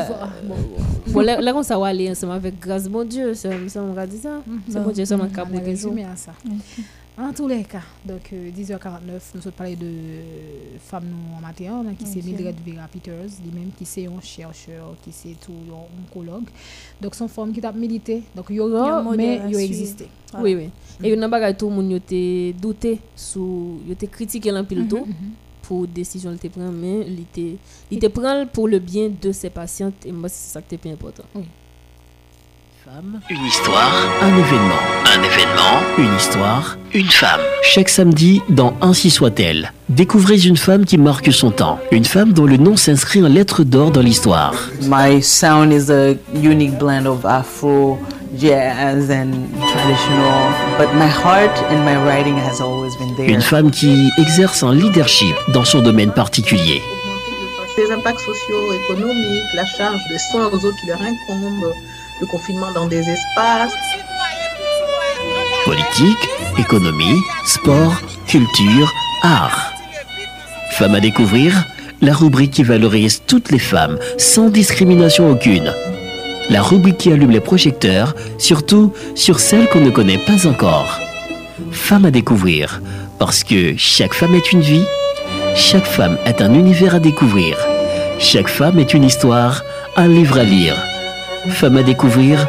Bon, 1.08 1.22
là, 1.22 1.42
là, 1.42 1.52
on 1.56 1.64
s'est 1.64 1.74
allé 1.74 2.10
ensemble 2.12 2.34
avec 2.34 2.60
grâce 2.60 2.88
mon 2.88 3.04
Dieu, 3.04 3.34
ça, 3.34 3.50
on 3.78 3.94
va 3.94 4.06
dire 4.06 4.20
ça. 4.22 4.42
C'est 4.70 4.80
mon 4.80 4.92
Dieu, 4.92 5.06
ça 5.06 5.18
m'a 5.18 5.28
capé 5.28 5.58
raison. 5.58 5.96
ça. 6.16 6.32
En 7.15 7.32
tous 7.32 7.47
les 7.47 7.63
cas, 7.63 7.84
donc 8.04 8.34
10h49, 8.34 9.34
nous 9.36 9.41
sommes 9.41 9.52
parlé 9.52 9.76
de 9.76 9.88
femmes 10.80 11.13
en 11.38 11.41
matin, 11.41 11.84
qui 11.97 12.08
c'est 12.08 12.23
Mildred 12.23 12.56
Vera 12.65 12.88
Peters, 12.88 13.30
lui-même 13.45 13.69
qui 13.78 13.86
c'est 13.86 14.08
un 14.08 14.19
chercheur, 14.19 14.95
qui 15.04 15.12
c'est 15.12 15.36
tout 15.39 15.54
un 15.69 16.02
oncologue. 16.02 16.49
Donc 16.99 17.13
son 17.13 17.28
femme 17.28 17.54
qui 17.54 17.63
a 17.63 17.71
milité, 17.71 18.23
donc 18.36 18.47
il 18.49 18.56
y 18.56 18.60
aura, 18.60 19.04
mais 19.15 19.41
il 19.47 19.56
a 19.56 19.62
existé. 19.62 20.08
Oui, 20.39 20.56
oui. 20.56 20.69
Et 21.04 21.13
il 21.13 21.19
y 21.19 21.23
a 21.23 21.23
un 21.23 21.54
tout 21.54 21.69
le 21.69 21.76
monde 21.76 21.93
a 21.93 22.52
douté, 22.60 22.99
il 23.36 23.91
a 23.91 24.08
critiqué 24.08 24.49
l'empile 24.49 24.88
tout 24.88 25.06
pour 25.62 25.88
décision 25.88 26.32
le 26.32 26.49
prend 26.49 26.71
mais 26.71 27.08
il 27.91 27.99
te 27.99 28.08
prend 28.08 28.45
pour 28.47 28.67
le 28.67 28.80
bien 28.80 29.10
de 29.21 29.32
ses 29.32 29.49
patientes 29.52 30.06
et 30.06 30.12
moi 30.12 30.28
c'est 30.30 30.52
ça 30.54 30.62
qui 30.62 30.76
est 30.76 30.91
important 30.91 31.23
Femme, 32.93 33.19
une 33.27 33.45
histoire, 33.45 33.91
un 34.21 34.38
événement, 34.38 34.84
un 35.06 35.23
événement, 35.23 35.79
une 35.97 36.15
histoire, 36.15 36.77
une 36.93 37.10
femme. 37.10 37.39
Chaque 37.63 37.89
samedi, 37.89 38.43
dans 38.49 38.75
Ainsi 38.82 39.10
soit-elle, 39.10 39.71
découvrez 39.89 40.38
une 40.45 40.58
femme 40.58 40.86
qui 40.86 40.99
marque 40.99 41.34
son 41.34 41.49
temps. 41.49 41.79
Une 41.91 42.06
femme 42.06 42.34
dont 42.34 42.45
le 42.45 42.58
nom 42.58 42.77
s'inscrit 42.77 43.23
en 43.23 43.29
lettres 43.29 43.63
d'or 43.63 43.89
dans 43.89 44.01
l'histoire. 44.01 44.53
My 44.84 45.23
sound 45.23 45.73
is 45.73 45.91
a 45.91 46.13
unique 46.36 46.77
blend 46.77 47.08
of 47.08 47.25
Afro, 47.25 47.97
jazz 48.38 49.10
and 49.10 49.32
traditional, 49.71 50.52
but 50.77 50.94
my 50.94 51.10
heart 51.10 51.58
and 51.71 51.83
my 51.83 51.96
writing 52.06 52.37
has 52.37 52.62
always 52.62 52.96
been 53.00 53.15
there. 53.15 53.27
Une 53.27 53.41
femme 53.41 53.71
qui 53.71 54.12
exerce 54.19 54.62
un 54.62 54.75
leadership 54.75 55.35
dans 55.52 55.65
son 55.65 55.81
domaine 55.81 56.12
particulier. 56.12 56.79
Les 57.75 57.91
impacts 57.91 58.19
sociaux, 58.19 58.71
économiques, 58.85 59.52
la 59.56 59.65
charge 59.65 60.02
de 60.12 60.17
soins 60.29 60.46
aux 60.46 60.63
autres 60.63 60.77
qui 60.79 60.85
leur 60.85 61.02
incombent, 61.02 61.73
confinement 62.26 62.71
dans 62.74 62.88
des 62.88 63.00
espaces. 63.00 63.74
Politique, 65.65 66.30
économie, 66.58 67.19
sport, 67.46 67.96
culture, 68.28 68.92
art. 69.24 69.74
Femme 70.71 70.96
à 70.96 71.00
découvrir, 71.00 71.54
la 72.02 72.13
rubrique 72.13 72.52
qui 72.52 72.63
valorise 72.63 73.21
toutes 73.26 73.52
les 73.52 73.60
femmes 73.60 73.98
sans 74.17 74.50
discrimination 74.50 75.32
aucune. 75.32 75.74
La 76.50 76.62
rubrique 76.62 76.98
qui 76.98 77.12
allume 77.12 77.32
les 77.32 77.40
projecteurs, 77.40 78.13
surtout 78.38 78.92
sur 79.15 79.40
celles 79.40 79.69
qu'on 79.69 79.80
ne 79.80 79.90
connaît 79.90 80.17
pas 80.17 80.46
encore. 80.46 81.00
Femmes 81.71 82.06
à 82.06 82.12
découvrir, 82.12 82.82
parce 83.19 83.44
que 83.44 83.76
chaque 83.78 84.13
femme 84.13 84.36
est 84.36 84.52
une 84.52 84.62
vie, 84.62 84.84
chaque 85.56 85.86
femme 85.86 86.17
est 86.26 86.42
un 86.42 86.54
univers 86.54 86.96
à 86.96 87.00
découvrir, 87.00 87.58
chaque 88.19 88.50
femme 88.50 88.80
est 88.80 88.94
une 88.94 89.06
histoire, 89.06 89.63
un 89.96 90.08
livre 90.08 90.40
à 90.40 90.44
lire. 90.44 90.76
Femmes 91.50 91.77
à 91.77 91.83
découvrir 91.83 92.48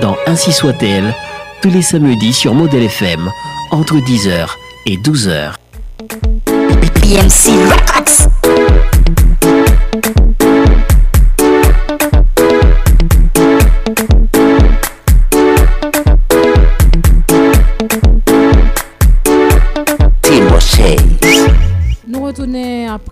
dans 0.00 0.16
Ainsi 0.26 0.52
soit-elle, 0.52 1.14
tous 1.62 1.70
les 1.70 1.82
samedis 1.82 2.32
sur 2.32 2.54
Model 2.54 2.84
FM, 2.84 3.30
entre 3.70 3.96
10h 3.96 4.48
et 4.86 4.96
12h. 4.96 5.54
Nous 10.04 10.35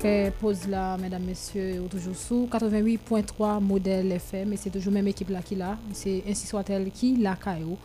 après 0.05 0.33
pause 0.39 0.69
là, 0.69 0.99
mesdames, 0.99 1.23
messieurs, 1.23 1.83
toujours 1.91 2.15
sous 2.15 2.47
88.3 2.53 3.59
modèle 3.59 4.13
FM 4.13 4.53
et 4.53 4.57
c'est 4.59 4.69
toujours 4.69 4.93
même 4.93 5.09
équipe 5.09 5.31
là 5.31 5.41
qui 5.41 5.55
là. 5.55 5.79
C'est 5.95 6.23
ainsi 6.29 6.47
soit-elle 6.47 6.91
qui 6.91 7.17
la 7.17 7.37
caillou. 7.37 7.79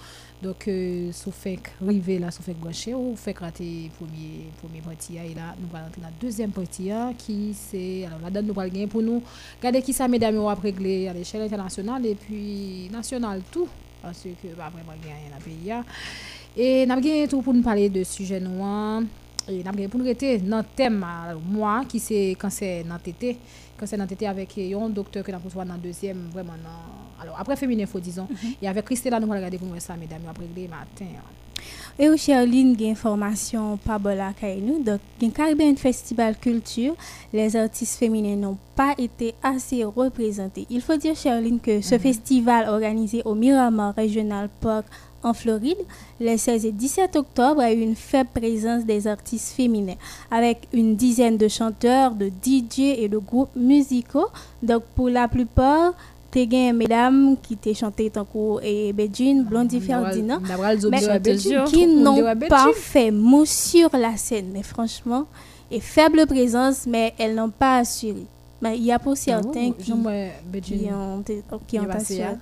Donc, 0.44 0.68
euh, 0.68 1.14
sous 1.14 1.32
fait 1.32 1.60
river 1.82 2.20
là, 2.20 2.30
fait 2.30 2.54
gaucher 2.60 2.94
ou 2.94 3.16
fait 3.16 3.38
rater 3.38 3.90
premier 3.98 4.50
premier 4.62 4.82
partie 4.82 5.16
et 5.16 5.34
là, 5.34 5.56
nous 5.62 5.74
allons 5.74 5.88
entrer 5.88 6.02
dans 6.02 6.08
la 6.08 6.14
deuxième 6.20 6.52
partie 6.52 6.92
qui 7.18 7.54
c'est 7.54 8.06
alors 8.06 8.20
là 8.20 8.42
nous 8.42 8.60
allons 8.60 8.88
pour 8.88 9.02
nous 9.02 9.24
regarder 9.58 9.82
qui 9.82 9.94
ça 9.94 10.08
mesdames 10.10 10.38
on 10.38 10.46
va 10.46 10.56
régler 10.56 11.08
à 11.08 11.14
l'échelle 11.14 11.42
internationale 11.42 12.06
et 12.06 12.16
puis 12.16 12.90
nationale 12.92 13.42
tout 13.50 13.68
parce 14.02 14.24
que 14.24 14.48
pas 14.56 14.70
vraiment 14.70 14.94
gagner 15.02 15.30
dans 15.30 15.38
le 15.38 15.44
pays. 15.44 15.74
Et 16.58 16.86
nous 16.86 16.92
avons 16.92 17.28
tout 17.28 17.42
pour 17.42 17.54
nous 17.54 17.62
parler 17.62 17.90
de 17.90 18.04
sujet 18.04 18.42
noir 18.42 19.02
et 19.50 19.64
n'a 19.64 19.72
pour 19.88 20.00
nous 20.00 20.06
rester 20.06 20.38
dans 20.39 20.64
thème 20.76 21.06
moi 21.50 21.84
qui 21.88 22.00
c'est 22.00 22.36
cancer 22.39 22.84
dans 22.86 22.97
tété 23.00 23.38
cancer 23.78 23.97
dans 23.97 24.08
tété 24.08 24.28
avec 24.28 24.58
un 24.58 24.89
docteur 24.89 25.24
que 25.24 25.32
n'a 25.32 25.38
reçoit 25.38 25.66
dans 25.66 25.78
deuxième 25.78 26.30
vraiment 26.32 26.54
alors 27.22 27.39
après 27.39 27.56
féminin 27.56 27.86
faut 27.86 28.00
disons 28.00 28.28
mhm. 28.30 28.54
et 28.62 28.68
avec 28.68 28.86
Christella 28.86 29.20
nous 29.20 29.26
allons 29.26 29.36
regarder 29.36 29.58
pour 29.58 29.68
nous 29.68 29.80
ça 29.80 29.95
mesdames 29.95 30.22
après 30.30 30.45
le 30.56 30.68
matin 30.68 31.06
et 31.97 32.08
au 32.08 32.16
Charline, 32.16 32.76
il 32.80 32.86
y 32.86 32.88
a 32.88 32.91
information 32.91 33.76
pas 33.78 34.00
bonne 34.00 34.22
nous. 34.62 34.82
Donc, 34.82 35.02
le 35.22 35.30
Caribbean 35.32 35.76
Festival 35.76 36.38
Culture, 36.38 36.95
les 37.34 37.58
artistes 37.58 38.00
féminins 38.00 38.38
n'ont 38.38 38.58
pas 38.74 38.93
été 38.97 39.36
assez 39.43 39.84
représentés. 39.84 40.66
Il 40.70 40.80
faut 40.82 40.95
dire, 40.95 41.14
Charline, 41.18 41.60
que 41.60 41.82
ce 41.82 41.95
mhm. 41.95 42.02
festival 42.02 42.70
organisé 42.70 43.22
au 43.26 43.36
Miramar 43.36 43.93
Regional 43.97 44.50
Park 44.62 44.86
en 45.24 45.34
Floride, 45.34 45.78
les 46.20 46.38
16 46.38 46.66
et 46.66 46.72
17 46.72 47.16
octobre, 47.16 47.62
a 47.62 47.72
eu 47.72 47.80
une 47.80 47.96
faible 47.96 48.30
présence 48.34 48.86
des 48.86 49.08
artistes 49.08 49.54
féminins, 49.56 49.96
avec 50.32 50.68
une 50.74 50.96
dizaine 50.96 51.38
de 51.38 51.48
chanteurs, 51.48 52.12
de 52.12 52.28
DJ 52.28 52.80
et 52.98 53.10
de 53.10 53.18
groupes 53.18 53.56
musicaux. 53.56 54.28
Donc, 54.64 54.84
pour 54.96 55.10
la 55.10 55.28
plupart, 55.28 55.94
t'es 56.32 56.46
gagné 56.48 56.74
mesdames 56.74 57.36
qui 57.42 57.58
t'ont 57.58 57.74
chanté 57.74 58.10
tant 58.10 58.28
et 58.62 58.94
Beijing, 58.94 59.44
Blondie 59.44 59.82
Ferdinand, 59.82 60.40
qui 61.68 61.88
n'ont 61.88 62.24
pas 62.48 62.72
fait 62.76 63.12
mot 63.12 63.46
sur 63.46 63.90
la 63.94 64.16
scène, 64.18 64.50
mais 64.54 64.64
franchement, 64.64 65.26
et 65.72 65.80
faible 65.80 66.26
présence, 66.26 66.86
mais 66.88 67.14
elles 67.18 67.36
n'ont 67.36 67.50
pas 67.50 67.80
assuré. 67.80 68.26
Mais 68.62 68.78
il 68.78 68.84
y 68.84 68.92
a 68.92 69.00
pour 69.00 69.16
certains 69.16 69.72
qui, 69.72 69.86
qui 69.86 69.94
ont, 69.94 71.24
qui 71.68 71.80
ont 71.80 71.90
assuré. 71.90 72.36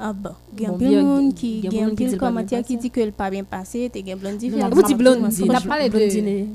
Ah 0.00 0.12
bon, 0.12 0.30
il 0.56 0.62
y 0.62 0.66
a 0.66 0.70
plein 0.70 0.90
de 0.90 1.00
monde 1.00 1.34
qui 1.34 1.68
pile 1.96 2.16
commentaire 2.16 2.62
qui 2.62 2.76
dit 2.76 2.90
que 2.90 3.00
le 3.00 3.10
pas 3.10 3.30
bien 3.30 3.42
passé, 3.42 3.90
tu 3.92 4.00
gagne 4.02 4.16
Blondie 4.16 4.48
Ferdinand. 4.48 4.70
Vous 4.70 4.82
dites 4.82 4.96
Blondie, 4.96 5.42
on 5.42 5.50
a 5.50 5.60
parlé 5.60 5.88
de 5.88 6.46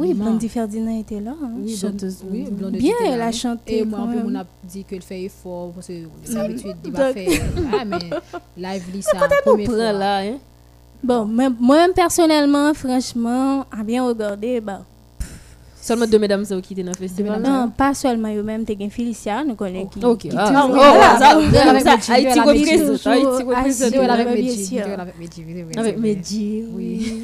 oui, 0.00 0.14
Blondie 0.14 0.48
Ferdinand 0.48 0.98
était 1.00 1.18
là. 1.20 1.34
Hein. 1.42 1.50
Oui, 1.58 1.76
chanteuse. 1.76 2.18
Oui, 2.30 2.46
Blondie 2.50 2.78
Bien, 2.78 2.94
elle 3.04 3.22
a 3.22 3.32
chanté. 3.32 3.78
Et 3.78 3.84
moi, 3.84 4.06
on 4.24 4.34
a 4.34 4.44
dit 4.62 4.84
qu'elle 4.84 5.02
fait 5.02 5.22
effort 5.24 5.72
parce 5.72 5.88
que 5.88 6.32
d'habitude, 6.32 6.76
il 6.84 6.92
va 6.92 7.12
faire. 7.12 7.42
Ah, 7.72 7.84
mais 7.84 7.98
live, 8.56 8.82
ça. 9.00 9.18
Quand 9.18 9.26
elle 9.26 9.58
nous 9.58 9.64
prend 9.64 9.76
là, 9.76 10.18
hein? 10.20 10.38
Bon, 11.02 11.24
moi, 11.24 11.86
personnellement, 11.94 12.74
franchement, 12.74 13.64
à 13.72 13.82
bien 13.82 14.06
regarder, 14.06 14.60
bah. 14.60 14.84
Seulement 15.88 16.06
deux 16.06 16.18
mesdames 16.18 16.44
qui 16.44 16.74
étaient 16.74 16.82
dans 16.82 16.92
le 16.92 16.98
festival. 16.98 17.40
Non, 17.40 17.70
pas 17.74 17.94
seulement 17.94 18.28
eux-mêmes, 18.34 18.66
tu 18.66 18.72
as 18.78 18.90
Félicia, 18.90 19.42
nous 19.42 19.54
connaissons 19.54 19.86
qui. 19.86 20.04
Ok. 20.04 20.28
Ah, 20.36 20.66
Haïti 22.10 22.40
représente. 22.40 23.06
Haïti 23.56 23.96
avec 23.96 24.28
Medji. 24.28 24.80
Avec 25.78 25.98
Medji. 25.98 26.64
Oui. 26.74 27.22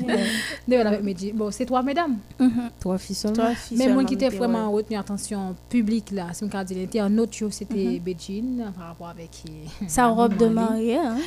avec 0.72 1.02
Medji. 1.02 1.32
Bon, 1.32 1.50
c'est 1.50 1.66
trois 1.66 1.82
mesdames. 1.82 2.16
Mhm. 2.38 2.70
Trois 2.80 2.96
filles 2.96 3.16
seulement. 3.16 3.52
Mais 3.76 3.88
moi 3.88 4.02
qui 4.04 4.14
était 4.14 4.30
vraiment 4.30 4.72
retenu 4.72 4.96
attention 4.96 5.54
publique 5.68 6.10
là, 6.10 6.28
si 6.32 6.44
on 6.44 6.64
dit, 6.64 7.20
autre 7.20 7.36
c'était 7.50 8.00
Medjine 8.02 8.64
mhm. 8.64 8.72
par 8.72 8.86
rapport 8.88 9.08
avec 9.08 9.42
sa 9.86 10.06
robe 10.06 10.38
de 10.38 10.46
mariée. 10.46 10.96
Hein. 10.96 11.18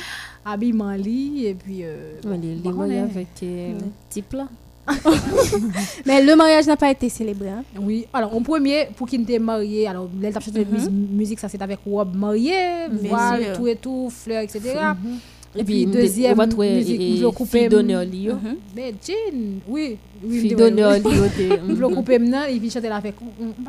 Habillement 0.44 0.90
lit 0.90 1.46
et 1.46 1.54
puis. 1.54 1.84
Les 2.24 2.72
mariés 2.72 2.98
avec 2.98 3.28
type 4.10 4.32
là. 4.32 4.48
Mais 6.06 6.22
le 6.22 6.34
mariage 6.36 6.66
n'a 6.66 6.76
pas 6.76 6.90
été 6.90 7.08
célébré. 7.08 7.48
Hein? 7.48 7.62
Oui, 7.80 8.06
alors 8.12 8.34
en 8.34 8.42
premier, 8.42 8.88
pour 8.96 9.06
qu'il 9.06 9.22
était 9.22 9.38
marié, 9.38 9.86
alors 9.86 10.08
l'étape 10.20 10.50
de 10.50 10.64
musique, 10.90 11.38
ça 11.38 11.48
c'est 11.48 11.60
avec 11.60 11.80
robe 11.86 12.16
mariée, 12.16 12.88
voile, 12.90 13.52
tout 13.56 13.66
et 13.68 13.76
tout, 13.76 14.10
fleurs, 14.10 14.42
etc. 14.42 14.74
Et 15.56 15.64
puis 15.64 15.86
deuxième 15.86 16.38
musique, 16.58 17.18
je 17.18 17.26
couper 17.26 17.68
d'honneur 17.68 18.04
liyo. 18.04 18.34
Mais 18.76 18.94
Jean, 19.04 19.60
oui, 19.66 19.96
oui, 20.22 20.40
fille 20.40 20.54
d'honneur 20.54 20.92
liyo 20.92 21.24
Je 21.40 21.74
le 21.74 21.88
couper 21.88 22.18
maintenant 22.18 22.44
et 22.44 22.58
puis 22.58 22.70
chanter 22.70 22.88
la 22.88 22.96
avec 22.96 23.14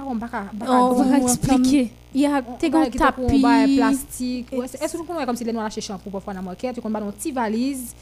on 0.01 0.93
va 1.03 1.17
expliquer. 1.19 1.91
Il 2.13 2.21
y 2.21 2.25
a 2.25 2.41
des 2.41 2.97
tapis 2.97 3.41
plastique. 3.77 4.47
Est-ce 4.51 4.93
que 4.93 4.97
vous 4.97 5.03
connaissez 5.03 5.25
comme 5.25 5.35
si 5.35 5.43
les 5.43 5.53
noirs 5.53 5.67
acheter 5.67 5.81
shampoo 5.81 6.09
parfois 6.09 6.33
dans 6.33 6.41
market, 6.41 6.73
tu 6.75 6.81
connais 6.81 6.99
une 6.99 7.11
petite 7.11 7.35
valise 7.35 7.93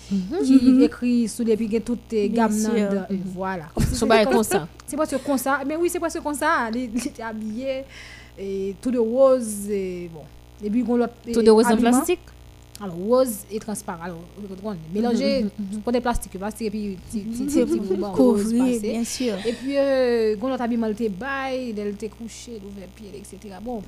qui 0.44 0.84
écrit 0.84 1.28
sous 1.28 1.44
les 1.44 1.58
puis 1.58 1.82
toutes 1.82 2.12
les 2.12 2.30
gammes 2.30 2.54
voilà. 3.36 3.66
C'est 3.94 4.08
pas 4.08 4.26
comme 4.26 4.44
ça. 4.44 4.68
C'est 4.86 4.96
pas 4.98 5.06
comme 5.06 5.38
ça. 5.38 5.60
Mais 5.68 5.76
oui, 5.76 5.90
c'est 5.90 6.00
pas 6.00 6.10
comme 6.10 6.34
ça. 6.34 6.70
Il 6.74 6.86
était 6.86 7.22
habillé 7.22 7.84
et 8.40 8.76
tout 8.82 8.92
de 8.92 9.00
rose 9.00 9.70
et 9.70 10.10
bon. 10.14 10.22
Et 10.64 10.70
puis 10.70 10.84
tout 11.34 11.42
de 11.42 11.52
rose 11.52 11.66
en 11.68 11.78
plastique? 11.78 12.20
Alors 12.82 12.96
rose 12.96 13.38
et 13.52 13.60
transparent. 13.60 14.04
Alors 14.04 14.20
mélanger 14.94 15.46
pour 15.84 15.92
des 15.92 16.02
plastiques 16.02 16.38
plastique 16.38 16.68
et 16.68 16.70
puis 16.70 16.98
petit 17.10 17.64
rose 18.14 18.54
bien 18.54 19.04
sûr. 19.04 19.34
Et 19.46 19.54
puis 19.54 19.78
euh, 19.78 20.36
quand 20.40 20.50
on 20.50 20.56
habillement 20.56 20.88
était 20.88 21.10
bail 21.10 21.74
elle 21.78 21.88
était 21.90 22.10
couché 22.10 22.54
ouvert 22.54 22.88
pied 22.96 23.10
etc 23.16 23.56
bon 23.62 23.82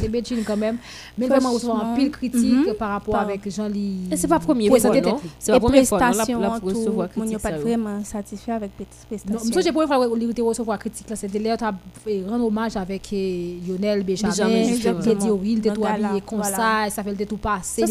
c'est 0.00 0.08
bêtine 0.08 0.42
quand 0.46 0.56
même. 0.56 0.78
Mais 1.18 1.26
vraiment 1.26 1.52
on 1.52 1.76
un 1.76 1.94
pile 1.96 2.10
critique 2.10 2.72
par 2.78 2.90
rapport 2.90 3.16
avec 3.16 3.48
Jean-Ly 3.50 4.10
c'est 4.16 4.28
pas 4.28 4.38
premier 4.38 4.68
fois 4.68 4.78
non? 4.78 5.20
c'est 5.38 5.52
la 5.52 5.60
première 5.60 5.84
fois 5.84 5.98
la 5.98 6.48
recevoir 6.58 7.10
critique 7.10 7.38
pas 7.38 7.50
vraiment 7.52 8.02
satisfait 8.04 8.52
avec 8.52 8.70
prestation. 8.76 9.50
non 9.54 9.60
j'ai 9.60 9.72
première 9.72 9.88
fois 9.88 10.16
il 10.20 10.42
recevoir 10.42 10.78
critique 10.78 11.08
là 11.10 11.16
c'était 11.16 11.38
là 11.38 11.56
rendre 11.56 12.46
hommage 12.46 12.76
avec 12.76 13.10
Lionel 13.10 14.04
Benjamin 14.04 14.48
il 14.48 15.16
dit 15.16 15.30
oui 15.30 15.52
il 15.52 15.58
était 15.58 15.72
tout 15.72 15.84
habillé 15.84 16.20
comme 16.24 16.42
ça 16.42 16.88
ça 16.90 17.02
fait 17.02 17.26
tout 17.26 17.36
passer 17.36 17.84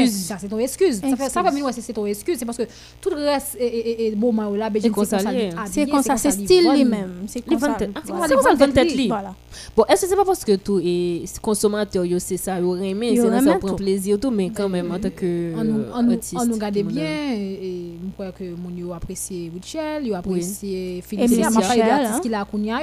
excuse. 0.00 0.24
Ça, 0.26 0.36
c'est 0.40 0.48
ton 0.48 0.58
excuse. 0.58 1.00
Ça 1.00 1.16
fait, 1.16 1.28
ça 1.28 1.42
fait 1.42 1.80
c'est 1.80 1.92
ton 1.92 2.06
excuse. 2.06 2.36
C'est 2.38 2.44
parce 2.44 2.58
que 2.58 2.64
tout 3.00 3.10
le 3.10 3.16
reste 3.16 3.56
est, 3.58 4.08
est, 4.08 4.16
moment 4.16 4.50
là, 4.50 4.70
c'est 4.80 4.90
comme 4.90 5.04
ça. 5.04 5.18
C'est 5.70 5.86
comme 5.86 6.02
ça, 6.02 6.16
c'est 6.16 6.30
style 6.30 6.70
lui-même. 6.72 7.24
C'est 7.26 7.40
comme 7.42 7.58
ça. 7.58 7.76
C'est 7.78 8.12
comme 8.34 8.58
ça, 8.58 8.68
tête 8.68 8.94
lui. 8.94 9.10
Bon, 9.76 9.84
est-ce 9.88 10.02
que 10.02 10.08
c'est 10.08 10.16
pas 10.16 10.24
parce 10.24 10.44
que 10.44 10.56
tout 10.56 10.80
est 10.82 11.40
consommateur, 11.40 12.04
c'est 12.18 12.36
ça, 12.36 12.58
il 12.58 12.64
aurait 12.64 12.90
aimé, 12.90 13.16
c'est 13.16 13.40
ça, 13.44 13.54
prend 13.56 13.74
plaisir, 13.74 14.18
tout, 14.18 14.30
mais 14.30 14.50
quand 14.50 14.68
même, 14.68 14.90
en 14.90 14.98
tant 14.98 15.10
que. 15.10 15.52
On 15.54 16.46
nous 16.46 16.56
garde 16.58 16.78
bien, 16.78 17.32
et 17.32 17.92
je 18.04 18.12
crois 18.12 18.32
que 18.32 18.44
mon 18.44 18.92
a 18.92 18.96
apprécié 18.96 19.50
Richel, 19.54 20.06
il 20.06 20.14
apprécié 20.14 21.02
il 21.12 21.42
a 21.42 21.48
apprécié 21.48 21.78
l'artiste 21.78 22.20
qu'il 22.20 22.34
a 22.34 22.44
Kounia, 22.44 22.80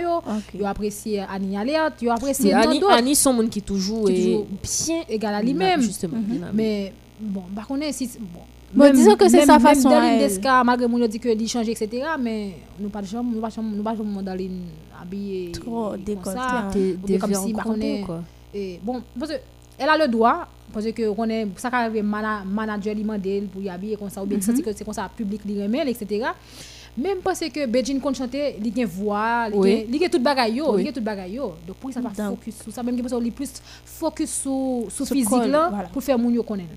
il 0.53 0.65
apprécié 0.65 1.21
Annie 1.21 1.57
il 2.01 2.85
Annie, 2.89 3.15
son 3.15 3.33
monde 3.33 3.49
qui 3.49 3.61
toujours 3.61 4.09
est 4.09 4.13
bien 4.13 5.01
égal 5.09 5.33
à 5.35 5.41
lui-même. 5.41 5.81
Justement. 5.81 6.17
Mais 6.53 6.93
bon, 7.19 7.43
par 7.55 7.67
contre, 7.67 7.93
si. 7.93 8.09
Bon, 8.19 8.41
Bon, 8.71 8.91
disons 8.93 9.15
que 9.15 9.27
c'est 9.27 9.45
sa 9.45 9.59
façon. 9.59 9.89
Même 9.89 10.19
Desca, 10.19 10.63
malgré 10.63 10.87
mon 10.87 11.05
dit 11.07 11.19
que 11.19 11.29
il 11.29 11.47
change, 11.47 11.69
etc. 11.69 12.03
Mais 12.19 12.53
nous 12.79 12.89
pas 12.89 13.03
chambre, 13.03 13.31
nous 13.33 13.41
pas 13.41 13.49
chambre, 13.49 13.69
nous 13.75 13.83
pas 13.83 13.95
chambre 13.95 14.21
Daline 14.21 14.61
habillée. 15.01 15.51
Trop 15.51 15.95
décolleté. 15.97 17.17
Comme 17.19 17.33
si, 17.33 17.53
bah, 17.53 17.63
est. 17.81 18.05
Et 18.53 18.79
bon, 18.83 19.01
parce 19.17 19.31
que 19.31 19.37
elle 19.77 19.89
a 19.89 19.97
le 19.97 20.07
droit, 20.07 20.47
parce 20.73 20.91
que 20.91 21.03
on 21.17 21.29
est, 21.29 21.47
ça 21.55 21.69
arrive 21.71 22.03
manager 22.03 22.93
lui 22.93 23.01
demander 23.01 23.41
pour 23.51 23.61
y 23.61 23.69
habiller 23.69 23.95
comme 23.95 24.09
ça, 24.09 24.21
ou 24.21 24.25
bien 24.25 24.37
mm 24.37 24.41
-hmm. 24.41 24.61
que 24.61 24.73
c'est 24.75 24.83
comme 24.83 24.93
ça, 24.93 25.09
public 25.15 25.41
lui 25.45 25.61
remet, 25.61 25.89
etc. 25.89 26.27
Même 26.97 27.19
parce 27.23 27.39
que 27.39 27.65
Beijing 27.65 27.99
compte 27.99 28.17
chanter, 28.17 28.55
il 28.59 28.79
a 28.79 28.81
une 28.81 28.85
voix, 28.85 29.47
il 29.53 30.03
a 30.03 30.09
tout 30.09 30.19
bagay 30.19 30.51
yo, 30.53 30.77
il 30.77 30.87
a 30.87 30.91
tout 30.91 31.01
bagay 31.01 31.31
yo. 31.31 31.53
Donc 31.65 31.77
pour 31.77 31.93
ça 31.93 32.01
pas 32.01 32.09
focus 32.09 32.55
sur 32.63 32.71
ça 32.73 32.83
même 32.83 32.97
que 32.97 33.29
plus 33.29 33.51
focus 33.85 34.31
sur 34.41 34.91
sur 34.95 35.05
physique 35.05 35.47
là 35.47 35.63
pour 35.93 36.03
faire 36.03 36.19
mon 36.19 36.29
yo 36.29 36.43
connaître. 36.43 36.75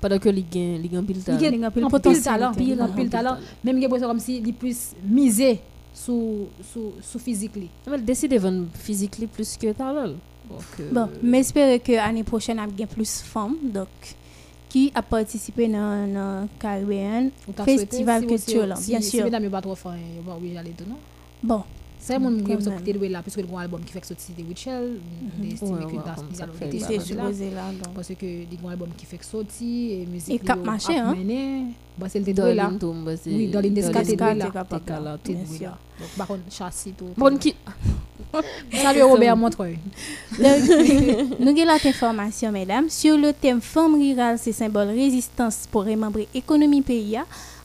Pendant 0.00 0.18
que 0.18 0.28
il 0.28 0.48
gagne 0.48 0.80
il 0.84 0.90
gagne 0.90 1.04
pile 1.04 1.22
talent. 1.22 1.38
Il 1.38 1.60
gagne 1.60 1.70
pile 1.70 2.22
talent, 2.22 2.52
pile 2.52 3.10
talent. 3.10 3.36
Même 3.64 3.80
que 3.80 4.00
comme 4.00 4.20
si 4.20 4.38
il 4.38 4.54
plus 4.54 4.92
miser 5.04 5.60
sur 5.92 6.48
sur 6.70 6.92
sur 7.02 7.20
physique 7.20 7.56
li. 7.56 7.68
Mais 7.90 7.98
décider 7.98 8.38
vendre 8.38 8.66
physique 8.74 9.16
plus 9.32 9.56
que 9.56 9.72
talent. 9.72 10.14
Euh, 10.50 10.90
bon, 10.92 11.08
mais 11.22 11.38
j'espère 11.38 11.82
que 11.82 11.92
l'année 11.92 12.24
prochaine, 12.24 12.58
il 12.72 12.80
y 12.80 12.82
a 12.82 12.86
plus 12.86 13.02
de 13.02 13.26
femmes 13.26 13.56
donc, 13.62 13.88
qui 14.68 14.90
a 14.94 15.02
participé 15.02 15.68
dans 15.68 16.06
le 16.06 16.46
Caribbean 16.58 17.30
Festival 17.64 18.26
culturel, 18.26 18.74
bien 18.86 19.00
sûr. 19.00 19.26
Si? 19.26 19.30
Bon. 21.42 21.62
C'est 22.08 22.18
mon 22.18 22.34
qui 22.38 22.54
vous 22.54 22.68
écouté 22.70 22.94
de 22.94 23.06
là 23.06 23.20
puisque 23.20 23.36
le 23.36 23.58
album 23.58 23.82
qui 23.84 23.92
fait 23.92 24.02
sortir 24.02 24.34
de 24.34 24.42
Witchell, 24.42 24.98
des 25.36 25.52
estimés 25.52 25.84
que 25.84 25.96
dans 25.96 26.16
spécialité 26.50 27.50
là 27.50 27.64
parce 27.94 28.08
que 28.08 28.24
le 28.24 28.70
album 28.70 28.88
qui 28.96 29.04
fait 29.04 29.22
sortir 29.22 30.00
et 30.00 30.06
musique 30.06 30.36
et 30.36 30.38
cap 30.38 30.58
marché 30.64 30.96
hein. 30.96 31.14
Bah 31.98 32.06
c'est 32.08 32.20
le 32.20 32.32
deux 32.32 32.54
là. 32.54 32.70
Oui, 33.26 33.48
dans 33.48 33.60
l'indescate 33.60 34.08
là. 34.18 35.18
Donc 35.20 36.08
par 36.16 36.26
contre 36.28 36.40
châssis 36.50 36.92
tout. 36.92 37.10
Bon 37.14 37.36
qui 37.36 37.54
Salut 38.72 39.02
Robert 39.02 39.36
Montreuil. 39.36 39.78
Nous 40.38 41.48
avons 41.48 41.64
l'information, 41.66 42.52
mesdames, 42.52 42.88
sur 42.88 43.18
le 43.18 43.32
thème 43.32 43.60
Femme 43.60 43.94
rurale, 43.94 44.38
c'est 44.38 44.52
symbole 44.52 44.88
résistance 44.88 45.66
pour 45.70 45.84
remembrer 45.84 46.26
l'économie 46.34 46.82
pays. 46.82 47.18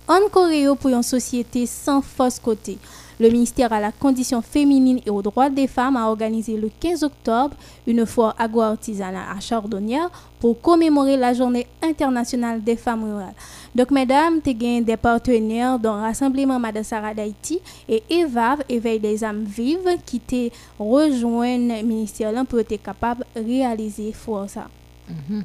En 0.08 0.30
Corée, 0.30 0.66
pour 0.80 0.90
une 0.90 1.04
société 1.04 1.66
sans 1.66 2.02
fausse 2.02 2.40
côté. 2.40 2.78
Le 3.24 3.30
ministère 3.30 3.72
à 3.72 3.80
la 3.80 3.94
condition 3.94 4.42
féminine 4.42 5.00
et 5.06 5.10
aux 5.10 5.22
droits 5.22 5.50
des 5.50 5.68
femmes 5.68 5.96
a 5.96 6.10
organisé 6.10 6.58
le 6.58 6.70
15 6.78 7.04
octobre 7.04 7.56
une 7.88 8.06
foire 8.06 8.36
agro-artisanale 8.38 9.24
à 9.34 9.40
Chardonnière 9.40 10.12
pour 10.42 10.60
commémorer 10.60 11.16
la 11.16 11.34
journée 11.34 11.66
internationale 11.82 12.62
des 12.62 12.76
femmes 12.76 13.06
rurales. 13.06 13.34
Donc, 13.74 13.92
mesdames, 13.92 14.42
tu 14.44 14.54
des 14.54 14.98
partenaires 14.98 15.80
dans 15.80 16.02
Rassemblement 16.02 16.60
Madassara 16.60 17.14
d'Haïti 17.14 17.62
et 17.88 18.04
EVAV, 18.10 18.64
Éveil 18.68 19.00
des 19.00 19.24
âmes 19.24 19.46
vives, 19.46 20.00
qui 20.06 20.20
te 20.20 20.50
rejoignent 20.78 21.78
le 21.78 21.82
ministère 21.82 22.34
pour 22.46 22.60
être 22.60 22.84
capable 22.84 23.24
de 23.38 23.42
réaliser 23.42 24.14
ça. 24.50 24.68
Mhm. 25.08 25.44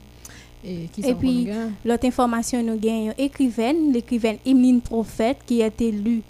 Et, 0.65 1.15
puis, 1.15 1.47
l'autre 1.85 2.07
information, 2.07 2.61
nous 2.61 2.77
gagnons 2.77 3.15
écrivaine, 3.17 3.93
l'écrivaine 3.93 4.39
Emeline 4.45 4.81
Prophète, 4.81 5.39
qui 5.47 5.63
a 5.63 5.69
été 5.69 5.87
élue 5.87 6.23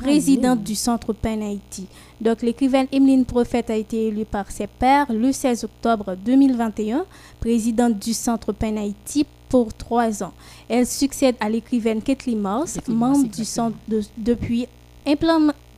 présidente 0.00 0.62
du 0.62 0.74
Centre 0.74 1.12
PEN 1.12 1.42
Haïti. 1.42 1.86
Donc, 2.20 2.42
l'écrivaine 2.42 2.86
Emeline 2.90 3.24
Prophète 3.24 3.70
a 3.70 3.76
été 3.76 4.08
élue 4.08 4.24
par 4.24 4.50
ses 4.50 4.66
pairs 4.66 5.06
le 5.12 5.30
16 5.30 5.64
octobre 5.64 6.16
2021, 6.24 7.04
présidente 7.38 7.98
du 7.98 8.14
Centre 8.14 8.52
PEN 8.52 8.78
Haïti 8.78 9.26
pour 9.48 9.74
trois 9.74 10.22
ans. 10.22 10.32
Elle 10.68 10.86
succède 10.86 11.36
à 11.40 11.50
l'écrivaine 11.50 12.00
Kathleen 12.00 12.40
Mouse, 12.40 12.78
membre 12.88 13.28
du 13.28 13.44
centre 13.44 13.76
depuis 14.16 14.66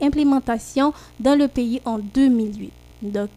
implémentation 0.00 0.92
dans 1.18 1.38
le 1.38 1.48
pays 1.48 1.80
en 1.84 1.98
2008. 1.98 2.70
Donc, 3.02 3.30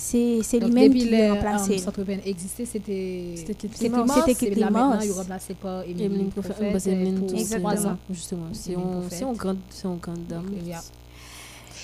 c'est 0.00 0.58
lui-même 0.58 0.92
qui 0.94 1.10
l'a 1.10 1.34
remplacé. 1.34 1.78
Centre 1.78 2.02
PEN 2.02 2.20
existait, 2.24 2.64
c'était. 2.64 3.34
C'était 3.36 3.68
Kathleen 3.68 4.70
Mouse. 4.70 5.04
Il 5.04 5.12
remplacé 5.12 5.54
par 5.54 5.82
Emeline 5.82 6.30
Prophète. 6.30 6.74
Exactement. 7.32 7.96
Justement, 8.10 8.48
c'est 8.52 8.72
une 8.72 9.36
grande 9.36 10.24
dame. 10.28 10.50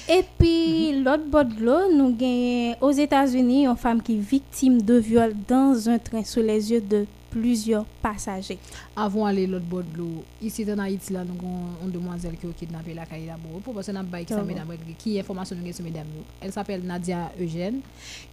Et 0.09 0.23
puis, 0.39 1.03
l'autre 1.03 1.25
bord 1.27 1.45
de 1.45 1.65
l'eau, 1.65 1.93
nous 1.93 2.15
avons 2.15 2.75
aux 2.81 2.93
États-Unis 2.93 3.67
une 3.67 3.77
femme 3.77 4.01
qui 4.01 4.15
est 4.15 4.21
victime 4.21 4.81
de 4.81 4.95
viol 4.95 5.35
dans 5.49 5.89
un 5.89 5.99
train 5.99 6.23
sous 6.23 6.43
les 6.43 6.71
yeux 6.71 6.81
de 6.81 7.07
plusieurs 7.31 7.85
passagers. 7.85 8.59
Avant 8.95 9.27
d'aller 9.27 9.47
l'autre 9.47 9.65
bord 9.67 9.83
de 9.83 9.99
l'eau, 9.99 10.25
ici 10.41 10.65
dans 10.65 10.79
Haïti, 10.79 11.13
là, 11.13 11.25
nous 11.25 11.35
avons 11.39 11.85
une 11.85 11.91
demoiselle 11.91 12.37
qui 12.37 12.47
a 12.47 12.51
kidnappé 12.51 12.95
la 12.95 13.05
d'abord. 13.05 13.61
Pour 13.63 13.75
parce 13.75 13.87
que 13.87 13.93
nous 13.93 14.95
qui 14.99 15.19
information 15.19 15.57
nous 15.57 15.73
sur 15.73 15.85
mesdames. 15.85 16.07
Elle 16.41 16.53
s'appelle 16.53 16.83
Nadia 16.83 17.31
Eugène. 17.41 17.81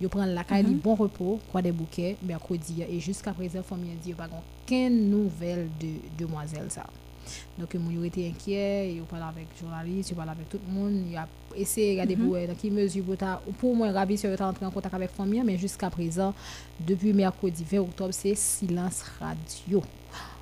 Elle 0.01 0.09
prend 0.09 0.25
la 0.25 0.43
caille 0.43 0.63
mm 0.63 0.79
bon 0.83 0.95
repos, 0.95 1.39
quoi 1.51 1.61
des 1.61 1.71
bouquets, 1.71 2.17
mercredi. 2.23 2.83
Et 2.89 2.99
jusqu'à 2.99 3.33
présent, 3.33 3.63
famille 3.63 3.95
dit 4.03 4.13
pas 4.13 4.27
aucune 4.27 5.09
nouvelle 5.09 5.67
de 5.79 6.23
demoiselle 6.23 6.67
ça. 6.69 6.85
Donc, 7.57 7.73
moi, 7.75 8.05
été 8.05 8.27
inquiet, 8.27 8.95
je 8.97 9.03
parle 9.03 9.23
avec 9.23 9.47
les 9.53 9.59
journalistes, 9.67 10.09
je 10.09 10.15
parle 10.15 10.29
avec 10.29 10.49
tout 10.49 10.59
le 10.67 10.73
monde, 10.73 11.03
il 11.09 11.15
a 11.15 11.27
essayé 11.55 11.87
de 11.95 12.01
regarder 12.01 12.15
pour 12.15 12.33
dans 12.33 12.55
quelle 12.61 12.71
mesure 12.71 13.03
pour 13.59 13.75
moi, 13.75 13.91
ravi 13.91 14.17
si 14.17 14.27
entrer 14.27 14.65
en 14.65 14.71
contact 14.71 14.93
avec 14.93 15.09
la 15.09 15.15
famille, 15.15 15.41
mais 15.43 15.57
jusqu'à 15.57 15.89
présent, 15.89 16.33
depuis 16.79 17.13
mercredi 17.13 17.63
20 17.69 17.79
octobre, 17.79 18.13
c'est 18.13 18.35
silence 18.35 19.03
radio. 19.19 19.81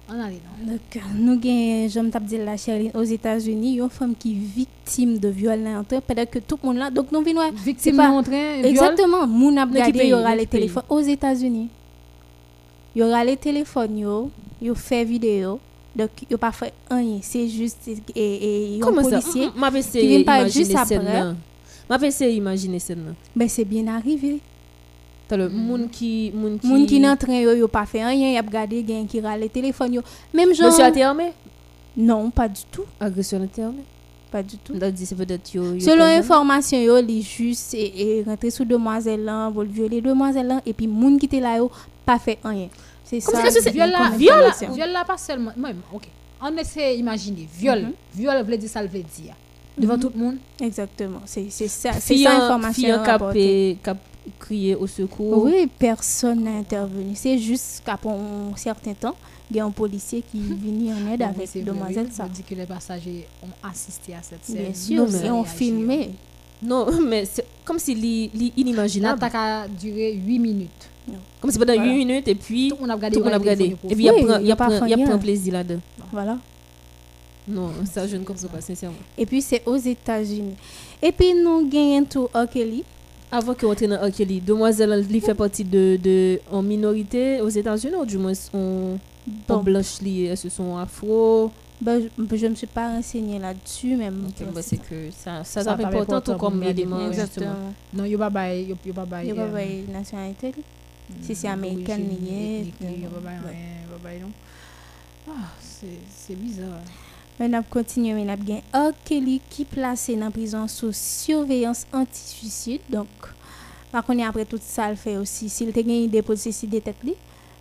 On 0.10 0.20
a 0.20 0.28
Donc, 0.28 1.00
nous 1.16 1.32
avons, 1.32 1.88
je 1.88 2.20
dit 2.20 2.38
la 2.38 2.58
chérie, 2.58 2.92
aux 2.94 3.04
États-Unis, 3.04 3.78
une 3.80 3.90
femme 3.90 4.14
qui 4.14 4.32
est 4.32 4.36
victime 4.36 5.18
de 5.18 5.30
viol 5.30 5.64
dans 5.64 5.84
peut-être 5.84 6.32
que 6.32 6.40
tout 6.40 6.60
le 6.62 6.68
monde 6.68 6.78
là. 6.78 6.90
Donc, 6.90 7.12
nous 7.14 7.22
venons. 7.22 7.50
Victime 7.52 7.96
de 7.96 8.24
train, 8.24 8.64
Exactement. 8.64 9.26
Moun 9.26 9.58
a 9.58 9.66
regardé, 9.66 10.00
il 10.04 10.10
y 10.10 10.14
aura 10.14 10.36
les 10.36 10.48
téléphones 10.48 10.84
aux 10.90 11.00
États-Unis. 11.00 11.70
Il 12.94 13.00
y 13.00 13.04
aura 13.04 13.24
les 13.24 13.38
téléphones, 13.38 13.98
il 14.62 14.68
y 14.68 14.70
a 14.70 14.76
fait 14.76 15.06
vidéo. 15.06 15.60
Donc, 15.96 16.10
il 16.22 16.28
n'y 16.30 16.36
a 16.36 16.38
pas 16.38 16.52
fait 16.52 16.74
rien. 16.90 17.20
C'est 17.22 17.48
juste 17.50 17.88
et, 18.16 18.78
et, 18.78 18.82
un 18.82 18.94
policier 18.94 19.46
ça? 19.46 19.54
Ma 19.56 19.72
qui 19.72 20.08
vient 20.08 20.24
pas 20.24 20.48
juste 20.48 20.76
après. 20.76 21.36
Ma 21.90 21.98
essayé 22.08 22.36
imaginer 22.36 22.80
ça. 22.80 22.94
Ben, 23.36 23.50
c'est 23.50 23.66
bien 23.66 23.88
arrivé. 23.88 24.40
le 25.30 25.50
monde 25.50 25.90
qui 25.92 26.32
moun 26.34 26.60
qui 26.60 26.68
moun 26.68 26.86
qui 26.86 27.00
dans 27.00 27.16
train 27.18 27.40
yo 27.40 27.54
yo 27.54 27.68
pas 27.68 27.86
fait 27.86 28.06
rien, 28.06 28.32
y 28.32 28.38
a 28.38 28.42
regardé 28.42 28.84
gain 28.84 29.06
qui 29.08 29.20
râle 29.20 29.50
téléphone 29.50 29.94
yo. 29.94 30.02
Même 30.34 30.54
genre 30.54 30.68
Monsieur 30.68 30.86
a 30.86 30.90
été 30.90 31.04
armé? 31.04 31.34
Non, 31.96 32.30
pas 32.30 32.48
du 32.48 32.62
tout. 32.72 32.84
Agression 33.00 33.40
a 33.40 33.62
armé 33.62 33.84
Pas 34.32 34.44
du 34.44 34.58
tout. 34.58 34.74
Donc 34.74 34.94
c'est 34.96 35.16
peut-être 35.16 35.54
yo, 35.54 35.80
Selon 35.80 36.04
information 36.04 36.80
yo, 36.80 37.02
li 37.02 37.22
juste 37.22 37.74
et, 37.74 38.20
et 38.20 38.24
rentrer 38.24 38.50
sous 38.50 38.66
demoiselle 38.66 39.24
là, 39.26 39.50
vol 39.50 39.68
violer 39.68 40.02
demoiselle 40.02 40.48
là 40.48 40.62
et 40.66 40.74
puis 40.74 40.88
moun 40.88 41.20
qui 41.20 41.26
était 41.26 41.42
là 41.42 41.58
yo 41.58 41.70
pas 42.06 42.20
fait 42.20 42.40
rien. 42.44 42.68
C'est 43.12 43.20
ça. 43.20 43.50
C'est 43.52 43.72
viol 43.72 43.90
là, 43.92 44.12
viol 44.16 44.52
viol 44.74 44.90
là 44.92 45.04
pas 45.04 45.18
seulement 45.18 45.52
même 45.58 45.82
OK. 45.94 46.08
On 46.42 46.56
essaie 46.58 46.96
d'imaginer 46.96 47.48
viol. 47.54 47.80
Mm 47.82 47.86
-hmm. 47.88 48.18
Viol 48.20 48.46
veut 48.46 48.58
dire 48.58 48.70
ça 48.70 48.82
veut 48.84 49.04
dire 49.18 49.36
devant 49.78 49.96
mm 49.96 49.98
-hmm. 49.98 50.02
tout 50.02 50.12
le 50.16 50.24
monde. 50.24 50.38
Exactement. 50.62 51.22
C'est 51.26 51.48
c'est 51.58 51.68
ça 51.68 51.92
c'est 52.00 52.18
ça 52.18 52.32
information 52.38 53.04
qui 53.04 53.90
a 53.90 53.96
crié 54.40 54.76
au 54.76 54.88
secours. 54.88 55.44
Oui, 55.46 55.68
personne 55.88 56.40
n'a 56.44 56.56
intervenu. 56.66 57.12
C'est 57.16 57.38
juste 57.50 57.82
qu'après 57.86 58.10
un 58.12 58.56
certain 58.56 58.94
temps, 59.04 59.16
il 59.50 59.58
y 59.58 59.60
a 59.60 59.66
un 59.66 59.72
policier 59.84 60.20
qui 60.30 60.38
est 60.52 60.60
venu 60.66 60.86
en 60.98 61.02
aide 61.12 61.24
avec 61.24 61.50
demoiselle 61.72 62.10
ça. 62.12 62.26
dit 62.36 62.44
que 62.50 62.56
les 62.62 62.66
passagers 62.76 63.24
ont 63.46 63.56
assisté 63.72 64.10
à 64.20 64.22
cette 64.30 64.46
scène. 64.46 64.64
Bien 64.66 64.74
sûr, 64.74 65.04
ils 65.26 65.32
ont 65.32 65.44
filmé. 65.44 66.02
Non, 66.62 66.84
mais 67.12 67.26
c'est 67.34 67.46
comme 67.66 67.80
si 67.80 67.94
l'inimaginable. 67.96 69.20
L'attaque 69.20 69.36
a 69.36 69.68
duré 69.68 70.14
8 70.14 70.40
minutes. 70.40 70.91
Comme 71.40 71.52
si 71.52 71.58
pendant 71.58 71.74
8 71.74 71.80
minutes 71.80 72.28
et 72.28 72.36
puis 72.36 72.70
tout 72.70 72.76
le 72.76 72.82
monde 72.82 72.92
a 72.92 72.96
regardé. 72.96 73.18
Tout 73.18 73.24
monde 73.24 73.34
a 73.34 73.38
regardé. 73.38 73.76
Et 73.90 73.96
puis 73.96 74.06
il 74.06 74.48
y 74.48 74.52
a 74.52 75.14
un 75.14 75.18
plaisir 75.18 75.54
là-dedans. 75.54 75.82
Voilà. 76.12 76.38
Non, 77.48 77.72
ça 77.92 78.08
je 78.08 78.18
ne 78.18 78.24
comprends 78.24 78.48
pas 78.48 78.62
sincèrement. 78.62 78.98
Et 79.18 79.26
puis 79.26 79.42
c'est 79.42 79.64
aux 79.66 79.78
États-Unis. 79.78 80.56
Et 81.02 81.12
puis 81.12 81.34
nous 81.34 81.68
gagnons 81.68 82.06
tout 82.06 82.30
Kelly. 82.54 82.84
Avant 83.34 83.54
que 83.54 83.66
rentre 83.66 83.88
dans 83.88 84.12
Kelly, 84.12 84.42
demoiselle 84.42 85.06
lui 85.10 85.22
fait 85.22 85.34
partie 85.34 85.64
de, 85.64 85.98
de 86.02 86.40
en 86.52 86.62
minorité 86.62 87.40
aux 87.40 87.50
États-Unis 87.50 87.96
ou 87.96 88.06
du 88.06 88.18
moins 88.18 88.34
on, 88.54 88.98
bon. 89.48 89.64
blanche 89.64 90.02
liée, 90.02 90.36
ce 90.36 90.50
sont 90.50 90.78
afro? 90.78 91.50
Ben, 91.82 92.10
je 92.32 92.46
ne 92.46 92.50
me 92.52 92.56
suis 92.56 92.68
pas 92.68 92.90
renseignée 92.90 93.40
là-dessus, 93.40 93.96
même. 93.96 94.28
Okay, 94.30 94.46
bah, 94.54 94.62
c'est 94.62 94.78
que 94.78 95.10
ça, 95.12 95.44
ça, 95.44 95.64
ça, 95.64 95.72
important 95.72 96.22
tout 96.22 96.36
comme 96.36 96.62
élément. 96.62 97.08
Exactement. 97.08 97.56
Non, 97.92 98.06
il 98.06 98.16
n'y 98.16 98.24
a 98.24 98.30
pas 98.30 98.30
de 98.30 99.92
nationalité. 99.92 100.54
Si 101.22 101.36
c'est 101.36 101.48
américain, 101.48 101.98
il 101.98 102.14
y 102.24 102.66
a. 102.66 103.10
C'est 106.10 106.36
bizarre. 106.36 106.82
On 107.40 107.54
a 107.54 107.64
continué, 107.64 108.14
on 108.14 108.30
a 108.30 108.36
bien 108.36 108.62
Kelly 109.04 109.42
qui 109.50 109.66
placé 109.66 110.16
dans 110.16 110.26
la 110.26 110.32
prison 110.32 110.68
sous 110.68 110.94
surveillance 110.94 111.88
anti-suicide. 111.92 112.82
Donc, 112.88 113.08
par 113.92 114.06
contre, 114.06 114.24
après 114.24 114.46
tout 114.46 114.60
ça, 114.62 114.92
il 114.92 114.98
fait 114.98 115.18
aussi, 115.18 115.50
s'il 115.50 115.70
a 115.70 115.72
gagné 115.72 116.08
des 116.08 116.24
suicide 116.36 116.70
de 116.70 116.80
tête, 116.80 116.98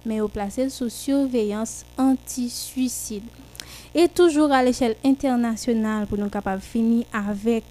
mais 0.04 0.20
au 0.20 0.28
placé 0.28 0.68
sous 0.68 0.90
surveillance 0.90 1.86
anti-suicide. 1.96 3.22
Et 3.94 4.08
toujours 4.08 4.52
à 4.52 4.62
l'échelle 4.62 4.96
internationale, 5.04 6.06
pour 6.06 6.18
nous 6.18 6.28
capables 6.28 6.60
de 6.60 6.66
finir 6.66 7.06
avec 7.12 7.64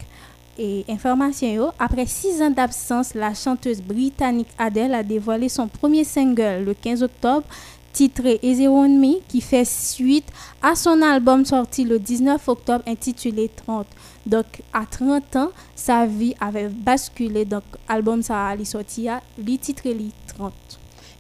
et 0.60 0.86
information 0.90 1.72
après 1.80 2.06
six 2.06 2.42
ans 2.42 2.52
d'absence, 2.52 3.14
la 3.16 3.34
chanteuse 3.34 3.82
britannique 3.82 4.50
Adele 4.58 4.94
a 4.94 5.04
dévoilé 5.04 5.48
son 5.50 5.68
premier 5.68 6.04
single 6.04 6.64
le 6.66 6.74
15 6.74 7.02
octobre 7.04 7.46
titré 7.94 8.40
Easy 8.44 8.68
On 8.68 8.88
Me 8.88 9.20
qui 9.28 9.42
fait 9.42 9.66
suite 9.66 10.28
à 10.62 10.76
son 10.76 11.02
album 11.02 11.46
sorti 11.46 11.86
le 11.86 11.98
19 11.98 12.48
octobre 12.48 12.84
intitulé 12.88 13.50
30. 13.56 13.88
Donc 14.26 14.46
à 14.74 14.86
30 14.86 15.36
ans, 15.38 15.50
sa 15.76 16.06
vie 16.06 16.36
avait 16.40 16.68
basculé. 16.68 17.46
Donc 17.46 17.64
album 17.88 18.22
ça 18.22 18.50
a 18.50 18.66
sorti 18.66 19.08
à 19.08 19.22
titré 19.62 19.96
30. 20.28 20.54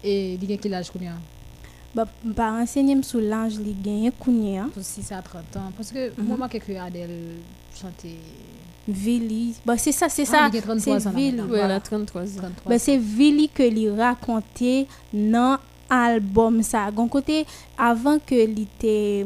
Et 0.04 0.34
il 0.36 0.50
y 0.50 0.54
a 0.54 0.58
quel 0.58 0.74
âge 0.74 0.92
combien 0.92 1.16
bah, 1.96 2.06
par 2.36 2.54
enseigner 2.54 3.02
sur 3.02 3.20
l'âge 3.20 3.56
il 3.56 3.82
gagne 3.82 4.12
combien 4.20 4.70
Si 4.80 5.02
c'est 5.02 5.16
à 5.16 5.24
30 5.24 5.58
ans 5.58 5.72
parce 5.76 5.92
que 5.92 6.10
mm 6.10 6.14
-hmm. 6.22 6.38
moi 6.38 6.48
que 6.48 6.78
Adèle 6.78 7.40
chanter 7.74 8.16
Vili. 8.92 9.56
Bah, 9.66 9.78
c'est 9.78 9.92
ça, 9.92 10.10
c'est 10.10 10.24
ah, 10.34 10.50
ça. 10.52 10.78
C'est 10.80 11.10
Vili. 11.10 11.42
Oui, 11.50 11.60
elle 11.62 11.72
a 11.72 11.80
33 11.80 12.22
ans. 12.22 12.26
Bah, 12.66 12.80
c'est 12.80 12.98
Vili 12.98 13.50
que 13.50 13.64
lui 13.64 13.90
racontait 13.90 14.88
dans 15.14 15.58
l'album. 15.90 16.62
Gon 16.96 17.08
côté, 17.08 17.46
avant 17.78 18.20
que 18.20 18.36
était 18.36 19.26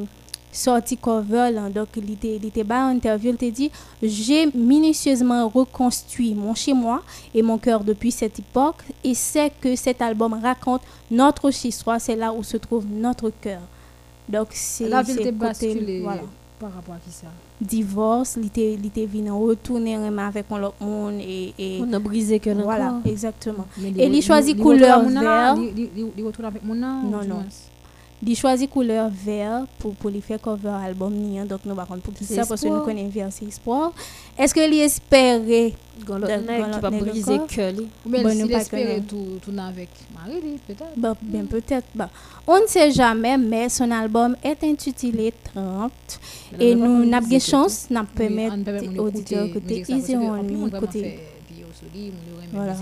sorti 0.52 0.98
cover, 0.98 1.50
là, 1.52 1.70
donc 1.70 1.90
il 1.98 2.12
était, 2.12 2.36
il 2.36 2.46
était 2.46 2.64
bas 2.64 2.86
en 2.86 2.90
interview, 2.90 3.32
il 3.32 3.38
t'a 3.38 3.50
dit 3.50 3.72
J'ai 4.02 4.46
minutieusement 4.54 5.50
reconstruit 5.50 6.36
mon 6.36 6.54
chez-moi 6.54 7.02
et 7.34 7.42
mon 7.42 7.58
cœur 7.58 7.84
depuis 7.84 8.12
cette 8.12 8.40
époque, 8.40 8.84
et 9.04 9.14
c'est 9.14 9.52
que 9.60 9.76
cet 9.76 10.02
album 10.02 10.34
raconte 10.42 10.82
notre 11.10 11.50
histoire, 11.66 12.00
c'est 12.00 12.16
là 12.16 12.32
où 12.32 12.44
se 12.44 12.58
trouve 12.58 12.86
notre 12.86 13.30
cœur. 13.30 13.62
Donc, 14.30 14.48
c'est. 14.52 14.88
La 14.88 15.02
ville 15.02 15.32
basculée 15.32 16.02
voilà. 16.02 16.22
par 16.60 16.74
rapport 16.74 16.96
à 16.96 17.00
qui 17.00 17.12
ça? 17.12 17.28
Divorce, 17.64 18.38
il 18.38 18.48
était, 18.86 19.06
venu 19.06 19.32
retourner 19.32 19.96
avec 19.96 20.46
l'autre 20.50 20.76
monde 20.82 21.16
et, 21.20 21.54
et 21.58 21.82
on 21.82 21.92
a 21.94 22.00
brisé 22.00 22.40
que 22.40 22.50
Voilà, 22.52 23.02
exactement. 23.06 23.66
et 23.82 24.08
il 24.08 24.22
choisit 24.22 24.58
couleur 24.58 25.02
vert. 25.08 25.56
Il 25.58 26.26
retourne 26.26 26.48
avec 26.48 26.64
mon 26.64 26.76
Non, 26.76 27.24
non. 27.28 27.44
Il 28.26 28.36
choisit 28.38 28.70
couleur 28.70 29.10
vert 29.10 29.66
pour, 29.80 29.94
pour 29.96 30.10
lui 30.10 30.22
faire 30.22 30.40
cover 30.40 30.70
album. 30.70 31.14
Hein. 31.38 31.46
Donc, 31.46 31.62
nous, 31.66 31.76
par 31.76 31.88
contre, 31.88 32.02
pour 32.02 32.14
qui 32.14 32.24
ça, 32.24 32.46
parce 32.46 32.62
que 32.62 32.68
nous 32.68 32.82
connaissons 32.82 33.10
vert, 33.10 33.28
c'est 33.32 33.46
espoir. 33.46 33.92
Est-ce 34.38 34.54
que 34.54 34.62
espérait 34.62 35.74
qui 36.00 36.06
va 36.06 36.90
briser 36.90 37.40
que 37.48 37.82
Ou 37.82 38.10
bien 38.10 38.30
s'il 38.30 38.52
espérait 38.52 39.02
tout, 39.02 39.40
tout 39.42 39.52
avec 39.60 39.90
Marie, 40.16 40.60
peut-être. 40.66 40.86
Bah, 40.96 41.16
bien, 41.22 41.46
peut-être. 41.46 41.88
Bah. 41.94 42.10
On 42.48 42.62
ne 42.62 42.68
sait 42.68 42.92
jamais, 42.92 43.38
mais 43.38 43.68
son 43.68 43.92
album 43.92 44.38
est 44.42 44.64
intitulé 44.64 45.34
30. 45.54 45.92
Et 46.60 46.76
nous 46.76 47.14
avons 47.14 47.28
des 47.28 47.40
chances, 47.40 47.88
nous 47.90 48.04
permettre 48.06 48.56
aux 48.98 49.08
auditeurs 49.08 49.48
d'écouter 49.48 49.84
Easy 49.90 50.16
On 50.16 50.42
Me. 50.44 50.70
Voilà. 52.52 52.76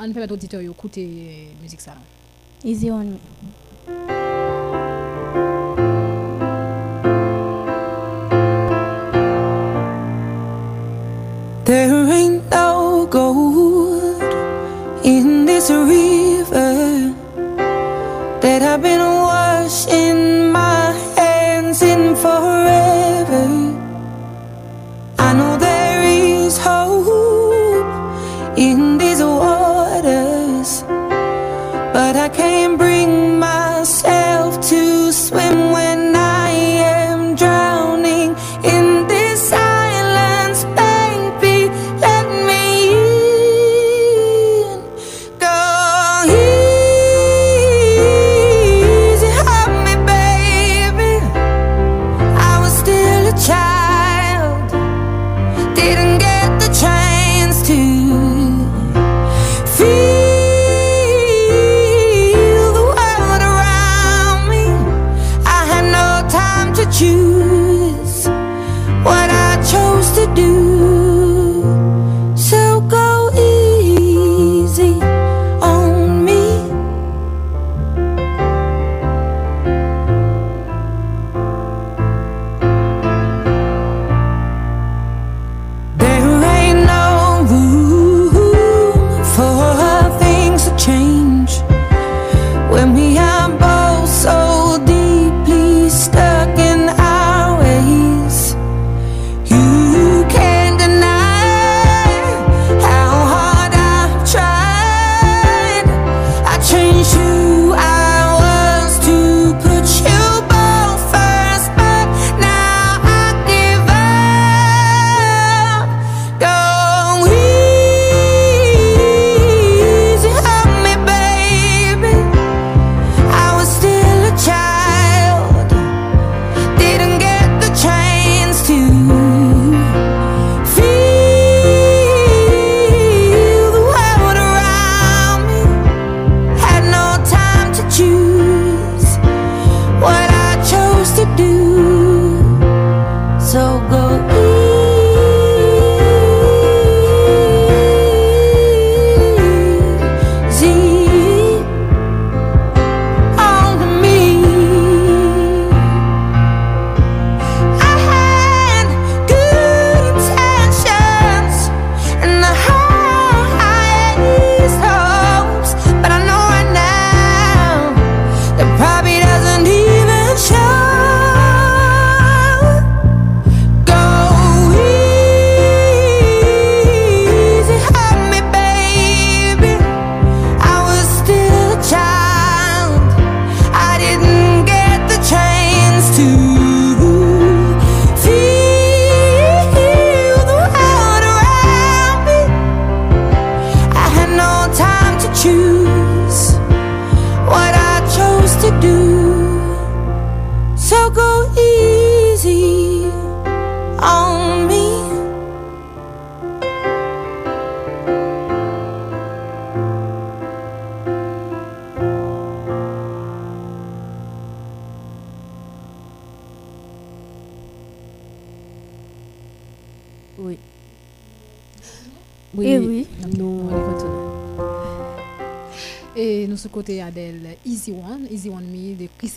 On 0.00 0.12
permet 0.12 0.30
aux 0.30 0.34
auditeurs 0.34 0.60
d'écouter 0.60 1.06
la 1.56 1.62
musique. 1.62 1.80
Easy 2.64 2.90
On 2.90 2.98
Me. 2.98 3.16
There 11.64 12.12
ain't 12.12 12.50
no 12.50 13.06
gold 13.10 14.22
in 15.04 15.46
this 15.46 15.70
river 15.70 17.14
that 18.42 18.60
I've 18.62 18.82
been 18.82 19.00
washing 19.00 20.52
my 20.52 20.92
hands 21.16 21.80
in 21.80 22.14
forever. 22.14 23.46
I 25.18 25.32
know 25.32 25.47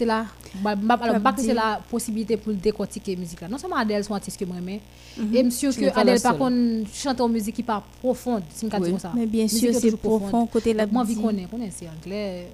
Me, 0.05 0.07
Christella. 0.07 0.25
Alors, 1.01 1.21
pas 1.21 1.33
que 1.33 1.41
c'est 1.41 1.53
la 1.53 1.79
possibilité 1.89 2.37
pour 2.37 2.53
décortiquer 2.53 3.15
la 3.15 3.21
musique 3.21 3.41
là. 3.41 3.47
Non 3.47 3.57
seulement 3.57 3.77
Adèle, 3.77 4.03
son 4.03 4.13
artiste 4.13 4.39
que 4.39 4.45
moi 4.45 4.57
j'aime. 4.65 4.79
Mhm. 5.17 5.35
Et 5.35 5.43
monsieur 5.43 5.71
que 5.71 5.97
Adèle, 5.97 6.21
par 6.21 6.37
contre, 6.37 6.55
chante 6.93 7.21
en 7.21 7.29
musique 7.29 7.55
qui 7.55 7.63
part 7.63 7.81
profonde, 8.01 8.43
si 8.53 8.65
oui. 8.65 8.95
ça. 8.99 9.11
Mais 9.15 9.25
bien 9.25 9.47
sûr, 9.47 9.73
c'est 9.73 9.95
profond 9.95 10.45
côté 10.47 10.73
la 10.73 10.85
Moi, 10.85 11.05
je 11.07 11.15
connais, 11.15 11.47
connais, 11.49 11.71
c'est 11.73 11.87
anglais. 11.87 12.47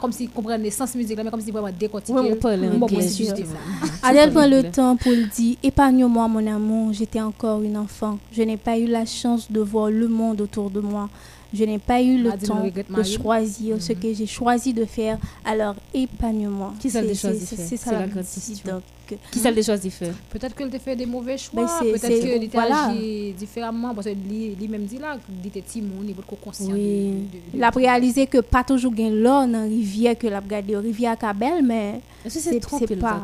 Comme 0.00 0.12
si 0.12 0.28
comprendre 0.28 0.62
l'essence 0.62 0.94
musique 0.94 1.16
là, 1.16 1.24
mais 1.24 1.30
comme 1.30 1.40
si 1.40 1.50
vraiment 1.50 1.70
décortiquer. 1.76 2.18
Oui. 2.18 2.30
Adèle 4.02 4.32
prend 4.32 4.46
le 4.46 4.70
temps 4.70 4.96
pour 4.96 5.12
le 5.12 5.24
dire, 5.24 5.56
épargne-moi 5.62 6.28
mon 6.28 6.46
amour, 6.46 6.92
j'étais 6.92 7.20
encore 7.20 7.62
une 7.62 7.76
enfant. 7.76 8.18
Je 8.32 8.42
n'ai 8.42 8.56
pas 8.56 8.78
eu 8.78 8.86
la 8.86 9.04
chance 9.06 9.50
de 9.50 9.60
voir 9.60 9.90
le 9.90 10.08
monde 10.08 10.40
autour 10.40 10.70
de 10.70 10.80
moi. 10.80 11.08
Je 11.52 11.64
n'ai 11.64 11.78
pas 11.78 12.02
eu 12.02 12.18
le 12.18 12.30
temps 12.32 12.64
de 12.64 13.02
choisir 13.02 13.80
ce 13.80 13.92
mhm. 13.92 13.98
que 13.98 14.14
j'ai 14.14 14.26
choisi 14.26 14.72
de 14.72 14.84
faire. 14.84 15.18
Alors, 15.44 15.74
épargne-moi. 15.94 16.74
Qui 16.80 16.90
ça 16.90 17.00
C'est 17.02 17.76
ça 17.76 17.92
la 17.92 18.08
question. 18.08 18.82
Qui 19.30 19.38
ça 19.38 19.52
déjà 19.52 19.78
fait 19.78 20.12
Peut-être 20.30 20.54
qu'elle 20.54 20.74
a 20.74 20.78
fait 20.78 20.96
des 20.96 21.06
mauvais 21.06 21.38
choix. 21.38 21.64
Ben, 21.64 21.92
peut-être 21.92 22.20
qu'elle 22.20 22.44
a 22.44 22.48
voilà. 22.52 22.86
agi 22.88 23.32
différemment. 23.38 23.94
Parce 23.94 24.06
que 24.06 24.12
lui-même 24.12 24.84
dit 24.84 24.98
là, 24.98 25.16
il 25.42 25.46
était 25.46 25.62
timon, 25.62 26.02
il 26.02 26.10
était 26.10 26.22
conscient. 26.42 26.72
Oui. 26.72 27.28
Il 27.54 27.62
a 27.62 27.70
réalisé 27.70 28.26
que 28.26 28.38
pas 28.38 28.64
toujours 28.64 28.92
gain 28.92 29.10
l'or 29.10 29.46
dans 29.46 29.60
la 29.60 29.64
rivière 29.64 30.18
que 30.18 30.26
l'a 30.26 30.40
regardé, 30.40 30.76
rivière 30.76 31.16
Cabelle, 31.16 31.64
mais 31.64 32.00
c'est 32.28 32.96
pas 32.96 33.22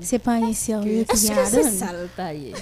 c'est 0.00 0.18
pas 0.18 0.34
un 0.34 0.52
sérieux 0.52 1.04
qui 1.04 1.26
vient 1.26 1.44
c'est 1.44 1.62
ça 1.62 1.92
le 1.92 2.08
taille? 2.16 2.52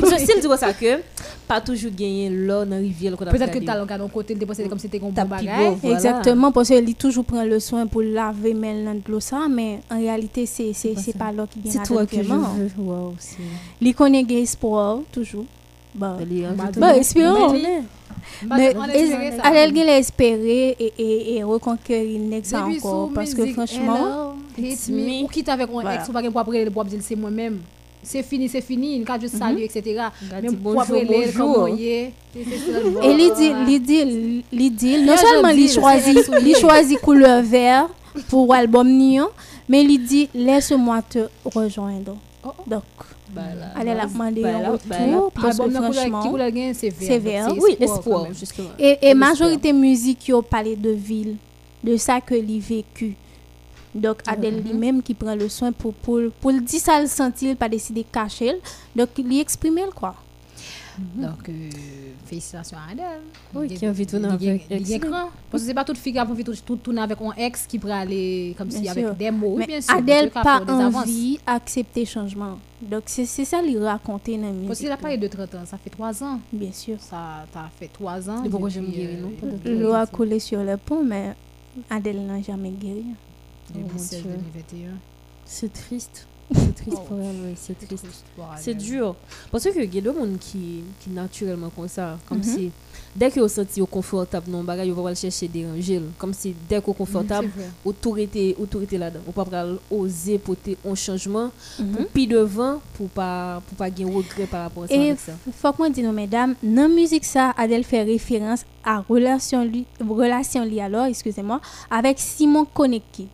Parce 0.00 0.12
que 0.12 0.18
s'il 0.20 0.40
dit 0.40 0.48
ça 0.58 0.72
que 0.72 1.00
pas 1.46 1.60
toujours 1.60 1.90
gagner 1.92 2.30
l'eau 2.30 2.64
dans 2.64 2.76
rivière 2.76 3.16
peut-être 3.16 3.50
que 3.50 3.58
t'as 3.64 3.78
l'occasion 3.78 4.08
côté 4.08 4.34
de 4.34 4.44
comme 4.44 4.78
c'était 4.78 4.98
comme 4.98 5.10
bon 5.10 5.24
bagage 5.24 5.78
exactement 5.82 6.52
parce 6.52 6.68
qu'il 6.68 6.94
toujours 6.94 7.24
prend 7.24 7.44
le 7.44 7.60
soin 7.60 7.86
pour 7.86 8.02
laver 8.02 8.54
maintenant 8.54 8.94
de 8.94 9.02
l'eau 9.10 9.20
ça 9.20 9.46
mais 9.50 9.80
en 9.90 9.98
réalité 9.98 10.46
c'est 10.46 10.72
c'est 10.72 10.94
c'est 10.96 11.16
pas 11.16 11.32
l'eau 11.32 11.46
qui 11.46 11.60
vient 11.60 11.72
c'est 11.72 11.88
toi 11.88 12.06
que 12.06 12.16
je 12.16 12.22
veux 12.22 13.14
il 13.80 13.94
connaît 13.94 14.24
espoir 14.30 15.00
toujours 15.12 15.44
espérons. 16.96 17.54
Mais 18.48 18.74
elle 19.44 19.88
a 19.88 19.98
espéré 19.98 20.76
et, 20.78 21.36
et, 21.36 21.42
reconquérir 21.42 22.20
ça 22.42 22.64
encore? 22.66 23.10
parce 23.14 23.34
que 23.34 23.46
franchement 23.52 24.34
ou 24.58 25.28
quitte 25.28 25.48
avec 25.48 25.68
un 25.72 25.90
ex 25.90 26.08
ou 26.08 26.12
pas 26.12 26.22
pour 26.30 26.40
après 26.40 26.70
pour 26.70 26.84
dire 26.84 27.00
c'est 27.02 27.16
moi-même. 27.16 27.58
C'est 28.02 28.22
fini 28.22 28.48
c'est 28.48 28.60
fini 28.60 28.96
il 28.98 29.10
a 29.10 29.18
juste 29.18 29.36
saluer 29.36 29.64
etc 29.64 30.08
même 30.42 30.56
pour 30.56 30.80
après 30.80 31.06
comme 31.36 31.78
et 31.78 32.12
dit 34.70 34.98
non 35.02 35.16
seulement 35.16 35.48
il 35.48 35.70
choisit 35.70 36.30
il 36.44 36.56
choisit 36.56 37.00
couleur 37.00 37.42
vert 37.42 37.88
pour 38.28 38.52
l'album 38.52 38.88
Nion 38.88 39.28
mais 39.68 39.82
il 39.84 40.04
dit 40.04 40.28
laisse-moi 40.34 41.02
te 41.02 41.28
rejoindre. 41.44 42.16
Oh, 42.44 42.50
oh. 42.58 42.62
donc 42.66 42.82
allez 43.74 43.94
la 43.94 44.06
demander 44.06 44.42
retour 44.44 45.32
parce 45.32 45.58
que 45.58 45.70
franchement 45.70 46.22
c'est 46.74 47.18
vert 47.18 47.48
oui 47.58 47.76
espoir 47.80 48.26
et, 48.78 48.98
et 49.02 49.14
majorité 49.14 49.72
musique 49.72 50.18
qui 50.20 50.32
ont 50.32 50.42
parlé 50.42 50.76
de 50.76 50.90
ville 50.90 51.36
de 51.84 51.96
ça 51.96 52.20
que 52.20 52.34
il 52.34 52.60
vécu. 52.60 53.14
Donc, 53.94 54.18
Adèle 54.26 54.56
mm-hmm. 54.60 54.68
lui-même 54.68 55.02
qui 55.02 55.14
prend 55.14 55.34
le 55.36 55.48
soin 55.48 55.70
pour, 55.70 55.94
pour, 55.94 56.20
pour 56.40 56.50
le 56.50 56.60
dire 56.60 56.80
ça, 56.80 57.00
le 57.00 57.06
sentir, 57.06 57.56
pas 57.56 57.68
décider 57.68 58.02
de 58.02 58.08
cacher. 58.10 58.56
Donc, 58.96 59.10
il 59.18 59.38
exprime 59.38 59.78
quoi. 59.94 60.14
Mm-hmm. 60.98 61.22
Donc, 61.22 61.48
euh, 61.48 61.70
félicitations 62.24 62.76
à 62.76 62.92
Adèle. 62.92 63.22
Oui, 63.54 63.68
qui 63.68 63.86
a 63.86 63.90
envie 63.90 64.06
de 64.06 64.10
tourner 64.10 64.28
avec 64.28 64.68
l'écran. 64.68 65.30
Parce 65.50 65.62
que 65.62 65.68
c'est 65.68 65.74
pas 65.74 65.84
toute 65.84 65.98
fille 65.98 66.12
qui 66.12 66.18
a 66.18 66.24
envie 66.24 66.44
de 66.44 66.52
tourner 66.52 67.00
avec 67.00 67.18
un 67.20 67.32
ex 67.36 67.66
qui 67.66 67.78
pourrait 67.78 67.92
aller 67.92 68.54
comme 68.56 68.70
si 68.70 68.88
avec 68.88 69.16
des 69.16 69.30
mots. 69.30 69.56
Mais 69.56 69.66
bien 69.66 69.80
sûr, 69.80 69.94
Adèle 69.94 70.30
pas 70.30 70.62
envie 70.68 71.38
d'accepter 71.46 72.04
changement. 72.04 72.58
Donc, 72.82 73.04
c'est 73.06 73.26
ça 73.26 73.62
lui 73.62 73.78
raconter 73.78 74.36
dans. 74.36 74.66
Parce 74.66 74.78
qu'il 74.78 74.90
a 74.90 74.96
parlé 74.96 75.16
de 75.16 75.26
30 75.26 75.54
ans, 75.54 75.64
ça 75.64 75.78
fait 75.78 75.90
3 75.90 76.22
ans. 76.22 76.40
Bien 76.52 76.72
sûr. 76.72 76.96
Ça 77.00 77.44
a 77.54 77.70
fait 77.78 77.88
3 77.92 78.30
ans. 78.30 78.42
Pourquoi 78.50 78.68
je 78.68 78.80
me 78.80 78.88
guéris, 78.88 79.16
non? 79.16 79.32
L'eau 79.64 79.92
a 79.92 80.06
coulé 80.06 80.38
sur 80.38 80.62
le 80.62 80.76
pont, 80.76 81.02
mais 81.02 81.34
Adèle 81.90 82.24
n'a 82.24 82.40
jamais 82.40 82.70
guéri. 82.70 83.04
C'est 85.46 85.72
triste. 85.72 86.26
C'est 86.54 86.74
triste 86.74 87.02
pour 87.08 87.18
elle, 87.18 87.36
oui, 87.44 87.54
c'est 87.56 87.78
triste. 87.86 88.06
C'est 88.58 88.74
dur. 88.74 89.16
Parce 89.50 89.64
que 89.64 89.70
il 89.74 89.94
y 89.94 89.98
a 89.98 90.00
des 90.00 90.06
gens 90.06 90.26
qui, 90.38 90.82
qui 91.00 91.10
naturellement 91.10 91.70
comme 91.70 91.88
ça, 91.88 92.18
comme 92.28 92.38
mhm. 92.38 92.44
si 92.44 92.70
dès 93.16 93.30
que 93.30 93.40
vous 93.40 93.48
sentez 93.48 93.80
confortable 93.90 94.50
dans 94.50 94.62
bagage, 94.62 94.88
vous 94.88 95.06
allez 95.06 95.16
chercher 95.16 95.48
des 95.48 95.64
rangées. 95.64 96.02
Comme 96.18 96.34
si 96.34 96.54
dès 96.68 96.80
que 96.80 96.86
vous 96.86 96.92
confortable, 96.92 97.48
autorité, 97.84 98.54
autorité 98.60 98.98
là-dedans. 98.98 99.20
Vous 99.26 99.32
pas 99.32 99.66
oser 99.90 100.38
porter 100.38 100.76
un 100.86 100.94
changement 100.94 101.50
pour 101.76 101.86
mhm. 101.86 102.06
puis 102.12 102.26
devant 102.26 102.80
pour 102.94 103.08
pas 103.08 103.62
pour 103.66 103.78
pas 103.78 103.88
gagner 103.88 104.12
regret 104.12 104.46
par 104.46 104.64
rapport 104.64 104.84
à 104.84 104.88
ça. 104.88 104.94
Et 104.94 105.14
faut 105.52 105.72
que 105.72 105.78
moi 105.78 105.88
dise 105.90 106.04
mesdames, 106.06 106.54
dans 106.62 106.88
musique 106.88 107.24
ça, 107.24 107.54
Adèle 107.56 107.84
fait 107.84 108.02
référence 108.02 108.64
à 108.84 109.00
relation 109.00 109.64
lui, 109.64 109.86
relation 110.00 110.62
li 110.64 110.80
alors, 110.80 111.06
excusez-moi, 111.06 111.60
avec 111.90 112.18
Simon 112.18 112.66
Koneki 112.66 113.28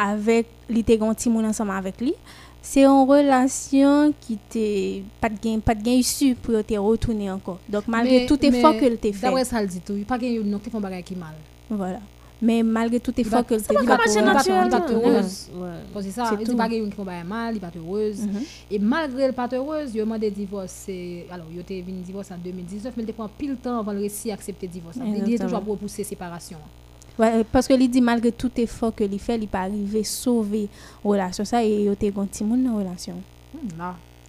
avec 0.00 0.46
li 0.70 0.82
te 0.82 0.92
ensemble 1.02 1.72
avec 1.72 2.00
lui 2.00 2.14
c'est 2.62 2.82
une 2.82 3.08
relation 3.08 4.12
qui 4.20 4.34
était 4.34 5.02
pas 5.20 5.28
de 5.28 5.38
gain 5.42 5.60
pas 5.60 5.74
de 5.74 5.82
gain 5.82 5.92
issu 5.92 6.34
pour 6.34 6.62
te 6.64 6.74
retourner 6.74 7.30
encore. 7.30 7.58
Donc 7.68 7.88
malgré 7.88 8.26
tout 8.26 8.44
effort 8.44 8.76
que 8.76 8.94
te 8.96 9.12
fait. 9.12 9.26
d'après 9.26 9.44
ça 9.44 9.60
le 9.62 9.68
dit 9.68 9.80
tout. 9.80 9.94
Pas 10.06 10.18
gain 10.18 10.40
non 10.44 10.58
te 10.58 10.68
font 10.68 10.80
qui 11.04 11.16
mal. 11.16 11.34
Voilà. 11.70 12.00
Mais 12.42 12.62
malgré 12.62 13.00
tout 13.00 13.18
effort 13.18 13.44
que 13.46 13.54
te 13.54 13.62
fait 13.62 13.74
il 13.80 13.86
pas 13.86 13.96
heureuse 13.96 15.48
ça 16.10 16.30
il 16.38 16.56
pas 16.56 16.68
gain 16.68 16.84
qui 16.84 16.92
font 16.92 17.04
bagage 17.04 17.24
mal 17.26 17.54
il 17.54 17.60
pas 17.60 17.70
heureuse. 17.74 18.22
Mhm. 18.22 18.42
et 18.70 18.78
malgré 18.78 19.26
le 19.26 19.32
pas 19.32 19.48
heureuse 19.52 19.90
il 19.94 20.00
demandé 20.00 20.30
divorce 20.30 20.86
alors 21.30 21.46
il 21.52 21.60
était 21.60 21.80
venu 21.80 22.00
divorce 22.00 22.30
en 22.30 22.38
2019 22.38 22.92
mais 22.96 23.04
il 23.04 23.12
prend 23.14 23.28
pile 23.28 23.56
temps 23.56 23.78
avant 23.80 23.92
le 23.92 24.00
réussir 24.00 24.34
accepter 24.34 24.66
divorce. 24.66 24.98
Il 25.04 25.34
est 25.34 25.38
toujours 25.38 25.60
pour 25.62 25.72
repousser 25.74 26.04
séparation 26.04 26.58
parce 27.52 27.68
que 27.68 27.74
lui 27.74 27.88
dit 27.88 28.00
malgré 28.00 28.32
tout 28.32 28.50
effort 28.56 28.94
que 28.94 29.04
il 29.04 29.18
fait, 29.18 29.36
il 29.36 29.48
pas 29.48 29.60
arriver 29.60 30.04
sauver 30.04 30.68
relation 31.04 31.44
ça 31.44 31.64
et 31.64 31.84
il 31.84 31.88
a 31.88 31.92
un 31.92 32.26
petit 32.26 32.44
monde 32.44 32.64
dans 32.64 32.76
relation. 32.76 33.20
Hmm, 33.54 33.82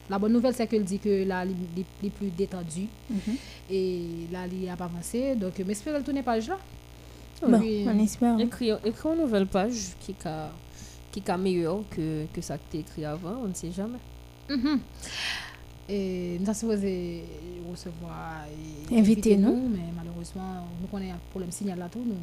la 0.09 0.19
bonne 0.19 0.33
nouvelle 0.33 0.53
c'est 0.53 0.67
qu'elle 0.67 0.83
dit 0.83 0.99
que 0.99 1.23
là 1.23 1.45
il 1.45 1.83
est 2.05 2.09
plus 2.09 2.29
détendu 2.29 2.87
mhm. 3.09 3.35
et 3.69 4.01
là 4.31 4.39
il 4.51 4.67
a 4.67 4.75
pas 4.75 4.85
avancé 4.85 5.35
donc 5.35 5.53
j'espère 5.55 5.93
qu'elle 5.93 6.03
tourne 6.03 6.23
page 6.23 6.49
là. 6.49 6.57
Bon, 7.47 7.59
on 7.59 7.99
espère. 7.99 8.39
Écrit, 8.39 8.71
écrit 8.85 9.09
une 9.09 9.21
nouvelle 9.21 9.47
page 9.47 9.95
qui 9.99 10.15
a 10.25 10.51
qui 11.11 11.19
est 11.25 11.37
meilleure 11.37 11.81
que, 11.89 12.25
que 12.33 12.41
ça 12.41 12.57
que 12.57 12.63
tu 12.71 12.77
écrit 12.77 13.05
avant, 13.05 13.35
on 13.43 13.47
ne 13.47 13.53
sait 13.53 13.71
jamais. 13.71 13.99
Mhm. 14.49 14.79
Et 15.89 16.37
nous 16.39 16.45
avons 16.49 16.53
supposé 16.59 17.23
recevoir 17.69 18.45
inviter 18.91 19.37
nous, 19.37 19.69
mais 19.69 19.91
malheureusement, 19.95 20.67
nous 20.81 20.87
connaissons 20.87 21.15
un 21.15 21.29
problème 21.31 21.51
signal 21.51 21.79
là 21.79 21.89
tout, 21.91 22.03
nous 22.05 22.15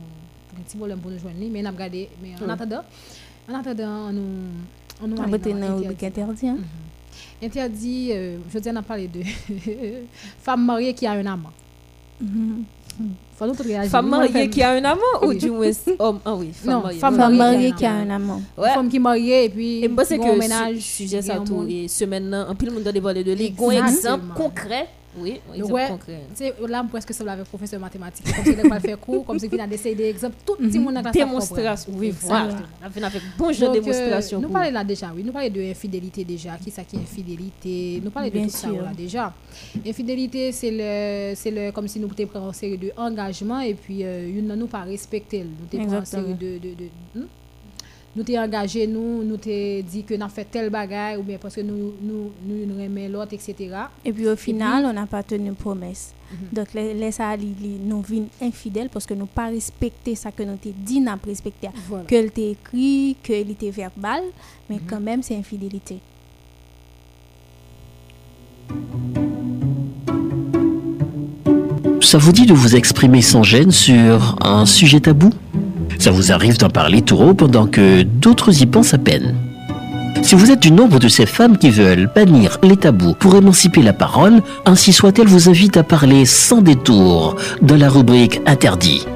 un 0.58 0.62
petit 0.62 0.76
problème 0.76 0.98
pour 0.98 1.10
nous 1.10 1.18
joindre, 1.18 1.36
mais 1.50 1.64
a 1.64 1.70
regardé. 1.70 2.08
Mais 2.22 2.30
en 2.42 2.48
attendant, 2.48 2.82
en 3.48 3.54
attendant, 3.54 4.12
nous. 4.12 4.22
On 5.00 5.06
nous 5.06 5.20
interdit. 5.22 5.86
interdit. 6.04 6.48
Hein? 6.48 6.58
Mm-hmm. 6.58 7.44
Interdit, 7.46 8.08
euh, 8.12 8.38
je 8.52 8.70
on 8.70 8.76
a 8.76 8.82
parlé 8.82 9.06
de 9.06 9.20
femme 10.42 10.64
mariée 10.64 10.92
qui 10.94 11.06
a 11.06 11.12
un 11.12 11.26
amant. 11.26 11.52
Femme 13.36 14.08
mariée 14.08 14.50
qui 14.50 14.62
a 14.62 14.72
un 14.72 14.84
amant 14.84 15.22
ou 15.22 15.32
du 15.32 15.50
moins 15.50 15.70
homme? 16.00 16.18
Ah 16.24 16.34
oui, 16.34 16.50
femme 16.52 16.82
mariée. 16.82 16.98
Femme 16.98 17.36
mariée 17.36 17.72
qui 17.72 17.86
a 17.86 17.92
un 17.92 18.10
amant. 18.10 18.42
Femme 18.56 18.88
qui 18.88 18.98
mariée 18.98 19.44
et 19.44 19.48
puis. 19.48 19.84
Et 19.84 19.88
moi, 19.88 20.04
c'est 20.04 20.18
que 20.18 20.38
ménage. 20.38 20.78
Sujet 20.78 21.22
ça 21.22 21.38
tout. 21.38 21.64
Et 21.68 21.86
semaine, 21.88 22.34
un 22.34 22.54
peu 22.54 22.66
le 22.66 22.72
monde 22.72 22.82
doit 22.82 22.92
dévoiler 22.92 23.22
de 23.22 23.32
lui. 23.32 23.54
Un 23.60 23.86
exemple 23.86 24.24
concret 24.34 24.88
oui, 25.20 25.40
exemple 25.54 25.72
ouais, 25.72 25.88
concret. 25.88 26.22
Là, 26.68 26.84
presque 26.88 27.12
ça 27.12 27.32
avec 27.32 27.46
professeur 27.46 27.78
de 27.78 27.84
mathématiques. 27.84 28.26
Comme 28.34 28.44
si 28.44 28.50
il 28.50 28.80
faire 28.80 29.00
cours, 29.00 29.24
comme 29.24 29.38
si 29.38 29.48
il 29.50 29.60
a 29.60 29.66
d'essayer 29.66 29.94
des 29.94 30.08
exemples. 30.08 30.36
Tout 30.44 30.56
le 30.60 30.78
monde 30.80 30.96
a 30.96 31.10
Démonstration. 31.10 31.92
Oui, 31.96 32.14
voilà. 32.20 32.56
On 32.82 33.02
a 33.02 33.10
fait 33.10 33.22
bon 33.36 33.52
jeu 33.52 33.66
de 33.66 33.70
euh, 33.70 33.80
démonstration. 33.80 34.40
Nous 34.40 34.48
parlons 34.48 34.70
là 34.72 34.84
déjà, 34.84 35.10
oui. 35.14 35.22
Nous 35.24 35.32
parlons 35.32 35.50
de 35.50 35.70
infidélité 35.70 36.24
déjà. 36.24 36.56
Qui 36.56 36.70
ça 36.70 36.84
qui 36.84 36.96
est 36.96 37.00
infidélité 37.00 38.00
Nous 38.04 38.10
parlons 38.10 38.28
de 38.28 38.38
tout 38.44 38.48
ça 38.50 38.68
là 38.68 38.92
déjà. 38.96 39.32
Infidélité, 39.86 40.52
c'est 40.52 40.70
le, 40.70 41.34
c'est 41.34 41.50
le, 41.50 41.72
comme 41.72 41.88
si 41.88 42.00
nous 42.00 42.08
prenions 42.08 42.48
une 42.48 42.52
série 42.52 42.78
d'engagements 42.78 43.60
et 43.60 43.74
puis 43.74 44.04
euh, 44.04 44.28
nous 44.42 44.56
ne 44.56 44.64
pas 44.66 44.82
respecter. 44.82 45.44
Nous 45.44 45.78
prenons 45.78 45.98
une 45.98 46.04
série 46.04 46.34
de. 46.34 46.58
de, 46.58 46.74
de 46.74 46.88
hmm? 47.14 47.26
Nous 48.18 48.24
t'es 48.24 48.38
engagé 48.38 48.86
nous 48.88 49.22
nous 49.22 49.36
t'es 49.36 49.82
dit 49.88 50.02
que 50.02 50.14
n'a 50.14 50.28
fait 50.28 50.44
tel 50.50 50.70
bagage 50.70 51.18
ou 51.18 51.22
bien 51.22 51.38
parce 51.40 51.54
que 51.54 51.60
nous 51.60 51.92
nous 52.02 52.32
nous, 52.44 52.66
nous 52.66 52.80
aimons 52.80 53.08
l'autre 53.08 53.34
etc 53.34 53.70
et 54.04 54.12
puis 54.12 54.26
au 54.28 54.34
final 54.34 54.84
on 54.84 54.92
n'a 54.92 55.06
pas 55.06 55.22
tenu 55.22 55.52
promesse. 55.52 56.12
Mhm. 56.32 56.38
donc 56.52 56.74
les, 56.74 56.94
les 56.94 57.12
ça 57.12 57.36
nous 57.36 58.02
vînes 58.02 58.26
infidèles 58.42 58.88
parce 58.92 59.06
que 59.06 59.14
nous 59.14 59.26
pas 59.26 59.46
respecté 59.46 60.16
ça 60.16 60.32
que 60.32 60.42
nous 60.42 60.56
t'ai 60.56 60.74
dit 60.76 61.00
n'a 61.00 61.16
pas 61.16 61.28
respecté. 61.28 61.68
Que 62.08 62.14
elle 62.16 62.32
t'a 62.32 62.42
écrit 62.42 63.16
que 63.22 63.32
elle 63.32 63.50
était 63.50 63.70
verbal 63.70 64.22
mais 64.68 64.76
mhm. 64.76 64.82
quand 64.88 65.00
même 65.00 65.22
c'est 65.22 65.36
infidélité. 65.36 66.00
Ça 72.00 72.18
vous 72.18 72.32
dit 72.32 72.46
de 72.46 72.54
vous 72.54 72.74
exprimer 72.74 73.22
sans 73.22 73.42
gêne 73.42 73.70
sur 73.70 74.36
un 74.44 74.66
sujet 74.66 75.00
tabou? 75.00 75.30
Ça 75.98 76.10
vous 76.10 76.32
arrive 76.32 76.58
d'en 76.58 76.70
parler 76.70 77.02
tout 77.02 77.16
haut 77.16 77.34
pendant 77.34 77.66
que 77.66 78.02
d'autres 78.02 78.62
y 78.62 78.66
pensent 78.66 78.94
à 78.94 78.98
peine 78.98 79.34
si 80.22 80.34
vous 80.34 80.50
êtes 80.50 80.60
du 80.60 80.72
nombre 80.72 80.98
de 80.98 81.08
ces 81.08 81.24
femmes 81.24 81.56
qui 81.56 81.70
veulent 81.70 82.10
bannir 82.14 82.58
les 82.62 82.76
tabous 82.76 83.14
pour 83.14 83.34
émanciper 83.36 83.80
la 83.80 83.94
parole, 83.94 84.42
ainsi 84.66 84.92
soit-elle 84.92 85.26
vous 85.26 85.48
invite 85.48 85.76
à 85.78 85.82
parler 85.82 86.26
sans 86.26 86.60
détour 86.60 87.36
de 87.62 87.74
la 87.74 87.88
rubrique 87.88 88.40
Interdit. 88.44 89.06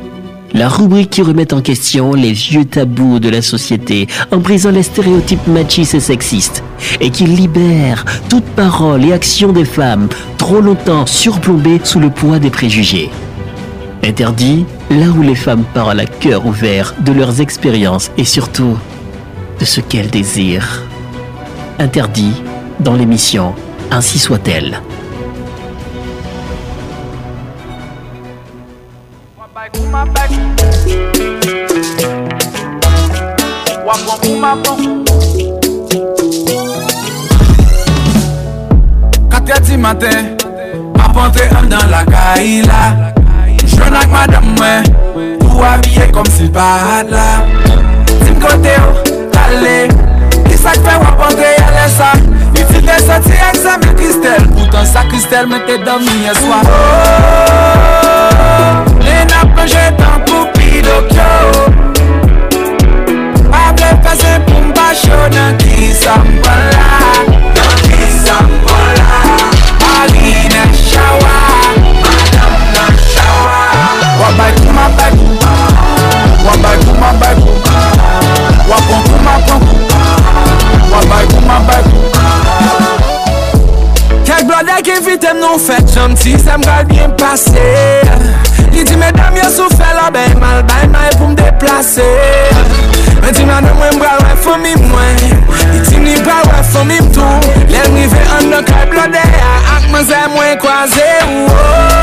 La 0.55 0.69
rubrique 0.69 1.11
qui 1.11 1.23
remet 1.23 1.53
en 1.53 1.61
question 1.61 2.15
les 2.15 2.33
vieux 2.33 2.65
tabous 2.65 3.19
de 3.19 3.29
la 3.29 3.43
société 3.43 4.07
en 4.31 4.39
brisant 4.39 4.71
les 4.71 4.83
stéréotypes 4.83 5.47
machistes 5.49 5.95
et 5.95 6.01
sexistes 6.01 6.63
et 7.01 7.11
qui 7.11 7.25
libère 7.25 8.05
toute 8.29 8.45
parole 8.45 9.05
et 9.05 9.13
action 9.13 9.53
des 9.53 9.65
femmes 9.65 10.09
trop 10.39 10.61
longtemps 10.61 11.07
surplombées 11.07 11.81
sous 11.85 12.01
le 12.01 12.11
poids 12.11 12.39
des 12.39 12.51
préjugés. 12.51 13.11
Interdit, 14.05 14.67
là 14.91 15.07
où 15.07 15.23
les 15.23 15.37
femmes 15.37 15.65
parlent 15.75 16.01
à 16.01 16.07
cœur 16.07 16.45
ouvert 16.45 16.95
de 17.01 17.13
leurs 17.13 17.41
expériences 17.41 18.11
et 18.17 18.25
surtout 18.25 18.77
de 19.61 19.65
ce 19.65 19.81
qu'elles 19.81 20.11
désirent. 20.11 20.83
Interdit 21.79 22.35
dans 22.81 22.95
l'émission 22.95 23.55
Ainsi 23.91 24.19
soit-elle. 24.19 24.81
Matin, 39.79 40.37
dans 41.69 41.87
la. 41.91 43.22
Jwen 43.83 43.97
ak 43.99 44.11
madam 44.15 44.45
mwen 44.55 44.87
Ou 45.43 45.63
avye 45.67 46.07
kom 46.15 46.27
sil 46.31 46.51
pa 46.55 47.03
la 47.11 47.43
Tim 48.23 48.39
kote 48.39 48.75
ou, 48.79 48.95
tale 49.35 49.91
Isak 50.55 50.79
fe 50.87 50.95
wapante 51.03 51.49
yale 51.57 51.89
sa 51.91 52.13
Itil 52.55 52.79
oh, 52.79 52.87
de 52.87 52.97
soti 53.03 53.35
eksamen 53.49 53.97
kristel 53.99 54.47
Poutan 54.55 54.87
sa 54.87 55.03
kristel 55.11 55.51
men 55.51 55.67
te 55.67 55.81
domi 55.83 56.15
yaswa 56.29 56.63
Oh, 56.71 56.71
le 59.03 59.19
na 59.33 59.43
plonje 59.51 59.85
tan 59.99 60.23
koupi 60.31 60.69
do 60.87 60.97
kyo 61.11 61.31
Able 63.51 63.91
pase 64.07 64.33
pou 64.47 64.63
mba 64.71 64.93
chonan 65.03 65.59
ki 65.59 65.91
sa 65.91 66.21
mbola 66.23 66.87
Ki 67.83 68.13
sa 68.23 68.39
mbola 68.47 69.11
Aline 69.91 70.63
shawa 70.79 71.42
Wabay 74.33 74.53
kouman 74.65 74.91
bay 74.97 75.11
kou 75.13 75.29
Wabay 76.47 76.77
kouman 76.85 77.15
bay 77.21 77.35
kou 77.37 77.53
Wapon 78.71 79.01
kouman 79.05 79.39
pon. 79.45 79.61
Kou 79.61 79.77
Wabay 80.93 81.25
kouman 81.29 81.61
bay 81.69 81.83
kou 81.85 82.01
Kek 84.25 84.43
blode 84.49 84.77
ki 84.87 84.95
vitem 85.05 85.37
nou 85.43 85.61
fet 85.61 85.85
Jom 85.93 86.17
ti 86.17 86.33
sem 86.41 86.65
gal 86.65 86.85
bien 86.89 87.13
pase. 87.21 87.67
Li 88.73 88.81
di 88.89 88.97
medam 88.97 89.37
yo 89.37 89.51
sou 89.53 89.69
fe 89.77 89.89
la 89.93 90.09
ah, 90.09 90.15
bel 90.15 90.33
mal 90.41 90.65
Bay 90.65 90.89
may 90.95 91.13
pou 91.19 91.29
m 91.29 91.37
deplase 91.37 92.09
di 93.23 93.31
ti 93.37 93.45
nan 93.47 93.69
mwen 93.77 94.01
mbral 94.01 94.19
wè 94.25 94.33
fò 94.43 94.57
mi 94.59 94.73
mwen. 94.81 95.17
Li 95.75 95.79
di 95.91 96.01
ni 96.01 96.17
bral 96.25 96.49
wè 96.49 96.65
fò 96.73 96.81
mi 96.89 96.97
mtou 97.05 97.37
Lè 97.69 97.85
mrive 97.93 98.25
an 98.39 98.49
do 98.49 98.65
kek 98.65 98.89
blode 98.97 99.21
Ak 99.21 99.45
ah, 99.45 99.77
ah, 99.77 99.81
mwen 99.93 100.09
zè 100.09 100.25
mwen 100.33 100.57
kwaze 100.65 101.11
Ou 101.29 101.47
ou. 101.53 102.03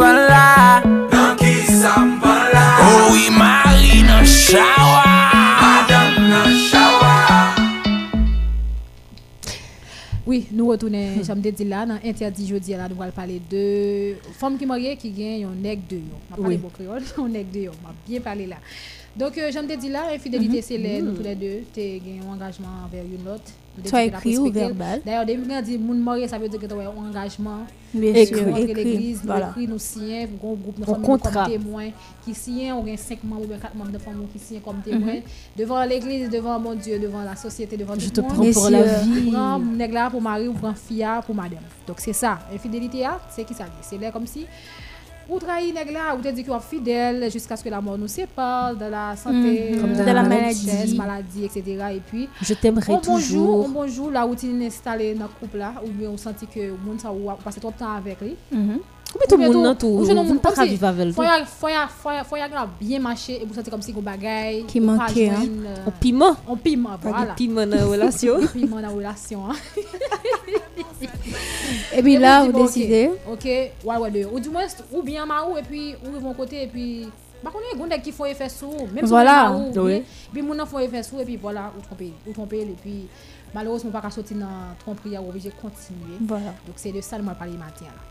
Nous 10.71 10.77
retournons, 10.77 11.21
j'aime 11.23 11.41
dit 11.41 11.65
là, 11.65 11.85
dans 11.85 11.99
interdit 12.05 12.47
jeudi, 12.47 12.71
là, 12.71 12.87
nous 12.87 13.01
allons 13.01 13.11
parler 13.11 13.41
de 13.51 14.13
femmes 14.39 14.57
qui 14.57 14.65
marient 14.65 14.95
qui 14.95 15.11
gagnent 15.11 15.45
un 15.45 15.61
nègre 15.61 15.81
de 15.89 15.97
yo. 15.97 16.01
On 16.31 16.35
va 16.35 16.41
parler 16.41 16.55
Oui. 16.55 16.61
beau 16.61 16.69
créole, 16.69 17.03
un 17.17 17.27
nègre 17.27 17.51
de 17.51 17.59
yo. 17.59 17.71
On 17.83 17.87
va 17.87 17.93
bien 18.07 18.21
parler 18.21 18.47
là. 18.47 18.55
Donc, 19.15 19.37
euh, 19.37 19.49
j'aime 19.51 19.67
dit 19.67 19.89
là, 19.89 20.05
infidélité, 20.13 20.61
c'est 20.61 20.77
les, 20.77 21.01
nous 21.01 21.13
tous 21.13 21.23
les 21.23 21.35
deux, 21.35 21.59
tu 21.73 21.79
as 21.81 22.25
un 22.25 22.33
engagement 22.33 22.69
envers 22.85 23.03
une 23.03 23.27
autre. 23.27 23.43
Nous 23.77 23.89
Soit 23.89 24.03
écrit 24.03 24.37
ou 24.37 24.51
verbal? 24.51 25.01
D'ailleurs, 25.05 25.25
dès 25.25 25.35
que 25.35 25.61
dit 25.61 25.77
moun 25.77 25.99
marié, 25.99 26.27
ça 26.27 26.37
veut 26.37 26.47
dire 26.49 26.59
que 26.59 26.65
tu 26.65 26.73
as 26.73 26.77
un 26.77 27.07
engagement. 27.07 27.59
Bien 27.93 28.13
Écrit. 28.13 28.39
écrit. 28.41 28.73
l'église, 28.73 29.21
nous 29.21 29.27
Voilà. 29.27 29.49
écrit, 29.49 29.67
nous 29.67 29.77
signons, 29.79 30.23
un 30.23 30.25
groupe 30.25 30.85
familles 30.85 31.01
contrat. 31.05 31.43
comme 31.45 31.51
témoins 31.53 31.89
qui 32.23 32.33
signent, 32.33 32.73
on 32.73 32.85
a 32.93 32.97
5 32.97 33.23
membres 33.23 33.43
ou 33.43 33.47
bien 33.47 33.57
4 33.57 33.75
membres 33.75 33.91
de 33.91 33.97
famille 33.97 34.27
qui 34.31 34.39
signent 34.39 34.59
comme 34.61 34.81
témoins 34.81 35.15
Mhm. 35.15 35.21
devant 35.57 35.83
l'église, 35.83 36.29
devant 36.29 36.57
mon 36.59 36.75
Dieu, 36.75 36.99
devant 36.99 37.21
la 37.23 37.35
société, 37.35 37.75
devant 37.77 37.95
Je 37.97 38.07
tout 38.09 38.11
te 38.11 38.21
le 38.21 38.27
monde. 38.27 38.51
prends 38.51 38.61
pour 38.61 38.69
la 38.69 38.83
vie. 39.03 39.27
Ou 39.27 39.31
prend 39.31 39.59
nèg 39.59 39.91
là 39.93 40.09
pour 40.09 40.21
mari 40.21 40.47
ou 40.47 40.53
prend 40.53 40.73
fille 40.73 41.05
pour 41.25 41.35
madame. 41.35 41.59
Donc 41.87 41.97
c'est 41.99 42.13
ça, 42.13 42.39
infidélité 42.53 43.03
ah, 43.05 43.19
c'est 43.29 43.43
qui 43.45 43.53
ça 43.53 43.65
dit? 43.65 43.71
C'est 43.81 43.97
là 43.97 44.11
comme 44.11 44.27
si 44.27 44.45
ou 45.31 45.39
trahir 45.39 45.73
nèg 45.73 45.89
là 45.91 46.13
ou 46.15 46.21
te 46.21 46.27
dit 46.27 46.43
qu'il 46.43 46.53
est 46.53 46.59
fidèle 46.69 47.31
jusqu'à 47.31 47.55
ce 47.55 47.63
que 47.63 47.69
la 47.69 47.79
mort 47.81 47.97
nous 47.97 48.07
sépare 48.09 48.75
de 48.75 48.85
la 48.85 49.15
santé, 49.15 49.73
euh, 49.75 49.97
De 50.05 50.11
la 50.11 50.23
maladie. 50.23 50.69
richesse, 50.69 50.93
maladie 50.95 51.45
etc. 51.45 51.63
et 51.95 52.01
puis 52.09 52.27
Je 52.41 52.53
t'aimerai 52.53 52.99
toujours. 53.01 53.65
un 53.65 53.69
bon 53.69 53.87
jour 53.87 54.11
la 54.11 54.23
routine 54.23 54.61
installée 54.61 55.13
dans 55.15 55.25
le 55.31 55.35
couple 55.39 55.57
là 55.59 55.73
ou 55.85 55.89
bien 55.89 56.09
on 56.09 56.17
sentit 56.17 56.47
que 56.47 56.59
le 56.59 56.75
monde 56.85 56.99
ça 56.99 57.11
ou 57.11 57.29
passé 57.43 57.59
trop 57.61 57.71
de 57.71 57.77
temps 57.77 57.93
avec 57.95 58.19
lui. 58.21 58.35
Mhm. 58.51 58.79
Combien 59.13 59.27
tout 59.27 59.35
Ou 59.35 59.37
le 59.37 59.43
monde 59.59 59.77
tout- 59.77 59.87
tout 59.87 59.87
ou 59.87 60.01
tout 60.03 60.07
le 60.09 60.15
monde? 60.15 60.41
pas 60.41 60.49
si- 60.63 60.69
vivre 60.69 60.87
avec 60.87 61.07
a- 61.73 61.87
faut 62.23 62.37
y 62.37 62.41
a- 62.41 62.67
bien 62.79 62.99
marcher 62.99 63.41
et 63.41 63.45
vous 63.45 63.53
sentez 63.53 63.69
comme 63.69 63.81
si 63.81 63.91
vous 63.91 64.01
bagaille 64.01 64.63
Qui 64.65 64.79
ou 64.79 64.85
manquait, 64.85 65.29
hein? 65.29 65.35
joindre, 65.35 65.51
euh, 65.67 65.91
piment. 65.99 66.35
On 66.47 66.55
piment, 66.55 66.89
voilà. 67.01 67.33
piment 67.33 67.67
dans 67.67 67.75
la 67.77 67.85
relation. 67.93 68.35
Piment 68.53 68.77
dans 68.77 68.81
la 68.81 68.89
relation. 68.89 69.49
hein. 69.49 69.55
Et 71.93 72.01
puis 72.01 72.17
là, 72.17 72.45
vous 72.45 72.51
bon, 72.51 72.63
décidez. 72.65 73.09
Ok, 73.31 73.43
ouais, 73.45 73.71
ouais, 73.97 74.11
deux. 74.11 74.25
Ou 74.31 74.39
du 74.39 74.49
moins, 74.49 74.63
ou 74.93 75.01
bien 75.01 75.25
marou, 75.25 75.57
et 75.57 75.61
puis, 75.61 75.95
ou 76.05 76.19
mon 76.19 76.33
côté, 76.33 76.63
et 76.63 76.67
puis. 76.67 77.07
Par 77.43 77.51
contre, 77.51 77.65
il 77.73 77.75
y 77.75 77.79
a 77.79 77.81
qui 78.03 78.11
font 78.11 78.25
effet 78.25 78.49
sous, 78.49 78.69
même 78.93 79.05
Voilà. 79.05 79.47
si 79.47 79.51
on 79.55 79.71
est 79.71 79.77
Oui. 79.97 80.03
puis 80.31 80.41
mon 80.43 80.63
font 80.65 80.77
effet 80.79 81.01
sous, 81.01 81.19
et 81.19 81.25
puis 81.25 81.37
voilà, 81.37 81.71
ou 81.77 81.81
tromper, 81.81 82.13
ou 82.27 82.31
tromper, 82.33 82.61
et 82.61 82.75
puis 82.79 83.07
malheureusement, 83.53 83.89
pas 83.89 84.01
qu'à 84.01 84.11
sortir 84.11 84.37
dans 84.37 84.45
la 84.45 84.75
tromperie, 84.79 85.17
ou 85.17 85.29
obligé 85.29 85.49
de 85.49 85.55
continuer. 85.55 86.17
Voilà. 86.21 86.53
Donc, 86.67 86.75
c'est 86.75 86.91
de 86.91 87.01
ça 87.01 87.17
que 87.17 87.23
je 87.23 87.27
parler 87.33 87.53
matin. 87.57 87.85
Là. 87.85 88.10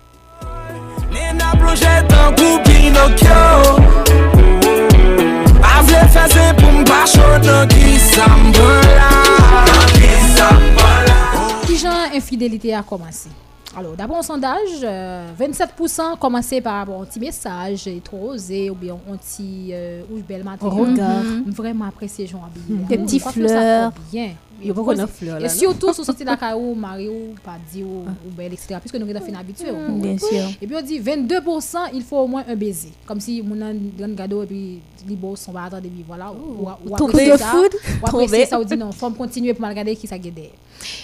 Genre 11.81 12.15
infidélité 12.15 12.75
a 12.75 12.83
commencé? 12.83 13.31
Alors, 13.77 13.95
d'après 13.95 14.19
un 14.19 14.23
sondage, 14.23 14.83
euh, 14.83 15.31
27% 15.39 16.19
commençaient 16.19 16.61
par 16.61 16.91
un 16.91 17.05
petit 17.05 17.21
message, 17.21 17.87
et 17.87 18.01
trop 18.01 18.33
osé, 18.33 18.69
ou 18.69 18.75
bien 18.75 18.97
un 19.11 19.17
petit 19.17 19.71
euh, 19.73 20.03
ou 20.11 20.21
belle 20.29 20.43
matin. 20.43 20.67
Regard. 20.69 21.23
Vraiment 21.47 21.85
apprécier 21.85 22.27
Jean. 22.27 22.43
Des 22.69 22.97
Ou, 22.97 23.05
petits 23.05 23.21
fleurs. 23.21 23.93
Bien. 24.13 24.31
Yo 24.63 24.75
pas 24.75 24.85
connaître 24.85 25.09
fleur 25.09 25.41
là. 25.41 25.47
Et 25.47 25.49
surtout, 25.49 25.93
sur 25.93 26.05
sorti 26.05 26.25
la 26.25 26.37
caillou, 26.37 26.75
mari 26.75 27.09
ou 27.09 27.35
pas 27.43 27.57
dit 27.73 27.83
ou, 27.83 28.05
ou 28.27 28.31
belle, 28.37 28.53
etc. 28.53 28.77
Puisque 28.81 28.97
nous 28.97 29.09
avons 29.09 29.25
fait 29.25 29.35
habitué. 29.35 29.67
Bien 29.89 30.19
sûr. 30.19 30.49
Et 30.61 30.67
puis 30.67 30.77
on 30.77 30.83
dit 30.83 31.01
22%, 31.01 31.77
il 31.95 32.03
faut 32.03 32.19
au 32.19 32.27
moins 32.27 32.45
un 32.49 32.57
baiser. 32.57 32.91
Comme 33.07 33.21
si 33.21 33.43
mon 33.43 33.57
grand 33.99 34.15
gado 34.15 34.43
et 34.43 34.47
puis 34.47 34.81
les 35.09 35.17
boss 35.17 35.41
sont 35.41 35.53
pas 35.53 35.65
attendre 35.65 35.87
et 35.87 35.89
puis 35.89 36.05
voilà. 36.07 36.33
Ou, 36.33 36.65
ou, 36.65 36.91
ou 36.91 36.95
apprécier 36.95 37.37
ça, 37.37 37.47
food, 37.47 37.73
ou 37.75 38.07
apprécier 38.07 38.27
tomber. 38.29 38.47
ça, 38.47 38.61
ou 38.61 38.65
dit 38.65 38.77
non, 38.77 38.93
faut 38.93 39.11
me 39.11 39.15
continuer 39.17 39.55
pour 39.55 39.63
me 39.65 39.69
regarder 39.69 39.97
qui 39.97 40.07
ça 40.07 40.19
guédé. 40.19 40.51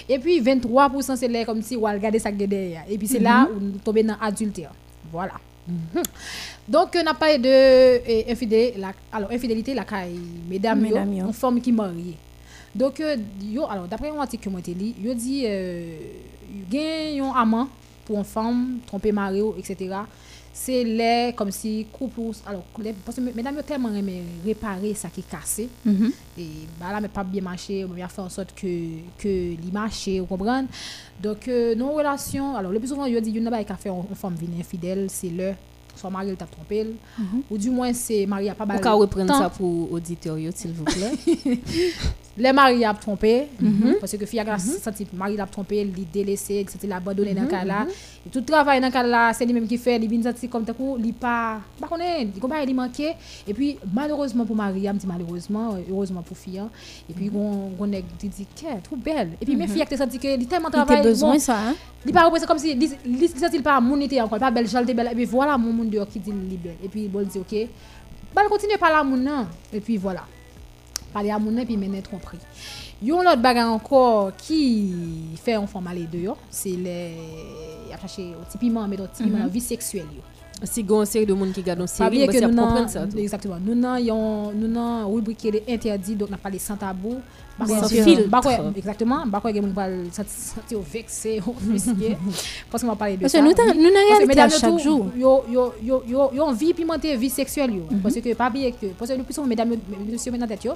Et 0.07 0.19
puis 0.19 0.41
23% 0.41 1.15
c'est 1.15 1.27
là 1.27 1.45
comme 1.45 1.61
si 1.61 1.75
on 1.75 1.81
regarder 1.81 2.19
ça 2.19 2.31
guédé. 2.31 2.75
Et 2.89 2.97
puis 2.97 3.07
c'est 3.07 3.19
là 3.19 3.47
où 3.51 3.59
nous 3.59 3.79
tombons 3.83 4.03
dans 4.03 4.17
adultère. 4.21 4.71
Voilà. 5.11 5.33
Mhm. 5.67 6.03
Donc, 6.67 6.97
on 7.01 7.07
a 7.07 7.13
parlé 7.13 7.37
de 7.37 7.47
euh, 7.49 8.31
infidélité, 8.31 8.79
la, 8.79 8.91
alors, 9.11 9.31
infidélité, 9.31 9.73
la 9.73 9.83
caille, 9.83 10.19
mesdames, 10.49 10.81
yo, 10.85 10.89
Mesdames, 10.89 11.13
yo. 11.13 11.25
une 11.27 11.33
femme 11.33 11.61
qui 11.61 11.69
est 11.69 11.73
mariée. 11.73 12.15
Donc, 12.77 12.99
euh, 12.99 13.17
yo, 13.41 13.65
alors, 13.69 13.87
d'après 13.87 14.09
un 14.09 14.19
article 14.19 14.43
que 14.45 14.49
moi 14.49 14.61
lu, 14.67 14.93
yo 15.01 15.13
dit, 15.13 15.43
euh, 15.45 15.97
gen 16.71 17.21
un 17.23 17.31
amant 17.33 17.67
pour 18.05 18.17
une 18.17 18.23
femme, 18.23 18.77
tromper 18.85 19.11
mari, 19.11 19.41
etc. 19.57 19.95
C'est 20.53 20.83
les, 20.83 21.33
comme 21.35 21.51
si, 21.51 21.85
couple, 21.91 22.19
ou- 22.19 22.31
alors, 22.45 22.63
les- 22.79 22.93
parce 22.93 23.17
que 23.17 23.21
mesdames, 23.21 23.55
yo 23.55 23.61
tellement 23.63 23.93
aimé 23.93 24.21
réparer 24.45 24.93
ça 24.93 25.09
qui 25.09 25.19
est 25.21 25.29
cassé. 25.29 25.69
Mhm. 25.85 26.11
Et 26.37 26.47
bah 26.79 26.91
là, 26.91 27.01
mais 27.01 27.07
pas 27.09 27.23
bien 27.23 27.41
marché, 27.41 27.83
on 27.85 27.93
va 27.99 28.07
faire 28.07 28.23
en 28.25 28.29
sorte 28.29 28.53
que, 28.55 28.67
que 29.17 29.55
marche, 29.71 30.07
vous 30.09 30.25
comprenez? 30.25 30.67
Donc, 31.21 31.47
euh, 31.47 31.73
nos 31.75 31.91
relations, 31.93 32.55
alors 32.55 32.71
le 32.71 32.79
plus 32.79 32.87
souvent, 32.89 33.05
il 33.05 33.19
dit, 33.21 33.31
il 33.31 33.43
y 33.43 33.47
a 33.47 33.63
qui 33.63 33.71
a 33.71 33.75
fait 33.75 33.89
une 33.89 34.15
femme 34.15 34.35
venir 34.35 34.59
infidèle, 34.59 35.07
c'est 35.09 35.29
le, 35.29 35.53
soit 35.95 36.09
mari 36.11 36.35
t'a 36.35 36.45
trompé, 36.45 36.87
ou 37.51 37.57
du 37.57 37.69
moins, 37.71 37.91
c'est 37.93 38.25
mari 38.27 38.49
a 38.49 38.55
pas 38.55 38.65
ka 38.79 38.93
reprendre 38.93 39.33
ça 39.35 39.49
pour 39.49 39.91
auditeur 39.91 40.37
yo, 40.39 40.51
s'il 40.55 40.73
vous 40.73 40.83
plaît. 40.85 41.11
Les 42.37 42.53
maris 42.53 42.85
a 42.85 42.93
trompé, 42.93 43.47
parce 43.99 44.15
que 44.15 44.25
fille 44.25 44.39
a 44.39 44.57
senti 44.59 45.07
mari 45.13 45.35
l'a 45.35 45.47
trompé, 45.47 45.81
il 45.81 46.07
délaissé. 46.11 46.65
Il 46.83 46.93
abandonné 46.93 47.33
dans 47.33 47.41
le 47.41 47.47
cas 47.47 47.63
là. 47.63 47.87
Tout 48.31 48.41
travail 48.41 48.79
dans 48.79 48.87
le 48.87 48.93
cas 48.93 49.01
là, 49.01 49.33
c'est 49.33 49.45
lui-même 49.45 49.67
qui 49.67 49.77
fait, 49.77 49.97
il 49.97 50.07
vient 50.07 50.21
senti 50.21 50.47
comme 50.47 50.65
coup, 50.65 50.97
il 51.03 51.13
pas, 51.13 51.59
pas 51.79 51.87
connaît, 51.87 52.23
il 52.23 52.39
combat 52.39 52.61
il 52.63 52.75
manqué. 52.75 53.13
Et 53.47 53.53
puis 53.53 53.77
malheureusement 53.91 54.45
pour 54.45 54.55
Maria, 54.55 54.93
me 54.93 54.99
dit 54.99 55.07
malheureusement, 55.07 55.73
euh, 55.73 55.79
heureusement 55.89 56.21
pour 56.21 56.37
hein. 56.59 56.69
Et 57.09 57.13
puis 57.13 57.31
on 57.33 57.71
on 57.79 57.91
est 57.91 58.03
dit 58.19 58.29
dit 58.29 58.47
qu'elle 58.55 58.81
trop 58.81 58.95
belle. 58.95 59.31
Et 59.41 59.45
puis 59.45 59.55
mes 59.55 59.67
filles 59.67 59.83
a 59.89 59.97
senti 59.97 60.19
que 60.19 60.27
il 60.27 60.47
tellement 60.47 60.67
Il 60.69 60.73
travail. 60.73 60.99
était 60.99 61.09
besoin 61.09 61.33
bon, 61.33 61.39
ça, 61.39 61.57
hein? 61.57 61.75
il 62.05 62.13
pas 62.13 62.25
représenté 62.25 62.47
comme 62.47 62.59
si 62.59 63.39
sentit 63.39 63.59
pas 63.59 63.79
mon 63.81 63.99
était 64.01 64.21
encore 64.21 64.37
pas 64.37 64.51
belle, 64.51 64.67
j'étais 64.67 64.93
belle. 64.93 65.09
Et 65.11 65.15
puis 65.15 65.25
voilà 65.25 65.57
mon 65.57 65.73
monde 65.73 65.89
qui 66.11 66.19
dit 66.19 66.31
il 66.31 66.53
est 66.53 66.57
belle. 66.57 66.75
Et 66.83 66.87
puis 66.87 67.07
bon 67.07 67.25
dit 67.25 67.39
OK. 67.39 67.67
Bah 68.35 68.43
continuer 68.47 68.77
par 68.77 68.91
là 68.91 69.03
mon 69.03 69.17
non. 69.17 69.47
Et 69.73 69.79
puis 69.79 69.97
voilà 69.97 70.23
Pale 71.13 71.31
a 71.31 71.39
mounen 71.39 71.67
pi 71.67 71.77
menen 71.77 72.03
trompri. 72.05 72.39
Yon 73.05 73.23
lot 73.27 73.41
bagan 73.41 73.75
ankor 73.75 74.31
ki 74.41 74.61
fe 75.41 75.57
yon 75.57 75.67
fon 75.69 75.85
male 75.85 76.07
de 76.11 76.23
yo, 76.27 76.37
se 76.49 76.73
le 76.77 76.97
ap 77.93 78.01
chache 78.01 78.31
o 78.35 78.43
tipiman, 78.51 78.89
meto 78.89 79.07
tipiman 79.07 79.43
mm 79.43 79.47
-hmm. 79.47 79.53
vi 79.53 79.61
seksuel 79.61 80.09
yo. 80.17 80.36
Si 80.63 80.83
gon 80.83 81.05
série 81.05 81.25
de 81.25 81.33
monde 81.33 81.51
qui 81.51 81.61
regarde 81.61 81.81
une 81.81 81.87
série, 81.87 82.25
bah, 82.25 82.33
nous 82.33 82.47
comprendre 82.49 82.89
ça. 82.89 83.05
tout. 83.05 83.17
exactement. 83.17 83.57
Nous 83.63 83.75
nous 83.75 85.13
rubrique 85.13 85.43
les 85.43 85.63
interdits 85.69 86.15
donc 86.15 86.31
n'a 86.31 86.37
pas 86.37 86.49
les 86.49 86.57
sans 86.57 86.75
tabou. 86.75 87.17
Bah, 87.59 87.65
Bien 87.65 87.79
sans 87.81 87.87
sûr. 87.87 88.03
filtre. 88.03 88.27
Bah, 88.27 88.41
ouais, 88.43 88.57
exactement. 88.75 89.25
Bah 89.27 89.39
quoi 89.39 89.53
gen 89.53 89.71
pas 89.73 89.87
sentir 90.11 90.79
vexé, 90.91 91.41
offusqué 91.47 92.17
parce 92.71 92.83
qu'on 92.83 92.89
va 92.89 92.95
parler 92.95 93.17
de 93.17 93.21
Parce 93.21 93.33
ça. 93.33 93.39
que 93.39 93.43
nous, 93.43 93.49
nous, 93.49 93.55
Parce 93.55 93.71
que 93.73 94.07
réalité 94.09 94.25
mesdames, 94.27 94.45
à 94.47 94.49
chaque 94.49 94.71
tout, 94.71 94.79
jour. 94.79 95.05
Yo, 95.15 95.43
yo, 95.49 95.73
yo, 95.83 96.03
yo, 96.07 96.29
yo, 96.33 96.43
envie 96.43 96.73
pimenter 96.73 97.15
vie 97.15 97.29
sexuelle, 97.29 97.75
yo. 97.75 97.83
Parce 98.01 98.15
que, 98.15 98.33
pas 98.33 98.49
oublier 98.49 98.71
que, 98.71 98.87
parce 98.97 99.11
que 99.11 99.17
le 99.17 99.23
plus 99.23 99.37
mesdames, 99.39 99.75
maintenant, 100.31 100.47
tête, 100.47 100.63
yo, 100.63 100.73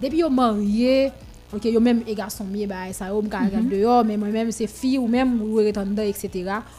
depuis 0.00 0.18
yo 0.18 0.30
marié, 0.30 1.10
ok, 1.56 1.64
yo 1.64 1.80
même, 1.80 2.02
et 2.06 2.14
garçon, 2.14 2.44
mieux, 2.44 2.66
bah, 2.66 2.92
ça, 2.92 3.08
yo, 3.08 3.20
m'ka 3.22 3.38
regarde 3.38 3.68
dehors, 3.68 4.04
mais 4.04 4.16
moi-même, 4.16 4.50
c'est 4.50 4.66
fille, 4.66 4.98
ou 4.98 5.06
même, 5.06 5.40
ou 5.42 5.60
etc. 5.60 6.28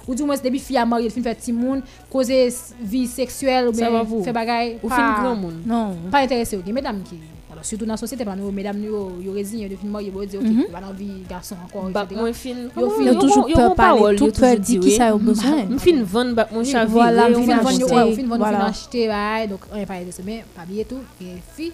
Ou 0.07 0.15
du 0.15 0.23
moins, 0.23 0.36
depuis 0.41 0.59
fille 0.59 0.78
à 0.78 0.86
marié, 0.86 1.09
fin 1.09 1.21
fait 1.21 1.36
petit 1.36 1.51
monde, 1.51 1.82
causer 2.09 2.53
vie 2.82 3.07
sexuelle, 3.07 3.67
ou 3.67 3.71
bien, 3.71 3.89
fait 4.23 4.34
bagaille, 4.34 4.78
Ou 4.84 4.88
pas- 4.89 4.95
fin 4.95 5.23
grand 5.23 5.36
monde? 5.36 5.55
Non. 5.65 5.95
pas 6.11 6.19
intéressé, 6.19 6.57
ok, 6.57 6.67
mesdames 6.67 7.01
qui, 7.03 7.15
alors, 7.51 7.65
surtout 7.65 7.86
dans 7.86 7.93
la 7.93 7.97
société, 7.97 8.23
parce 8.23 8.38
que 8.38 8.43
nous, 8.43 8.51
mesdames, 8.51 8.84
yo, 8.84 9.13
yo 9.23 9.32
résignent, 9.32 9.69
fin 9.69 9.88
marié, 9.88 10.11
yo, 10.13 10.25
dire, 10.25 10.39
ok, 10.39 10.71
pas 10.71 10.82
dans 10.82 10.93
vie 10.93 11.23
garçon 11.30 11.55
encore, 11.65 11.89
etc. 11.89 12.19
moi, 12.19 12.34
fin. 12.34 12.55
Yo, 12.78 13.15
toujours 13.15 13.47
peur 13.53 13.75
parler, 13.75 14.15
tout 14.15 14.25
yo, 14.25 14.32
peur 14.32 14.57
dit, 14.57 14.80
qui 14.80 14.91
ça 14.91 15.07
a 15.07 15.13
besoin. 15.17 15.65
Fin 15.78 16.03
vendre 16.03 16.36
bah, 16.36 16.47
mon 16.53 16.63
chavire. 16.63 16.89
voilà, 16.89 17.25
fin 17.34 17.57
vendre, 17.57 18.15
fin 18.15 18.28
vendre, 18.28 18.45
acheter, 18.45 19.07
donc 19.49 19.59
on 19.73 19.78
ça, 19.78 20.23
mais 20.25 20.45
pas 20.55 20.63
bien 20.67 20.84
tout. 20.88 20.97
Une 21.21 21.39
fille 21.55 21.71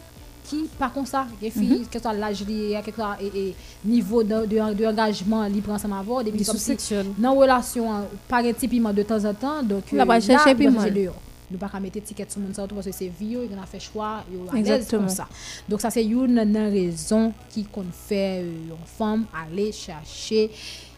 qui, 0.53 0.69
par 0.77 0.93
contre, 0.93 1.09
ça, 1.09 1.25
il 1.41 1.47
y 1.47 1.51
a 1.51 1.53
une 1.53 1.67
fille, 1.67 1.87
quel 1.89 2.01
que 2.01 2.07
soit 2.07 2.13
l'âge, 2.13 2.45
lié, 2.45 2.79
quel 2.83 2.93
soit 2.93 3.17
et, 3.21 3.49
et 3.49 3.55
niveau 3.83 4.23
de, 4.23 4.45
de, 4.45 4.85
engagement, 4.85 5.45
libre 5.45 5.71
ensemble 5.71 5.95
sous 6.43 6.57
si, 6.57 6.59
section. 6.59 7.05
dans 7.17 7.33
relation, 7.33 7.91
hein, 7.91 8.05
un 8.31 8.53
typiquement 8.53 8.93
de 8.93 9.03
temps 9.03 9.23
en 9.25 9.33
temps, 9.33 9.63
donc, 9.63 9.91
La 9.91 10.05
va 10.05 10.19
chercher 10.19 10.49
là, 10.49 10.55
puis 10.55 10.67
nous 10.67 11.59
chercher 11.59 11.71
pas 11.71 11.79
mettre 11.79 11.97
étiquette 11.97 12.31
sur 12.31 12.41
mon 12.41 12.51
tout 12.51 12.75
parce 12.75 12.87
que 12.87 12.91
c'est 12.91 13.11
vieux, 13.19 13.47
il 13.49 13.57
a 13.57 13.65
fait 13.65 13.79
choix, 13.79 14.23
l'aise 14.31 14.59
Exactement. 14.59 15.03
comme 15.03 15.09
ça. 15.09 15.27
Donc 15.69 15.81
ça 15.81 15.89
c'est 15.91 16.03
une 16.03 16.39
raison 16.57 17.31
qui 17.49 17.63
qu'on 17.65 17.85
fait 17.91 18.41
euh, 18.41 18.69
une 18.69 18.75
femme 18.85 19.25
aller 19.33 19.71
chercher 19.71 20.49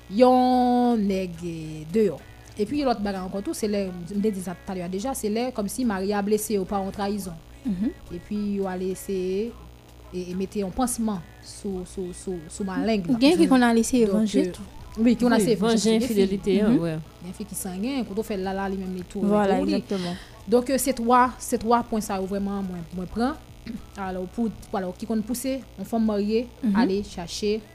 yon 0.10 0.96
nèg 0.98 1.32
euh, 1.44 1.84
dehors. 1.92 2.22
Et 2.58 2.66
puis 2.66 2.84
l'autre 2.84 3.02
bagarre 3.02 3.26
encore 3.26 3.44
tout 3.44 3.54
c'est 3.54 3.68
les 3.68 3.90
je 4.10 4.16
tout 4.16 4.52
à 4.68 4.76
l'heure 4.76 4.90
déjà, 4.90 5.14
c'est 5.14 5.30
les 5.30 5.52
comme 5.52 5.68
si 5.68 5.84
Maria 5.84 6.20
a 6.20 6.22
blessé 6.22 6.58
ou 6.58 6.64
pas 6.64 6.78
en 6.78 6.90
trahison. 6.90 7.34
Et 8.14 8.20
puis 8.20 8.56
il 8.56 8.66
a 8.66 8.78
laissé 8.78 9.52
et, 10.14 10.32
et 10.32 10.36
un 10.64 10.70
pansement 10.70 11.20
sous 11.44 11.82
sous 11.86 12.14
sous 12.14 12.36
sous 12.50 12.64
ma 12.64 12.78
langue. 12.86 13.18
Bien 13.18 13.36
qu'on 13.48 13.62
a 13.62 13.74
laissé 13.74 14.06
venger 14.06 14.50
euh. 14.50 14.52
Oui, 14.98 15.16
qu'on 15.18 15.32
a 15.32 15.36
Oui, 15.36 15.42
essayé 15.42 15.56
venger 15.56 15.98
infidélité, 15.98 16.62
hein, 16.62 16.76
ouais. 16.78 16.98
Il 17.22 17.24
y 17.24 17.26
a 17.26 17.28
une 17.28 17.34
fille 17.34 17.46
qui 17.46 17.56
sanguin, 17.56 18.04
quand 18.08 18.18
on 18.18 18.24
fait 18.24 18.38
là 18.38 18.54
là 18.54 18.70
lui 18.70 18.78
même 18.78 18.96
les 18.96 19.02
tours. 19.02 19.26
Voilà, 19.26 19.60
exactement. 19.60 20.16
Donc 20.48 20.70
euh, 20.70 20.78
c'est 20.78 20.94
trois, 20.94 21.32
c'est 21.38 21.58
trois 21.58 21.84
points 21.84 22.02
ça 22.02 22.20
vraiment 22.20 22.64
moi. 22.64 23.36
Alors 23.98 24.26
pour 24.28 24.50
voilà, 24.72 24.88
qui 24.98 25.06
qu'on 25.06 25.22
pousser, 25.22 25.62
on 25.80 25.84
femme 25.84 26.06
mariée 26.06 26.48
aller 26.76 27.04
chercher 27.04 27.60
on 27.60 27.75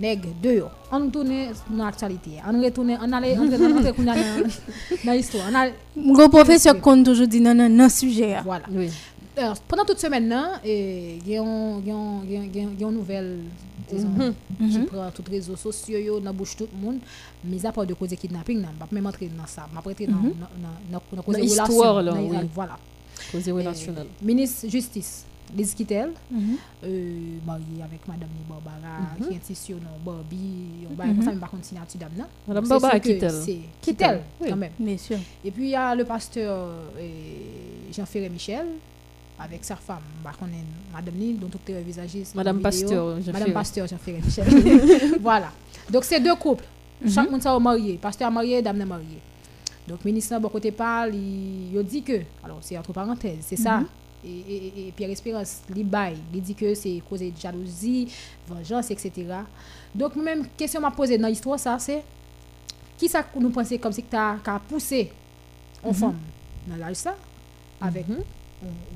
nègre 0.00 0.28
dehors. 0.42 0.70
On 0.90 1.08
tourne 1.10 1.32
dans 1.70 1.84
l'actualité. 1.84 2.30
On 2.46 2.60
retourne 2.62 2.96
on 3.02 3.12
allait 3.12 3.36
on 3.38 3.42
retourne 3.50 4.04
dans 5.04 5.12
l'histoire. 5.12 5.44
On 5.96 6.00
Mon 6.00 6.28
professeur 6.28 6.80
compte 6.80 7.04
toujours 7.04 7.26
dit 7.26 7.40
non, 7.40 7.54
non, 7.54 7.68
non, 7.68 7.88
sujet. 7.88 8.34
hein. 8.34 8.42
voilà. 8.44 8.64
Oui. 8.70 8.88
Alors, 9.36 9.58
pendant 9.60 9.84
toute 9.86 9.98
semaine 9.98 10.28
là, 10.28 10.60
et 10.62 11.16
il 11.24 11.32
y 11.32 11.38
a 11.38 11.42
une 11.42 12.90
nouvelle 12.90 13.38
disons, 13.90 14.10
qui 14.70 14.78
prend 14.80 15.10
tous 15.10 15.22
les 15.30 15.38
réseaux 15.38 15.56
sociaux 15.56 15.98
yo, 15.98 16.20
dans 16.20 16.34
bouche 16.34 16.54
tout 16.56 16.68
le 16.72 16.78
monde 16.86 16.98
mais 17.44 17.64
à 17.64 17.72
part 17.72 17.86
de 17.86 17.94
cause 17.94 18.10
kidnapping 18.10 18.60
là, 18.60 18.68
pas 18.78 18.86
même 18.92 19.06
entrer 19.06 19.30
dans 19.34 19.46
ça, 19.46 19.66
m'a 19.72 19.80
prêter 19.80 20.06
dans 20.06 20.16
dans 20.16 20.20
dans 20.92 21.02
dans 21.16 21.22
cause 21.22 21.36
relation, 21.36 21.64
l'histoire, 21.64 22.02
là, 22.02 22.12
dans- 22.12 22.20
oui. 22.20 22.36
voilà. 22.54 22.76
Cause 23.30 23.48
relationnelle. 23.48 24.06
Ministre 24.22 24.68
justice 24.68 25.24
Liz 25.56 25.74
Kittel, 25.74 26.10
Mhm. 26.30 26.56
euh, 26.84 27.38
marié 27.46 27.82
avec 27.84 28.06
madame 28.08 28.28
Barbara, 28.48 29.14
qui 29.28 29.34
est 29.34 29.50
ici 29.50 29.72
non 29.74 29.80
Barbie, 30.04 30.86
on 30.90 30.94
va 30.94 31.04
comme 31.04 31.22
ça 31.22 31.30
même 31.30 31.38
pas 31.40 31.46
contre 31.48 31.62
dame 31.98 32.10
là. 32.16 32.28
Madame 32.48 32.68
Barbara 32.68 32.92
c'est 32.94 33.00
Kittel. 33.00 33.30
C'est 33.30 33.58
Kittel, 33.80 34.20
oui. 34.40 34.46
quand 34.50 34.56
même. 34.56 34.72
Bien 34.78 34.96
sûr. 34.98 35.18
Et 35.44 35.50
puis 35.50 35.64
il 35.64 35.70
y 35.70 35.76
a 35.76 35.94
le 35.94 36.04
pasteur 36.04 36.68
euh, 36.98 37.08
Jean-Ferré 37.92 38.28
Michel 38.28 38.66
avec 39.38 39.64
sa 39.64 39.76
femme, 39.76 39.98
bah, 40.24 40.32
qu'on 40.38 40.46
est 40.46 40.64
madame 40.92 41.14
Ni, 41.16 41.34
dont 41.34 41.48
tout 41.48 41.58
est 41.68 41.82
visagiste. 41.82 42.34
Madame. 42.34 42.60
Pasteur, 42.60 43.16
Jean-Ferré. 43.16 43.32
Madame 43.40 43.52
Pasteur 43.52 43.86
Jean-Ferré 43.86 44.20
Michel. 44.24 44.46
voilà. 45.20 45.50
Donc 45.90 46.04
c'est 46.04 46.20
deux 46.20 46.36
couples. 46.36 46.64
Chaque 47.08 47.30
monde 47.30 47.42
ça 47.42 47.58
marié, 47.58 47.98
pasteur 48.00 48.30
marié, 48.30 48.62
dame 48.62 48.84
mariée. 48.84 49.18
Donc 49.88 50.04
ministre 50.04 50.38
bon 50.38 50.48
côté 50.48 50.70
parle, 50.70 51.14
il, 51.14 51.74
il 51.74 51.82
dit 51.84 52.02
que 52.02 52.20
alors 52.44 52.58
c'est 52.60 52.78
entre 52.78 52.92
parenthèses, 52.92 53.38
c'est 53.40 53.56
ça? 53.56 53.82
Et, 54.24 54.88
et, 54.88 54.92
Pierre 54.96 55.10
Espérance, 55.10 55.62
il 55.74 55.84
bail, 55.84 56.16
il 56.32 56.40
dit 56.42 56.54
que 56.54 56.74
c'est 56.74 57.02
cause 57.08 57.20
de 57.20 57.32
jalousie, 57.40 58.08
vengeance, 58.46 58.90
etc. 58.92 59.12
Donc 59.94 60.14
même 60.16 60.46
question 60.56 60.80
m'a 60.80 60.90
posée 60.92 61.18
dans 61.18 61.28
l'histoire 61.28 61.58
ça 61.58 61.76
c'est 61.78 62.02
qui 62.96 63.08
ça 63.08 63.24
nous 63.38 63.50
pensons 63.50 63.76
comme 63.78 63.92
si 63.92 64.02
t'as 64.04 64.36
qu'à 64.36 64.60
poussé 64.68 65.10
en 65.82 65.92
femme 65.92 66.16
dans 66.68 66.76
l'âge 66.76 66.96
ça 66.96 67.16
avec 67.80 68.06
une 68.08 68.22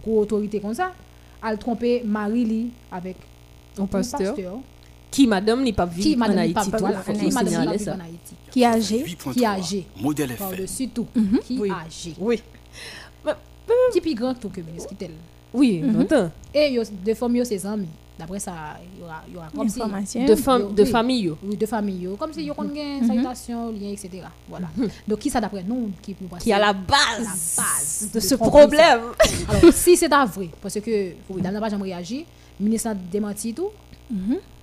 grosse 0.00 0.22
autorité 0.22 0.60
comme 0.60 0.74
ça, 0.74 0.92
à 1.42 1.50
le 1.50 1.58
tromper 1.58 2.02
Marie 2.04 2.44
li 2.44 2.70
avec 2.92 3.16
Un 3.78 3.86
pasteur. 3.86 4.34
Qui, 5.10 5.26
madame, 5.26 5.62
n'est 5.64 5.72
pas 5.72 5.86
qui 5.86 5.94
vivre 6.14 6.16
en 6.24 6.28
madame 6.28 6.38
Haïti. 6.38 6.54
qui 6.64 6.70
madame 7.32 7.32
signale 7.32 7.78
pas 7.84 7.92
en 7.94 8.00
Haïti 8.00 8.34
Qui 8.50 8.62
est 8.62 8.66
âgé. 8.66 9.04
qui 9.32 9.42
est 9.42 9.46
âgé 9.46 9.86
Modèle 10.00 10.30
FM. 10.32 10.48
par-dessus 10.48 10.88
tout 10.88 11.06
qui 11.44 11.58
Oui. 11.58 11.68
est 11.68 11.72
âgé 11.72 12.14
Oui. 12.18 12.42
Qui 13.92 14.00
plus 14.00 14.14
grand 14.14 14.34
tout 14.34 14.48
que 14.48 14.60
ministre 14.60 14.88
qui 14.88 14.94
tel 14.96 15.10
Oui, 15.54 15.80
longtemps. 15.80 16.30
et 16.54 16.72
yo 16.72 16.82
de 17.04 17.14
famille 17.14 17.38
yo 17.40 17.44
ses 17.44 17.64
amis 17.66 17.88
d'après 18.18 18.38
ça 18.38 18.52
il 18.94 19.00
y 19.00 19.04
aura 19.04 19.22
y 19.32 19.36
aura 19.36 19.48
comme 19.54 19.68
si. 19.68 19.78
De, 20.24 20.34
fam- 20.34 20.74
de 20.74 20.82
oui. 20.82 20.90
famille. 20.90 21.20
yo. 21.24 21.38
oui, 21.44 21.56
de 21.56 21.66
famille 21.66 22.02
yo. 22.02 22.16
comme 22.16 22.32
si 22.32 22.42
yo 22.44 22.54
kon 22.54 22.68
gen 22.74 23.06
salutation 23.06 23.70
lien 23.72 23.90
etc 23.92 24.22
voilà 24.48 24.68
donc 25.06 25.18
qui 25.18 25.30
ça 25.30 25.40
d'après 25.40 25.62
nous 25.62 25.90
qui 26.02 26.16
nous 26.20 26.28
Qui 26.38 26.52
a 26.52 26.58
la 26.58 26.72
base, 26.72 26.96
la 27.20 27.62
base 27.62 28.08
de 28.12 28.14
de 28.14 28.20
ce 28.20 28.34
problème. 28.36 29.00
alors 29.48 29.72
si 29.72 29.96
c'est 29.96 30.12
à 30.12 30.24
vrai 30.24 30.48
parce 30.62 30.80
que 30.80 31.12
oui 31.30 31.42
dans 31.42 31.60
pas 31.60 31.68
jamais 31.68 31.84
réagi 31.84 32.24
ministre 32.60 32.88
a 32.90 32.94
démenti 32.94 33.52
tout 33.54 33.68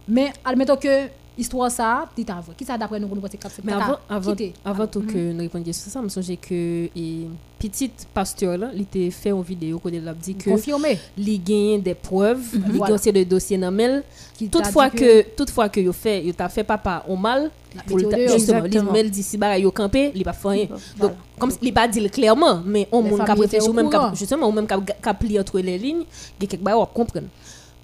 Mais 0.08 0.34
admettons 0.44 0.76
que 0.78 1.08
histoire 1.38 1.72
ça, 1.72 2.08
dit 2.16 2.26
à 2.28 2.42
vrai. 2.42 2.54
Qui 2.58 2.66
ça 2.66 2.78
d'après 2.78 3.00
nous 3.00 3.08
nous 3.08 3.22
que 3.22 3.28
c'est 3.30 3.64
Mais 3.64 3.74
avant, 3.74 3.98
avant, 4.10 4.36
avant 4.66 4.88
tout 4.88 5.02
que 5.02 5.32
nous 5.32 5.40
répondions 5.40 5.74
sur 5.74 5.92
ça, 5.92 6.00
je 6.00 6.04
me 6.04 6.10
souviens 6.10 6.36
que 6.36 6.90
et, 6.96 7.28
petite 7.60 8.08
pasteur 8.14 8.58
là, 8.58 8.72
il 8.76 8.82
était 8.82 9.10
fait 9.10 9.30
une 9.30 9.42
vidéo 9.42 9.80
où 9.84 9.90
il 9.90 10.08
a 10.08 10.14
dit 10.14 10.36
que 10.36 10.50
confirmé 10.50 11.00
il 11.18 11.42
gagne 11.42 11.82
des 11.82 11.94
preuves, 11.96 12.42
il 12.54 12.60
Voilà. 12.74 12.98
gagne 12.98 13.14
des 13.14 13.26
dossiers 13.26 13.58
dans 13.58 13.72
mail. 13.72 14.04
Toutefois 14.52 14.90
que 14.90 15.22
toutefois 15.36 15.70
que 15.70 15.80
yo 15.80 15.94
fait, 15.94 16.24
yo 16.26 16.34
t'a 16.34 16.50
fait 16.50 16.64
papa 16.66 17.06
au 17.08 17.16
mal, 17.16 17.50
La 17.76 17.84
pour 17.84 18.00
justement, 18.00 18.66
il 18.66 18.84
mail 18.84 19.10
d'ici 19.10 19.38
bah 19.38 19.58
yo 19.58 19.72
campé, 19.72 20.12
il 20.14 20.24
pas 20.24 20.34
fait 20.34 20.48
rien. 20.50 20.68
Donc 21.00 21.14
comme 21.40 21.52
il 21.62 21.74
pas 21.74 21.88
dit 21.88 22.10
clairement, 22.10 22.62
mais 22.66 22.88
on 22.92 23.02
monde 23.02 23.22
étaient 23.44 23.62
ou 23.62 23.72
même 23.74 23.90
justement 24.14 24.48
ou 24.48 24.52
même 24.52 24.68
qui 24.68 24.76
qui 24.76 25.14
pli 25.20 25.40
entre 25.40 25.60
les 25.60 25.78
lignes, 25.78 26.04
il 26.40 26.44
a 26.44 26.48
quelque 26.48 26.70
chose 26.70 26.82
à 26.82 26.86
comprendre. 26.94 27.28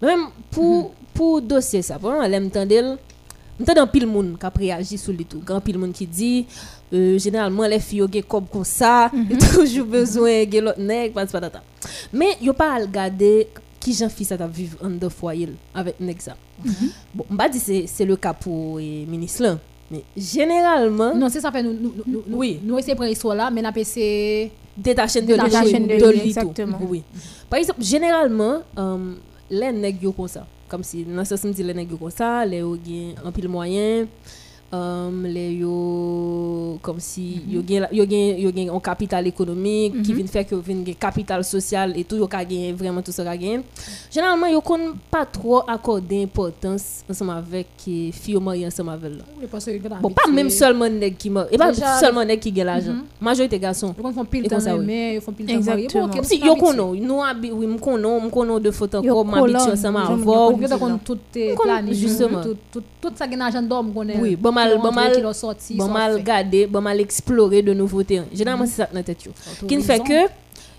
Même 0.02 0.26
pour 0.52 0.92
pour 1.14 1.42
dossier 1.42 1.82
ça, 1.82 1.98
bon, 1.98 2.22
l'aime 2.22 2.50
tendel 2.50 2.98
M'entend 3.60 3.88
pile 3.88 4.08
monde 4.08 4.38
qui 4.40 4.46
a 4.46 4.50
réagi 4.50 4.98
sur 4.98 5.12
le 5.12 5.24
tout. 5.26 5.40
Grand 5.46 5.60
pile 5.60 5.78
monde 5.78 5.92
qui 5.92 6.08
dit 6.08 6.46
euh, 6.94 7.18
généralement 7.20 7.68
les 7.68 7.80
filles 7.80 8.04
ont 8.04 8.10
comme 8.28 8.46
comme 8.48 8.64
ça, 8.64 9.10
Mhm. 9.14 9.28
ont 9.34 9.38
toujours 9.64 9.86
besoin 9.86 10.46
de 10.46 10.60
l'autre 10.60 10.80
nèg 10.80 11.12
pas 11.14 11.26
patata. 11.26 11.62
Mais 12.14 12.38
yo 12.42 12.54
pas 12.54 12.76
à 12.76 12.80
regarder 12.80 13.48
qui 13.80 13.94
j'en 13.94 14.10
fils 14.10 14.30
ça 14.30 14.38
t'a 14.38 14.48
vivre 14.48 14.78
en 14.84 14.90
deux 14.90 15.10
foyer 15.10 15.50
avec 15.74 16.00
nèg 16.00 16.20
ça. 16.22 16.36
Mhm. 16.64 16.74
Bon, 17.14 17.26
on 17.30 17.36
pas 17.36 17.50
dit 17.50 17.60
c'est 17.60 17.86
c'est 17.88 18.06
le 18.06 18.16
cas 18.16 18.34
pour 18.34 18.80
les 18.80 19.06
ministre 19.06 19.44
là, 19.44 19.58
mais 19.92 20.04
généralement 20.16 21.14
Non, 21.16 21.28
c'est 21.30 21.42
ça 21.42 21.52
fait 21.52 21.62
nous 21.64 21.74
nous 21.74 21.94
nous 22.08 22.24
nous- 22.28 22.38
Oui. 22.38 22.60
de 22.64 22.94
pas 22.96 23.10
essayé 23.10 24.52
détaché 24.78 25.22
de 25.22 25.36
de 25.36 25.36
de. 26.64 26.86
Oui. 26.90 27.04
Par 27.50 27.60
exemple, 27.60 27.82
généralement, 27.84 28.60
euh, 28.78 29.14
les 29.50 29.72
nègres 29.74 30.04
yo 30.04 30.12
comme 30.14 30.28
ça. 30.30 30.46
Comme 30.70 30.84
si, 30.84 31.04
dans 31.04 31.26
ce 31.26 31.36
dit 31.52 31.64
les 31.64 31.74
comme 31.74 32.12
ça, 32.12 32.46
les 32.46 32.60
gen 32.62 33.16
un 33.26 33.32
pile 33.32 33.50
euh, 34.74 35.10
les 35.24 35.54
yo 35.54 36.78
comme 36.82 37.00
si 37.00 37.42
yo 37.48 37.62
gen 37.68 37.88
yo 37.92 38.06
gen 38.06 38.38
yo 38.38 38.52
gen 38.56 38.70
un 38.70 38.80
capital 38.80 39.26
économique 39.28 40.02
qui 40.04 40.14
vient 40.14 40.28
faire 40.28 40.46
que 40.46 40.56
vient 40.56 40.86
gen 40.86 40.96
capital 40.96 41.44
social 41.44 41.94
et 41.98 42.04
tout 42.04 42.18
yo 42.18 42.28
ka 42.28 42.40
vraiment 42.76 43.02
tout 43.02 43.12
ça 43.12 43.24
ka. 43.24 43.34
Généralement, 44.12 44.48
yo 44.48 44.62
kon 44.62 44.94
pas 45.12 45.26
trop 45.26 45.62
accorder 45.68 46.24
importance 46.24 47.04
ensemble 47.10 47.32
avec 47.32 47.68
eh, 47.88 48.12
fille 48.12 48.34
yo 48.34 48.40
mariée 48.40 48.66
ensemble 48.66 48.92
avec 48.92 49.12
là. 49.14 50.00
Bon, 50.02 50.10
pas 50.10 50.30
même 50.32 50.50
seulement 50.50 50.90
nèg 50.90 51.16
qui 51.18 51.32
et 51.52 51.58
pas 51.58 51.74
seulement 52.00 52.26
nèg 52.26 52.40
qui 52.40 52.54
gen 52.56 52.66
l'argent. 52.66 52.94
Mhm. 52.94 53.04
Majorité 53.22 53.60
garçon. 53.60 53.94
Ils 53.98 54.14
font 54.14 54.26
pile 54.26 54.48
mais 54.86 55.16
ils 55.16 55.22
font 55.22 55.32
pile 55.32 55.64
marié. 55.64 55.88
Comme 55.88 56.24
si 56.24 56.40
yo 56.40 56.56
kono, 56.56 56.96
nous 56.96 57.22
habi, 57.22 57.52
oui, 57.52 57.68
kono, 57.80 58.20
kono 58.30 58.60
de 58.60 58.72
faute 58.72 58.96
encore, 58.96 59.26
ensemble 59.26 59.98
avant. 59.98 60.52
Yo 60.60 60.78
kon 60.78 61.00
tout 61.04 61.20
planifié, 61.56 62.08
justement. 62.08 62.42
tout 62.72 62.84
tout 63.02 63.12
ça 63.16 63.30
gen 63.30 63.42
agent 63.42 63.62
d'homme 63.62 63.94
qu'on 63.94 64.08
Oui, 64.22 64.36
bon 64.36 64.52
mal, 64.60 64.78
bon 64.78 64.92
mal, 64.92 65.14
bon 65.76 65.88
mal 65.88 66.16
fait. 66.16 66.24
garder, 66.24 66.68
bon 66.68 66.82
mal 66.82 67.00
explorer 67.00 67.62
de 67.62 67.74
nouveaux 67.74 68.04
terrains. 68.04 68.26
Généralement, 68.34 68.66
c'est 68.66 68.84
ça 68.84 68.90
dans 68.94 69.04
tête. 69.04 69.30
Qui 69.68 69.78
ne 69.78 69.82
fait 69.82 70.00
que 70.00 70.28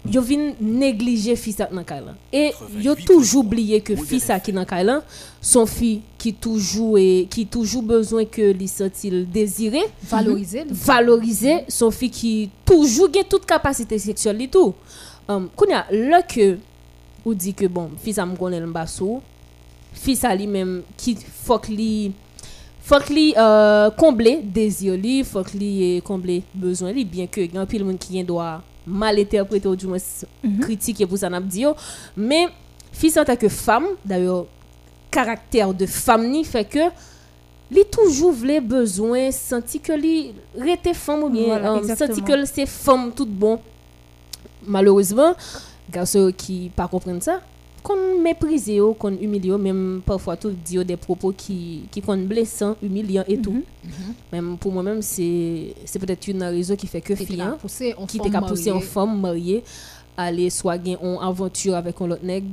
yo 0.08 0.22
vin 0.22 0.54
négliger 0.60 1.36
fils 1.36 1.56
ça 1.56 1.68
dans 1.70 1.84
kay 1.84 2.00
là. 2.00 2.14
Et 2.32 2.52
yo 2.78 2.94
toujours 2.94 3.44
oublié 3.44 3.80
que 3.80 3.94
fils 3.96 4.24
ça 4.24 4.40
qui 4.40 4.52
dans 4.52 4.64
kay 4.64 4.82
là, 4.82 5.02
son 5.40 5.66
fille 5.66 6.00
qui 6.16 6.32
toujours 6.32 6.98
et 6.98 7.26
qui 7.28 7.46
toujours 7.46 7.82
besoin 7.82 8.24
que 8.24 8.50
li 8.52 8.68
sentil 8.68 9.26
désiré, 9.30 9.82
valoriser 10.02 10.64
valoriser 10.70 11.64
son 11.68 11.90
fille 11.90 12.10
qui 12.10 12.50
toujours 12.64 13.10
gagne 13.10 13.24
toute 13.24 13.44
capacité 13.44 13.98
sexuelle 13.98 14.40
et 14.40 14.48
tout. 14.48 14.74
Um, 15.28 15.48
kounya, 15.54 15.86
là 15.90 16.22
que 16.22 16.58
ou 17.24 17.34
dit 17.34 17.52
que 17.52 17.66
bon, 17.66 17.90
fils 18.02 18.18
a 18.18 18.24
me 18.24 18.34
connaît 18.36 18.58
le 18.60 18.66
basso, 18.66 19.20
fils 19.92 20.24
a 20.24 20.34
lui-même 20.34 20.82
qui 20.96 21.16
faut 21.44 21.58
que 21.58 21.70
li 21.70 22.12
faut 22.90 22.98
que 22.98 23.12
li 23.12 23.34
euh, 23.36 23.90
combler 23.90 24.40
désir 24.42 24.96
li, 24.98 25.22
faut 25.22 25.44
que 25.44 25.56
li 25.56 25.96
eh, 25.96 26.00
combler 26.02 26.42
besoin 26.54 26.90
li 26.92 27.04
bien 27.04 27.28
que 27.28 27.46
grand 27.46 27.66
pile 27.66 27.84
monde 27.84 27.98
qui 27.98 28.22
doit 28.24 28.62
mal 28.86 29.18
interpréter 29.18 29.68
ou 29.68 29.76
du 29.76 29.86
moins 29.86 29.98
critiquer 30.60 31.06
pour 31.06 31.18
ça 31.18 31.30
dit 31.40 31.64
mais 32.16 32.48
fils 32.92 33.16
en 33.16 33.24
tant 33.24 33.36
que 33.36 33.48
femme 33.48 33.86
d'ailleurs 34.04 34.46
caractère 35.10 35.72
de 35.72 35.86
femme 35.86 36.28
ni 36.30 36.42
fait 36.44 36.64
que 36.64 36.90
li 37.70 37.84
toujours 37.92 38.32
vle 38.32 38.58
besoin 38.60 39.30
senti 39.30 39.78
que 39.78 39.92
li 39.92 40.34
rete 40.58 40.92
femme 40.94 41.22
ou 41.22 41.30
bien 41.30 41.46
Voilà, 41.46 41.74
euh, 41.74 41.96
senti 41.96 42.22
que 42.22 42.44
c'est 42.44 42.66
femme 42.66 43.12
tout 43.14 43.26
bon. 43.26 43.60
Malheureusement 44.66 45.34
garçon 45.90 46.32
qui 46.36 46.70
pas 46.74 46.90
ça 47.20 47.40
qu'on 47.82 48.20
méprise 48.20 48.70
qu'on 48.98 49.12
humilie 49.12 49.50
même 49.50 50.02
parfois 50.04 50.36
tout 50.36 50.50
dit 50.50 50.74
yo 50.76 50.84
des 50.84 50.96
propos 50.96 51.32
qui 51.36 51.82
qui 51.90 52.00
qu'on 52.00 52.16
blessant 52.18 52.76
humiliant 52.82 53.24
et 53.28 53.38
tout. 53.38 53.62
Même 54.32 54.56
pour 54.58 54.72
moi 54.72 54.82
même 54.82 55.02
c'est 55.02 55.74
c'est 55.84 55.98
peut-être 55.98 56.26
une 56.28 56.42
raison 56.42 56.76
qui 56.76 56.86
fait 56.86 57.00
que 57.00 57.14
qui 57.14 57.26
fille 57.26 57.36
t'a 57.38 57.44
hein, 57.46 57.58
poussé 57.60 57.94
en 57.96 58.06
qui 58.06 58.18
t'a 58.18 58.28
qu'à 58.30 58.42
pousser 58.42 58.70
en 58.70 58.80
femme 58.80 59.20
mariée. 59.20 59.62
Aller 60.16 60.50
soit 60.50 60.76
gain 60.76 60.96
en 61.02 61.18
aventure 61.20 61.74
avec 61.76 61.98
un 62.00 62.10
autre 62.10 62.24
nègre 62.24 62.46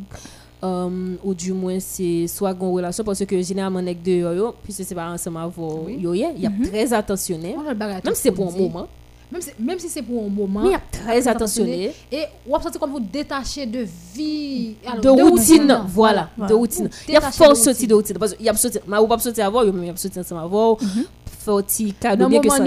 euh, 0.63 1.15
ou 1.23 1.33
du 1.33 1.51
moins 1.53 1.79
c'est 1.79 2.27
soit 2.27 2.51
une 2.59 2.71
relation 2.71 3.03
parce 3.03 3.23
que 3.25 3.41
généralement 3.41 3.81
nègre 3.81 4.01
de 4.03 4.11
yo 4.11 4.55
puisque 4.63 4.83
c'est 4.83 4.95
pas 4.95 5.09
ensemble 5.09 5.51
Oui. 5.85 5.97
yo 5.99 6.13
y 6.13 6.23
a 6.23 6.31
très 6.63 6.93
attentionné. 6.93 7.55
Même 7.55 8.01
si 8.15 8.21
c'est 8.21 8.31
pour 8.31 8.47
un 8.47 8.51
dit. 8.51 8.61
moment 8.61 8.87
Même 9.31 9.41
si, 9.41 9.49
même 9.59 9.77
si 9.79 9.89
c'est 9.89 10.01
pour 10.01 10.23
un 10.23 10.29
moment. 10.29 10.61
mais 10.61 10.69
il 10.69 10.71
y 10.71 10.75
a 10.75 10.81
très 10.91 11.27
attentionné 11.27 11.91
Et 12.11 12.23
ou 12.47 12.55
absenti 12.55 12.79
comme 12.79 12.91
vous 12.91 12.99
détachez 13.01 13.65
de 13.65 13.85
vie. 14.15 14.75
alors, 14.85 15.01
de 15.01 15.09
routine 15.09 15.67
non, 15.67 15.83
voilà 15.87 16.29
de 16.37 16.53
routine 16.53 16.89
il 17.07 17.13
y 17.13 17.17
a 17.17 17.21
fort 17.31 17.49
de 17.49 17.55
sorti 17.55 17.69
routine. 17.69 17.87
de 17.89 17.93
routine 17.95 18.17
parce 18.17 18.33
que 18.33 18.39
il 18.39 18.45
y 18.45 18.49
a 18.49 18.53
sorti 18.55 18.79
mais 18.87 18.97
ou 18.97 19.07
pas 19.07 19.19
sorti 19.19 19.41
avant 19.41 19.63
il 19.63 19.85
y 19.85 19.89
a 19.89 19.95
sorti 19.97 20.19
ensemble 20.19 20.41
avant 20.43 20.77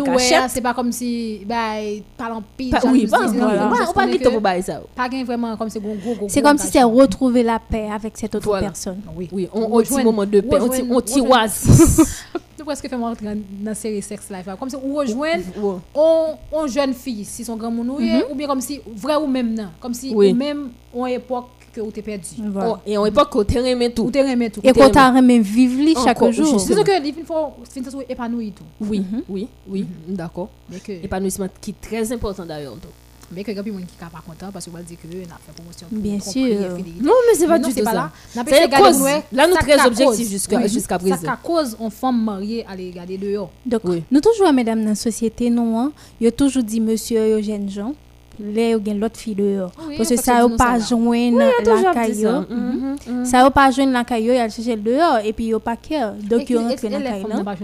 cachette 0.04 0.50
c'est 0.50 0.60
pas 0.60 0.74
comme 0.74 0.92
si, 0.92 1.40
bah, 1.46 1.74
parlant 2.16 2.42
pile, 2.56 2.70
Pas- 2.70 2.80
oui 2.86 3.06
jalousie, 3.06 3.06
pas 3.08 3.28
c'est 3.28 3.38
voilà. 3.38 3.64
non, 3.66 3.70
on 3.72 3.74
juste 3.76 3.86
pas 3.94 4.00
connaît 4.00 4.08
griter 4.12 4.24
que 4.24 4.30
pour 4.30 4.40
bailler 4.40 4.62
ça 4.62 4.80
Pas 4.94 5.08
gain 5.08 5.24
vraiment 5.24 5.56
comme 5.56 5.70
c'est 5.70 5.80
gros, 5.80 5.94
gros, 5.94 6.14
gros. 6.14 6.28
C'est 6.28 6.40
gros 6.40 6.50
comme 6.50 6.58
si 6.58 6.66
c'est 6.68 6.82
engagement. 6.82 7.02
retrouver 7.02 7.42
la 7.42 7.58
paix 7.58 7.88
avec 7.92 8.16
cette 8.16 8.34
autre 8.34 8.46
Voilà. 8.46 8.66
personne. 8.68 9.00
Oui. 9.16 9.28
oui 9.32 9.48
on 9.52 9.60
On 9.60 9.64
on 9.64 9.78
petit 9.80 9.92
rejoint- 9.92 10.04
moment 10.04 10.26
de 10.26 10.40
paix 10.40 10.58
on 10.60 10.68
oasis 11.30 12.24
C'est 12.56 12.64
presque 12.64 12.88
fait 12.90 12.96
moi 12.96 13.08
rentrer 13.08 13.24
dans 13.26 13.40
la 13.64 13.74
série 13.74 14.02
Sex 14.02 14.28
Life. 14.30 14.46
là? 14.46 14.54
Comme 14.56 14.68
si 14.68 14.76
on 14.76 14.94
rejoint 14.94 15.38
Ouais. 15.56 15.76
on, 15.94 16.26
on 16.52 16.66
jeune 16.66 16.92
fille, 16.92 17.24
si 17.24 17.42
son 17.44 17.56
grand 17.56 17.70
moun 17.70 17.88
ou 17.88 18.00
ye, 18.00 18.22
ou 18.30 18.34
bien 18.34 18.46
comme 18.46 18.60
si, 18.60 18.80
vrai 18.96 19.16
ou 19.16 19.26
même 19.26 19.54
non. 19.54 19.68
Comme 19.80 19.94
si, 19.94 20.14
ou 20.14 20.34
même, 20.34 20.68
on 20.92 21.06
époque 21.06 21.46
que 21.72 21.80
ou 21.80 21.90
t'es 21.90 22.02
perdu. 22.02 22.26
Voilà. 22.52 22.70
Oh, 22.72 22.76
et 22.86 22.98
on 22.98 23.06
époque 23.06 23.34
au 23.36 23.44
terrain 23.44 23.74
mais 23.74 23.90
tout 23.90 24.06
remis 24.06 24.50
tout. 24.50 24.60
Et 24.64 24.72
t'as 24.72 25.12
remis 25.12 25.38
vivre 25.40 26.02
chaque 26.04 26.16
Encore, 26.16 26.32
jour. 26.32 26.60
C'est 26.60 26.74
sûr 26.74 26.84
que 26.84 27.06
il 27.06 27.14
faut, 27.24 27.34
faut 27.90 28.02
épanoui 28.08 28.52
tout. 28.52 28.64
Oui, 28.80 29.02
oui, 29.28 29.48
oui, 29.68 29.86
d'accord. 30.08 30.48
Mais 30.68 30.78
que, 30.80 30.92
Épanouissement 30.92 31.48
qui 31.60 31.70
est 31.70 31.80
très 31.80 32.12
important 32.12 32.44
d'ailleurs. 32.44 32.76
mais 33.32 33.44
que, 33.44 33.50
il 33.52 33.56
y 33.56 33.58
a 33.60 33.62
des 33.62 33.70
gens 33.70 33.76
qui 33.78 33.84
sont 33.98 34.10
pas 34.10 34.22
contents 34.26 34.50
parce 34.52 34.64
qu'on 34.64 34.72
va 34.72 34.82
dire 34.82 34.96
que, 35.00 35.06
on 35.06 35.32
a 35.32 35.38
fait 35.38 35.52
promotion 35.54 35.86
pour 35.88 35.98
Bien 35.98 36.20
sûr. 36.20 36.76
Non, 37.00 37.12
mais 37.28 37.38
c'est 37.38 37.46
pas 37.46 37.58
Non, 37.58 37.68
du 37.68 37.74
c'est 37.74 37.80
tout 37.80 37.86
pas 37.86 37.92
ça. 38.34 38.44
pas 38.44 38.50
C'est 38.50 38.70
cause. 38.70 39.02
Là, 39.32 39.46
nous 39.46 39.54
très 39.54 39.86
objectifs 39.86 40.28
jusqu'à 40.28 40.56
Oui, 40.56 40.62
présent. 41.10 41.26
qu'a 41.26 41.36
cause 41.42 41.76
on 41.78 41.90
femme 41.90 42.22
mariée 42.24 42.64
à 42.68 42.74
les 42.74 42.90
garder 42.90 43.16
dehors. 43.18 43.50
Donc, 43.64 43.82
Oui. 43.84 44.02
nous 44.10 44.20
toujours, 44.20 44.52
mesdames, 44.52 44.82
dans 44.82 44.88
la 44.90 44.94
société, 44.96 45.50
nous, 45.50 45.76
hein, 45.78 45.92
il 46.20 46.26
a 46.26 46.32
toujours 46.32 46.62
dit 46.64 46.80
monsieur, 46.80 47.40
jeune 47.42 47.68
gens, 47.70 47.94
là, 48.40 48.76
il 48.76 48.86
y 48.86 48.90
a 48.90 48.94
l'autre 48.94 49.18
fille 49.18 49.34
dehors. 49.34 49.72
Oui, 49.86 49.96
Parce 49.96 50.08
que 50.08 50.16
ça, 50.16 50.42
nous, 50.42 50.56
pas 50.56 50.64
a 50.72 50.78
la 50.78 51.94
caillou. 51.94 52.22
ça. 52.22 52.46
Mhm, 52.48 52.96
mhm. 53.06 53.24
Ça 53.24 53.42
n'a 53.42 53.50
pas 53.50 53.70
joint 53.70 53.86
la 53.86 54.04
caillou, 54.04 54.32
il 54.32 54.38
a 54.38 54.48
cherché 54.48 54.76
le 54.76 54.82
dehors. 54.82 55.18
Et 55.24 55.32
puis, 55.32 55.46
il 55.46 55.54
a 55.54 55.60
pas 55.60 55.76
cœur. 55.76 56.14
Donc, 56.14 56.48
il 56.48 56.56
rentre 56.56 56.88
dans 56.88 56.98
la 56.98 57.10
caillou. 57.10 57.44
pas 57.44 57.54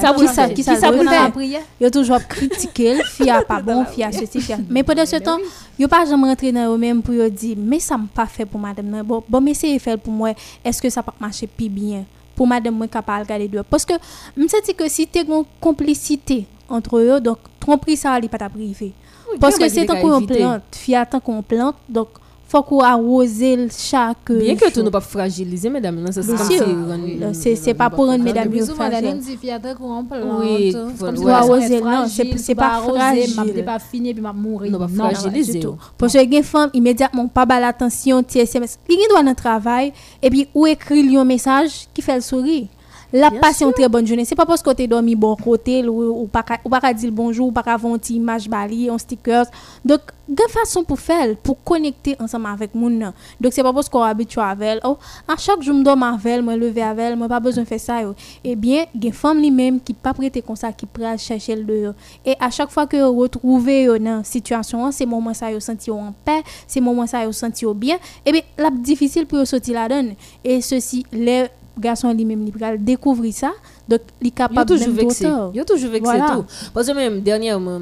ça 0.00 0.12
vous 0.12 0.26
ça- 0.26 0.48
qui 0.48 0.62
ça 0.62 0.74
vous 0.90 1.08
fait? 1.08 1.38
le 1.38 1.44
Il 1.44 1.60
y 1.80 1.84
a 1.84 1.90
toujours 1.90 2.26
critiqué, 2.26 2.94
le 2.96 3.04
fille 3.04 3.30
a 3.30 3.42
pas 3.42 3.60
bon, 3.60 3.84
fille 3.84 4.04
a 4.04 4.12
ceci, 4.12 4.40
fille 4.40 4.56
Mais 4.68 4.82
pendant 4.82 5.06
ce 5.06 5.16
temps, 5.16 5.38
il 5.78 5.84
a 5.84 5.88
pas 5.88 6.04
jamais 6.04 6.28
rentré 6.28 6.52
dans 6.52 6.74
eux-mêmes 6.74 7.02
pour 7.02 7.14
lui 7.14 7.30
dire, 7.30 7.56
mais 7.58 7.80
ça 7.80 7.96
m'a 7.96 8.06
pas 8.14 8.26
fait 8.26 8.44
pour 8.46 8.60
madame. 8.60 9.02
Bon, 9.04 9.22
bon, 9.28 9.40
mais 9.40 9.54
c'est 9.54 9.78
fait 9.78 9.96
pour 9.96 10.12
moi. 10.12 10.32
Est-ce 10.64 10.80
que 10.80 10.90
ça 10.90 11.02
peut 11.02 11.12
marcher 11.20 11.46
plus 11.46 11.68
bien? 11.68 12.04
Pour 12.34 12.46
madame, 12.46 12.74
moi, 12.74 12.88
capable 12.88 13.18
de 13.20 13.24
regarder 13.24 13.48
dehors? 13.48 13.64
Parce 13.64 13.84
que, 13.84 13.94
je 14.36 14.42
me 14.42 14.48
sens 14.48 14.60
que 14.76 14.88
si 14.88 15.06
tu 15.06 15.18
as 15.18 15.22
une 15.22 15.44
complicité 15.60 16.46
entre 16.68 16.98
eux, 16.98 17.20
donc, 17.20 17.38
tromperie, 17.58 17.96
ça 17.96 18.18
va 18.18 18.28
pas 18.28 18.48
privé. 18.48 18.92
Parce 19.38 19.58
que 19.58 19.68
c'est 19.68 19.86
tant 19.86 20.00
qu'on 20.00 20.26
plante, 20.26 20.62
fille 20.72 20.94
attend 20.96 21.20
qu'on 21.20 21.42
plante, 21.42 21.76
donc, 21.88 22.08
faut 22.48 22.62
qu'on 22.64 22.80
arrose 22.80 23.40
le 23.40 23.68
chaque 23.70 24.32
Bien 24.32 24.56
que 24.56 24.64
tout 24.70 24.74
jour. 24.74 24.84
ne 24.84 24.90
pas 24.90 25.00
fragiliser, 25.00 25.70
mesdames. 25.70 26.00
non, 26.00 26.10
ça, 26.10 26.20
c'est 26.20 26.36
comme 26.36 26.46
sûr. 26.50 26.64
si- 26.64 26.72
Oui. 27.04 27.20
C'est- 27.32 27.74
pas 27.74 27.88
pour 27.90 28.06
rendre 28.06 28.24
mesdames 28.24 28.48
Mais 28.50 28.58
yo 28.58 28.64
souvent, 28.66 28.86
fragile. 28.86 29.04
les 29.04 29.10
gens 29.10 29.16
disent, 29.18 29.38
fille, 29.38 29.50
attends 29.52 29.74
qu'on 29.76 30.04
plante. 30.04 30.40
Oui, 30.40 30.72
personne 30.72 31.28
Arroser, 31.28 31.74
est 31.76 31.80
non, 31.80 32.06
c'est- 32.08 32.24
tu 32.44 32.54
pas 32.56 32.80
fragile. 32.82 33.64
pas 33.64 33.78
fini, 33.78 34.12
puis 34.12 34.20
m'a 34.20 34.32
mourir. 34.32 34.72
Non, 34.72 34.78
pas 34.80 34.88
Non, 34.88 35.10
fragiliser. 35.10 35.52
du 35.54 35.60
tout. 35.60 35.76
Parce 35.96 36.12
que 36.12 36.18
les 36.18 36.42
femmes, 36.42 36.70
immédiatement, 36.74 37.28
pas 37.28 37.46
bal 37.46 37.62
attention, 37.62 38.20
ti 38.24 38.40
SMS. 38.40 38.78
Li 38.88 38.96
gen 38.96 39.08
doit 39.10 39.22
dans 39.22 39.34
travail, 39.34 39.92
et 40.20 40.28
puis, 40.28 40.48
ou 40.52 40.66
écrit 40.66 41.04
li 41.04 41.16
un 41.16 41.24
message 41.24 41.86
qui 41.94 42.02
fait 42.02 42.16
le 42.16 42.20
sourire. 42.20 42.66
La 43.12 43.30
passe 43.30 43.60
une 43.60 43.72
très 43.72 43.88
bonne 43.88 44.06
journée. 44.06 44.24
C'est 44.24 44.34
pas 44.34 44.46
parce 44.46 44.62
que 44.62 44.72
tu 44.72 44.86
dormi 44.86 45.14
bon 45.14 45.36
côté 45.36 45.86
ou 45.86 46.22
ou 46.22 46.26
pas 46.26 46.44
ou 46.64 46.68
pas 46.68 46.92
dire 46.94 47.12
bonjour, 47.12 47.48
ou 47.48 47.52
pas 47.52 47.62
ka 47.62 47.78
faire 47.78 47.90
un 47.90 47.98
petit 47.98 48.14
image 48.14 48.48
bali, 48.48 48.88
un 48.88 48.98
stickers. 48.98 49.46
Donc, 49.84 50.00
de 50.28 50.42
façon 50.48 50.84
pour 50.84 51.00
faire 51.00 51.36
pour 51.42 51.62
connecter 51.64 52.16
ensemble 52.20 52.46
avec 52.46 52.74
nan. 52.74 53.12
Donc 53.40 53.52
c'est 53.52 53.62
pas 53.62 53.72
parce 53.72 53.88
qu'on 53.88 54.02
habitué 54.02 54.40
avec 54.40 54.68
elle. 54.68 54.80
Oh, 54.84 54.96
à 55.26 55.36
chaque 55.36 55.60
jour 55.62 55.74
me 55.74 55.82
dorme 55.82 56.04
avec 56.04 56.24
elle, 56.24 56.42
me 56.42 56.54
lever 56.54 56.82
avec 56.82 57.04
elle, 57.04 57.16
moi 57.16 57.26
pas 57.28 57.40
besoin 57.40 57.64
de 57.64 57.68
faire 57.68 57.80
ça 57.80 58.00
yo. 58.02 58.14
Eh 58.44 58.54
bien, 58.54 58.84
gen 59.00 59.12
femme 59.12 59.40
li 59.40 59.50
même 59.50 59.80
qui 59.80 59.92
pas 59.92 60.14
prêter 60.14 60.40
comme 60.40 60.56
ça 60.56 60.72
qui 60.72 60.86
pral 60.86 61.18
chercher 61.18 61.56
le 61.56 61.64
dehors. 61.64 61.94
Et 62.24 62.36
à 62.38 62.50
chaque 62.50 62.70
fois 62.70 62.86
que 62.86 62.96
vous 62.96 63.18
retrouvez 63.18 63.84
yo 63.84 63.98
dans 63.98 64.22
situation, 64.22 64.90
c'est 64.92 65.06
moment 65.06 65.34
ça 65.34 65.50
yo 65.50 65.58
senti 65.58 65.90
en 65.90 66.14
paix, 66.24 66.42
c'est 66.66 66.80
moment 66.80 67.06
ça 67.08 67.24
yo 67.24 67.32
senti 67.32 67.66
bien. 67.74 67.96
Eh 68.24 68.30
bien, 68.30 68.42
la 68.56 68.70
difficile 68.70 69.26
pour 69.26 69.44
sortir 69.46 69.74
la 69.74 69.88
donne. 69.88 70.14
Et 70.44 70.60
ceci 70.60 71.04
les 71.12 71.48
garçons 71.78 72.12
li 72.12 72.24
même 72.24 72.44
li 72.44 72.52
pral 72.52 72.82
découvrir 72.82 73.32
ça. 73.32 73.52
Donc, 73.88 74.00
li 74.20 74.28
Yo 74.30 74.34
capable 74.34 74.66
toujours 74.66 74.94
vexé. 74.94 75.24
toujours 75.64 75.90
vexé 75.90 76.02
Voilà. 76.16 76.36
tout. 76.36 76.44
Parce 76.74 76.86
que 76.86 76.92
même 76.92 77.20
dernièrement, 77.20 77.80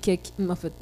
quelques 0.00 0.30
en 0.48 0.54
fait, 0.54 0.72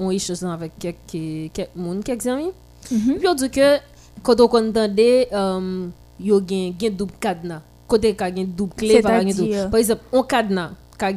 on 0.00 0.10
échange 0.10 0.42
avec 0.44 0.72
quelques 0.78 1.52
quelques 1.52 1.74
monde, 1.76 2.02
quelques 2.04 2.26
amis. 2.26 2.52
Puis 2.88 3.26
on 3.28 3.34
dit 3.34 3.50
que 3.50 3.78
quand 4.22 4.40
on 4.40 4.68
entendait 4.68 5.28
euh 5.32 5.88
yo 6.20 6.40
gen 6.46 6.74
gen 6.80 6.94
double 6.94 7.12
cadenas. 7.20 7.62
Côté 7.88 8.14
ka 8.14 8.30
double 8.30 8.74
clé? 8.76 9.02
Par 9.02 9.20
exemple, 9.20 10.02
on 10.12 10.22
cadenas 10.22 10.70
ka 10.98 11.12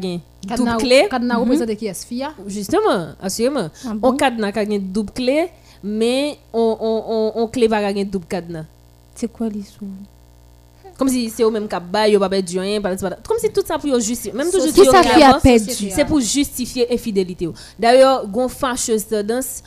double 0.57 0.77
clé. 0.77 1.07
cadenas 1.09 1.35
Mhm. 1.35 1.41
représente 1.43 1.75
qui? 1.75 1.87
Est 1.87 2.05
fia? 2.05 2.33
Justement, 2.47 3.09
assurément. 3.21 3.69
Ah 3.85 3.93
bon? 3.93 4.09
On 4.09 4.15
cadenas 4.15 4.51
ka 4.51 4.65
gen 4.65 4.79
double 4.91 5.11
clé, 5.11 5.49
mais 5.83 6.37
on 6.53 6.77
on 6.79 7.03
on, 7.07 7.43
on 7.43 7.47
clé 7.47 7.67
double 8.09 8.25
cadenas. 8.25 8.65
C'est 9.15 9.31
quoi 9.31 9.47
l'histoire? 9.49 9.89
Comme 10.97 11.09
si 11.09 11.29
c'est 11.29 11.43
au 11.43 11.51
même 11.51 11.67
cap 11.67 11.83
bas, 11.85 12.07
yo 12.07 12.19
pas 12.19 12.27
perdu 12.29 12.59
rien, 12.59 12.81
pas- 12.81 12.95
pas- 12.95 13.17
comme 13.27 13.37
si 13.39 13.49
tout 13.51 13.61
ça 13.65 13.77
pour 13.77 13.99
justifier. 13.99 14.31
Même 14.33 14.49
toujours 14.51 14.73
Qui 14.73 14.85
ça 14.85 15.01
qui 15.03 15.21
a 15.21 15.33
perdu? 15.39 15.89
c'est 15.91 16.05
pour 16.05 16.19
justifier 16.19 16.91
infidélité. 16.91 17.47
D'ailleurs, 17.77 18.27
gon 18.27 18.47
fâcheuse 18.47 19.05
tendance 19.05 19.61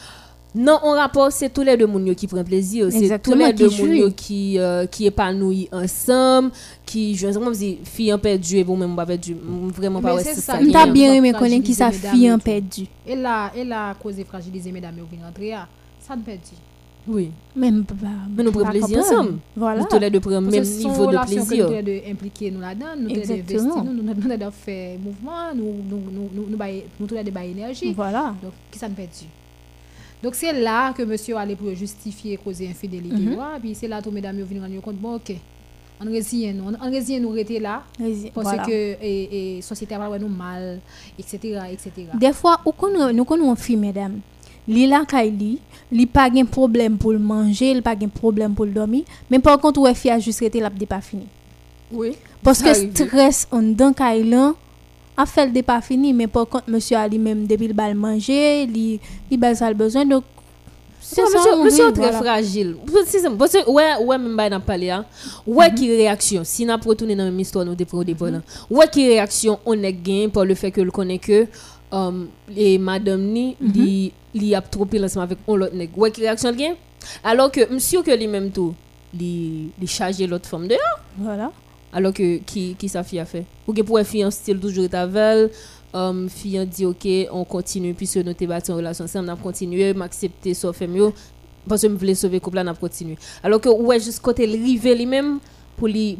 non, 0.52 0.80
on 0.82 0.90
rapport, 0.94 1.30
c'est 1.30 1.48
tous 1.48 1.62
les 1.62 1.76
deux 1.76 1.86
moun 1.86 2.04
yo 2.04 2.12
qui 2.12 2.26
prennent 2.26 2.42
plaisir. 2.44 2.88
C'est 2.90 3.22
tous 3.22 3.34
les 3.34 3.52
deux 3.52 3.68
qui 3.68 3.82
moun 3.84 3.94
yo 3.94 4.06
jouent. 4.08 4.14
qui, 4.16 4.58
euh, 4.58 4.84
qui 4.86 5.06
épanouissent 5.06 5.68
ensemble, 5.70 6.50
qui 6.84 7.14
jouent 7.14 7.28
ensemble. 7.28 7.44
Comme 7.44 7.54
si 7.54 7.78
fille 7.84 8.12
en 8.12 8.18
perdu 8.18 8.56
et 8.56 8.64
vous-même 8.64 8.96
pas 8.96 9.06
perdu. 9.06 9.36
Vraiment 9.76 10.00
pas 10.00 10.18
c'est 10.24 10.34
ça, 10.34 10.54
ça. 10.54 10.60
Il 10.60 10.64
On 10.64 10.66
qui 10.66 10.72
t'a 10.72 10.86
est- 10.88 10.90
bien 10.90 11.12
aimé 11.14 11.32
connaître 11.32 11.62
qui 11.64 11.72
sa 11.74 11.92
fille 11.92 12.26
et 12.26 12.32
en 12.32 12.40
perdu. 12.40 12.86
Elle 13.06 13.24
a, 13.24 13.52
elle 13.56 13.72
a 13.72 13.94
causé 14.02 14.24
fragiliser 14.24 14.72
mesdames 14.72 14.96
et 14.98 15.16
vient 15.16 15.24
rentrer. 15.26 15.52
ah. 15.52 15.68
Ça 16.00 16.16
ne 16.16 16.22
perd 16.22 16.38
Oui. 17.08 17.30
Même 17.56 17.84
pas. 17.84 17.94
Mais 18.36 18.42
nous 18.42 18.52
prenons 18.52 18.70
plaisir 18.70 18.98
ensemble. 19.00 19.38
Voilà. 19.56 19.80
Nous 19.80 19.86
tous 19.88 19.98
les 19.98 20.10
deux 20.10 20.20
prenons 20.20 20.40
même 20.42 20.50
niveau 20.64 21.06
de 21.06 21.16
plaisir. 21.26 21.68
Nous 21.68 21.82
deux 21.82 22.00
impliqués 22.10 22.50
nous 22.50 22.60
là-dedans, 22.60 22.86
nous 22.98 23.08
Exactement. 23.08 23.84
nous, 23.84 23.92
nous, 23.94 24.02
nous, 24.02 24.14
nous 24.14 24.28
tous 24.28 24.50
fait 24.50 24.98
mouvement, 25.02 25.54
nous, 25.54 25.64
nous, 25.88 25.98
nous, 25.98 26.30
nous, 26.34 26.46
nous, 26.50 26.56
nous 27.00 27.06
tous 27.06 27.14
les 27.14 27.24
deux 27.24 27.30
bail 27.30 27.50
énergie. 27.52 27.92
Voilà. 27.92 28.34
Donc, 28.42 28.52
qui 28.70 28.78
ça 28.78 28.88
perd 28.88 29.08
Donc, 30.22 30.34
c'est 30.34 30.52
là 30.52 30.92
que 30.92 31.02
monsieur 31.02 31.36
allait 31.36 31.56
pour 31.56 31.74
justifier 31.74 32.36
causer 32.36 32.68
infidélité. 32.68 33.16
Mhm. 33.16 33.34
ouais, 33.34 33.58
Puis 33.60 33.74
c'est 33.74 33.88
là 33.88 34.02
que 34.02 34.10
mesdames 34.10 34.36
venez 34.44 34.60
rendre 34.60 34.80
compte, 34.82 34.96
bon, 34.96 35.14
ok, 35.16 35.32
on 36.00 36.06
nous, 36.52 36.64
on 36.66 36.90
nous 37.20 37.30
rester 37.30 37.58
là. 37.58 37.82
Rési- 37.98 38.30
Parce 38.34 38.46
voilà. 38.48 38.64
que 38.64 38.70
et, 38.70 39.56
et 39.58 39.62
société 39.62 39.96
va 39.96 40.18
nous 40.18 40.28
mal, 40.28 40.80
etc. 41.18 41.38
etc. 41.72 41.90
Des 42.14 42.32
fois, 42.34 42.60
ou 42.66 42.72
kon, 42.72 42.88
nous 43.14 43.24
connaissons 43.24 43.50
une 43.50 43.56
fille, 43.56 43.76
mesdames. 43.76 44.20
Li 44.68 44.86
la 44.86 45.04
kay 45.04 45.30
li, 45.30 45.58
li 45.90 46.06
pa 46.06 46.28
gen 46.32 46.46
problème 46.46 46.96
pour 46.98 47.12
le 47.12 47.18
manger, 47.18 47.74
li 47.74 47.80
pa 47.82 47.94
gen 47.98 48.10
problème 48.10 48.54
pour 48.54 48.64
le 48.66 48.72
dormir. 48.72 49.04
Mais 49.30 49.38
par 49.38 49.58
contre, 49.58 49.80
ou 49.80 49.94
fille 49.94 50.10
a 50.10 50.18
juste 50.18 50.42
été 50.42 50.60
là, 50.60 50.70
de 50.70 50.84
pas 50.84 51.00
fini. 51.00 51.26
Oui. 51.92 52.12
Parce 52.42 52.58
Ça 52.58 52.64
que 52.64 52.70
arrive. 52.70 52.94
stress 52.94 53.48
en 53.50 53.62
dedans 53.62 53.92
kay 53.92 54.22
lan, 54.22 54.54
a 55.16 55.26
fait 55.26 55.46
le 55.46 55.62
pas 55.62 55.80
fini. 55.80 56.12
Mais 56.12 56.26
par 56.28 56.46
contre, 56.46 56.70
monsieur 56.70 56.96
a 56.96 57.08
lui-même, 57.08 57.46
depuis 57.46 57.68
le 57.68 57.74
bal 57.74 57.94
manger, 57.94 58.66
li, 58.66 59.00
li 59.30 59.36
bal 59.36 59.56
ça 59.56 59.68
le 59.68 59.74
besoin. 59.74 60.04
Donc, 60.06 60.24
c'est 61.00 61.22
Non, 61.22 61.28
ça, 61.28 61.38
monsieur, 61.38 61.52
on 61.54 61.64
monsieur 61.64 61.84
dit, 61.84 61.98
est 61.98 62.02
très 62.02 62.10
voilà. 62.12 62.18
fragile. 62.18 62.76
C'est 63.06 63.18
ça, 63.20 63.30
Parce 63.36 63.52
que, 63.52 63.68
ouais, 63.70 63.96
ouais, 64.04 64.18
même 64.18 64.36
pas 64.36 64.48
n'a 64.48 64.60
parlé, 64.60 64.90
hein. 64.90 65.04
Ouais, 65.46 65.72
qui 65.74 65.88
réaction. 65.90 66.42
Si 66.44 66.64
n'a 66.64 66.78
pas 66.78 66.88
retourné 66.90 67.16
dans 67.16 67.24
la 67.24 67.30
même 67.30 67.40
histoire, 67.40 67.64
nous 67.64 67.74
dépendons 67.74 68.04
dépendant. 68.04 68.42
Ouais, 68.70 68.86
qui 68.86 69.08
réaction, 69.08 69.58
on 69.66 69.82
est 69.82 69.92
gain 69.92 70.28
par 70.32 70.44
le 70.44 70.54
fait 70.54 70.70
que 70.70 70.80
le 70.82 70.90
connaît 70.92 71.18
que, 71.18 71.46
um, 71.92 72.28
et 72.56 72.78
madame 72.78 73.22
ni, 73.22 73.56
li, 73.60 74.12
li 74.34 74.54
a 74.54 74.60
trop 74.60 74.86
ensemble 75.02 75.24
avec 75.24 75.38
on 75.46 75.56
l'autre 75.56 75.74
nèg. 75.74 75.90
Ouais, 75.96 76.10
qui 76.10 76.20
réaction 76.20 76.52
gain. 76.52 76.74
Alors 77.24 77.50
que, 77.50 77.72
monsieur 77.72 78.02
que 78.02 78.10
lui-même 78.10 78.50
tout, 78.50 78.74
li, 79.14 79.70
li 79.80 79.86
chargé 79.86 80.26
l'autre 80.26 80.48
femme 80.48 80.68
dehors. 80.68 81.00
Voilà. 81.18 81.52
Alors 81.92 82.12
que, 82.12 82.38
qui, 82.38 82.76
qui 82.78 82.88
sa 82.88 83.02
fille 83.02 83.18
a 83.18 83.24
fait? 83.24 83.44
Ou 83.66 83.72
que 83.72 83.82
pour 83.82 83.98
fille 84.00 84.24
en 84.24 84.30
style 84.30 84.60
toujours 84.60 84.86
elle, 84.92 85.50
um, 85.92 86.28
fille 86.28 86.58
a 86.58 86.64
dit, 86.64 86.86
ok, 86.86 87.08
on 87.32 87.44
continue, 87.44 87.94
puisque 87.94 88.18
nous 88.18 88.32
t'es 88.32 88.46
en 88.46 88.76
relation 88.76 89.04
ensemble, 89.04 89.28
on 89.28 89.32
a 89.32 89.36
continué, 89.36 89.92
m'accepter, 89.92 90.54
sauf 90.54 90.80
mieux, 90.82 91.12
parce 91.68 91.82
que 91.82 91.88
je 91.88 91.94
voulais 91.94 92.14
sauver 92.14 92.36
le 92.36 92.40
couple, 92.40 92.58
on 92.58 92.66
a 92.68 92.74
continué. 92.74 93.16
Alors 93.42 93.60
que, 93.60 93.68
ouais, 93.68 93.98
juste 93.98 94.20
côté 94.20 94.44
rivé 94.44 94.94
lui-même, 94.94 95.40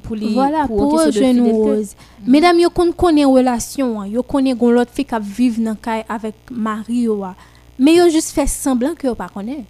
pour 0.03 0.17
lui, 0.17 0.33
Voilà, 0.35 0.67
pour. 0.67 0.91
Rose. 0.91 1.95
Mesdames, 2.27 2.59
yo 2.61 2.71
kon 2.71 2.93
connaît 2.93 3.25
relation, 3.25 4.01
hein. 4.01 4.07
yo 4.07 4.23
connaît 4.23 4.55
gon 4.55 4.71
l'autre 4.71 4.93
fille 4.93 5.05
qui 5.05 5.15
vivre 5.21 5.63
dans 5.63 5.77
avec 6.09 6.35
mari 6.51 7.07
ah. 7.23 7.35
Mais 7.79 7.95
yo 7.97 8.09
juste 8.09 8.31
fait 8.31 8.47
semblant 8.47 8.95
que 8.95 9.07
yo 9.07 9.15
pas 9.15 9.29
connaît. 9.29 9.65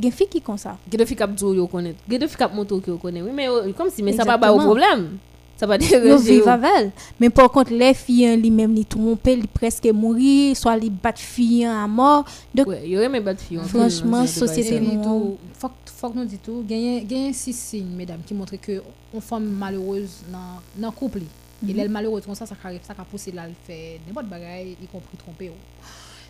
Gen 0.00 0.12
fille 0.12 0.28
qui 0.28 0.40
comme 0.40 0.58
ça? 0.58 0.76
Gede 0.90 1.06
fi 1.06 1.16
kap 1.16 1.32
djou 1.36 1.54
yo 1.54 1.66
konet. 1.66 1.96
Gede 2.08 2.28
fi 2.28 2.36
kap 2.38 2.54
moto 2.54 2.78
ki 2.80 2.90
yo. 2.90 2.98
Oui, 3.02 3.12
mais 3.34 3.46
yo- 3.46 3.72
comme 3.76 3.90
si, 3.90 4.02
mais 4.02 4.12
ça 4.12 4.24
va 4.24 4.38
pas 4.38 4.52
au 4.52 4.58
problème. 4.58 5.18
Ça 5.56 5.66
va 5.66 5.76
Yo 5.76 6.48
avec. 6.48 6.92
Mais 7.18 7.30
par 7.30 7.50
contre, 7.50 7.72
les 7.72 7.92
filles 7.92 8.36
li 8.36 8.48
même 8.48 8.72
li 8.74 8.84
trompé, 8.84 9.34
li 9.34 9.48
presque 9.48 9.86
mourir, 9.92 10.56
soit 10.56 10.76
li 10.76 10.88
bat 10.88 11.14
fille 11.16 11.64
à 11.64 11.84
mort. 11.88 12.24
Donc 12.54 12.68
Ouais, 12.68 12.88
yo 12.88 13.00
reme 13.00 13.18
bat 13.20 13.34
fi. 13.36 13.56
Franchement, 13.56 14.24
société 14.26 14.80
tout, 15.02 15.36
faut, 15.58 15.70
fok 15.98 16.14
nou 16.14 16.28
ditou, 16.30 16.62
genyen 16.68 17.34
6 17.34 17.58
sign, 17.58 17.92
medam, 17.98 18.22
ki 18.26 18.36
montre 18.38 18.58
ke 18.62 18.78
on 19.10 19.24
fom 19.24 19.44
malerouz 19.60 20.20
nan, 20.32 20.60
nan 20.78 20.94
koup 20.94 21.18
li. 21.18 21.26
Mm 21.26 21.30
-hmm. 21.62 21.70
E 21.70 21.78
lèl 21.78 21.90
malerouz 21.90 22.26
kon 22.26 22.38
sa, 22.38 22.46
sa 22.46 22.54
ka, 22.54 22.70
ka 22.94 23.04
pousse 23.10 23.34
lal 23.34 23.52
fè 23.66 23.98
nepot 24.06 24.26
bagay, 24.34 24.76
y 24.82 24.86
kompri 24.92 25.18
trompe 25.18 25.44
yo. 25.50 25.56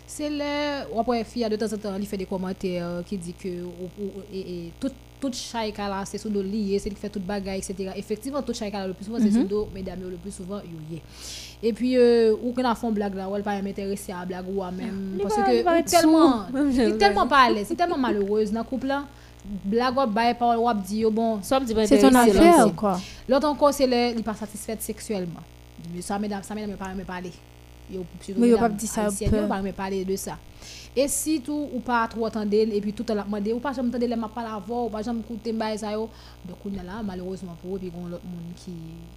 Se 0.07 0.25
lè, 0.29 0.85
wapwe 0.89 1.23
fi 1.23 1.43
a 1.45 1.49
de 1.49 1.57
tan 1.57 1.69
san 1.69 1.79
tan 1.79 1.99
li 2.01 2.07
fè 2.09 2.17
de 2.17 2.25
komantè 2.25 2.71
uh, 2.81 3.03
ki 3.05 3.17
di 3.17 3.33
ke 3.41 3.51
ou, 3.61 3.89
ou, 4.01 4.23
e, 4.33 4.39
e, 4.39 4.71
tout, 4.81 4.95
tout 5.21 5.35
chay 5.51 5.71
ka 5.71 5.87
la 5.91 5.99
se 6.05 6.17
sou 6.17 6.31
do 6.33 6.41
liye, 6.41 6.79
se 6.79 6.89
li 6.89 6.95
fè 6.95 7.11
tout 7.13 7.21
bagay, 7.21 7.61
etc. 7.61 7.93
Efektivan, 7.95 8.41
tout 8.41 8.57
chay 8.57 8.71
ka 8.71 8.79
la 8.79 8.87
le 8.87 8.93
plus 8.93 9.05
souvan 9.05 9.21
mm 9.21 9.27
-hmm. 9.27 9.33
se 9.33 9.39
sou 9.39 9.47
do, 9.47 9.67
medam 9.73 10.01
yo 10.01 10.09
le 10.09 10.17
plus 10.17 10.35
souvan 10.39 10.61
yo 10.65 10.79
ye. 10.89 10.99
E 11.61 11.73
pi, 11.73 11.95
euh, 11.95 12.33
ou 12.43 12.53
kon 12.55 12.65
a 12.65 12.73
fon 12.75 12.91
blag 12.91 13.13
la, 13.13 13.29
ou 13.29 13.35
el 13.35 13.43
pa 13.43 13.55
yon 13.55 13.63
m'interesse 13.63 14.09
a 14.09 14.25
blag 14.25 14.45
ou 14.49 14.63
a 14.63 14.71
men. 14.71 15.19
Parce 15.21 15.35
ke, 15.35 15.53
ou 15.61 15.83
telman, 15.93 16.33
yon 16.73 16.97
telman 16.97 17.27
pa 17.27 17.39
alè, 17.47 17.61
yon 17.69 17.77
telman 17.77 17.99
malerouz 17.99 18.51
nan 18.51 18.65
koup 18.65 18.83
la, 18.83 19.05
Blague 19.45 19.97
ou 19.97 20.05
bail 20.07 20.37
par 20.37 20.61
ou 20.61 20.67
ap 20.67 20.81
dit, 20.81 21.05
bon, 21.09 21.39
Soit 21.41 21.61
dit 21.61 21.73
pas 21.73 21.87
c'est 21.87 21.99
ton 21.99 22.13
affaire 22.13 22.75
quoi. 22.75 22.99
l'autre 23.27 23.47
encore 23.47 23.73
c'est 23.73 23.87
le, 23.87 24.17
il 24.17 24.23
pas 24.23 24.33
satisfait 24.33 24.77
sexuellement. 24.79 25.41
Ça, 26.01 26.19
mesdames, 26.19 26.43
ça, 26.43 26.53
mesdames, 26.53 26.75
pas 26.75 26.93
me 26.93 27.03
parler. 27.03 27.31
Mais 28.37 28.49
yo 28.49 28.57
pas 28.57 28.69
dit 28.69 28.85
ça 28.85 29.07
pas 29.47 29.61
me 29.61 29.71
parler 29.71 30.05
de 30.05 30.15
ça. 30.15 30.37
Et 31.01 31.07
si 31.07 31.39
tout 31.41 31.67
ou 31.73 31.79
pas 31.79 32.07
trop 32.07 32.25
entendre 32.27 32.53
et 32.53 32.81
puis 32.81 32.91
tout 32.93 33.03
le 33.07 33.07
temps 33.15 33.23
demander 33.25 33.53
ou 33.53 33.59
pas 33.59 33.71
jamais 33.73 33.89
entendre 33.89 34.05
les 34.05 34.15
m'a 34.15 34.27
pas 34.27 34.43
la 34.43 34.57
voix 34.67 34.83
ou 34.85 34.89
pas 34.89 35.01
jamais 35.01 35.21
écouter 35.21 35.53
bail 35.53 35.77
ça 35.77 35.91
yo. 35.93 36.09
Donc 36.47 36.57
on 36.65 36.73
est 36.73 36.83
là 36.85 37.01
malheureusement 37.03 37.55
pour 37.61 37.75
eux 37.75 37.79
puis 37.79 37.89
gon 37.89 38.07
l'autre 38.11 38.23
monde 38.25 38.53
qui 38.61 38.71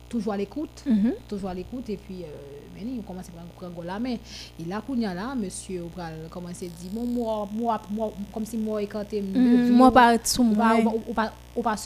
toujours 0.09 0.35
à 0.35 0.37
l'écoute 0.37 0.79
Mhm. 0.87 1.13
toujours 1.29 1.51
à 1.51 1.55
l'écoute 1.55 1.89
et 1.91 1.97
puis 1.97 2.19
euh, 2.23 2.27
mais 2.75 2.83
on 2.99 3.03
commence 3.03 3.29
à 3.29 3.33
prendre 3.33 3.49
prendre 3.73 3.85
la 3.93 3.99
main 3.99 4.17
et 4.61 4.65
là 4.69 4.81
kounya 4.87 5.13
là 5.15 5.35
monsieur 5.35 5.83
on 5.85 6.29
commence 6.29 6.63
à 6.63 6.67
dire 6.67 6.91
bon 6.93 7.05
moi 7.07 7.49
moi 7.53 7.81
moi 7.91 8.13
comme 8.33 8.47
si 8.47 8.57
moi 8.57 8.83
écarté 8.83 9.21
Mhm, 9.21 9.73
Moi 9.73 9.91
pas 9.93 10.17
sous 10.25 10.43
ou 10.43 10.55
pas 10.55 10.75
moi. 10.83 10.93
ou 11.09 11.13
pas- 11.15 11.33
ou 11.57 11.63
pas 11.63 11.77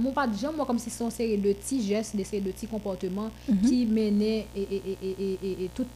ou 0.00 0.08
ou 0.08 0.56
moi 0.56 0.66
comme 0.66 0.78
si 0.78 0.90
c'est 0.90 1.04
une 1.04 1.10
série 1.10 1.38
de 1.38 1.52
petits 1.52 1.82
gestes 1.82 2.16
des 2.16 2.24
séries 2.24 2.42
de 2.42 2.50
petits 2.50 2.66
comportements 2.66 3.30
qui 3.66 3.86
menaient 3.86 4.46
et 4.56 4.62
et 4.76 4.82
et 4.90 4.98
et 5.08 5.14
et, 5.24 5.38
et, 5.48 5.64
et 5.64 5.70
tout 5.74 5.86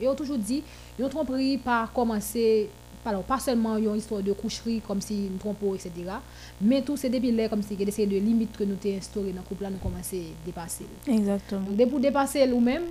et 0.00 0.08
on 0.08 0.14
toujours 0.14 0.38
dit 0.38 0.62
ils 0.62 0.83
ont 1.02 1.08
tromperie 1.08 1.58
par 1.58 1.92
commencer 1.92 2.68
alors 3.06 3.22
pas 3.22 3.38
seulement 3.38 3.76
une 3.76 3.96
histoire 3.96 4.22
de 4.22 4.32
coucherie 4.32 4.80
comme 4.86 5.00
si 5.00 5.28
nous 5.30 5.36
trompons 5.38 5.74
etc 5.74 5.90
mais 6.60 6.80
tout 6.80 6.96
c'est 6.96 7.10
depuis 7.10 7.32
là 7.32 7.48
comme 7.50 7.60
si 7.62 7.74
des 7.74 7.84
de 7.84 8.16
limites 8.16 8.56
que 8.56 8.64
nous 8.64 8.76
t'ai 8.76 8.96
instauré 8.96 9.30
dans 9.32 9.42
le 9.42 9.46
couple 9.46 9.64
là 9.64 9.70
nous 9.70 9.76
commencer 9.78 10.22
à 10.42 10.46
dépasser 10.46 10.84
Exactement. 11.06 11.66
donc, 11.70 11.90
pour 11.90 12.00
dépasser 12.00 12.50
ou 12.50 12.60
même, 12.60 12.84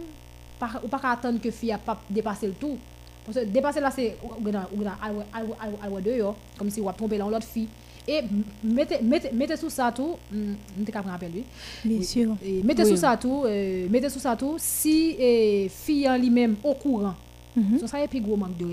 pas- 0.60 0.82
ou 0.84 0.88
pas 0.88 1.00
qu'à 1.00 1.12
attendre 1.12 1.40
que 1.42 1.50
fille 1.50 1.72
a 1.72 1.78
pas 1.80 2.00
dépassé 2.10 2.46
le 2.48 2.54
tout. 2.54 2.78
Parce 3.26 3.38
que 3.40 3.46
dépasser 3.46 3.80
là, 3.80 3.90
c'est 3.90 4.18
ou 4.22 6.02
dehors, 6.02 6.36
comme 6.58 6.70
si 6.70 6.82
on 6.82 6.90
a 6.90 6.94
trompé 6.94 7.18
l'autre 7.18 7.44
fille. 7.44 7.70
Et 8.08 8.20
mettez, 8.64 9.02
mettez, 9.02 9.32
mettez 9.32 9.56
sous 9.56 9.70
ça 9.70 9.92
tout, 9.96 10.16
hum, 10.34 10.56
capable 10.86 11.06
de 11.08 11.12
rappeler 11.12 11.30
lui. 11.30 11.44
Bien 11.86 12.02
sûr. 12.06 12.36
Et 12.46 12.62
mettez 12.62 12.84
sous 12.84 12.98
ça 12.98 13.16
tout, 13.16 13.44
euh, 13.46 13.88
mettez 13.90 14.10
sous 14.10 14.20
ça 14.20 14.36
tout, 14.36 14.56
si 14.58 15.16
eh, 15.18 15.70
fille 15.70 16.08
en 16.10 16.18
lui-même 16.18 16.58
au 16.66 16.74
courant, 16.74 17.16
Mhm. 17.56 17.80
serait 17.88 18.04
un 18.04 18.08
plus 18.08 18.22
gros 18.22 18.36
manque 18.38 18.58
de. 18.58 18.66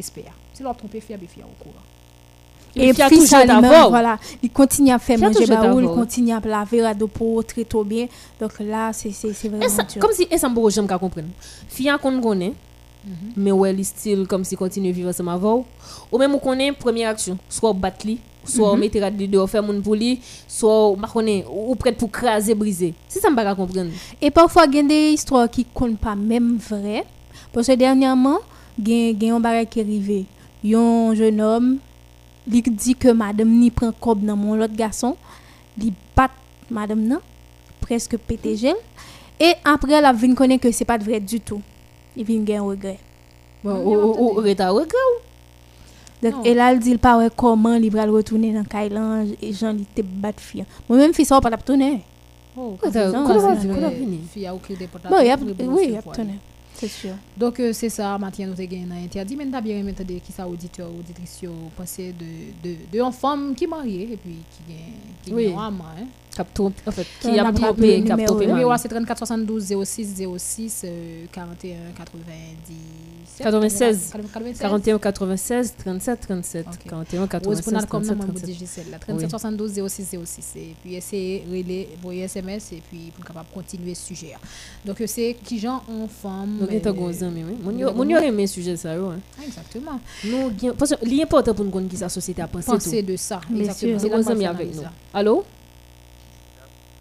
Si 0.54 0.62
fille, 1.00 1.16
ben 1.16 1.28
fille 1.28 1.42
au 1.42 1.62
courant. 1.62 1.74
Et 2.76 2.92
Fia 2.94 3.06
puis 3.08 3.16
toujours 3.16 3.30
ça, 3.30 3.44
ta 3.46 3.54
lui-même, 3.54 3.70
voix. 3.70 3.88
voilà, 3.88 4.18
il 4.42 4.50
continue 4.50 4.92
à 4.92 4.98
faire 5.00 5.18
Fia 5.18 5.26
manger 5.28 5.40
toujours 5.40 5.56
ta 5.56 5.62
baoul, 5.68 5.82
il 5.82 5.86
voix. 5.86 5.96
continue 5.96 6.32
à 6.32 6.40
laver 6.40 6.82
à 6.84 6.94
dos 6.94 7.08
pour 7.08 7.44
très 7.44 7.64
trop 7.64 7.82
bien. 7.82 8.06
Donc 8.40 8.52
là, 8.60 8.92
c'est 8.92 9.10
c'est 9.10 9.32
c'est 9.32 9.48
Et 9.48 9.50
vraiment 9.50 9.68
ça- 9.68 9.82
dur. 9.82 10.00
Comme 10.00 10.12
si, 10.12 10.26
et 10.30 10.38
ça 10.38 10.48
me 10.48 10.54
j'aime 10.70 10.86
qu'à 10.86 10.96
comprendre. 10.98 11.28
Fia 11.68 11.98
qu'on 11.98 12.20
connaît, 12.20 12.52
mais 13.36 13.50
ouais, 13.50 13.74
il 13.74 13.84
style 13.84 14.24
comme 14.28 14.44
si 14.44 14.54
continue 14.56 14.90
à 14.90 14.92
vivre 14.92 15.08
ensemble 15.08 15.30
avec 15.30 15.64
Ou 16.12 16.18
même 16.18 16.32
on 16.34 16.38
connaît 16.38 16.70
première 16.72 17.10
action, 17.10 17.36
soit 17.48 17.72
battre 17.72 18.06
lui, 18.06 18.20
soit 18.44 18.72
Mhm. 18.74 18.78
mettre 18.80 18.98
la 19.00 19.10
dehors, 19.10 19.50
faire 19.50 19.64
mon 19.64 19.80
pour 19.80 19.96
lui, 19.96 20.20
soit 20.46 20.94
ma 20.96 21.08
connaît, 21.08 21.44
ou 21.52 21.74
craser, 22.08 22.54
briser. 22.54 22.94
Si 23.08 23.18
ça 23.18 23.30
me 23.30 23.34
pas 23.34 23.54
comprendre. 23.56 23.90
Et 24.22 24.30
parfois, 24.30 24.66
il 24.66 24.76
y 24.76 24.78
a 24.78 24.82
des 24.84 25.10
histoires 25.14 25.50
qui 25.50 25.66
ne 25.74 25.88
sont 25.88 25.94
pas 25.96 26.14
même 26.14 26.56
vraies. 26.58 27.04
Parce 27.52 27.66
que 27.66 27.72
dernièrement, 27.72 28.36
il 28.36 28.38
y 28.38 28.40
a 28.40 28.40
un 28.44 28.49
bagage 29.40 29.66
qui 29.70 29.80
est 29.80 29.82
arrivé. 29.82 30.24
Il 30.62 30.70
y 30.70 30.74
a 30.74 30.80
un 30.80 31.14
jeune 31.14 31.40
homme, 31.40 31.78
il 32.50 32.62
dit 32.62 32.94
que 32.94 33.08
madame 33.12 33.48
ni 33.50 33.70
prend 33.70 33.92
cob 33.92 34.24
dans 34.24 34.36
mon 34.36 34.60
autre 34.60 34.74
garçon. 34.74 35.16
Il 35.80 35.92
bat 36.16 36.30
madame 36.70 37.00
nan, 37.06 37.18
presque 37.80 38.16
pété 38.18 38.56
gel. 38.56 38.74
Et 39.38 39.52
après, 39.64 40.00
la 40.00 40.12
connaît 40.34 40.58
que 40.58 40.70
c'est 40.70 40.84
pas 40.84 40.98
vrai 40.98 41.20
du 41.20 41.40
tout. 41.40 41.62
Il 42.16 42.24
vient 42.24 42.40
gagner 42.40 42.58
un 42.58 42.62
regret. 42.64 42.98
Bon, 43.64 43.76
ou, 43.76 43.94
ou, 43.94 44.38
ou, 44.38 44.42
reta 44.42 44.70
regret 44.70 44.86
ou? 44.88 45.20
Donc, 46.22 46.34
Non. 46.34 46.42
et 46.44 46.52
là, 46.54 46.72
il 46.74 46.78
dit 46.80 46.98
pas 46.98 47.16
ouais, 47.16 47.28
comment 47.34 47.74
il 47.74 47.90
va 47.90 48.04
retourner 48.04 48.52
dans 48.52 48.64
Kailan 48.64 49.24
et 49.40 49.52
Jean, 49.54 49.74
il 49.78 49.86
te 49.86 50.02
bat 50.02 50.32
fille. 50.36 50.64
Ça 51.24 51.40
pas 51.40 51.48
retourner. 51.56 52.02
Oh, 52.56 52.76
Reta- 52.82 53.10
Non, 53.10 53.24
comment 53.26 53.54
vrai. 53.54 53.74
comment? 53.74 53.90
Fille 54.30 54.46
a 54.46 54.54
la 55.04 55.10
Bon, 55.10 55.16
a, 55.30 55.36
oui, 55.68 55.94
il. 55.96 56.38
C'est 56.80 56.88
sûr. 56.88 57.14
Donc, 57.36 57.60
euh, 57.60 57.74
c'est 57.74 57.90
ça, 57.90 58.16
Mathieu, 58.16 58.46
nous 58.46 58.52
avons 58.58 58.92
interdit. 59.04 59.36
Mais 59.36 59.44
nous 59.44 59.54
avons 59.54 59.64
bien 59.64 59.82
qui 60.24 60.32
ça, 60.32 60.48
auditeur, 60.48 60.88
auditrice, 60.88 61.40
penser 61.76 62.14
de, 62.18 62.68
de, 62.70 62.74
de 62.90 63.00
une 63.04 63.12
femme 63.12 63.54
qui 63.54 63.64
est 63.64 63.66
mariée 63.66 64.08
et 64.12 64.16
puis 64.16 64.36
qui 64.50 64.72
gagne 64.72 64.92
qui 65.22 65.32
Oui. 65.34 65.52
un 65.52 65.66
amant, 65.66 65.84
hein. 66.00 66.06
En 66.86 66.90
fait, 66.92 67.06
qui 67.20 67.38
a 67.38 67.52
qui 67.52 67.60
numéro, 68.46 68.68
mari. 68.68 68.80
c'est 68.82 68.88
34 68.88 69.18
72 69.18 69.74
06 69.84 70.22
06 70.38 70.82
euh, 70.84 71.24
41 71.32 71.76
97. 71.96 73.42
96. 73.42 74.10
96. 74.12 74.58
41 74.60 74.98
96 74.98 75.74
37 75.76 76.20
37 76.20 76.66
Ok. 76.66 76.74
41 76.88 77.20
Rose 77.20 77.60
96 77.60 77.62
pour 77.64 77.88
comme 77.88 78.02
37 78.02 78.16
nous, 78.16 78.24
37 78.24 78.44
dit 78.44 78.54
Gisèle, 78.54 78.90
là. 78.90 78.98
37 78.98 79.30
72 79.30 79.72
06 79.88 80.16
06. 80.24 80.52
Et 80.56 80.74
puis, 80.82 80.94
essayer 80.94 81.40
de 81.40 81.50
relayer, 81.50 81.88
envoyer 81.98 82.22
SMS 82.24 82.72
et 82.72 82.82
puis 82.88 83.12
pour 83.14 83.24
capable 83.24 83.48
continuer 83.52 83.94
ce 83.94 84.06
sujet. 84.08 84.34
Donc, 84.84 85.00
euh, 85.00 85.06
c'est 85.06 85.36
qui 85.44 85.58
gens 85.58 85.82
en 85.88 86.06
femme. 86.06 86.58
Donc, 86.60 86.70
euh, 86.70 86.92
oui. 87.64 87.92
Mon 87.94 88.08
aimé 88.08 88.46
sujet 88.46 88.76
ça, 88.76 88.92
hein. 88.92 89.18
Ah, 89.38 89.44
Exactement. 89.46 90.00
Nous, 90.24 90.72
parce 90.74 90.94
que 90.94 91.04
l'important 91.04 91.54
pour 91.54 91.64
nous 91.64 91.70
connaître 91.70 91.90
qui 91.90 91.96
sa 91.96 92.08
société 92.08 92.42
a 92.42 92.48
Penser 92.48 93.02
tout. 93.02 93.12
de 93.12 93.16
ça. 93.16 93.40
Exactement. 93.54 93.98
C'est 94.22 94.46
avec 94.46 94.74
nous. 94.74 94.82
Allô? 95.14 95.44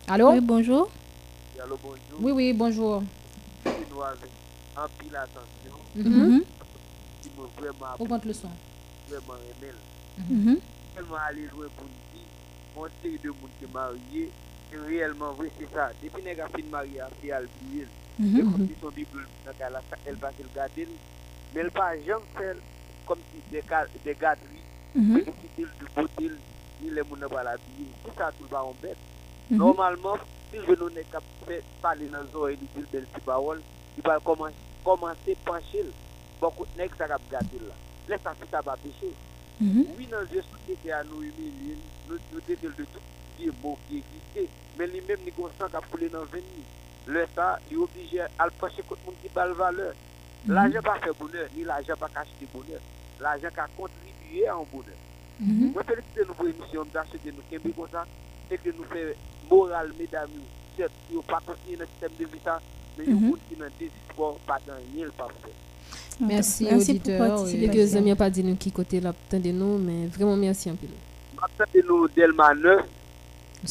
Allô? 0.10 0.32
Oui, 0.32 0.42
bonjour. 0.42 0.90
Allô, 1.62 1.78
bonjour. 1.78 2.20
Oui, 2.20 2.32
oui, 2.32 2.52
bonjour. 2.54 3.04
Un 4.76 4.88
pile 4.98 5.16
attention. 5.16 5.78
Mhm. 5.94 6.04
Mhm. 6.06 6.44
vraiment, 7.58 7.94
Augmente 8.00 8.26
le 8.26 8.34
son. 8.34 8.50
vraiment 9.08 9.36
aimé. 9.38 9.72
Mhm. 10.30 10.58
Tellement 10.96 11.16
aller 11.30 11.48
jouer 11.50 11.68
pour 11.76 11.86
une 11.86 11.92
fille, 12.12 12.26
mon 12.76 12.88
série 13.04 13.20
de 13.24 13.30
monde 13.30 13.52
qui 13.60 13.66
est 13.66 13.74
marié, 13.74 14.32
c'est 14.72 14.78
réellement 14.80 15.34
vrai, 15.34 15.52
c'est 15.60 15.70
ça. 15.74 15.92
Depuis 16.02 16.24
que 16.24 16.30
c'est 17.22 17.34
Mhm. 18.18 18.52
comme 18.52 18.68
si 18.68 18.74
son 18.82 18.90
Bible, 18.90 19.28
elle 19.60 20.16
va 20.16 20.32
se 20.32 20.42
le 20.42 20.50
garder. 20.56 20.88
Mais 21.54 21.62
elle 21.62 21.70
va 21.70 21.96
jamais 22.04 22.26
faire 22.36 22.56
comme 23.06 23.20
si 23.32 23.52
des 23.52 23.62
ga- 23.70 23.86
des 24.04 24.16
Mhm. 24.96 25.22
ni 26.82 26.90
les 26.90 27.02
gens 27.04 27.30
pas 27.30 27.44
l'habiller. 27.44 27.88
C'est 28.06 28.16
ça 28.18 28.32
tout 28.38 28.46
le 28.50 28.58
monde 28.58 28.70
en 28.70 28.74
bête. 28.82 28.98
Mhm. 29.50 29.58
Normalement, 29.58 30.18
si 30.52 30.58
je 30.60 30.76
nous 30.76 30.90
ai 30.90 31.06
fait 31.48 31.64
parler 31.82 32.08
dans 32.08 32.22
les 32.22 32.36
oreilles, 32.36 32.58
il 32.62 32.82
dit 32.82 32.88
belle 32.92 33.06
petite 33.06 33.26
parole, 33.26 33.62
il 33.98 34.04
va 34.04 34.20
commencer 34.20 34.54
commencer 34.84 35.38
à 35.46 35.50
pencher. 35.50 35.86
Beaucoup 36.40 36.66
de 36.66 36.78
nègres, 36.78 36.96
ça 36.98 37.08
va 37.08 37.18
gâter 37.30 37.60
là? 37.68 37.74
Laisse 38.08 38.22
ça, 38.24 38.34
ça 38.50 38.62
va 38.62 38.78
pécher. 38.78 39.14
Mhm. 39.60 39.86
Oui, 39.98 40.08
dans 40.10 40.22
une 40.22 40.42
société 40.42 40.92
à 40.92 41.04
nous 41.04 41.22
humilier, 41.22 41.78
nous 42.08 42.18
nous 42.32 42.42
détruire 42.48 42.72
de 42.78 42.84
tout 42.84 43.00
qui 43.38 43.48
est 43.48 43.52
beau, 43.62 43.78
qui 43.88 43.98
existait. 43.98 44.50
Mais 44.78 44.88
lui-même, 44.88 45.20
il 45.26 45.34
consent 45.34 45.68
qu'à 45.70 45.82
pouler 45.82 46.10
dans 46.10 46.22
le 46.22 46.26
venir. 46.28 46.64
Le 47.08 47.26
ça, 47.36 47.60
il 47.70 47.74
est 47.74 47.78
obligé 47.78 48.22
à 48.22 48.46
le 48.46 48.52
pencher 48.52 48.84
contre 48.88 49.02
le 49.02 49.06
monde 49.08 49.16
qui 49.22 49.30
bat 49.30 49.48
le 49.48 49.54
valeur. 49.54 49.94
L'argent 50.48 50.82
pas 50.82 51.00
fait 51.00 51.12
bonheur, 51.20 51.48
ni 51.56 51.64
l'argent 51.64 51.96
pas 52.00 52.10
acheter 52.16 52.48
bonheur. 52.54 52.80
L'argent 53.20 53.50
qui 53.54 53.60
a 53.60 53.68
contribué 53.76 54.48
à 54.48 54.54
un 54.54 54.64
bonheur. 54.72 54.96
Mhm. 55.40 55.74
Fait 58.50 59.16
moral, 59.50 59.92
mesdames, 60.00 60.30
certes, 60.78 60.92
ils 61.12 61.16
n'ont 61.16 61.22
pas 61.24 61.40
continué 61.46 61.78
dans 61.78 61.84
le 61.84 61.88
système 61.90 62.12
de 62.20 62.26
vie, 62.26 62.42
mais 62.98 63.04
ils 63.08 63.14
Mhm. 63.16 63.30
ont 63.32 63.38
dans 63.60 63.66
désespoir, 63.80 64.34
pas 64.48 64.58
dans 64.68 64.74
rien, 64.94 65.08
pas 65.18 65.28
fait. 65.44 65.52
Merci, 66.22 66.66
participer. 66.66 67.58
Les 67.58 67.68
deux 67.70 67.96
amis 67.96 68.10
n'ont 68.10 68.16
pas 68.16 68.30
dit 68.30 68.44
nous 68.44 68.56
qui 68.56 68.72
côté 68.72 69.00
là, 69.00 69.10
attendez 69.10 69.54
nous, 69.54 69.78
mais 69.78 70.08
vraiment 70.08 70.36
merci 70.36 70.70
un 70.70 70.76
peu. 70.76 70.88
Attendez 71.42 71.84
nous 71.88 72.08
Delma 72.10 72.54
9, 72.54 72.82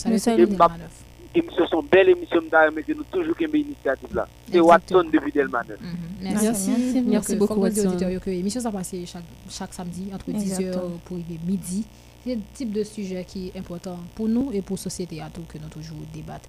Nous 0.07 0.19
Delma 0.19 0.37
Delma 0.37 0.69
Neuf. 0.79 1.05
émission 1.35 1.67
sont 1.67 1.83
belles 1.83 2.09
émissions 2.09 2.41
d'ailleurs, 2.51 2.73
mais 2.75 2.83
que 2.83 2.93
nous 2.95 3.05
toujours 3.05 3.37
Kembe 3.37 3.55
initiative 3.57 4.15
là. 4.15 4.27
C'est. 4.51 4.61
Watson 4.61 5.05
depuis 5.13 5.31
Delma 5.33 5.63
9. 5.69 5.79
Mhm. 5.81 5.89
Merci. 6.23 6.45
Merci. 6.47 6.71
Merci. 6.71 7.01
Merci 7.07 7.37
beaucoup, 7.37 7.61
auditeurs 7.63 8.11
l'émission 8.27 8.61
ça 8.63 8.73
passe 8.73 8.95
chaque, 9.07 9.23
chaque 9.51 9.75
samedi 9.75 10.11
entre 10.15 10.31
10h 10.31 10.61
Exactement. 10.61 10.99
pour 11.05 11.17
midi. 11.19 11.85
Le 12.29 12.35
type 12.53 12.73
de 12.73 12.85
sujet 12.85 13.25
qui 13.25 13.51
est 13.55 13.59
important 13.59 13.97
pour 14.15 14.29
nous 14.29 14.51
et 14.53 14.61
pour 14.61 14.77
la 14.77 14.83
société 14.83 15.21
à 15.23 15.31
tout 15.33 15.41
que 15.49 15.57
nous 15.57 15.69
toujours 15.69 15.97
débattre. 16.13 16.47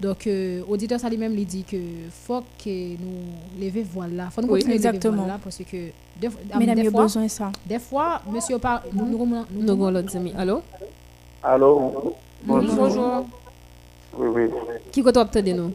Donc, 0.00 0.26
euh, 0.26 0.62
auditeur 0.68 0.98
ça 0.98 1.08
lui-même 1.08 1.34
lui 1.34 1.44
dit 1.44 1.62
que 1.62 1.76
faut 2.10 2.42
que 2.62 2.70
nous 3.04 3.60
lever 3.60 3.84
voilà. 3.92 4.28
faut 4.30 4.42
nous 4.42 4.48
Oui, 4.48 4.58
de 4.60 4.64
lever 4.64 4.74
exactement. 4.76 5.22
voilà 5.22 5.38
parce 5.38 5.58
que 5.58 5.76
des, 6.20 6.28
Mesdames, 6.58 6.74
des 6.74 6.80
il 6.80 6.84
y 6.84 6.88
a 6.88 6.90
fois, 6.90 7.02
besoin 7.02 7.22
de 7.24 7.28
ça. 7.28 7.52
des 7.64 7.78
fois, 7.78 8.20
monsieur 8.28 8.58
par 8.58 8.82
nous 8.92 9.06
nous 9.06 9.24
nous- 9.24 9.44
Nous 9.62 9.70
avons 9.70 9.90
l'autre 9.90 10.16
ami. 10.16 10.32
Allô? 10.36 10.62
Allô? 11.44 12.14
Bonjour. 12.42 12.74
Bonjour. 12.74 13.26
Oui, 14.18 14.26
oui. 14.34 14.50
Qui 14.90 15.00
côté 15.02 15.20
attendez 15.20 15.52
nous? 15.54 15.72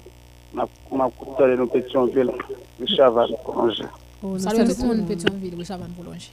Ma 0.53 0.68
ma 0.91 1.10
coupé 1.11 1.44
de 1.44 1.56
nos 1.56 1.68
Pétionville, 1.68 2.32
le 2.80 2.86
chaval, 2.88 3.30
congé. 3.45 3.84
Oh, 4.22 4.27
nous 4.34 4.40
Salut 4.40 4.65
tout 4.73 4.82
le 4.82 4.88
monde, 4.88 4.98
le 4.98 5.03
Pétionville, 5.03 5.56
Richard 5.57 5.77
Van 5.80 5.86
Boulanger. 5.98 6.32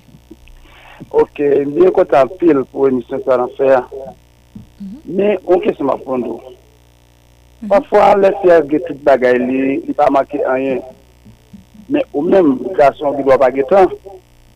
Ok, 1.10 1.40
mwen 1.68 1.92
kontan 1.94 2.30
pil 2.40 2.62
pou 2.70 2.88
emisyon 2.88 3.22
sa 3.26 3.38
lan 3.40 3.52
fè. 3.58 3.76
Men, 5.04 5.38
onke 5.46 5.74
se 5.76 5.84
ma 5.86 5.96
pondou. 6.00 6.40
Mhm. 7.60 7.68
Pafwa, 7.70 8.14
lè 8.18 8.32
fè 8.42 8.58
ge 8.70 8.80
tout 8.86 9.04
bagay 9.06 9.38
li, 9.38 9.60
li 9.86 9.94
pa 9.98 10.08
maki 10.10 10.42
anyen. 10.54 10.82
Men, 11.88 12.02
ou 12.12 12.22
men, 12.22 12.56
gason 12.78 13.16
ki 13.16 13.26
dwa 13.26 13.38
pa 13.38 13.50
getan, 13.54 13.90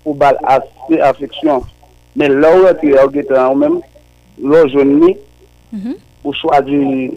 ou 0.04 0.14
bal 0.14 0.38
aspe 0.56 1.00
afeksyon. 1.02 1.62
Men, 2.16 2.38
lò 2.42 2.54
ou 2.60 2.70
eti 2.70 2.94
ou 2.96 3.12
getan 3.12 3.42
mhm. 3.42 3.50
ou 3.52 3.62
men, 3.62 3.80
lò 4.52 4.64
jouni, 4.72 5.16
ou 6.24 6.34
chwa 6.34 6.60
di 6.64 7.12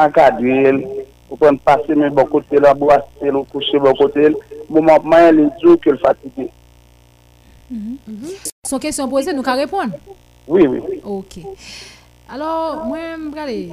ankadil, 0.00 0.82
ou 1.30 1.38
kon 1.40 1.56
pase 1.66 1.94
men 1.98 2.12
bon 2.14 2.28
kote 2.30 2.60
la, 2.62 2.74
bo 2.78 2.90
aspe 2.94 3.30
lò 3.32 3.44
kouche 3.52 3.80
bon 3.82 3.96
kote, 3.98 4.32
mouman 4.68 5.06
mayen 5.08 5.38
li 5.38 5.48
djou 5.58 5.78
ke 5.82 5.94
l 5.94 5.98
fatike. 6.02 6.48
Son 8.66 8.78
question 8.78 9.08
posée, 9.08 9.32
nous 9.32 9.42
qu'à 9.42 9.54
répondre? 9.54 9.92
Oui, 10.48 10.66
oui. 10.66 10.80
Ok. 11.04 11.38
Alors, 12.28 12.86
moi, 12.86 12.98
je 13.16 13.46
vais 13.46 13.68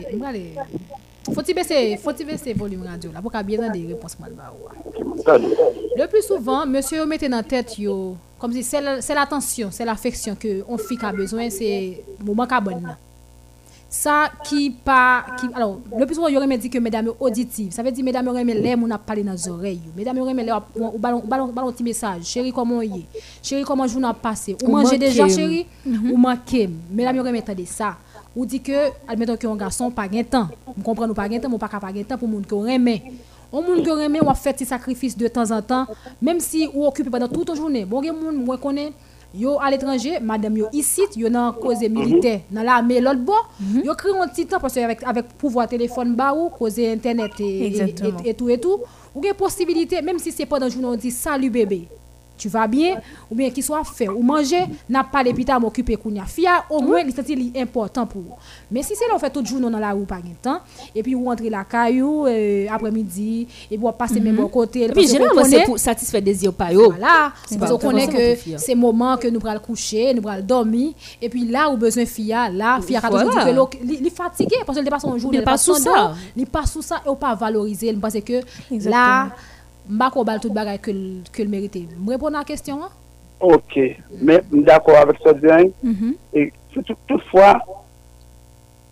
Faut-il 1.34 1.54
baisser, 1.56 1.98
faut-il 1.98 2.26
baisser 2.26 2.54
le 2.54 2.60
volume 2.60 2.84
radio 2.86 3.12
là 3.12 3.22
pour 3.22 3.32
qu'il 3.32 3.44
bien 3.44 3.70
des 3.70 3.86
réponses 3.86 4.18
Le 5.96 6.08
plus 6.08 6.24
souvent, 6.24 6.66
monsieur 6.66 7.06
mettez 7.06 7.30
dans 7.30 7.38
la 7.38 7.44
tête 7.44 7.78
yo, 7.78 8.18
comme 8.40 8.52
si 8.52 8.64
c'est 8.64 8.82
la- 8.82 9.02
c'est 9.02 9.14
l'attention, 9.14 9.70
c'est 9.72 9.86
l'affection 9.86 10.36
que 10.36 10.64
on 10.68 10.78
fille 10.78 10.98
a 11.04 11.12
besoin, 11.12 11.50
c'est 11.50 12.04
moment 12.24 12.48
qu'a 12.48 12.60
bonne 12.60 12.82
là. 12.84 12.98
Ça 13.94 14.32
qui 14.46 14.70
pas 14.70 15.26
qui 15.38 15.48
alors 15.54 15.82
le 16.00 16.06
plus 16.06 16.16
souvent 16.16 16.30
il 16.30 16.38
aurait 16.38 16.58
dit 16.58 16.70
que 16.70 16.78
mesdames 16.78 17.12
auditives, 17.20 17.74
ça 17.74 17.84
veut 17.84 17.92
dire 17.92 18.06
mesdames 18.06 18.26
aurait 18.30 18.46
les 18.46 18.74
mon 18.78 18.90
a 18.90 18.98
parlé 18.98 19.22
dans 19.22 19.34
les 19.34 19.50
oreilles. 19.50 19.82
Mesdames 19.98 20.18
aurait 20.20 20.34
les 20.34 20.50
ou 20.76 20.98
ballon 20.98 21.22
ballon 21.26 21.48
ballon 21.48 21.74
petit 21.74 21.84
message, 21.84 22.24
chérie 22.24 22.54
comment 22.54 22.82
y 22.82 23.00
est? 23.00 23.22
Chérie 23.44 23.66
comment 23.66 23.86
journée 23.86 24.08
a 24.08 24.14
passé? 24.14 24.56
Ou 24.64 24.72
manger 24.72 24.98
déjà 24.98 25.28
chérie? 25.28 25.66
Ou 25.86 26.16
manqué. 26.16 26.70
Mesdames 26.90 27.20
aurait 27.20 27.42
de 27.42 27.66
ça. 27.66 27.98
Ou 28.34 28.46
dit 28.46 28.62
que 28.62 28.92
admettons 29.06 29.36
que 29.36 29.46
un 29.46 29.58
garçon 29.58 29.92
pas 29.92 30.08
gain 30.08 30.24
temps. 30.24 30.48
On 30.66 30.82
comprend 30.82 31.06
nous 31.06 31.14
pas 31.14 31.28
gain 31.28 31.40
temps, 31.40 31.50
mon 31.50 31.58
pas 31.58 31.68
pas 31.68 31.92
gain 31.92 32.04
temps 32.04 32.18
pour 32.18 32.30
monde 32.30 32.46
que 32.48 32.56
remet. 32.56 33.04
On 33.52 33.62
moun 33.62 33.84
que 33.84 33.90
remet 33.90 34.22
ou 34.22 34.34
fait 34.34 34.58
des 34.58 34.64
sacrifices 34.64 35.18
de 35.18 35.28
temps 35.28 35.52
en 35.52 35.62
temps, 35.62 35.86
même 36.22 36.40
si 36.40 36.70
ou 36.74 36.86
occupé 36.86 37.10
pendant 37.10 37.28
toute 37.28 37.50
une 37.50 37.56
journée. 37.58 37.84
Bon 37.84 38.02
gen 38.02 38.16
moun 38.16 38.46
moi 38.46 38.58
connais 38.58 38.94
yo 39.34 39.58
à 39.62 39.70
l'étranger, 39.72 40.20
madame 40.22 40.58
yo 40.58 40.68
ici, 40.74 41.02
yo 41.16 41.30
dans 41.30 41.54
cause 41.54 41.82
militaire, 41.82 42.42
dans 42.52 42.64
l'armée 42.64 43.00
l'autre 43.00 43.20
bord, 43.22 43.50
yo 43.84 43.94
crée 43.96 44.10
un 44.20 44.28
petit 44.28 44.46
temps 44.46 44.60
parce 44.60 44.74
que 44.76 44.80
avec 44.80 45.04
avec 45.04 45.28
pouvoir 45.38 45.68
téléphone 45.68 46.16
ba 46.16 46.34
ou 46.34 46.50
cause 46.50 46.80
internet 46.80 47.32
et, 47.40 47.44
et, 47.64 47.68
Exactement. 47.68 48.20
et, 48.26 48.30
et 48.30 48.34
tout 48.34 48.50
et 48.50 48.60
tout, 48.60 48.80
ou 49.16 49.24
gen 49.24 49.34
possibilité 49.34 50.02
même 50.02 50.20
si 50.20 50.32
c'est 50.32 50.46
pas 50.46 50.60
dans 50.60 50.70
journée 50.70 50.88
on 50.88 50.96
dit 50.96 51.12
salut 51.12 51.50
bébé. 51.50 51.88
Tu 52.42 52.50
vas 52.50 52.68
bien, 52.68 52.96
ou 53.30 53.36
bien 53.36 53.52
qu'il 53.52 53.64
soit 53.64 53.84
fait, 53.84 54.10
ou 54.10 54.24
manger, 54.24 54.64
n'a 54.90 55.04
pas 55.04 55.22
les 55.22 55.34
pita 55.34 55.60
m'occuper. 55.60 55.98
Fia, 56.26 56.64
au 56.70 56.82
moins, 56.82 57.02
il 57.02 57.14
c'est 57.14 57.62
important 57.62 58.08
pour 58.08 58.22
vous. 58.22 58.36
Mais 58.72 58.82
si 58.82 58.96
c'est 58.96 59.08
là, 59.08 59.14
on 59.16 59.20
fait 59.20 59.30
tout 59.30 59.46
jour 59.46 59.60
dans 59.60 59.70
la 59.70 59.92
rue, 59.92 60.06
pas 60.06 60.18
de 60.18 60.34
temps, 60.42 60.60
et 60.96 61.04
puis 61.04 61.14
vous 61.14 61.26
rentrez 61.26 61.50
la 61.50 61.64
caillou, 61.64 62.26
euh, 62.26 62.66
après-midi, 62.70 63.48
et 63.70 63.78
vous 63.78 63.92
passez 63.92 64.20
même 64.20 64.40
au 64.40 64.48
côté. 64.48 64.86
Et 64.86 64.90
puis, 64.90 65.08
généralement, 65.08 65.44
c'est 65.44 65.66
pour 65.66 65.78
satisfaire 65.78 66.22
des 66.22 66.44
yeux 66.44 66.52
pas 66.52 66.74
Voilà. 66.74 67.32
C'est 67.46 67.60
parce 67.60 67.72
qu'on 67.72 67.78
connaît 67.78 68.08
que 68.08 68.58
c'est 68.58 68.76
moment 68.76 69.18
que 69.18 69.28
nous 69.28 69.40
allons 69.46 69.60
coucher, 69.60 70.14
nous 70.14 70.28
allons 70.28 70.44
dormir, 70.44 70.94
et 71.22 71.30
puis 71.30 71.46
là, 71.46 71.70
où 71.70 71.78
besoin 71.78 72.06
fia, 72.06 72.50
là, 72.50 72.80
fia, 72.82 73.00
voilà. 73.08 73.68
il 73.84 74.08
est 74.08 74.16
fatigué, 74.16 74.56
parce 74.66 74.80
qu'il 74.80 74.90
passe 74.90 75.06
un 75.06 75.18
jour, 75.18 75.32
il 75.34 75.44
passe 75.44 75.66
sous 75.66 75.76
ça. 75.76 76.16
Il 76.36 76.48
passe 76.48 76.72
sous 76.72 76.82
ça, 76.82 76.96
et 77.06 77.10
on 77.10 77.16
pas 77.16 77.36
valoriser, 77.36 77.94
parce 77.94 78.20
que 78.22 78.42
là, 78.90 79.30
Mbako 79.90 80.24
bal 80.24 80.40
tout 80.40 80.52
bagay 80.54 80.78
que 80.80 80.92
que 81.32 81.42
le 81.44 81.50
mérité. 81.50 81.88
Me 82.00 82.12
répondre 82.12 82.36
à 82.36 82.40
la 82.40 82.46
question 82.46 82.84
hein? 82.84 82.90
OK. 83.40 83.80
Mais 84.22 84.42
d'accord 84.52 84.98
avec 84.98 85.18
ça 85.24 85.34
bien. 85.34 85.64
Mm-hmm. 85.84 86.16
Et 86.34 86.54
toutefois 87.08 87.60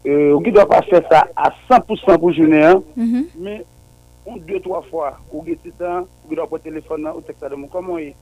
euh, 0.05 0.33
on 0.33 0.41
ne 0.41 0.51
doit 0.51 0.67
pas 0.67 0.81
faire 0.83 1.03
ça 1.09 1.27
à 1.35 1.51
100% 1.69 2.19
pour 2.19 2.31
journée 2.31 2.63
hein? 2.63 2.81
mm-hmm. 2.97 3.25
mais 3.37 3.65
on 4.25 4.37
deux 4.37 4.61
trois 4.61 4.81
fois 4.83 5.19
ou 5.33 5.43
get 5.45 5.59
temps 5.77 6.07
on 6.29 6.33
doit 6.33 6.47
prendre 6.47 6.63
téléphone 6.63 7.05
ou 7.15 7.19
texte 7.19 7.43
de 7.43 7.55
moi 7.55 7.67
comment 7.71 7.97
est 7.97 8.15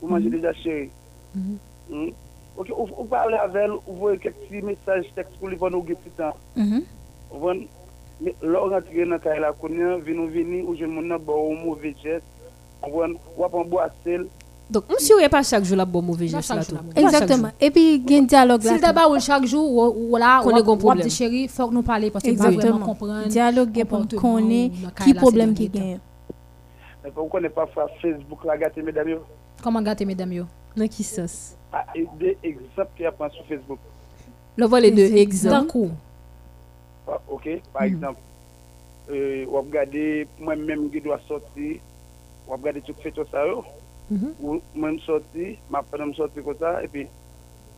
vous 0.00 0.08
mangez 0.08 0.30
déjà 0.30 0.52
chéri. 0.52 0.90
Mm? 1.34 2.08
OK, 2.56 2.68
vous 2.76 3.04
parlez 3.04 3.36
avec 3.36 3.62
elle, 3.62 3.70
vous 3.70 3.96
voyez 3.96 4.18
quelques 4.18 4.36
petits 4.36 4.62
messages 4.62 5.06
texte 5.14 5.36
pour 5.38 5.48
lui 5.48 5.56
voir 5.56 5.70
nous 5.70 5.84
get 5.86 5.96
temps. 6.16 6.36
Mm-hmm. 8.20 8.42
lò 8.42 8.66
rentre 8.68 9.04
nan 9.06 9.20
kay 9.22 9.38
la 9.38 9.52
konnen, 9.52 10.00
vin 10.02 10.18
ou 10.18 10.26
vini, 10.26 10.62
ou 10.62 10.74
jen 10.74 10.90
moun 10.90 11.06
nan 11.06 11.22
bo 11.22 11.36
ou 11.48 11.54
mouve 11.54 11.94
jes, 12.02 12.22
wap 12.82 13.54
an 13.54 13.64
bo 13.68 13.78
asel. 13.78 14.26
Donc, 14.70 14.84
monsieur 14.90 15.16
ou 15.16 15.28
pas 15.30 15.42
chaque 15.42 15.64
jour 15.64 15.78
la 15.78 15.86
bon 15.86 16.02
mauvais 16.02 16.28
geste 16.28 16.54
là 16.54 16.62
tout. 16.62 16.76
Exactement. 16.94 17.48
Et 17.58 17.70
puis 17.70 18.02
gen 18.06 18.26
dialogue 18.26 18.62
là. 18.64 18.74
Si 18.74 18.80
d'abord 18.80 19.12
ou 19.12 19.18
chaque 19.18 19.46
jour 19.46 19.96
ou 19.96 20.16
là 20.16 20.42
on 20.44 20.54
est 20.54 20.62
gon 20.62 20.76
problème. 20.76 21.08
chéri, 21.08 21.48
faut 21.48 21.68
que 21.68 21.74
nous 21.74 21.82
parler 21.82 22.10
parce 22.10 22.22
que 22.24 22.36
pas 22.36 22.50
vraiment 22.50 22.84
comprendre. 22.84 23.28
Dialogue 23.28 23.84
pour 23.84 24.06
connaître 24.20 24.74
qui 25.04 25.14
problème 25.14 25.54
qui 25.54 25.68
gagne. 25.68 25.98
Mais 27.02 27.10
vous 27.14 27.24
connaissez 27.26 27.54
pas 27.54 27.66
Facebook 28.02 28.44
la 28.44 28.58
gâter 28.58 28.82
mesdames 28.82 29.08
yo? 29.08 29.18
Comment 29.62 29.80
gâter 29.80 30.04
mesdames 30.04 30.32
yo? 30.32 30.44
Dans 30.76 30.86
qui 30.86 31.02
sens? 31.02 31.56
Ah, 31.72 31.84
des 32.18 32.36
exemples 32.42 32.90
qui 32.96 33.06
apprend 33.06 33.30
sur 33.30 33.46
Facebook. 33.46 33.78
Le 34.56 34.66
voilà 34.66 34.88
les 34.88 34.92
deux 34.92 35.16
exemples. 35.16 35.88
D'accord. 37.08 37.22
Ok, 37.30 37.48
par 37.72 37.82
exemple, 37.84 38.20
euh, 39.10 39.46
gade 39.72 40.26
mwen 40.40 40.64
menm 40.68 40.88
ki 40.92 41.00
dwa 41.00 41.16
soti, 41.28 41.78
wap 42.48 42.60
gade 42.64 42.82
tout 42.84 42.98
feto 43.02 43.24
sa 43.30 43.46
yo, 43.48 43.62
ou 44.42 44.58
mwen 44.74 44.98
soti, 45.06 45.54
ma 45.72 45.80
penan 45.82 46.12
soti 46.16 46.44
ko 46.44 46.52
sa, 46.60 46.82
epi, 46.84 47.06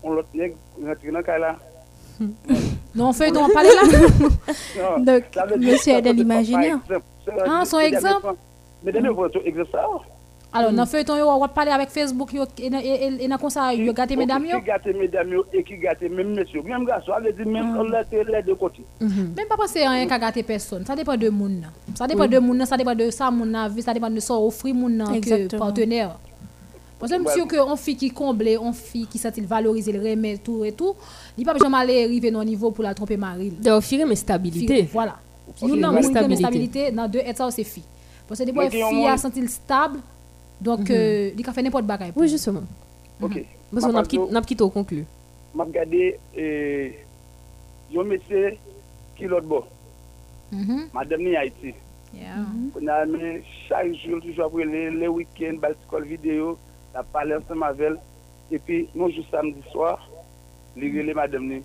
on 0.03 0.19
lot 0.19 0.35
neg, 0.35 0.57
rentre 0.83 1.23
kay 1.27 1.39
la. 1.39 1.55
Non, 2.95 3.13
dont 3.31 3.45
on 3.45 3.55
parlait 3.55 3.71
là 3.75 4.99
Donc, 4.99 5.25
monsieur 5.59 5.95
est 5.95 6.03
de 6.03 6.11
l'imaginaire. 6.11 6.81
Ah, 7.47 7.65
son 7.65 7.79
exemple? 7.79 8.35
Mais 8.83 8.93
donnez 8.93 9.09
votre 9.09 9.41
exemple 9.47 9.71
ça. 9.71 9.87
Alors, 10.53 10.73
dans 10.73 10.83
le 10.83 10.89
feuilleton, 10.89 11.15
on 11.15 11.39
va 11.39 11.49
parler 11.49 11.71
avec 11.71 11.91
Facebook, 11.91 12.31
et 12.35 13.29
dans 13.29 13.39
comme 13.39 13.51
ça, 13.51 13.73
vous 13.75 13.93
gâtez 13.93 14.17
mesdames. 14.17 14.45
Qui 14.45 14.67
gâte 14.67 14.87
mesdames 14.87 15.33
et 15.53 15.63
qui 15.63 15.77
gâte 15.79 16.03
même 16.03 16.35
monsieur. 16.35 16.63
Même 16.63 16.85
garçon, 16.85 17.13
elle 17.25 17.35
dit 17.35 17.49
même 17.49 17.77
on 17.77 17.85
les 17.85 18.43
deux 18.43 18.57
côtés. 18.57 18.85
Même 19.01 19.47
pas 19.49 19.57
penser 19.57 19.83
à 19.83 19.91
rien 19.91 20.07
qu'à 20.07 20.19
gâter 20.19 20.43
personne. 20.43 20.85
Ça 20.85 20.97
dépend 20.97 21.17
de 21.17 21.29
monde. 21.29 21.65
Ça 21.95 22.07
dépend 22.07 22.27
de 22.27 22.39
monde, 22.39 22.65
ça 22.65 22.77
dépend 22.77 22.95
de 22.95 23.11
ça, 23.11 23.31
mon 23.31 23.55
avis, 23.55 23.83
ça 23.83 23.95
dépend 23.95 24.11
de 24.11 24.21
ça, 24.21 24.35
offrir 24.35 24.75
mon 24.75 24.89
que 25.21 25.57
partenaire. 25.57 26.19
Parce 26.99 27.13
que 27.13 27.19
monsieur 27.19 27.47
que 27.47 27.57
on 27.57 27.77
fille 27.77 27.97
qui 27.97 28.11
comble, 28.11 28.47
on 28.61 28.75
fille 28.75 29.07
qui 29.07 29.17
s'est 29.17 29.33
valoriser 29.41 29.91
le 29.93 30.01
remet 30.01 30.37
tout 30.37 30.65
et 30.67 30.73
tout, 30.73 30.95
il 31.39 31.47
pas 31.47 31.55
besoin 31.55 31.71
d'aller 31.71 32.05
arriver 32.05 32.35
au 32.35 32.45
niveau 32.45 32.71
pour 32.73 32.85
la 32.85 32.93
tromper 32.93 33.17
Marie. 33.17 33.51
D'offrir 33.51 34.07
mes 34.07 34.17
stabilité. 34.17 34.89
Voilà. 34.93 35.17
Nous 35.63 35.77
non 35.77 36.03
stabilité 36.03 36.91
dans 36.91 37.09
deux 37.09 37.21
et 37.21 37.35
ça 37.35 37.51
c'est 37.51 37.65
fille. 37.65 37.85
Parce 38.29 38.41
que 38.41 38.45
des 38.45 38.53
fois 38.53 38.69
fille 38.69 39.07
a 39.07 39.17
senti 39.17 39.47
stable 39.49 40.01
donc, 40.61 40.81
mm 40.81 40.85
-hmm. 40.85 40.93
euh, 40.93 41.39
il 41.41 41.49
a 41.49 41.53
fait 41.53 41.63
n'importe 41.63 41.87
quoi. 41.87 41.99
Oui, 42.17 42.29
justement. 42.29 42.65
Ok. 43.23 43.37
Parce 43.73 43.85
qu'on 43.87 44.35
a 44.37 44.43
quitté 44.43 44.63
au 44.65 44.71
conclu. 44.71 45.05
Je 45.55 45.61
regardé, 45.61 46.03
je 47.93 48.01
me 48.11 48.17
suis 48.27 48.59
qui 49.17 49.25
l'autre 49.31 49.49
bon. 49.53 49.63
Madame 50.95 51.23
ni 51.23 51.37
Haïti. 51.37 51.75
On 52.77 52.87
a 52.89 53.07
mis 53.07 53.43
chaque 53.69 53.93
jour, 54.03 54.21
toujours 54.21 54.47
après 54.47 54.65
les, 54.65 54.91
les 54.91 55.09
week-ends, 55.09 55.59
balticole 55.65 56.05
vidéo, 56.15 56.59
la 56.95 57.03
parlé 57.03 57.33
ensemble 57.37 57.65
avec 57.65 57.81
elle. 57.87 57.99
Et 58.55 58.59
puis, 58.65 58.89
nous, 58.97 59.09
juste 59.11 59.31
samedi 59.31 59.63
soir, 59.73 59.97
les 60.77 60.89
relais 60.91 61.15
madame 61.15 61.47
ni. 61.51 61.59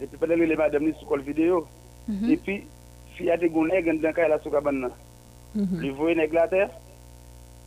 Et 0.00 0.06
puis, 0.08 0.16
pendant 0.20 0.36
les 0.36 0.56
madame 0.64 0.84
ni 0.86 0.92
sur 1.00 1.16
la 1.16 1.22
vidéo. 1.30 1.66
Et 2.32 2.36
puis, 2.44 2.58
fille 3.14 3.30
a 3.30 3.36
des 3.36 3.48
gounets, 3.48 3.82
dans 3.82 4.00
le 4.00 4.12
cas, 4.16 4.22
elle 4.26 4.32
a 4.32 4.40
sur 4.44 4.52
la. 4.52 4.60
Le 5.82 5.90
voyez 5.98 6.14
néglateur 6.22 6.68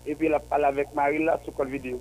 et 0.06 0.16
puis 0.16 0.28
il 0.28 0.34
a 0.34 0.40
parlé 0.40 0.66
avec 0.66 0.94
Marie 0.96 1.24
là 1.24 1.40
sur 1.44 1.54
la 1.60 1.66
vidéo. 1.66 2.00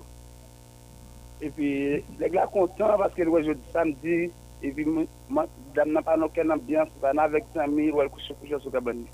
Et 1.41 1.49
puis 1.49 2.03
les 2.19 2.29
gars 2.29 2.47
contents 2.51 2.97
parce 2.97 3.13
que 3.13 3.23
le 3.23 3.57
samedi, 3.73 4.29
et 4.63 4.71
puis 4.71 4.85
madame 5.29 5.91
n'a 5.91 6.01
pas 6.01 6.17
aucune 6.17 6.51
ambiance, 6.51 6.89
on 7.01 7.17
avec 7.17 7.45
ses 7.53 7.59
amis, 7.59 7.91
ou 7.91 8.01
elle 8.01 8.09
couche 8.09 8.31
couche 8.39 8.61
sur 8.61 8.71
la 8.71 8.79
bande. 8.79 9.05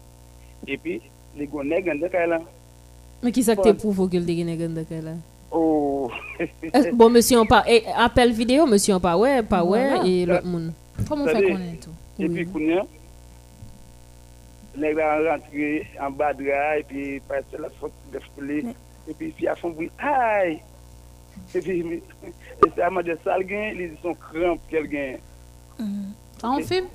Et 0.68 0.78
puis 0.78 1.02
les 1.36 1.48
gars 1.48 1.64
nègres 1.64 1.94
de 1.94 2.30
là. 2.30 2.40
Mais 3.24 3.32
qui 3.32 3.44
ça 3.44 3.56
que 3.56 3.72
pour 3.72 4.10
que 4.10 4.18
les 4.18 4.44
nègres 4.44 4.70
de 4.70 5.02
là? 5.04 5.14
Oh. 5.50 6.12
bon 6.94 7.10
monsieur 7.10 7.40
on 7.40 7.46
pas 7.46 7.64
appel 7.96 8.34
vidéo 8.34 8.66
monsieur 8.66 8.96
on 8.96 9.00
pas 9.00 9.18
ouais 9.18 9.42
pas 9.44 9.64
ouais 9.64 10.06
et 10.06 10.26
l'autre 10.26 10.46
monde. 10.46 10.74
Comment 11.08 11.24
on 11.24 11.28
fait 11.28 11.44
connaître 11.44 11.88
tout? 11.88 12.24
Et 12.24 12.28
puis 12.28 12.46
Kounia 12.46 12.86
les 14.78 14.94
gars 14.94 15.32
rentré 15.32 15.88
en 16.00 16.12
bas 16.12 16.34
de 16.34 16.44
et 16.44 16.84
puis 16.84 17.20
passer 17.22 17.58
la 17.60 17.70
faute 17.80 17.92
de 18.14 18.20
foulée 18.36 18.66
et 19.08 19.14
puis 19.14 19.30
puis 19.36 19.48
à 19.48 19.56
fond 19.56 19.70
bruit 19.70 19.92
aïe! 19.98 20.60
Et 21.54 21.60
puis 21.60 22.02
c'est 22.76 22.82
à 22.82 22.90
moi 22.90 23.04
de 23.04 23.18
gain 23.44 23.74
ils 23.76 23.98
sont 24.02 24.14
crampes 24.14 24.60
gagne. 24.72 25.20
Ça 26.40 26.50
on 26.50 26.60
filme? 26.60 26.88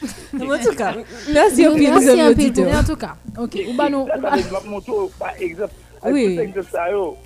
En 0.34 0.58
tout 0.58 0.76
cas 0.76 0.94
merci 1.32 1.66
au 1.66 1.74
pire 1.74 1.90
merci 1.90 2.20
un 2.20 2.32
peu 2.32 2.76
en 2.76 2.84
tout 2.84 2.96
cas 2.96 3.16
ok 3.36 3.58
ou 3.68 3.76
bah 3.76 3.90
non 3.90 4.06
ça 4.06 4.60
moto 4.64 5.10
par 5.18 5.34
exemple 5.40 5.74
oui. 6.04 6.38
ça 6.70 6.90
yo 6.92 7.16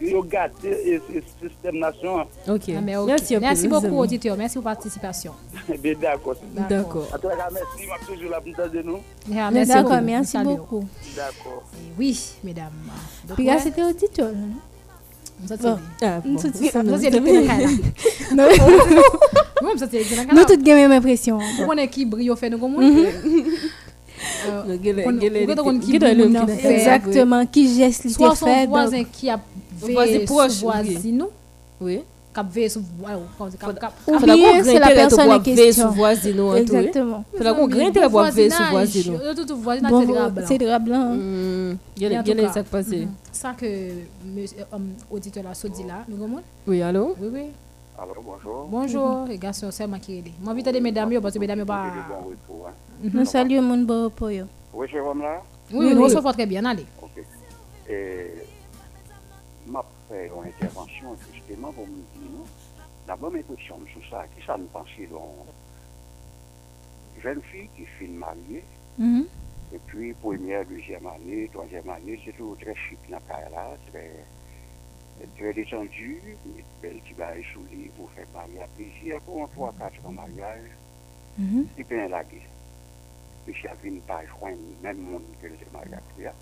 yo 0.00 0.22
gâté 0.22 1.00
le 1.12 1.22
système 1.48 1.78
nation. 1.78 2.20
Ok. 2.20 2.26
Ah, 2.46 2.52
okay. 2.56 2.78
Merci, 3.06 3.36
merci 3.38 3.68
beaucoup, 3.68 3.98
auditeur. 3.98 4.36
Merci 4.36 4.54
pour 4.58 4.64
la 4.64 4.74
participation. 4.74 5.32
D'accord. 5.68 6.36
D'accord. 6.54 7.06
Merci. 7.52 7.88
Toujours 8.06 8.30
de 8.72 8.82
nous. 8.82 8.98
Merci, 9.28 9.66
D'accord, 9.72 10.00
merci 10.02 10.38
beaucoup. 10.38 10.84
D'accord. 11.16 11.62
Oui, 11.98 12.32
mesdames. 12.44 12.70
Puis 13.34 13.44
là, 13.44 13.58
c'était 13.58 13.82
auditeur. 13.82 14.30
Ah, 16.02 16.20
Nous 16.24 16.36
toutes 16.40 16.60
la 20.66 20.74
même 20.74 20.92
impression. 20.92 21.38
On 21.66 21.72
est 21.72 21.88
qui 21.88 22.04
brille 22.04 22.30
au 22.30 22.36
fait 22.36 22.50
de 22.50 22.56
comment 22.56 22.80
Exactement, 26.64 27.46
qui 27.46 27.74
geste 27.76 28.04
il 28.06 28.10
Soit 28.12 28.34
son 28.34 28.66
voisin 28.66 29.04
qui 29.04 29.30
a 29.30 29.38
voisin 29.80 30.24
Oui. 31.80 32.00
Cap 32.34 32.46
sur 32.52 32.82
Ou 34.06 34.18
bien 34.20 34.62
c'est 34.62 34.78
la 34.78 34.88
personne 34.90 35.30
en 35.30 35.40
question. 35.40 35.92
Exactement. 36.54 37.24
Qu'on 37.36 37.66
sur. 39.02 39.18
Tout 39.34 39.56
voisinage 39.56 39.92
c'est 40.46 40.58
blanc. 40.78 41.16
Il 41.96 42.02
y 42.02 42.06
a 42.06 42.22
ça 42.52 42.62
qui 42.62 42.68
passe. 42.68 42.86
Ça 43.32 43.54
que 43.58 43.90
auditeur 45.10 45.44
là 45.44 45.54
dit 45.68 45.84
là, 45.84 46.04
nous 46.08 46.16
comment 46.16 46.40
Oui, 46.66 46.82
allô? 46.82 47.14
Oui, 47.20 47.28
oui. 47.32 47.42
Alors, 48.00 48.14
bonjour. 48.24 48.66
Bonjour, 48.70 49.26
les 49.28 49.38
gars, 49.38 49.52
c'est 49.52 49.86
moi 49.86 49.98
qui 49.98 50.18
là. 50.18 50.32
Moi, 50.40 50.54
vite 50.54 50.68
des 50.68 50.80
mesdames, 50.80 51.20
parce 51.20 51.34
que 51.34 51.40
mesdames, 51.40 51.64
pas. 51.64 51.86
Nous 53.02 53.24
saluons 53.24 53.62
mon 53.62 53.78
beau. 53.78 54.12
Oui, 54.20 54.86
je 54.92 54.98
vous 54.98 55.20
là? 55.20 55.42
Oui, 55.72 55.94
nous 55.94 56.02
recevons 56.04 56.32
très 56.32 56.46
bien, 56.46 56.64
allez. 56.64 56.86
Ok. 57.02 57.24
fè 60.08 60.24
yon 60.26 60.46
intervensyon 60.48 61.18
justeman 61.26 61.74
pou 61.76 61.84
moun 61.88 62.04
di 62.14 62.30
nou, 62.32 62.46
la 63.08 63.16
bom 63.20 63.36
etosyon 63.36 63.84
sou 63.92 64.04
sa, 64.08 64.24
ki 64.32 64.44
sa 64.46 64.56
nou 64.60 64.72
pansi 64.72 65.06
don 65.10 65.50
jen 67.22 67.42
fi 67.50 67.66
ki 67.76 67.86
fin 67.98 68.16
marye, 68.22 68.62
mm 68.96 69.12
-hmm. 69.12 69.26
e 69.76 69.78
pi 69.90 70.12
premiè, 70.22 70.64
deuxième 70.64 71.06
anè, 71.06 71.48
troisième 71.52 71.90
anè, 71.90 72.16
se 72.24 72.32
tou 72.38 72.56
tre 72.56 72.74
chik 72.74 73.08
nan 73.12 73.20
kaya 73.28 73.48
la, 73.52 73.64
tre 73.88 75.52
detendu, 75.52 76.36
bel 76.82 77.00
ti 77.04 77.14
baye 77.14 77.44
sou 77.52 77.64
li 77.70 77.90
pou 77.96 78.08
fè 78.16 78.24
marye 78.34 78.62
apresi, 78.64 79.12
akou 79.12 79.42
an 79.44 79.50
3-4 79.56 80.06
an 80.08 80.14
mariage, 80.20 80.72
li 81.76 81.84
pen 81.84 82.08
la 82.10 82.22
gè. 82.22 82.44
Pi 83.44 83.52
si 83.60 83.68
avin 83.68 84.00
pa 84.06 84.22
jwen, 84.24 84.60
men 84.82 84.96
moun 85.10 85.24
ke 85.40 85.52
le 85.52 85.72
marye 85.72 86.00
akou 86.00 86.22
ya, 86.22 86.32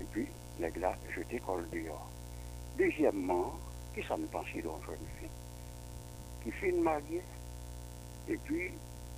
e 0.00 0.04
pi, 0.12 0.26
neg 0.58 0.76
la, 0.76 0.96
jete 1.14 1.40
kol 1.46 1.64
deyo. 1.72 1.96
Deuxièmement, 2.78 3.52
qui 3.94 4.02
ça 4.02 4.16
me 4.16 4.26
pense 4.26 4.46
d'une 4.46 4.62
jeune 4.62 5.06
fille 5.18 5.28
qui 6.42 6.50
fait 6.50 6.68
une 6.68 6.82
mariée 6.82 7.22
et 8.28 8.36
puis 8.36 8.70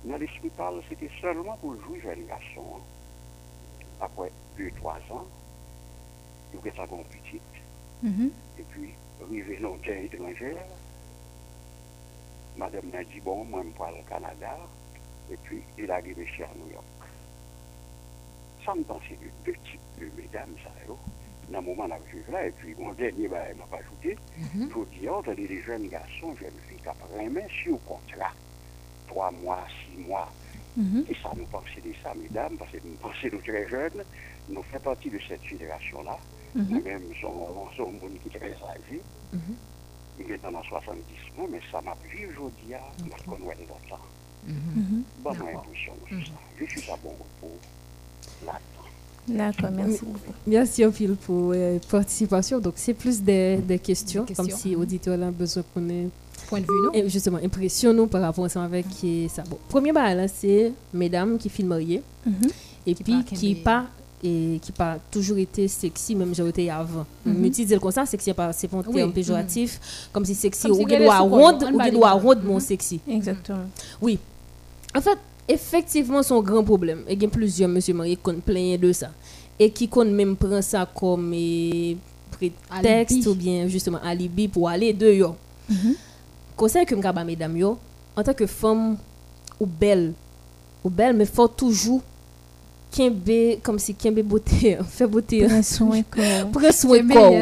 dans 0.05 0.17
l'hôpital, 0.17 0.81
c'était 0.87 1.09
seulement 1.19 1.57
pour 1.57 1.75
jouer 1.81 1.99
jeune 2.01 2.25
garçon. 2.25 2.79
Après 3.99 4.31
2-3 4.57 5.11
ans, 5.11 5.25
nous 6.53 6.81
avons 6.81 7.03
petite 7.03 7.41
mm 8.03 8.09
-hmm. 8.09 8.31
et 8.59 8.63
puis 8.71 8.93
arrivé 9.21 9.57
dans 9.57 9.77
terre 9.79 10.03
étrangère. 10.03 10.65
Madame 12.57 12.89
m'a 12.91 13.03
dit, 13.03 13.19
bon, 13.21 13.43
moi, 13.45 13.63
je 13.63 13.69
vais 13.69 13.99
au 13.99 14.03
Canada. 14.09 14.57
Et 15.31 15.37
puis, 15.43 15.61
il 15.77 15.83
est 15.85 15.89
arrivé 15.89 16.25
chez 16.25 16.43
à 16.43 16.53
New 16.59 16.71
York. 16.71 16.99
Ça 18.65 18.73
me 18.73 18.83
pensait 18.83 19.17
de 19.23 19.29
deux 19.45 19.57
types 19.67 19.99
de 19.99 20.05
mesdames, 20.19 20.55
ça, 20.63 20.71
Dans 21.49 21.61
le 21.61 21.65
moment 21.65 21.85
où 21.85 22.01
je 22.11 22.17
suis 22.21 22.31
là, 22.31 22.45
et 22.45 22.51
puis, 22.51 22.75
mon 22.77 22.91
dernier, 22.93 23.27
bah, 23.27 23.43
il 23.49 23.57
m'a 23.57 23.65
pas 23.65 23.77
ajouté. 23.77 24.17
Mhm. 24.37 24.69
Je 24.69 24.73
vous 24.73 24.85
dis, 24.85 25.07
oh, 25.09 25.19
attendez, 25.19 25.47
les 25.47 25.61
jeunes 25.61 25.87
garçons, 25.87 26.35
jeunes 26.39 26.51
filles, 26.67 26.79
qui 26.81 26.87
apprennent 26.89 27.47
sur 27.63 27.79
contrat. 27.85 28.33
Trois 29.07 29.31
mois, 29.31 29.63
six 29.85 29.97
mois. 30.01 30.29
Mhm. 30.75 31.05
Et 31.09 31.15
ça, 31.23 31.31
nous 31.37 31.45
pensons 31.45 31.81
de 31.83 31.93
ça, 32.03 32.13
mesdames, 32.15 32.57
parce 32.57 32.71
que 32.71 32.77
nous 32.83 32.95
pensons 32.95 33.29
nous 33.31 33.41
très 33.41 33.67
jeunes, 33.69 34.03
nous 34.49 34.61
faisons 34.63 34.83
partie 34.83 35.09
de 35.09 35.19
cette 35.27 35.43
génération-là. 35.43 36.17
Mhm. 36.53 36.67
Nous-mêmes 36.69 37.01
sommes 37.21 37.31
sommes 37.75 37.93
des 37.99 38.07
gens 38.07 38.13
qui 38.23 38.29
très 38.29 38.51
âgés. 38.51 39.01
Il 40.19 40.31
est 40.31 40.37
dans 40.41 40.49
les 40.49 40.67
70 40.67 41.01
mois, 41.37 41.47
mais 41.49 41.61
ça 41.71 41.79
m'a 41.81 41.95
vu 42.09 42.27
aujourd'hui, 42.27 42.73
parce 43.09 43.23
qu'on 43.23 43.35
voit 43.35 43.53
longtemps. 43.55 44.03
Mhm. 44.45 45.03
Bonne 45.19 45.41
impression. 45.41 45.93
Je 46.59 46.65
suis 46.65 46.91
à 46.91 46.97
bon 46.97 47.09
repos. 47.09 47.59
D'accord, 49.27 49.69
merci 49.75 49.99
beaucoup. 50.05 50.33
Merci 50.45 50.85
au 50.85 50.91
fil 50.91 51.15
pour 51.15 51.51
euh, 51.53 51.79
participation. 51.89 52.59
Donc, 52.59 52.73
c'est 52.77 52.93
plus 52.93 53.21
des, 53.21 53.57
des 53.57 53.79
questions, 53.79 54.23
Des 54.23 54.33
comme 54.33 54.49
si 54.49 54.71
l'auditeur 54.71 55.21
a 55.21 55.31
besoin 55.31 55.63
qu'on 55.73 55.87
ait 55.89 56.07
Point 56.47 56.59
de 56.61 56.65
vue, 56.65 56.69
non 56.85 56.91
et 56.93 57.09
justement 57.09 57.39
impression 57.43 57.93
nous 57.93 58.07
par 58.07 58.21
rapport 58.21 58.45
à 58.45 58.49
ça 58.49 58.63
avec 58.63 58.85
ça. 59.29 59.43
Bon, 59.49 59.57
premier 59.67 59.91
bail 59.91 60.15
là, 60.15 60.27
c'est 60.29 60.71
mesdames 60.93 61.37
qui 61.37 61.49
filment 61.49 61.69
mariées 61.69 62.01
Mhm. 62.25 62.33
et 62.85 62.93
Qui 62.93 63.03
puis 63.03 63.13
pas 63.13 63.23
qui 63.35 63.55
pas 63.55 63.85
et 64.23 64.59
qui 64.61 64.71
pas 64.71 64.97
toujours 65.11 65.37
été 65.39 65.67
sexy 65.67 66.15
même 66.15 66.33
j'ai 66.33 66.47
été 66.47 66.69
avant. 66.71 67.05
Mhm. 67.25 67.37
Me 67.37 67.49
dire 67.49 67.81
comme 67.81 67.91
ça 67.91 68.05
sexy 68.05 68.31
c'est 68.53 68.67
pas 68.69 68.77
un 68.77 68.83
Oui, 68.87 68.95
terme 68.95 69.09
mhm. 69.09 69.13
péjoratif 69.13 70.07
comme 70.13 70.23
si 70.23 70.35
sexy 70.35 70.67
Comme 70.67 70.77
si 70.77 70.83
ou 70.83 70.85
qu'elle 70.85 71.03
doit 71.03 71.15
est 71.15 71.17
sous 71.17 71.23
rond 71.25 71.57
corps, 71.57 71.69
on 71.69 71.73
ou 71.73 71.91
doit 71.91 72.35
mon 72.45 72.53
Mhm. 72.53 72.59
sexy. 72.61 72.99
Exactement. 73.09 73.65
Oui. 74.01 74.17
En 74.95 75.01
fait, 75.01 75.17
effectivement, 75.47 76.21
un 76.29 76.41
grand 76.41 76.63
problème. 76.63 77.03
Il 77.09 77.21
y 77.21 77.25
a 77.25 77.29
plusieurs 77.29 77.69
monsieur 77.69 77.93
mariés 77.93 78.17
qui 78.17 78.29
ont 78.29 78.39
plaint 78.39 78.79
de 78.79 78.91
ça. 78.91 79.11
Et 79.59 79.71
qui 79.71 79.87
comptent 79.87 80.09
même 80.09 80.35
prendre 80.35 80.61
ça 80.61 80.87
comme 80.93 81.33
eh, 81.33 81.97
prétexte 82.31 83.15
Alibi. 83.15 83.27
ou 83.27 83.33
bien 83.35 83.67
justement 83.67 83.99
alibi 84.03 84.47
pour 84.47 84.69
aller 84.69 84.93
dehors. 84.93 85.35
Mhm. 85.69 85.95
Conseil 86.55 86.85
que 86.85 86.95
je 86.95 87.23
mesdames 87.25 87.57
yo, 87.57 87.77
en 88.15 88.23
tant 88.23 88.33
que 88.33 88.45
femme 88.45 88.97
ou 89.59 89.65
belle, 89.65 90.13
ou 90.83 90.89
belle, 90.89 91.15
mais 91.15 91.25
faut 91.25 91.47
toujours 91.47 92.01
kembe 92.97 93.59
comme 93.61 93.79
si 93.79 93.93
kembe 93.93 94.21
beauté, 94.21 94.77
fait 94.89 95.07
beauté. 95.07 95.45
Prends 95.45 95.61
soin 95.63 96.01
corps. 96.09 96.51
Prends 96.51 96.71
soin 96.71 97.07
corps. 97.07 97.33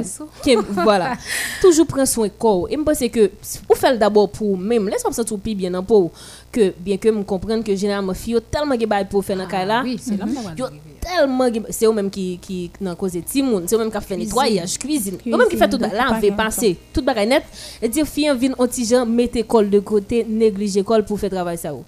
voilà. 0.70 1.14
toujours 1.62 1.88
prendre 1.88 2.08
soin 2.08 2.30
corps. 2.30 2.68
Et 2.70 2.76
je 2.76 2.82
pense 2.82 3.00
que 3.00 3.32
ou 3.70 3.76
faire 3.76 3.98
d'abord 3.98 4.30
pour 4.30 4.58
même 4.58 4.90
laisse-moi 4.90 5.12
me 5.12 5.16
sentir 5.16 5.38
bien 5.56 5.72
dans 5.72 5.84
peau 5.84 6.12
que 6.52 6.74
bien 6.80 6.98
que 6.98 7.10
me 7.10 7.24
comprendre 7.24 7.64
que 7.64 7.76
généralement 7.76 8.14
fille 8.14 8.34
yo 8.34 8.40
tellement 8.40 8.80
ge 8.80 8.86
bail 8.86 9.08
pour 9.10 9.24
faire 9.24 9.38
dans 9.38 9.48
cas 9.48 9.66
là. 9.66 9.80
Ah 9.80 9.84
Oui, 9.84 9.98
c'est 10.02 10.18
là 10.18 10.26
tellement 11.06 11.48
c'est 11.70 11.86
eux 11.86 11.92
même 11.92 12.10
qui 12.10 12.40
qui 12.42 12.72
dans 12.82 12.96
cause 12.96 13.18
ti 13.26 13.42
moun, 13.42 13.64
c'est 13.68 13.76
eux 13.76 13.80
même 13.80 13.92
qui 13.92 14.02
fait 14.02 14.18
nettoyage, 14.18 14.78
cuisine. 14.78 15.18
Eux 15.26 15.38
même 15.38 15.48
qui 15.48 15.58
fait 15.58 15.70
tout 15.70 15.78
donc 15.78 15.94
là, 15.94 16.10
pas 16.10 16.18
on 16.18 16.22
fait 16.22 16.30
grand 16.30 16.38
passer 16.38 16.78
tout 16.94 17.02
bagay 17.02 17.26
net 17.26 17.44
et 17.82 17.88
dire 17.88 18.06
fille 18.06 18.32
vient 18.38 18.54
un 18.58 18.68
petit 18.68 18.86
gens 18.86 19.06
mettre 19.06 19.38
école 19.38 19.70
de 19.70 19.80
côté, 19.80 20.26
négliger 20.28 20.80
école 20.80 21.06
pour 21.06 21.20
faire 21.20 21.30
travail 21.30 21.58
ça. 21.58 21.74
ou. 21.74 21.84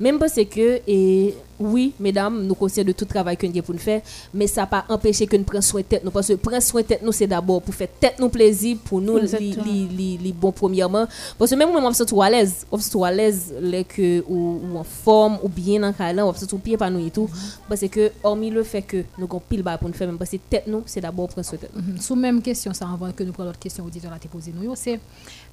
Même 0.00 0.18
parce 0.18 0.34
que 0.34 0.80
et 0.86 1.34
oui, 1.62 1.92
mesdames, 2.00 2.46
nous 2.46 2.54
conscients 2.54 2.84
de 2.84 2.92
tout 2.92 3.04
travail 3.04 3.36
que 3.36 3.46
nous 3.46 3.52
avons 3.52 3.62
pour 3.62 3.74
nous 3.74 3.80
faire, 3.80 4.02
mais 4.34 4.46
ça 4.46 4.62
n'a 4.62 4.66
pas 4.66 4.84
empêché 4.88 5.26
que 5.26 5.36
nous 5.36 5.44
prenions 5.44 5.62
soin 5.62 5.80
de 5.80 5.86
tête. 5.86 6.04
Nous 6.04 6.10
parce 6.10 6.28
que 6.28 6.34
prendre 6.34 6.62
soin 6.62 6.82
de 6.82 6.86
tête, 6.86 7.02
nous, 7.02 7.12
c'est 7.12 7.26
d'abord 7.26 7.62
pour 7.62 7.74
faire 7.74 7.88
tête 8.00 8.16
nous 8.18 8.28
plaisir, 8.28 8.76
pour 8.84 9.00
nous, 9.00 9.18
les 9.18 10.32
bon 10.32 10.52
premièrement. 10.52 11.06
Parce 11.38 11.50
que 11.50 11.56
même 11.56 11.70
moi, 11.70 11.90
je 11.96 12.02
trop 12.04 12.22
à 12.22 12.30
l'aise. 12.30 12.66
Je 12.72 12.90
trop 12.90 13.04
à 13.04 13.10
l'aise, 13.10 13.52
les 13.60 13.84
que, 13.84 14.24
ou, 14.28 14.60
ou 14.64 14.78
en 14.78 14.84
forme, 14.84 15.38
ou 15.42 15.48
bien 15.48 15.80
je 15.80 16.14
me 16.14 16.32
sens 16.32 16.46
trop 16.46 16.58
bien 16.58 16.74
épanoui 16.74 17.06
et 17.06 17.10
tout. 17.10 17.28
Parce 17.68 17.86
que, 17.88 18.10
hormis 18.22 18.50
le 18.50 18.62
fait 18.62 18.82
que 18.82 19.04
nous 19.18 19.26
avons 19.26 19.40
pile 19.40 19.62
bas 19.62 19.78
pour 19.78 19.88
nous 19.88 19.94
faire, 19.94 20.08
même 20.08 20.18
parce 20.18 20.30
que 20.30 20.36
tête 20.36 20.66
nous, 20.66 20.82
c'est 20.86 21.00
d'abord 21.00 21.28
prendre 21.28 21.46
soin 21.46 21.56
de 21.56 21.62
tête. 21.62 21.76
Mhm. 21.76 21.98
Sous 22.00 22.14
même 22.14 22.42
question, 22.42 22.72
ça 22.72 22.86
avant 22.92 23.12
que 23.12 23.22
nous 23.24 23.32
prenions 23.32 23.50
l'autre 23.50 23.58
question 23.58 23.84
auditeur 23.84 24.12
a 24.12 24.16
été 24.16 24.28
posée 24.28 24.52
nous, 24.52 24.74
c'est 24.76 25.00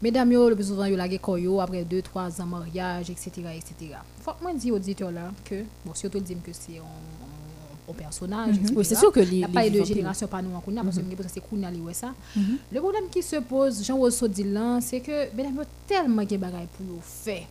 mesdames 0.01 0.31
yo 0.31 0.49
le 0.49 0.55
plus 0.55 0.67
souvent 0.67 0.85
yo 0.85 0.95
la 0.95 1.07
après 1.61 1.83
2 1.83 2.01
3 2.01 2.41
ans 2.41 2.45
mariage 2.45 3.09
etc 3.09 3.29
etc. 3.55 3.95
Que 4.37 4.43
moi 4.43 4.53
dire 4.53 4.73
auditeur 4.73 5.11
là 5.11 5.31
que 5.45 5.63
bon 5.85 5.91
c'est 5.93 6.13
un, 6.15 6.19
un 7.89 7.93
personnage 7.93 8.55
Mhm. 8.55 8.63
etc. 8.63 8.73
Oui, 8.77 8.85
c'est 8.85 8.95
sûr 8.95 9.11
que 9.11 9.19
Il 9.21 9.29
les- 9.29 9.37
y 9.39 9.43
a 9.43 9.47
pas 9.47 9.63
les 9.63 9.71
de 9.71 9.83
génération 9.83 10.27
pas 10.27 10.41
nous 10.41 10.55
en 10.55 10.59
Kounia 10.61 10.83
parce 10.83 10.97
que 10.97 11.03
c'est 11.33 11.39
Kounia 11.49 11.71
li 11.71 11.79
ouais 11.81 11.93
ça. 11.93 12.13
Mhm. 12.35 12.57
Le 12.71 12.79
problème 12.79 13.05
qui 13.09 13.21
se 13.23 13.37
pose 13.37 13.83
Jean 13.85 13.97
Rosso 13.97 14.27
dit 14.27 14.43
là 14.43 14.79
c'est 14.81 14.99
que 14.99 15.33
mesdames 15.35 15.55
yo 15.57 15.63
tellement 15.87 16.23
de 16.23 16.37
bagaille 16.37 16.67
pour 16.77 16.85
yo 16.85 16.99
faire 17.01 17.47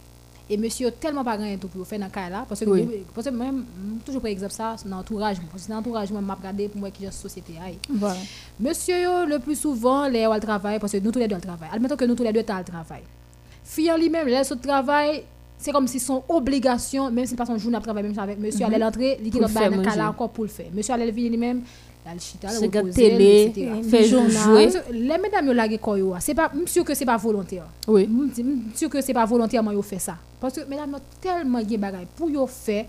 et 0.50 0.56
monsieur 0.56 0.86
yo 0.86 0.90
tellement 0.92 1.24
pas 1.24 1.36
grand 1.36 1.58
tout 1.58 1.66
pour 1.68 1.80
yo 1.80 1.84
faire 1.84 1.98
dans 1.98 2.08
cas 2.08 2.30
là 2.30 2.46
parce 2.48 2.60
que 2.60 2.70
Oui. 2.70 3.04
parce 3.14 3.26
que 3.26 3.32
même 3.32 3.64
toujours 4.06 4.22
par 4.22 4.30
exemple 4.30 4.52
ça 4.52 4.76
dans 4.86 4.96
l'entourage 4.98 5.38
parce 5.50 5.66
que 5.66 5.72
l'entourage 5.72 6.10
moi 6.12 6.20
m'a 6.20 6.34
regardé 6.34 6.68
pour 6.68 6.80
moi 6.80 6.90
qui 6.92 7.04
est 7.04 7.10
société. 7.10 7.54
Voilà. 7.90 8.20
Monsieur 8.60 8.96
yo, 9.02 9.26
le 9.26 9.38
plus 9.40 9.56
souvent, 9.58 10.06
les 10.08 10.24
au 10.26 10.38
travail, 10.38 10.78
parce 10.78 10.92
que 10.92 10.98
nous 10.98 11.10
tous 11.12 11.18
les 11.18 11.28
deux 11.28 11.36
au 11.36 11.40
travail. 11.40 11.68
Admettons 11.72 11.96
que 11.96 12.04
nous 12.04 12.14
tous 12.14 12.22
les 12.22 12.32
deux 12.32 12.42
t'as 12.44 12.58
le 12.58 12.64
travail. 12.64 13.02
Fille 13.64 13.90
lui-même, 13.98 14.26
les 14.28 14.50
au 14.52 14.56
travail, 14.56 15.24
c'est 15.58 15.72
comme 15.72 15.86
si 15.88 15.98
son 15.98 16.22
obligation, 16.28 17.10
même 17.10 17.26
si 17.26 17.34
pas 17.34 17.44
son 17.46 17.58
jour 17.58 17.74
à 17.74 17.80
travail, 17.80 18.04
même 18.04 18.14
si 18.14 18.20
avec 18.20 18.38
monsieur, 18.38 18.64
Mhm. 18.66 18.72
allait 18.72 18.78
l'entrée, 18.84 19.18
il 19.22 19.32
le 19.32 19.40
manger. 19.84 19.98
là 19.98 20.08
encore 20.10 20.30
pour 20.30 20.44
le 20.44 20.50
faire. 20.50 20.66
Monsieur 20.72 20.94
allait 20.94 21.10
venir 21.10 21.30
lui-même, 21.30 21.62
il 22.06 22.08
a 22.10 22.14
le 22.14 22.20
le 22.86 22.92
télé, 22.92 23.42
etc. 23.44 23.70
fait 23.82 24.04
Journal. 24.04 24.30
jouer. 24.32 24.68
Les 24.92 25.18
mesdames 25.18 25.52
la 25.52 25.68
c'est 26.20 26.34
pas, 26.34 26.50
monsieur 26.54 26.84
que 26.84 26.94
c'est 26.94 27.04
pas 27.04 27.16
volontaire. 27.16 27.66
Oui. 27.86 28.08
Sûr 28.74 28.88
que 28.88 29.00
c'est 29.00 29.12
pas 29.12 29.24
volontairement 29.24 29.72
yo 29.72 29.82
fait 29.82 29.98
ça. 29.98 30.16
Parce 30.40 30.54
que 30.54 30.60
mesdames 30.68 30.96
tellement 31.20 31.60
de 31.62 31.76
bagaille 31.76 32.06
pour 32.16 32.30
yo 32.30 32.46
faire, 32.46 32.86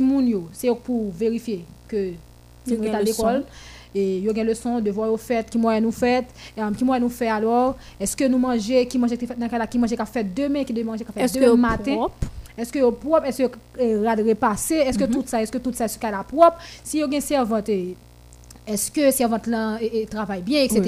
moun 0.00 0.26
yo, 0.26 0.48
c'est 0.52 0.74
pour 0.74 1.12
vérifier 1.12 1.64
que 1.86 2.12
à 2.92 3.02
l'école 3.02 3.44
et 3.94 4.20
yo 4.20 4.32
gen 4.34 4.46
leçon 4.46 4.80
devoir 4.80 5.08
yo 5.08 5.16
fait 5.16 5.48
qui 5.50 5.58
moyen 5.58 5.80
nous 5.80 5.92
fait 5.92 6.26
et 6.56 6.60
um, 6.60 6.74
qui 6.74 6.84
moyen 6.84 7.00
nous 7.00 7.08
fait 7.08 7.28
alors? 7.28 7.76
Est-ce 7.98 8.16
que 8.16 8.24
nous 8.24 8.38
manger 8.38 8.86
qui 8.86 8.98
manger 8.98 9.16
qui 9.16 9.26
qui 9.26 9.78
manger 9.78 9.96
qu'a 9.96 10.06
fait 10.06 10.24
demain 10.24 10.64
qui 10.64 10.84
manger 10.84 11.04
qu'a 11.04 11.12
fait 11.12 11.22
Est-ce 11.22 11.34
que 11.34 11.44
demain 11.44 11.56
matin? 11.56 11.94
propre? 11.96 12.14
est-ce 12.56 12.72
que 12.72 12.90
propre? 12.90 13.26
Est-ce 13.26 13.42
que 13.44 13.56
euh, 13.80 14.02
rad 14.04 14.20
repassé? 14.20 14.74
Est-ce 14.76 14.98
que 14.98 15.04
tout 15.04 15.24
ça 15.26 15.42
est-ce 15.42 15.52
que 15.52 15.58
tout 15.58 15.72
ça 15.72 15.86
est 15.86 16.10
là 16.10 16.24
propre? 16.24 16.58
Si 16.84 16.98
yo 16.98 17.10
gen 17.10 17.20
servante 17.20 17.68
eh, 17.68 17.96
est-ce 18.66 18.90
que 18.90 19.10
servante 19.10 19.46
là 19.46 19.78
eh, 19.80 20.02
eh, 20.02 20.06
travaille 20.06 20.42
bien 20.42 20.62
etc 20.62 20.80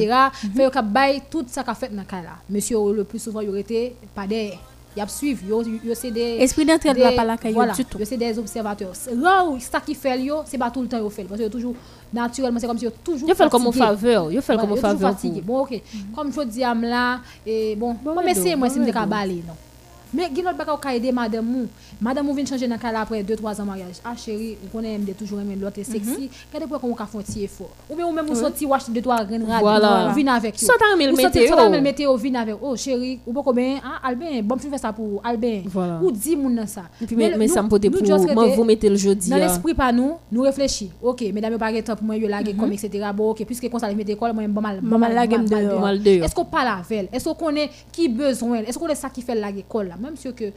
fait 0.54 0.82
bay 0.82 1.22
tout 1.30 1.44
ça 1.48 1.64
qu'a 1.64 1.74
fait 1.74 1.94
dans 1.94 2.04
cas 2.04 2.22
là 2.22 2.36
monsieur 2.48 2.78
le 2.92 3.04
plus 3.04 3.18
souvent 3.18 3.40
yo 3.40 3.56
été 3.56 3.96
pas 4.14 4.26
derrière 4.26 4.72
y 4.97 5.01
a 5.01 5.09
suivre 5.09 5.43
yo 5.48 5.62
yo 5.62 5.94
c'est 5.94 6.10
des 6.10 6.36
Esprit 6.40 6.64
d'entraide 6.66 6.97
des- 6.97 7.02
la 7.02 7.12
pas 7.12 7.24
la 7.24 7.36
caillou 7.39 7.55
voilà, 7.55 7.73
du 7.73 7.85
tout. 7.85 7.98
yo 7.98 8.05
c'est 8.05 8.16
des 8.16 8.39
observateurs 8.39 8.93
là 9.16 9.44
où 9.44 9.59
ça 9.59 9.81
qui 9.81 9.94
fait 9.94 10.20
yo 10.20 10.43
c'est 10.44 10.59
pas 10.59 10.70
tout 10.70 10.82
le 10.82 10.89
temps 10.89 10.98
yo 10.98 11.09
fait 11.09 11.24
parce 11.24 11.39
que 11.39 11.44
yo 11.44 11.48
toujours 11.51 11.74
naturellement 12.12 12.60
c'est 12.60 12.66
comme 12.66 12.78
si 12.78 12.85
yo 12.85 12.90
toujours 13.02 13.28
Yo 13.28 13.35
fait 13.35 13.48
comme 13.48 13.66
en 13.66 13.73
fatigué. 13.73 13.86
faveur, 13.86 14.31
yo 14.32 14.40
fait 14.43 14.52
Voilà, 14.55 14.60
comme 14.62 14.73
en 14.73 14.77
yo 14.77 14.82
toujours 14.82 14.98
faveur 14.98 15.10
fatigué. 15.12 15.40
pour- 15.40 15.56
bon 15.56 15.62
ok 15.62 15.82
comme 16.14 16.32
je 16.32 16.40
dis 16.43 16.62
am 16.64 16.82
là 16.82 17.20
et 17.47 17.74
bon 17.77 17.94
bon 18.05 18.14
mais 18.24 18.32
redo, 18.32 18.43
c'est 18.43 18.56
moi 18.56 18.69
bon 18.69 18.74
si 18.74 18.81
me 18.81 18.85
redo. 18.86 18.93
ka 18.98 19.06
balé 19.06 19.43
non 19.47 19.55
mais 20.14 20.28
gen 20.34 20.44
bagay 20.44 20.72
ou 20.72 20.76
ka 20.76 20.90
madame 21.12 21.47
mou 21.47 21.66
madame 22.01 22.26
mou 22.26 22.34
vient 22.34 22.44
changer 22.47 22.68
dans 22.68 22.78
cas 22.78 22.93
là 22.93 23.01
après 23.02 23.22
2 23.22 23.36
3 23.36 23.60
ans 23.60 23.64
mariage 23.64 23.97
ah 24.05 24.14
chérie 24.16 24.56
on 24.64 24.68
connaît 24.76 24.94
aime 24.94 25.05
de 25.05 25.12
toujours 25.12 25.40
aimer 25.40 25.56
l'autre 25.56 25.78
est 25.78 25.84
sexy 25.84 26.28
regardez 26.52 26.68
pour 26.70 26.80
qu'on 26.80 26.94
ka 26.94 27.06
font 27.06 27.20
petit 27.20 27.44
effort 27.44 27.70
ou 27.90 27.94
ou 27.94 28.32
ou 28.32 28.34
wash 28.66 28.89
2 28.90 29.01
3 29.01 29.24
graines 29.24 29.44
rad 29.48 29.60
Voilà. 29.60 30.10
ou 30.10 30.14
yo. 30.14 31.06
Le 31.06 31.12
Ou 31.12 31.16
sorti- 31.16 31.39
météo. 31.39 31.47
soit 31.47 31.56
t'as 31.56 31.66
aimé 31.66 31.76
le 31.78 31.82
météo 31.82 32.16
vinn 32.16 32.36
avec 32.36 32.56
oh 32.62 32.76
chérie 32.76 33.20
ou 33.26 33.32
pas 33.32 33.43
combien? 33.43 33.76
Ah 33.84 34.09
Albin 34.09 34.43
bon 34.43 34.56
je 34.62 34.68
fais 34.68 34.78
ça 34.78 34.93
pour 34.93 35.20
Albin 35.24 35.62
Voilà. 35.66 36.01
ou 36.02 36.10
moun 36.36 36.55
nan 36.55 36.66
ça 36.66 36.82
Et 37.01 37.06
puis, 37.06 37.16
mais, 37.16 37.30
le- 37.30 37.39
mais 37.39 37.47
nous- 37.47 37.52
ça 37.55 37.62
me 37.62 37.68
pote 37.68 37.84
nous 37.84 37.90
pour 37.90 38.05
just 38.06 38.34
moi, 38.34 38.44
rete- 38.47 38.55
vous 38.56 38.64
mettez 38.64 38.89
le 38.89 38.97
jeudi. 38.97 39.30
dans 39.30 39.36
hein. 39.36 39.40
l'esprit 39.40 39.74
pas 39.74 39.93
nous 39.93 40.16
nous 40.30 40.43
réfléchis 40.43 40.90
ok 41.02 41.22
mesdames 41.32 41.56
pas 41.59 41.72
temps 41.82 41.97
pour 41.97 42.05
moi 42.06 42.16
yo 42.16 42.28
laguer 42.28 42.55
comme 42.55 42.72
etc 42.72 42.89
bon 43.14 43.30
ok 43.30 43.44
puisque 43.44 43.68
comme 43.70 43.80
ça 43.80 43.89
les 43.89 43.94
mettre 43.94 44.10
école 44.10 44.32
moi 44.32 44.47
bon 44.48 44.60
mal 44.60 44.80
Bon 44.82 44.98
mal 44.98 45.14
laguer 45.14 45.39
dehors. 45.39 45.80
Mal 45.80 46.02
dehors. 46.02 46.24
est-ce 46.24 46.34
qu'on 46.34 46.44
parle 46.44 46.68
avec 46.68 46.90
elle? 46.98 47.09
Est-ce 47.12 47.24
qu'on 47.28 47.34
connaît 47.34 47.70
qui 47.93 48.09
besoin 48.09 48.59
est-ce 48.59 48.78
qu'on 48.78 48.89
est 48.89 48.94
ça 48.94 49.09
qui 49.10 49.22
fait 49.22 49.34
la 49.34 49.51
même 50.02 50.16
sûr 50.16 50.34
que 50.34 50.52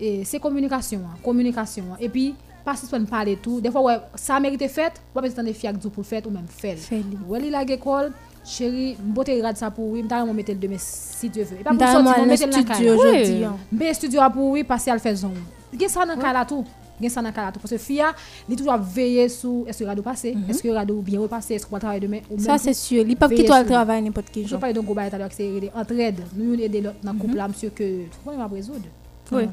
eh, 0.00 0.24
c'est 0.24 0.38
communication 0.38 1.00
hein, 1.06 1.16
communication 1.22 1.84
hein. 1.92 1.96
et 2.00 2.08
puis 2.08 2.34
pas 2.64 2.76
si 2.76 2.86
on 2.92 3.04
parler 3.04 3.36
tout 3.42 3.60
des 3.60 3.70
fois 3.70 3.82
ouais 3.82 3.98
ça 4.14 4.38
mérite 4.38 4.68
fait 4.68 4.92
ou 5.10 5.14
pas 5.14 5.20
besoin 5.20 5.42
de 5.44 5.52
fiak 5.52 5.76
pour 5.78 5.92
le 5.96 6.02
faire 6.04 6.22
ou 6.26 6.30
même 6.30 6.46
faire 6.48 6.76
Fais-le. 6.78 7.18
ouais 7.28 7.40
il 7.42 7.50
la 7.50 7.62
école 7.62 8.12
chérie 8.44 8.96
m'bote 9.04 9.28
regarde 9.28 9.56
ça 9.56 9.70
pour 9.70 9.88
oui 9.90 10.02
m'ta 10.02 10.24
mettre 10.24 10.52
le 10.52 10.58
demain 10.58 10.76
si 10.78 11.28
Dieu 11.28 11.44
veut 11.44 11.58
et 11.60 11.64
pas 11.64 11.70
pour 11.70 11.78
M'ta 11.78 11.92
sortir 11.92 12.02
moi 12.04 12.14
on 12.18 12.22
le 12.22 12.28
mettre 12.28 12.46
le 12.46 12.52
dans 12.52 12.58
studio 12.60 12.72
la 12.72 12.74
caille. 12.78 12.90
aujourd'hui, 12.90 13.44
hein. 13.44 13.56
Mais 13.72 13.94
studio 13.94 14.20
a 14.20 14.30
pour 14.30 14.50
oui 14.50 14.64
passer 14.64 14.90
à 14.90 14.94
le 14.94 15.00
faire 15.00 15.16
zone. 15.16 15.38
Gen 17.02 17.22
dans 17.24 17.32
caractère 17.32 17.60
parce 17.60 17.70
que 17.72 17.78
fia 17.78 18.14
il 18.48 18.56
toujours 18.56 18.76
veiller 18.76 19.28
sur 19.28 19.64
est-ce 19.66 19.78
que 19.80 19.84
radio 19.84 20.02
passé. 20.02 20.34
Mhm. 20.34 20.44
est-ce 20.50 20.62
que 20.62 20.68
radio 20.68 20.94
bien 21.00 21.20
repassé. 21.20 21.54
Est-ce 21.54 21.66
qu'on 21.66 21.76
va 21.76 21.80
travailler 21.80 22.00
demain 22.00 22.20
ou 22.30 22.38
Ça 22.38 22.50
même 22.52 22.58
c'est 22.58 22.70
pour 22.70 22.76
sûr. 22.78 23.04
Il 23.08 23.16
pas 23.16 23.28
veiller 23.28 23.42
quitter 23.42 23.54
le 23.58 23.64
sur- 23.64 23.72
travail 23.72 24.02
n'importe 24.02 24.26
quel 24.32 24.44
je 24.44 24.48
jour. 24.48 24.58
parle 24.58 24.72
de 24.72 24.80
gros 24.80 24.94
bail 24.94 25.08
tout 25.10 25.16
à 25.16 25.18
l'heure 25.18 25.28
que 25.28 25.34
c'est 25.34 25.70
entraide. 25.74 26.20
Nous 26.36 26.54
aider 26.54 26.80
l'autre 26.80 26.96
dans 27.02 27.12
le 27.12 27.18
couple 27.18 27.36
là 27.36 27.48
monsieur 27.48 27.70
que 27.70 28.04
tout 28.04 28.18
problème 28.22 28.40
à 28.42 28.46
résoudre. 28.48 28.86
Oui. 29.30 29.44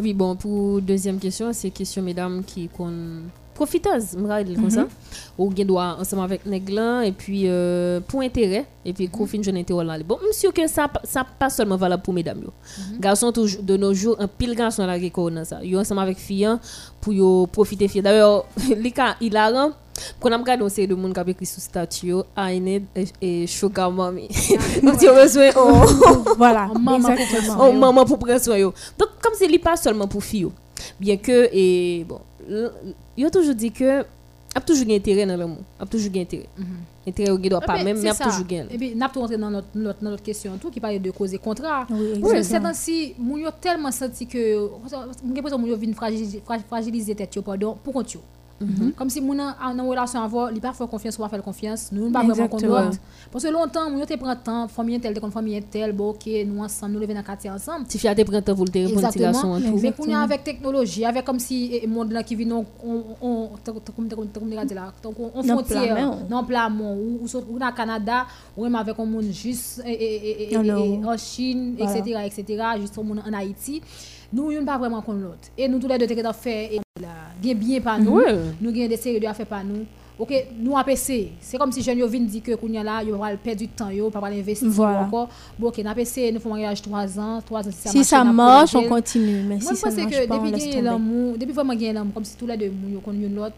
Puis 0.00 0.12
bon, 0.14 0.34
pour 0.34 0.80
deuxième 0.82 1.18
question, 1.20 1.52
c'est 1.52 1.70
question 1.70 2.02
mesdames 2.02 2.42
qui 2.44 2.68
qu'on 2.68 3.22
profiteuse, 3.60 4.16
me 4.16 4.26
rappelle 4.26 4.54
comme 4.54 4.64
Mhm. 4.64 4.70
ça. 4.70 4.86
Ou 5.38 5.52
gen 5.54 5.66
doit 5.66 5.96
ensemble 6.00 6.22
avec 6.22 6.46
néglan 6.46 7.02
et 7.02 7.12
puis 7.12 7.42
euh, 7.46 8.00
pour 8.08 8.20
intérêt 8.22 8.64
et 8.84 8.92
puis 8.94 9.06
qu'on 9.08 9.26
fin 9.26 9.42
jeune 9.42 9.58
intérêt. 9.58 10.02
Bon, 10.10 10.18
monsieur 10.26 10.50
que 10.50 10.66
ça 10.66 10.88
ça 11.04 11.24
pas 11.38 11.50
seulement 11.50 11.76
valable 11.76 12.02
pour 12.02 12.14
mesdames 12.14 12.42
yo. 12.42 12.50
Garçons 12.98 13.32
toujours 13.32 13.62
de 13.62 13.76
nos 13.76 13.92
jours 13.92 14.16
un 14.18 14.28
pile 14.28 14.54
garçon 14.54 14.86
là 14.86 14.98
qui 14.98 15.10
connaît 15.10 15.44
ça. 15.44 15.58
Yo 15.62 15.78
ensemble 15.78 16.00
avec 16.00 16.18
filles 16.18 16.56
pour 17.02 17.12
yo 17.12 17.46
profiter 17.46 17.86
filles. 17.88 18.02
D'ailleurs, 18.02 18.44
les 18.84 18.90
cas 18.92 19.16
hilarant 19.20 19.72
quand 20.18 20.32
on 20.32 20.38
regarde 20.38 20.62
une 20.62 20.70
série 20.70 20.88
de 20.88 20.94
monde 20.94 21.12
qui 21.12 21.20
a 21.20 21.24
écrit 21.28 21.44
sous 21.44 21.60
statut 21.60 22.06
yo, 22.06 22.24
I 22.36 22.58
need 22.58 22.84
a 22.96 23.46
sugar 23.46 23.90
mommy. 23.90 24.28
Donc 24.82 24.96
tu 24.98 25.06
besoin 25.06 25.50
oh, 25.56 25.82
Voilà, 26.38 26.68
maman 26.80 27.10
exactement. 27.10 27.56
pour 27.56 27.68
Oh, 27.68 27.72
maman 27.72 28.04
pour 28.06 28.18
prendre 28.18 28.40
soin 28.40 28.56
yo. 28.56 28.72
Donc 28.98 29.10
comme 29.22 29.34
c'est 29.36 29.58
pas 29.58 29.76
seulement 29.76 30.08
pour 30.08 30.24
filles. 30.24 30.48
Bien 30.98 31.18
que 31.18 31.48
et 31.52 32.06
bon, 32.08 32.20
yo 33.16 33.30
toujours 33.30 33.54
dit 33.54 33.70
que 33.72 34.04
a 34.54 34.60
toujours 34.60 34.84
gain 34.86 34.96
intérêt 34.96 35.26
dans 35.26 35.36
l'amour. 35.36 35.58
A 35.78 35.86
toujours 35.86 36.10
gain 36.10 36.22
intérêt. 36.22 36.48
Intérêt 37.06 37.30
au 37.30 37.38
doit 37.38 37.60
pas 37.60 37.76
Eh 37.80 37.84
ben, 37.84 37.94
même 37.94 38.02
mais 38.02 38.10
a 38.10 38.14
c'est 38.14 38.24
toujours 38.24 38.38
ça. 38.40 38.44
gain. 38.44 38.66
Et 38.70 38.76
puis, 38.76 38.94
n'a 38.96 39.08
pas 39.08 39.20
rentré 39.20 39.38
dans 39.38 39.48
notre, 39.50 39.68
notre, 39.74 40.02
dans 40.02 40.10
notre 40.10 40.22
question 40.22 40.58
tout 40.60 40.70
qui 40.70 40.80
parlait 40.80 40.98
de 40.98 41.10
cause 41.12 41.32
et 41.32 41.38
contrat. 41.38 41.86
Oui, 41.90 42.42
c'est 42.42 42.56
ainsi, 42.56 43.14
moun 43.18 43.40
yo 43.40 43.50
tellement 43.60 43.92
senti 43.92 44.26
que, 44.26 44.38
j'ai 44.38 44.96
l'impression 45.34 45.56
que 45.56 45.62
moun 45.62 45.70
yo 45.70 45.76
vin 45.76 45.92
fragiliser, 45.92 46.42
fra- 46.44 46.58
fragiliser 46.58 47.14
tête 47.14 47.34
yo, 47.36 47.42
pardon, 47.42 47.76
yo. 47.86 48.20
Mhm. 48.60 48.92
Comme 48.92 49.08
si 49.08 49.22
moun 49.22 49.40
en 49.40 49.78
en 49.78 49.88
relation 49.88 50.20
avant, 50.22 50.48
il 50.48 50.60
pas 50.60 50.74
faire 50.74 50.86
confiance 50.86 51.16
ou 51.18 51.22
pas 51.22 51.30
faire 51.30 51.42
confiance, 51.42 51.90
nous 51.92 52.08
ne 52.08 52.12
pas 52.12 52.22
vraiment 52.22 52.46
contre 52.46 52.64
Exactement. 52.64 52.84
l'autre. 52.90 52.98
Parce 53.32 53.44
que 53.44 53.48
longtemps, 53.50 53.88
moun 53.88 54.00
yo 54.00 54.04
te 54.06 54.16
prend 54.18 54.36
temps, 54.36 54.68
famille 54.68 55.00
tel, 55.00 55.14
te 55.14 55.20
kon 55.20 55.30
tel, 55.70 55.92
bon, 55.92 56.10
OK, 56.10 56.26
nous 56.46 56.62
ensemble, 56.62 56.92
nous 56.92 57.00
lever 57.00 57.14
dans 57.14 57.22
quartier 57.22 57.48
ensemble. 57.50 57.86
Si 57.88 57.98
fiaté 57.98 58.22
prend 58.22 58.42
temps 58.42 58.54
pour 58.54 58.66
le 58.66 58.86
répondre 58.86 59.08
petit 59.08 59.18
garçon 59.18 59.48
en 59.52 59.60
tout. 59.60 59.78
Mais 59.80 59.92
qu'on 59.92 60.12
a 60.12 60.18
avec 60.20 60.44
technologie, 60.44 61.06
avec 61.06 61.24
comme 61.24 61.38
si 61.38 61.80
le 61.80 61.88
monde 61.88 62.12
là 62.12 62.22
qui 62.22 62.34
vit 62.36 62.44
non 62.44 62.66
on 62.84 63.02
on 63.22 63.48
ta- 63.64 63.72
ta- 63.72 63.92
comme 63.96 64.08
comme 64.08 64.28
comme 64.28 64.50
dire 64.50 64.74
là, 64.74 64.92
donc 65.02 65.14
on 65.18 65.30
on 65.34 65.42
Dans 65.42 65.54
frontière, 65.56 65.94
plat, 65.96 66.18
non 66.28 66.44
plat 66.44 66.68
mon 66.68 66.94
ou 66.96 67.20
ou 67.22 67.28
saute- 67.28 67.46
ou 67.50 67.58
dans 67.58 67.72
Canada, 67.72 68.26
ou 68.56 68.64
même 68.64 68.74
avec 68.74 68.98
un 68.98 69.06
monde 69.06 69.24
juste 69.32 69.82
et- 69.86 69.90
et- 69.90 70.42
et- 70.42 70.52
et- 70.52 70.56
Non, 70.58 70.62
et- 70.64 70.98
non. 70.98 71.12
et 71.12 71.14
en 71.14 71.16
Chine, 71.16 71.76
etc., 71.78 72.18
etc., 72.26 72.62
juste 72.78 72.98
au 72.98 73.02
monde 73.02 73.22
en 73.26 73.32
Haïti. 73.32 73.80
Nous 74.32 74.52
ne 74.52 74.60
pas 74.64 74.78
vraiment 74.78 75.02
contre 75.02 75.18
l'autre. 75.18 75.48
Et 75.58 75.66
nous 75.68 75.78
tous 75.78 75.88
les 75.88 75.98
deux 75.98 76.06
t'es 76.06 76.14
et 76.14 76.80
là, 77.00 77.08
bien 77.40 77.54
bien 77.54 77.80
par 77.80 77.98
nous. 77.98 78.20
Nous 78.60 78.72
gagnons 78.72 78.88
des 78.88 78.96
séries 78.96 79.20
de 79.20 79.26
affaires 79.26 79.46
par 79.46 79.64
nous. 79.64 79.84
OK, 80.18 80.34
nous 80.58 80.76
APC, 80.76 81.30
c'est 81.40 81.56
comme 81.56 81.72
si 81.72 81.80
jeune 81.82 81.96
yo 81.96 82.06
vinn 82.06 82.26
dit 82.26 82.42
que 82.42 82.52
kounya 82.54 82.82
là, 82.84 83.02
yo 83.02 83.16
va 83.16 83.34
perdre 83.38 83.60
du 83.60 83.68
temps 83.68 83.88
yo, 83.88 84.10
pas 84.10 84.20
investir 84.26 84.68
Voilà. 84.68 85.04
encore. 85.06 85.30
Bon 85.58 85.68
OK, 85.68 85.78
n'a 85.78 85.92
APC, 85.92 86.30
nous 86.30 86.40
font 86.40 86.50
mariage 86.50 86.82
3 86.82 87.18
ans, 87.18 87.40
3 87.40 87.60
ans 87.68 87.70
si 87.70 87.78
ça 87.78 87.88
Si 87.90 87.96
marche, 87.96 88.06
ça 88.08 88.24
marche, 88.24 88.74
on 88.74 88.82
continue. 88.86 89.42
Mais 89.48 89.56
Moi, 89.56 89.60
si 89.60 89.68
je 89.70 89.74
ça 89.76 89.90
marche 89.90 90.10
que 90.10 90.26
pas, 90.28 90.38
depuis 90.38 90.60
tomber. 90.68 90.82
l'amour, 90.82 91.38
depuis 91.38 91.52
vraiment 91.54 91.72
gagner 91.72 91.94
l'amour, 91.94 92.12
comme 92.12 92.24
si 92.24 92.36
tous 92.36 92.46
les 92.46 92.56
deux, 92.58 92.70
nous 92.70 93.00
connaissons 93.00 93.34
l'autre, 93.34 93.54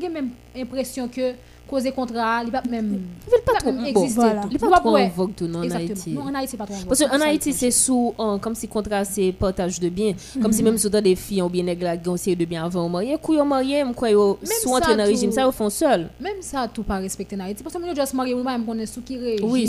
j'ai 0.00 0.08
même 0.08 0.30
l'impression 0.56 1.08
que 1.08 1.32
causer 1.72 1.92
contrat, 1.92 2.42
il 2.44 2.50
va 2.50 2.62
même. 2.68 3.00
Il 3.26 3.42
pas 3.44 3.58
trop 3.58 3.70
exister. 3.70 4.20
Voilà. 4.20 4.42
Il 4.50 4.58
pas 4.58 4.78
trop 4.80 4.96
en 4.96 5.08
vogue 5.08 5.34
tout 5.34 5.46
non, 5.46 5.60
en. 5.60 5.70
Haïti. 5.70 6.10
Non, 6.10 6.22
en 6.22 6.34
Haïti, 6.34 6.50
c'est 6.50 6.56
pas 6.56 6.66
trop 6.66 6.74
en 6.74 6.78
vogue. 6.78 6.88
Parce 6.88 7.00
qu'en 7.04 7.20
Haïti, 7.20 7.52
c'est 7.52 7.70
sous, 7.70 8.14
euh, 8.18 8.38
comme 8.38 8.54
si 8.54 8.68
contrat, 8.68 9.04
c'est 9.04 9.32
partage 9.32 9.80
de 9.80 9.88
biens. 9.88 10.14
Comme 10.34 10.50
Mhm. 10.50 10.52
si 10.52 10.62
même 10.62 10.78
sous 10.78 10.90
des 10.90 11.16
filles 11.16 11.42
ou 11.42 11.48
bien 11.48 11.64
qui 11.74 12.08
ont 12.08 12.16
série 12.16 12.36
de 12.36 12.44
biens 12.44 12.64
avant 12.64 12.84
au 12.86 12.88
marié. 12.88 13.16
Ils 13.28 13.42
marié, 13.44 13.84
quoi, 13.96 14.10
ils 14.10 14.16
Même 14.16 14.34
sont 14.62 14.70
entrés 14.70 14.92
ça, 14.92 14.96
dans 14.98 15.04
régime, 15.04 15.32
ça, 15.32 15.46
ils 15.46 15.52
font 15.52 15.70
seul. 15.70 16.10
Même 16.20 16.40
ça, 16.42 16.68
tout 16.72 16.82
pas 16.82 16.98
respecté 16.98 17.36
en 17.36 17.40
Haïti. 17.40 17.62
Parce 17.62 17.74
que 17.74 17.80
nous, 17.80 17.94
juste 17.94 18.14
mariés, 18.14 18.34
nous, 18.34 18.42
même, 18.44 18.64
on 18.68 18.78
est 18.78 18.86
sous 18.86 19.00
qui 19.00 19.16
régime. 19.16 19.48
Oui, 19.50 19.66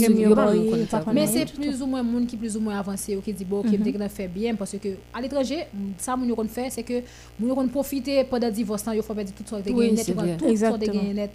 pas 0.90 1.00
pas. 1.00 1.14
Mais 1.14 1.28
c'est 1.28 1.46
plus 1.54 1.82
ou 1.82 1.86
moins 1.86 2.04
monde 2.04 2.28
qui 2.28 2.36
plus 2.38 2.56
ou 2.58 2.60
moins 2.60 2.78
avancé 2.80 3.16
ou 3.16 3.22
qui 3.22 3.34
dit 3.34 3.46
bon 3.46 3.60
OK, 3.60 3.68
qu'on 3.68 4.10
fait 4.10 4.28
bien 4.28 4.56
parce 4.56 4.76
que 4.78 4.90
à 5.14 5.22
l'étranger, 5.22 5.66
ça 5.98 6.16
moun 6.16 6.30
yo 6.30 6.36
kon 6.36 6.48
fait 6.48 6.70
c'est 6.70 6.84
que 6.84 7.02
moun 7.40 7.50
yo 7.50 7.56
kon 7.56 7.68
profiter 7.68 8.24
pendant 8.24 8.50
divorce 8.50 8.86
là, 8.86 8.96
yo 8.96 9.02
faut 9.02 9.14
perdre 9.14 9.32
tout 9.32 9.44
sorte 9.48 9.64
de 9.66 9.72
gain 9.72 9.92
net, 9.94 10.08
yo 10.08 10.14
tout 10.38 10.58
sorte 10.58 10.80
de 10.82 10.86
gain 10.88 11.14
net. 11.14 11.32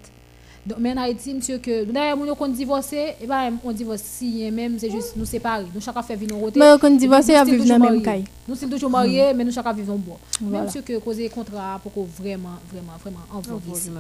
Donc 0.66 0.78
mais 0.78 0.93
en 0.93 0.98
Haïti, 0.98 1.32
monsieur 1.35 1.59
que 1.59 1.85
moun 2.14 2.26
yo 2.26 2.35
kon 2.35 2.48
divorcer, 2.48 3.14
et 3.20 3.26
ben 3.26 3.56
on 3.64 3.72
divorce 3.72 4.02
si 4.02 4.51
même 4.51 4.78
c'est 4.78 4.90
juste 4.90 5.16
nous 5.16 5.24
séparer. 5.24 5.64
Nous 5.74 5.80
chacun 5.80 6.02
fait 6.02 6.16
vivre 6.16 6.35
nos 6.35 6.40
rotés. 6.40 6.59
Mais 6.60 6.76
Nous 6.76 7.12
à 7.14 7.22
still 7.22 7.44
vivre 7.44 7.64
dans 7.64 7.78
la 7.85 7.90
même 7.90 8.02
caille. 8.02 8.24
Nous 8.47 8.55
sommes 8.55 8.70
toujours 8.70 8.90
mariés, 8.90 9.32
mais 9.35 9.44
nous 9.44 9.52
chacun 9.52 9.72
vivons 9.72 9.97
bon. 9.97 10.16
Voilà. 10.40 10.64
Même 10.64 10.70
sûr 10.70 10.85
que 10.85 10.98
causer 10.98 11.28
contrat 11.28 11.78
pour 11.82 11.93
qu'on 11.93 12.05
vraiment 12.05 12.59
vraiment 12.72 12.93
vraiment 13.01 13.20
en 13.32 13.40
vogue 13.40 13.60
ici. 13.74 13.90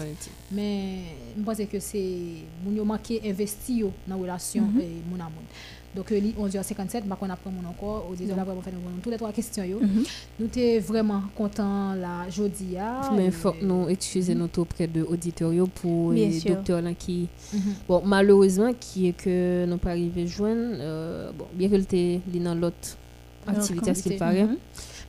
Mais 0.52 0.98
je 1.36 1.42
pense 1.42 1.58
que 1.58 1.80
c'est 1.80 2.44
moun 2.64 2.76
yo 2.76 2.84
manqué 2.84 3.20
investi 3.24 3.78
yo 3.78 3.92
dans 4.06 4.18
relation 4.18 4.62
Mhm. 4.62 4.80
et 4.80 5.02
moun 5.08 5.20
à 5.20 5.24
moun. 5.24 5.44
Donc 5.96 6.12
euh, 6.12 6.18
li 6.20 6.34
11h57, 6.38 7.04
bah 7.06 7.16
qu'on 7.18 7.30
apprend 7.30 7.50
mon 7.50 7.68
encore 7.68 8.06
aux 8.10 8.14
on 8.14 8.38
a 8.38 8.44
vraiment 8.44 8.60
fait 8.60 8.72
nous 8.72 9.00
toutes 9.02 9.12
les 9.12 9.18
trois 9.18 9.32
questions 9.32 9.64
yo. 9.64 9.80
Mhm. 9.80 10.04
Nous 10.38 10.46
t'es 10.48 10.78
vraiment 10.80 11.22
content 11.34 11.94
la 11.94 12.28
jodi 12.30 12.76
a. 12.76 13.10
Mais 13.16 13.30
faut 13.30 13.52
que 13.52 13.64
nous 13.64 13.88
excuser 13.88 14.34
nous 14.34 14.48
tout 14.48 14.60
auprès 14.62 14.86
de 14.86 15.02
auditeurs 15.02 15.52
yo 15.52 15.66
pour 15.66 16.12
les 16.12 16.32
sûr. 16.32 16.54
docteurs 16.54 16.82
là 16.82 16.92
qui 16.94 17.28
Mhm. 17.52 17.60
bon 17.88 18.02
malheureusement 18.04 18.72
qui 18.78 19.08
est 19.08 19.12
que 19.14 19.64
nous 19.66 19.78
pas 19.78 19.90
arrivé 19.90 20.26
joindre 20.26 20.76
euh, 20.78 21.30
bon 21.36 21.46
bien 21.54 21.68
que 21.68 21.76
le 21.76 21.82
était 21.82 22.20
dans 22.34 22.54
l'autre 22.54 22.96
activité 23.46 23.90
à 23.90 23.94
ce 23.94 24.02
qu'il 24.02 24.16
paraît. 24.18 24.44
Mhm. 24.44 24.56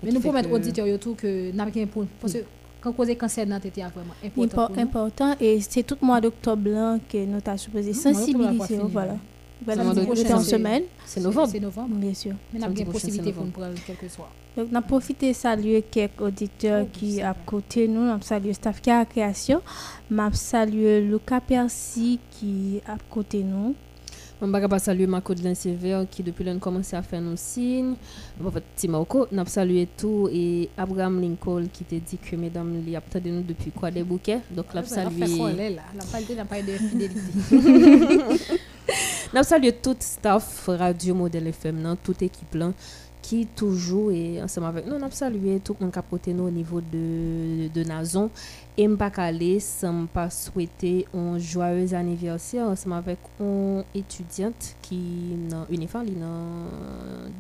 Mais 0.04 0.12
nous 0.12 0.22
promettons 0.22 0.86
yo 0.86 0.98
tout 0.98 1.16
que 1.16 1.52
n'a 1.52 1.66
pas 1.66 1.86
pour 1.88 2.06
parce 2.22 2.34
que 2.34 2.40
quand 2.82 2.94
causer 2.94 3.16
cancer 3.18 3.46
dans 3.46 3.60
tête 3.60 3.76
vraiment 3.76 4.16
important 4.26 4.74
important 4.78 5.36
et 5.42 5.60
c'est 5.60 5.84
tout 5.84 5.98
mois 6.02 6.22
d'octobre 6.22 6.70
là 6.70 6.98
que 7.12 7.18
nous 7.26 7.42
t'as 7.42 7.58
supposé 7.58 7.92
on 7.92 7.94
sensibiliser 7.94 8.78
voilà 8.90 9.18
voilà 9.66 9.84
était 10.22 10.34
en 10.34 10.40
c'est- 10.40 10.52
semaine. 10.52 10.84
C'est 11.06 11.22
novembre. 11.22 11.50
C'est 11.52 11.60
novembre. 11.60 11.96
bien 11.96 12.14
sûr. 12.14 12.34
Mais 12.54 12.60
pas 12.60 12.68
prochain, 12.86 12.92
possibilité 13.08 13.26
c'est 13.30 13.34
pour 13.36 13.46
nous 13.46 13.52
prendre 13.52 13.74
quel 13.86 13.96
que 13.98 14.08
soit. 14.08 14.30
donc 14.58 14.68
on 14.72 14.76
a 14.76 14.82
profité 14.82 15.34
saluer 15.34 15.82
quelques 15.84 16.22
auditeurs 16.22 16.86
qui 16.92 17.16
c'est 17.16 17.22
à 17.22 17.34
côté 17.46 17.88
nous. 17.88 18.02
On 18.02 18.14
a 18.16 18.22
salué 18.22 18.54
staff 18.54 18.82
qui 18.82 18.90
a 18.92 19.06
création. 19.06 19.62
M'a 20.10 20.32
salué 20.34 21.02
Lucas 21.02 21.42
Percy 21.42 22.20
qui 22.32 22.82
à 22.88 22.98
côté 23.10 23.44
nous 23.44 23.76
On 24.42 24.48
va 24.48 24.80
saluer 24.80 25.06
Marco 25.06 25.34
de 25.34 25.54
Sévère 25.54 26.06
qui 26.10 26.24
depuis 26.24 26.46
là 26.46 26.56
commencé 26.56 26.96
à 26.96 27.02
faire 27.02 27.20
nos 27.20 27.36
signes. 27.36 27.96
Bon, 28.40 28.50
petit 28.52 28.88
Marco, 28.88 29.28
on 29.34 29.46
salué 29.46 29.86
tout 29.98 30.30
et 30.32 30.70
Abraham 30.78 31.20
Lincoln 31.20 31.68
qui 31.72 31.84
t'a 31.84 31.98
dit 31.98 32.18
que 32.18 32.38
mesdames 32.38 32.82
il 32.86 32.90
y 32.90 32.96
a 32.96 33.02
peut-être 33.02 33.26
nous 33.26 33.42
depuis 33.42 33.72
quoi 33.72 33.92
des 33.92 34.04
bouquets. 34.04 34.40
Donc 34.50 34.74
là 34.74 34.82
Ah, 34.96 35.08
on 35.08 35.10
fait 35.10 35.28
saluer 35.28 36.36
n'a 36.36 36.46
pas 36.46 36.62
de 36.62 36.72
fidélité. 36.72 37.20
Nous 39.36 39.44
saluons 39.44 39.74
tout 39.84 39.96
staff 40.00 40.66
Radio 40.68 41.14
Modèle 41.14 41.48
FM, 41.48 41.82
toute 42.02 42.22
équipe 42.24 42.56
là, 42.56 42.72
qui 43.30 43.46
toujours 43.46 44.12
est 44.12 44.42
ensemble 44.42 44.66
avec 44.68 44.88
nous. 44.88 44.98
Nous 44.98 45.12
saluons 45.12 45.60
tout 45.60 45.76
le 45.80 45.86
monde 45.86 45.94
qui 45.94 46.00
a 46.00 46.02
porté 46.02 46.34
nous 46.34 46.46
au 46.46 46.50
niveau 46.50 46.82
de, 46.82 47.68
de 47.72 47.84
Nazon. 47.84 48.32
Et 48.76 48.86
je 48.86 48.90
ne 48.90 49.60
sans 49.60 50.06
pas 50.08 50.32
souhaiter 50.32 51.06
un 51.14 51.38
joyeux 51.38 51.94
anniversaire 51.94 52.68
ensemble 52.68 52.96
avec 52.96 53.20
une 53.40 53.84
étudiante 53.94 54.76
qui 54.82 54.96
est 55.52 55.74
uniforme, 55.76 56.08
dans 56.08 56.66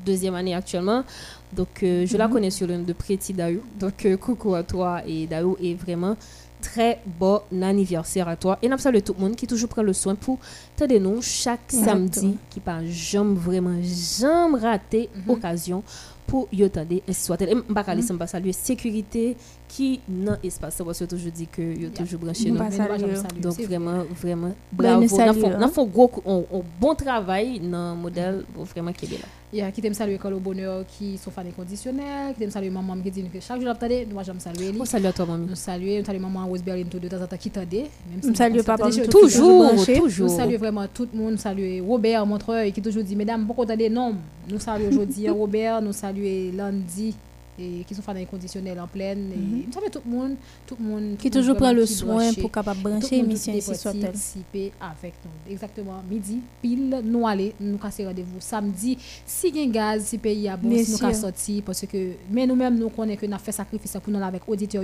deuxième 0.05 0.35
année 0.35 0.53
actuellement. 0.53 1.03
Donc, 1.51 1.81
euh, 1.81 2.05
je 2.05 2.17
la 2.17 2.27
Mhm. 2.27 2.33
connais 2.33 2.51
sur 2.51 2.67
le 2.67 2.77
nom 2.77 2.83
de 2.83 2.93
Pretty 2.93 3.33
Dayo. 3.33 3.61
Donc, 3.79 4.05
euh, 4.05 4.15
coucou 4.17 4.53
à 4.53 4.61
toi 4.61 5.01
et 5.07 5.25
Dayo 5.25 5.57
est 5.63 5.73
vraiment 5.73 6.15
très 6.61 6.99
bon 7.05 7.41
anniversaire 7.61 8.27
à 8.27 8.35
toi. 8.35 8.57
Et 8.61 8.67
nous 8.69 8.77
saluons 8.77 9.01
tout 9.01 9.13
le 9.17 9.21
monde 9.23 9.35
qui 9.35 9.47
toujours 9.47 9.69
prend 9.69 9.81
le 9.81 9.93
soin 9.93 10.15
pour 10.15 10.37
t'aider 10.75 10.99
nous 10.99 11.21
chaque 11.21 11.59
Exactement. 11.73 12.11
samedi 12.11 12.37
qui 12.49 12.59
pas 12.59 12.83
jamais 12.85 13.35
vraiment 13.35 13.75
jamais 13.81 14.59
raté 14.59 15.09
Mhm. 15.15 15.29
occasion 15.33 15.83
pour 16.27 16.47
y 16.51 16.63
attendre 16.63 17.01
et 17.07 17.13
soit 17.13 17.41
et 17.41 17.55
pas 17.73 17.81
aller 17.87 18.01
sans 18.03 18.17
pas 18.17 18.27
saluer 18.27 18.53
sécurité 18.53 19.35
qui 19.69 20.01
dans 20.07 20.35
espace. 20.43 20.81
Parce 20.83 20.99
que 20.99 21.05
toujours 21.05 21.31
dit 21.31 21.47
que 21.47 21.61
yo 21.61 21.89
toujours 21.89 22.19
branché 22.19 22.49
Nous 22.51 22.57
saluer. 22.57 23.15
saluer, 23.15 23.41
donc 23.41 23.53
c'est 23.55 23.65
vraiment 23.65 24.03
vraiment 24.21 24.53
bravo. 24.71 25.01
nous 25.01 25.07
font 25.07 25.21
hein. 25.21 26.47
un, 26.51 26.61
bon 26.81 26.95
travail 26.95 27.59
dans 27.59 27.93
le 27.93 28.01
modèle 28.01 28.43
vraiment 28.73 28.91
qui 28.91 29.05
est 29.05 29.19
là. 29.19 29.25
Il 29.51 29.59
y 29.59 29.61
a 29.61 29.71
qui 29.71 29.81
t'aime 29.81 29.93
saluer 29.93 30.19
Carlo 30.21 30.39
Bonheur 30.39 30.85
qui 30.85 31.17
sont 31.17 31.31
fans 31.31 31.41
inconditionnels, 31.41 32.33
qui 32.33 32.39
t'aime 32.39 32.51
saluer 32.51 32.69
maman 32.69 32.97
qui 33.01 33.09
dit 33.09 33.23
que 33.33 33.39
chaque 33.39 33.57
jour 33.57 33.67
l'attendait, 33.67 34.07
nous 34.11 34.23
jamais 34.23 34.39
saluer 34.39 34.71
lui. 34.71 34.81
on 34.81 34.85
salue 34.85 35.05
à 35.05 35.13
toi 35.13 35.25
mamie 35.25 35.47
Nous 35.47 35.55
saluer, 35.55 35.99
nous 35.99 36.05
saluer 36.05 36.19
maman 36.19 36.47
Rose 36.47 36.63
Berlin 36.63 36.83
tout 36.89 36.99
de 36.99 37.07
temps 37.07 37.21
en 37.21 37.27
temps 37.27 37.37
qui 37.37 37.49
t'aidait, 37.49 37.89
même 38.11 38.19
Nous 38.23 38.35
saluons 38.35 38.57
nous 38.57 38.63
papa 38.63 38.89
toujours 39.09 39.73
branché. 39.73 39.95
Nous 39.95 40.01
toujours. 40.01 40.29
Saluons 40.29 40.57
vraiment 40.57 40.85
tout 40.93 41.07
le 41.11 41.19
monde, 41.19 41.31
nous 41.31 41.37
saluons 41.37 41.87
Robert 41.87 42.25
Montreuil 42.25 42.71
qui 42.71 42.81
toujours 42.81 43.03
dit 43.03 43.15
mesdames 43.15 43.45
pourquoi 43.45 43.65
t'as 43.65 43.75
des 43.75 43.89
noms? 43.89 44.15
Nous 44.49 44.59
saluons 44.59 44.89
aujourd'hui 44.89 45.29
Robert, 45.29 45.81
nous 45.81 45.93
saluons 45.93 46.51
Landy 46.55 47.15
et 47.59 47.83
qui 47.83 47.93
sont 47.93 48.01
faits 48.01 48.13
dans 48.15 48.19
les 48.19 48.25
conditionnels 48.25 48.79
en 48.79 48.87
pleine. 48.87 49.31
Et 49.31 49.61
il 49.63 49.67
me 49.67 49.71
semble 49.71 49.87
que 49.87 49.91
tout 49.91 50.01
le 50.05 50.11
monde, 50.11 50.35
tout 50.65 50.75
le 50.79 50.85
monde 50.85 51.17
Qui 51.17 51.29
toujours 51.29 51.55
prend 51.55 51.71
le 51.73 51.85
qui 51.85 51.93
soin 51.93 52.33
pour 52.33 52.51
capable 52.51 52.81
brancher 52.81 53.17
émission 53.17 53.53
ici 53.53 53.75
sur 53.75 53.93
participer 53.99 54.71
avec 54.79 55.13
nous. 55.25 55.51
Exactement. 55.51 56.01
Midi, 56.09 56.39
pile, 56.61 57.01
nous 57.03 57.27
aller, 57.27 57.53
nous 57.59 57.77
casser 57.77 58.05
rendez-vous 58.05 58.39
samedi. 58.39 58.97
Si 59.25 59.49
il 59.49 59.57
y 59.57 59.63
a 59.63 59.65
gaz, 59.67 60.05
si 60.05 60.17
pays 60.17 60.47
a 60.47 60.55
bon, 60.57 60.69
si 60.83 60.91
nous 60.91 60.97
sûr. 60.97 61.07
avons 61.07 61.19
sorti, 61.19 61.61
parce 61.61 61.85
que, 61.85 62.11
mais 62.31 62.47
nous-mêmes, 62.47 62.77
nous 62.77 62.89
connaissons 62.89 63.19
que 63.21 63.25
nous 63.25 63.33
avons 63.33 63.43
fait 63.43 63.51
sacrifice 63.51 63.97
pour 64.01 64.13
nous 64.13 64.23
avec 64.23 64.47
auditeurs. 64.47 64.83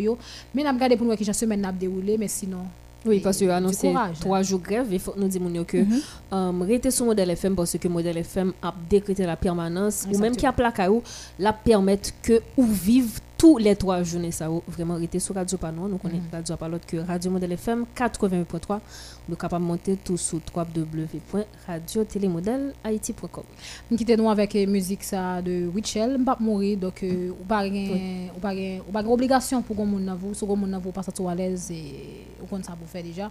Mais 0.53 0.61
nous 0.61 0.67
avons 0.69 0.77
regardé 0.77 0.97
pour 0.97 1.07
nous 1.07 1.15
que 1.15 1.23
la 1.23 1.33
semaine 1.33 1.61
n'a 1.61 1.71
déroulé, 1.71 2.17
mais 2.17 2.27
sinon. 2.27 2.65
Oui, 3.05 3.19
parce 3.19 3.37
que 3.37 3.47
annoncé 3.49 3.89
courage, 3.89 4.19
trois 4.19 4.41
jours 4.41 4.59
grève, 4.59 4.87
il 4.91 4.99
faut 4.99 5.13
nous 5.17 5.27
dire 5.27 5.65
que 5.65 5.77
Mhm. 5.77 6.01
um, 6.31 6.61
rester 6.63 6.91
sur 6.91 7.05
modèle 7.05 7.29
FM 7.31 7.55
parce 7.55 7.77
que 7.77 7.87
modèle 7.87 8.17
FM 8.17 8.53
a 8.61 8.73
décrété 8.89 9.25
la 9.25 9.35
permanence. 9.35 10.05
Ou 10.11 10.17
même 10.17 10.35
qui 10.35 10.45
a 10.45 10.51
plaqué 10.51 10.87
ou 10.87 11.01
la 11.39 11.53
permettre 11.53 12.09
que 12.21 12.41
ou 12.57 12.65
vive 12.65 13.19
tous 13.45 13.57
les 13.59 13.75
trois 13.75 14.01
journées 14.01 14.31
ça 14.31 14.49
ou 14.49 14.63
vraiment 14.67 14.95
rester 14.95 15.19
sur 15.19 15.35
Radio 15.35 15.55
Panon 15.59 15.87
nous 15.87 15.99
connaissons 15.99 16.23
Radio 16.31 16.57
Palot 16.57 16.79
que 16.87 16.97
Radio 16.97 17.29
Modèle 17.29 17.51
FM 17.51 17.85
88.3 17.95 18.79
nous 19.29 19.35
capable 19.35 19.63
de 19.63 19.67
monter 19.69 19.97
tout 20.03 20.17
sur 20.17 20.39
www.radiotélémodèle-haïti.com 20.55 23.43
Nous 23.91 23.97
quittons 23.97 24.17
nous 24.17 24.31
avec 24.31 24.55
la 24.55 24.65
musique 24.65 25.03
ça 25.03 25.43
de 25.43 25.67
Wichel, 25.67 26.17
m'pas 26.17 26.37
mourir 26.39 26.79
donc 26.79 27.03
euh, 27.03 27.29
ou 27.39 27.43
pas 27.47 27.63
gen- 27.67 28.31
ou 28.35 28.39
pas 28.39 28.55
gen 28.55 28.81
obligation 29.11 29.61
pour 29.61 29.85
moun 29.85 30.03
nan 30.03 30.17
vous, 30.17 30.33
nan 30.65 30.81
vous 30.83 30.91
pas 30.91 31.03
sentir 31.03 31.27
à 31.29 31.35
l'aise 31.35 31.69
et 31.69 32.25
ou 32.41 32.47
qu'on 32.47 32.63
ça 32.63 32.71
pour 32.73 32.87
faire 32.87 33.03
déjà. 33.03 33.29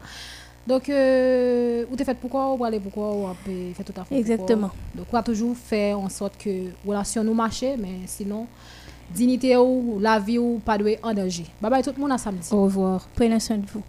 Donc 0.66 0.89
euh, 0.89 1.85
ou 1.91 1.97
t'es 1.97 2.05
fait 2.05 2.15
pourquoi 2.15 2.55
ou 2.55 2.65
aller 2.65 2.81
pourquoi 2.81 3.12
ou 3.15 3.27
a 3.27 3.35
fait 3.35 3.74
tout 3.85 4.01
à 4.01 4.05
fait 4.05 4.16
Exactement. 4.16 4.70
Donc 4.95 5.07
on 5.12 5.16
a 5.16 5.23
toujours 5.23 5.57
fait 5.57 5.93
en 5.93 6.09
sorte 6.09 6.36
que 6.39 6.51
relation 6.86 7.23
nous 7.24 7.35
marche 7.35 7.62
mais 7.78 8.01
sinon 8.07 8.47
dignité 9.12 9.56
ou 9.56 9.98
la 10.01 10.18
vie 10.18 10.39
ou 10.39 10.60
pas 10.64 10.78
doit 10.78 10.90
en 11.02 11.14
danger. 11.14 11.47
Bye 11.60 11.70
bye 11.70 11.82
tout 11.82 11.93
le 11.94 12.01
monde 12.01 12.12
à 12.12 12.18
samedi. 12.18 12.48
Au 12.52 12.64
revoir. 12.64 13.06
Prenez 13.14 13.40
soin 13.40 13.59
de 13.59 13.66
vous. 13.66 13.82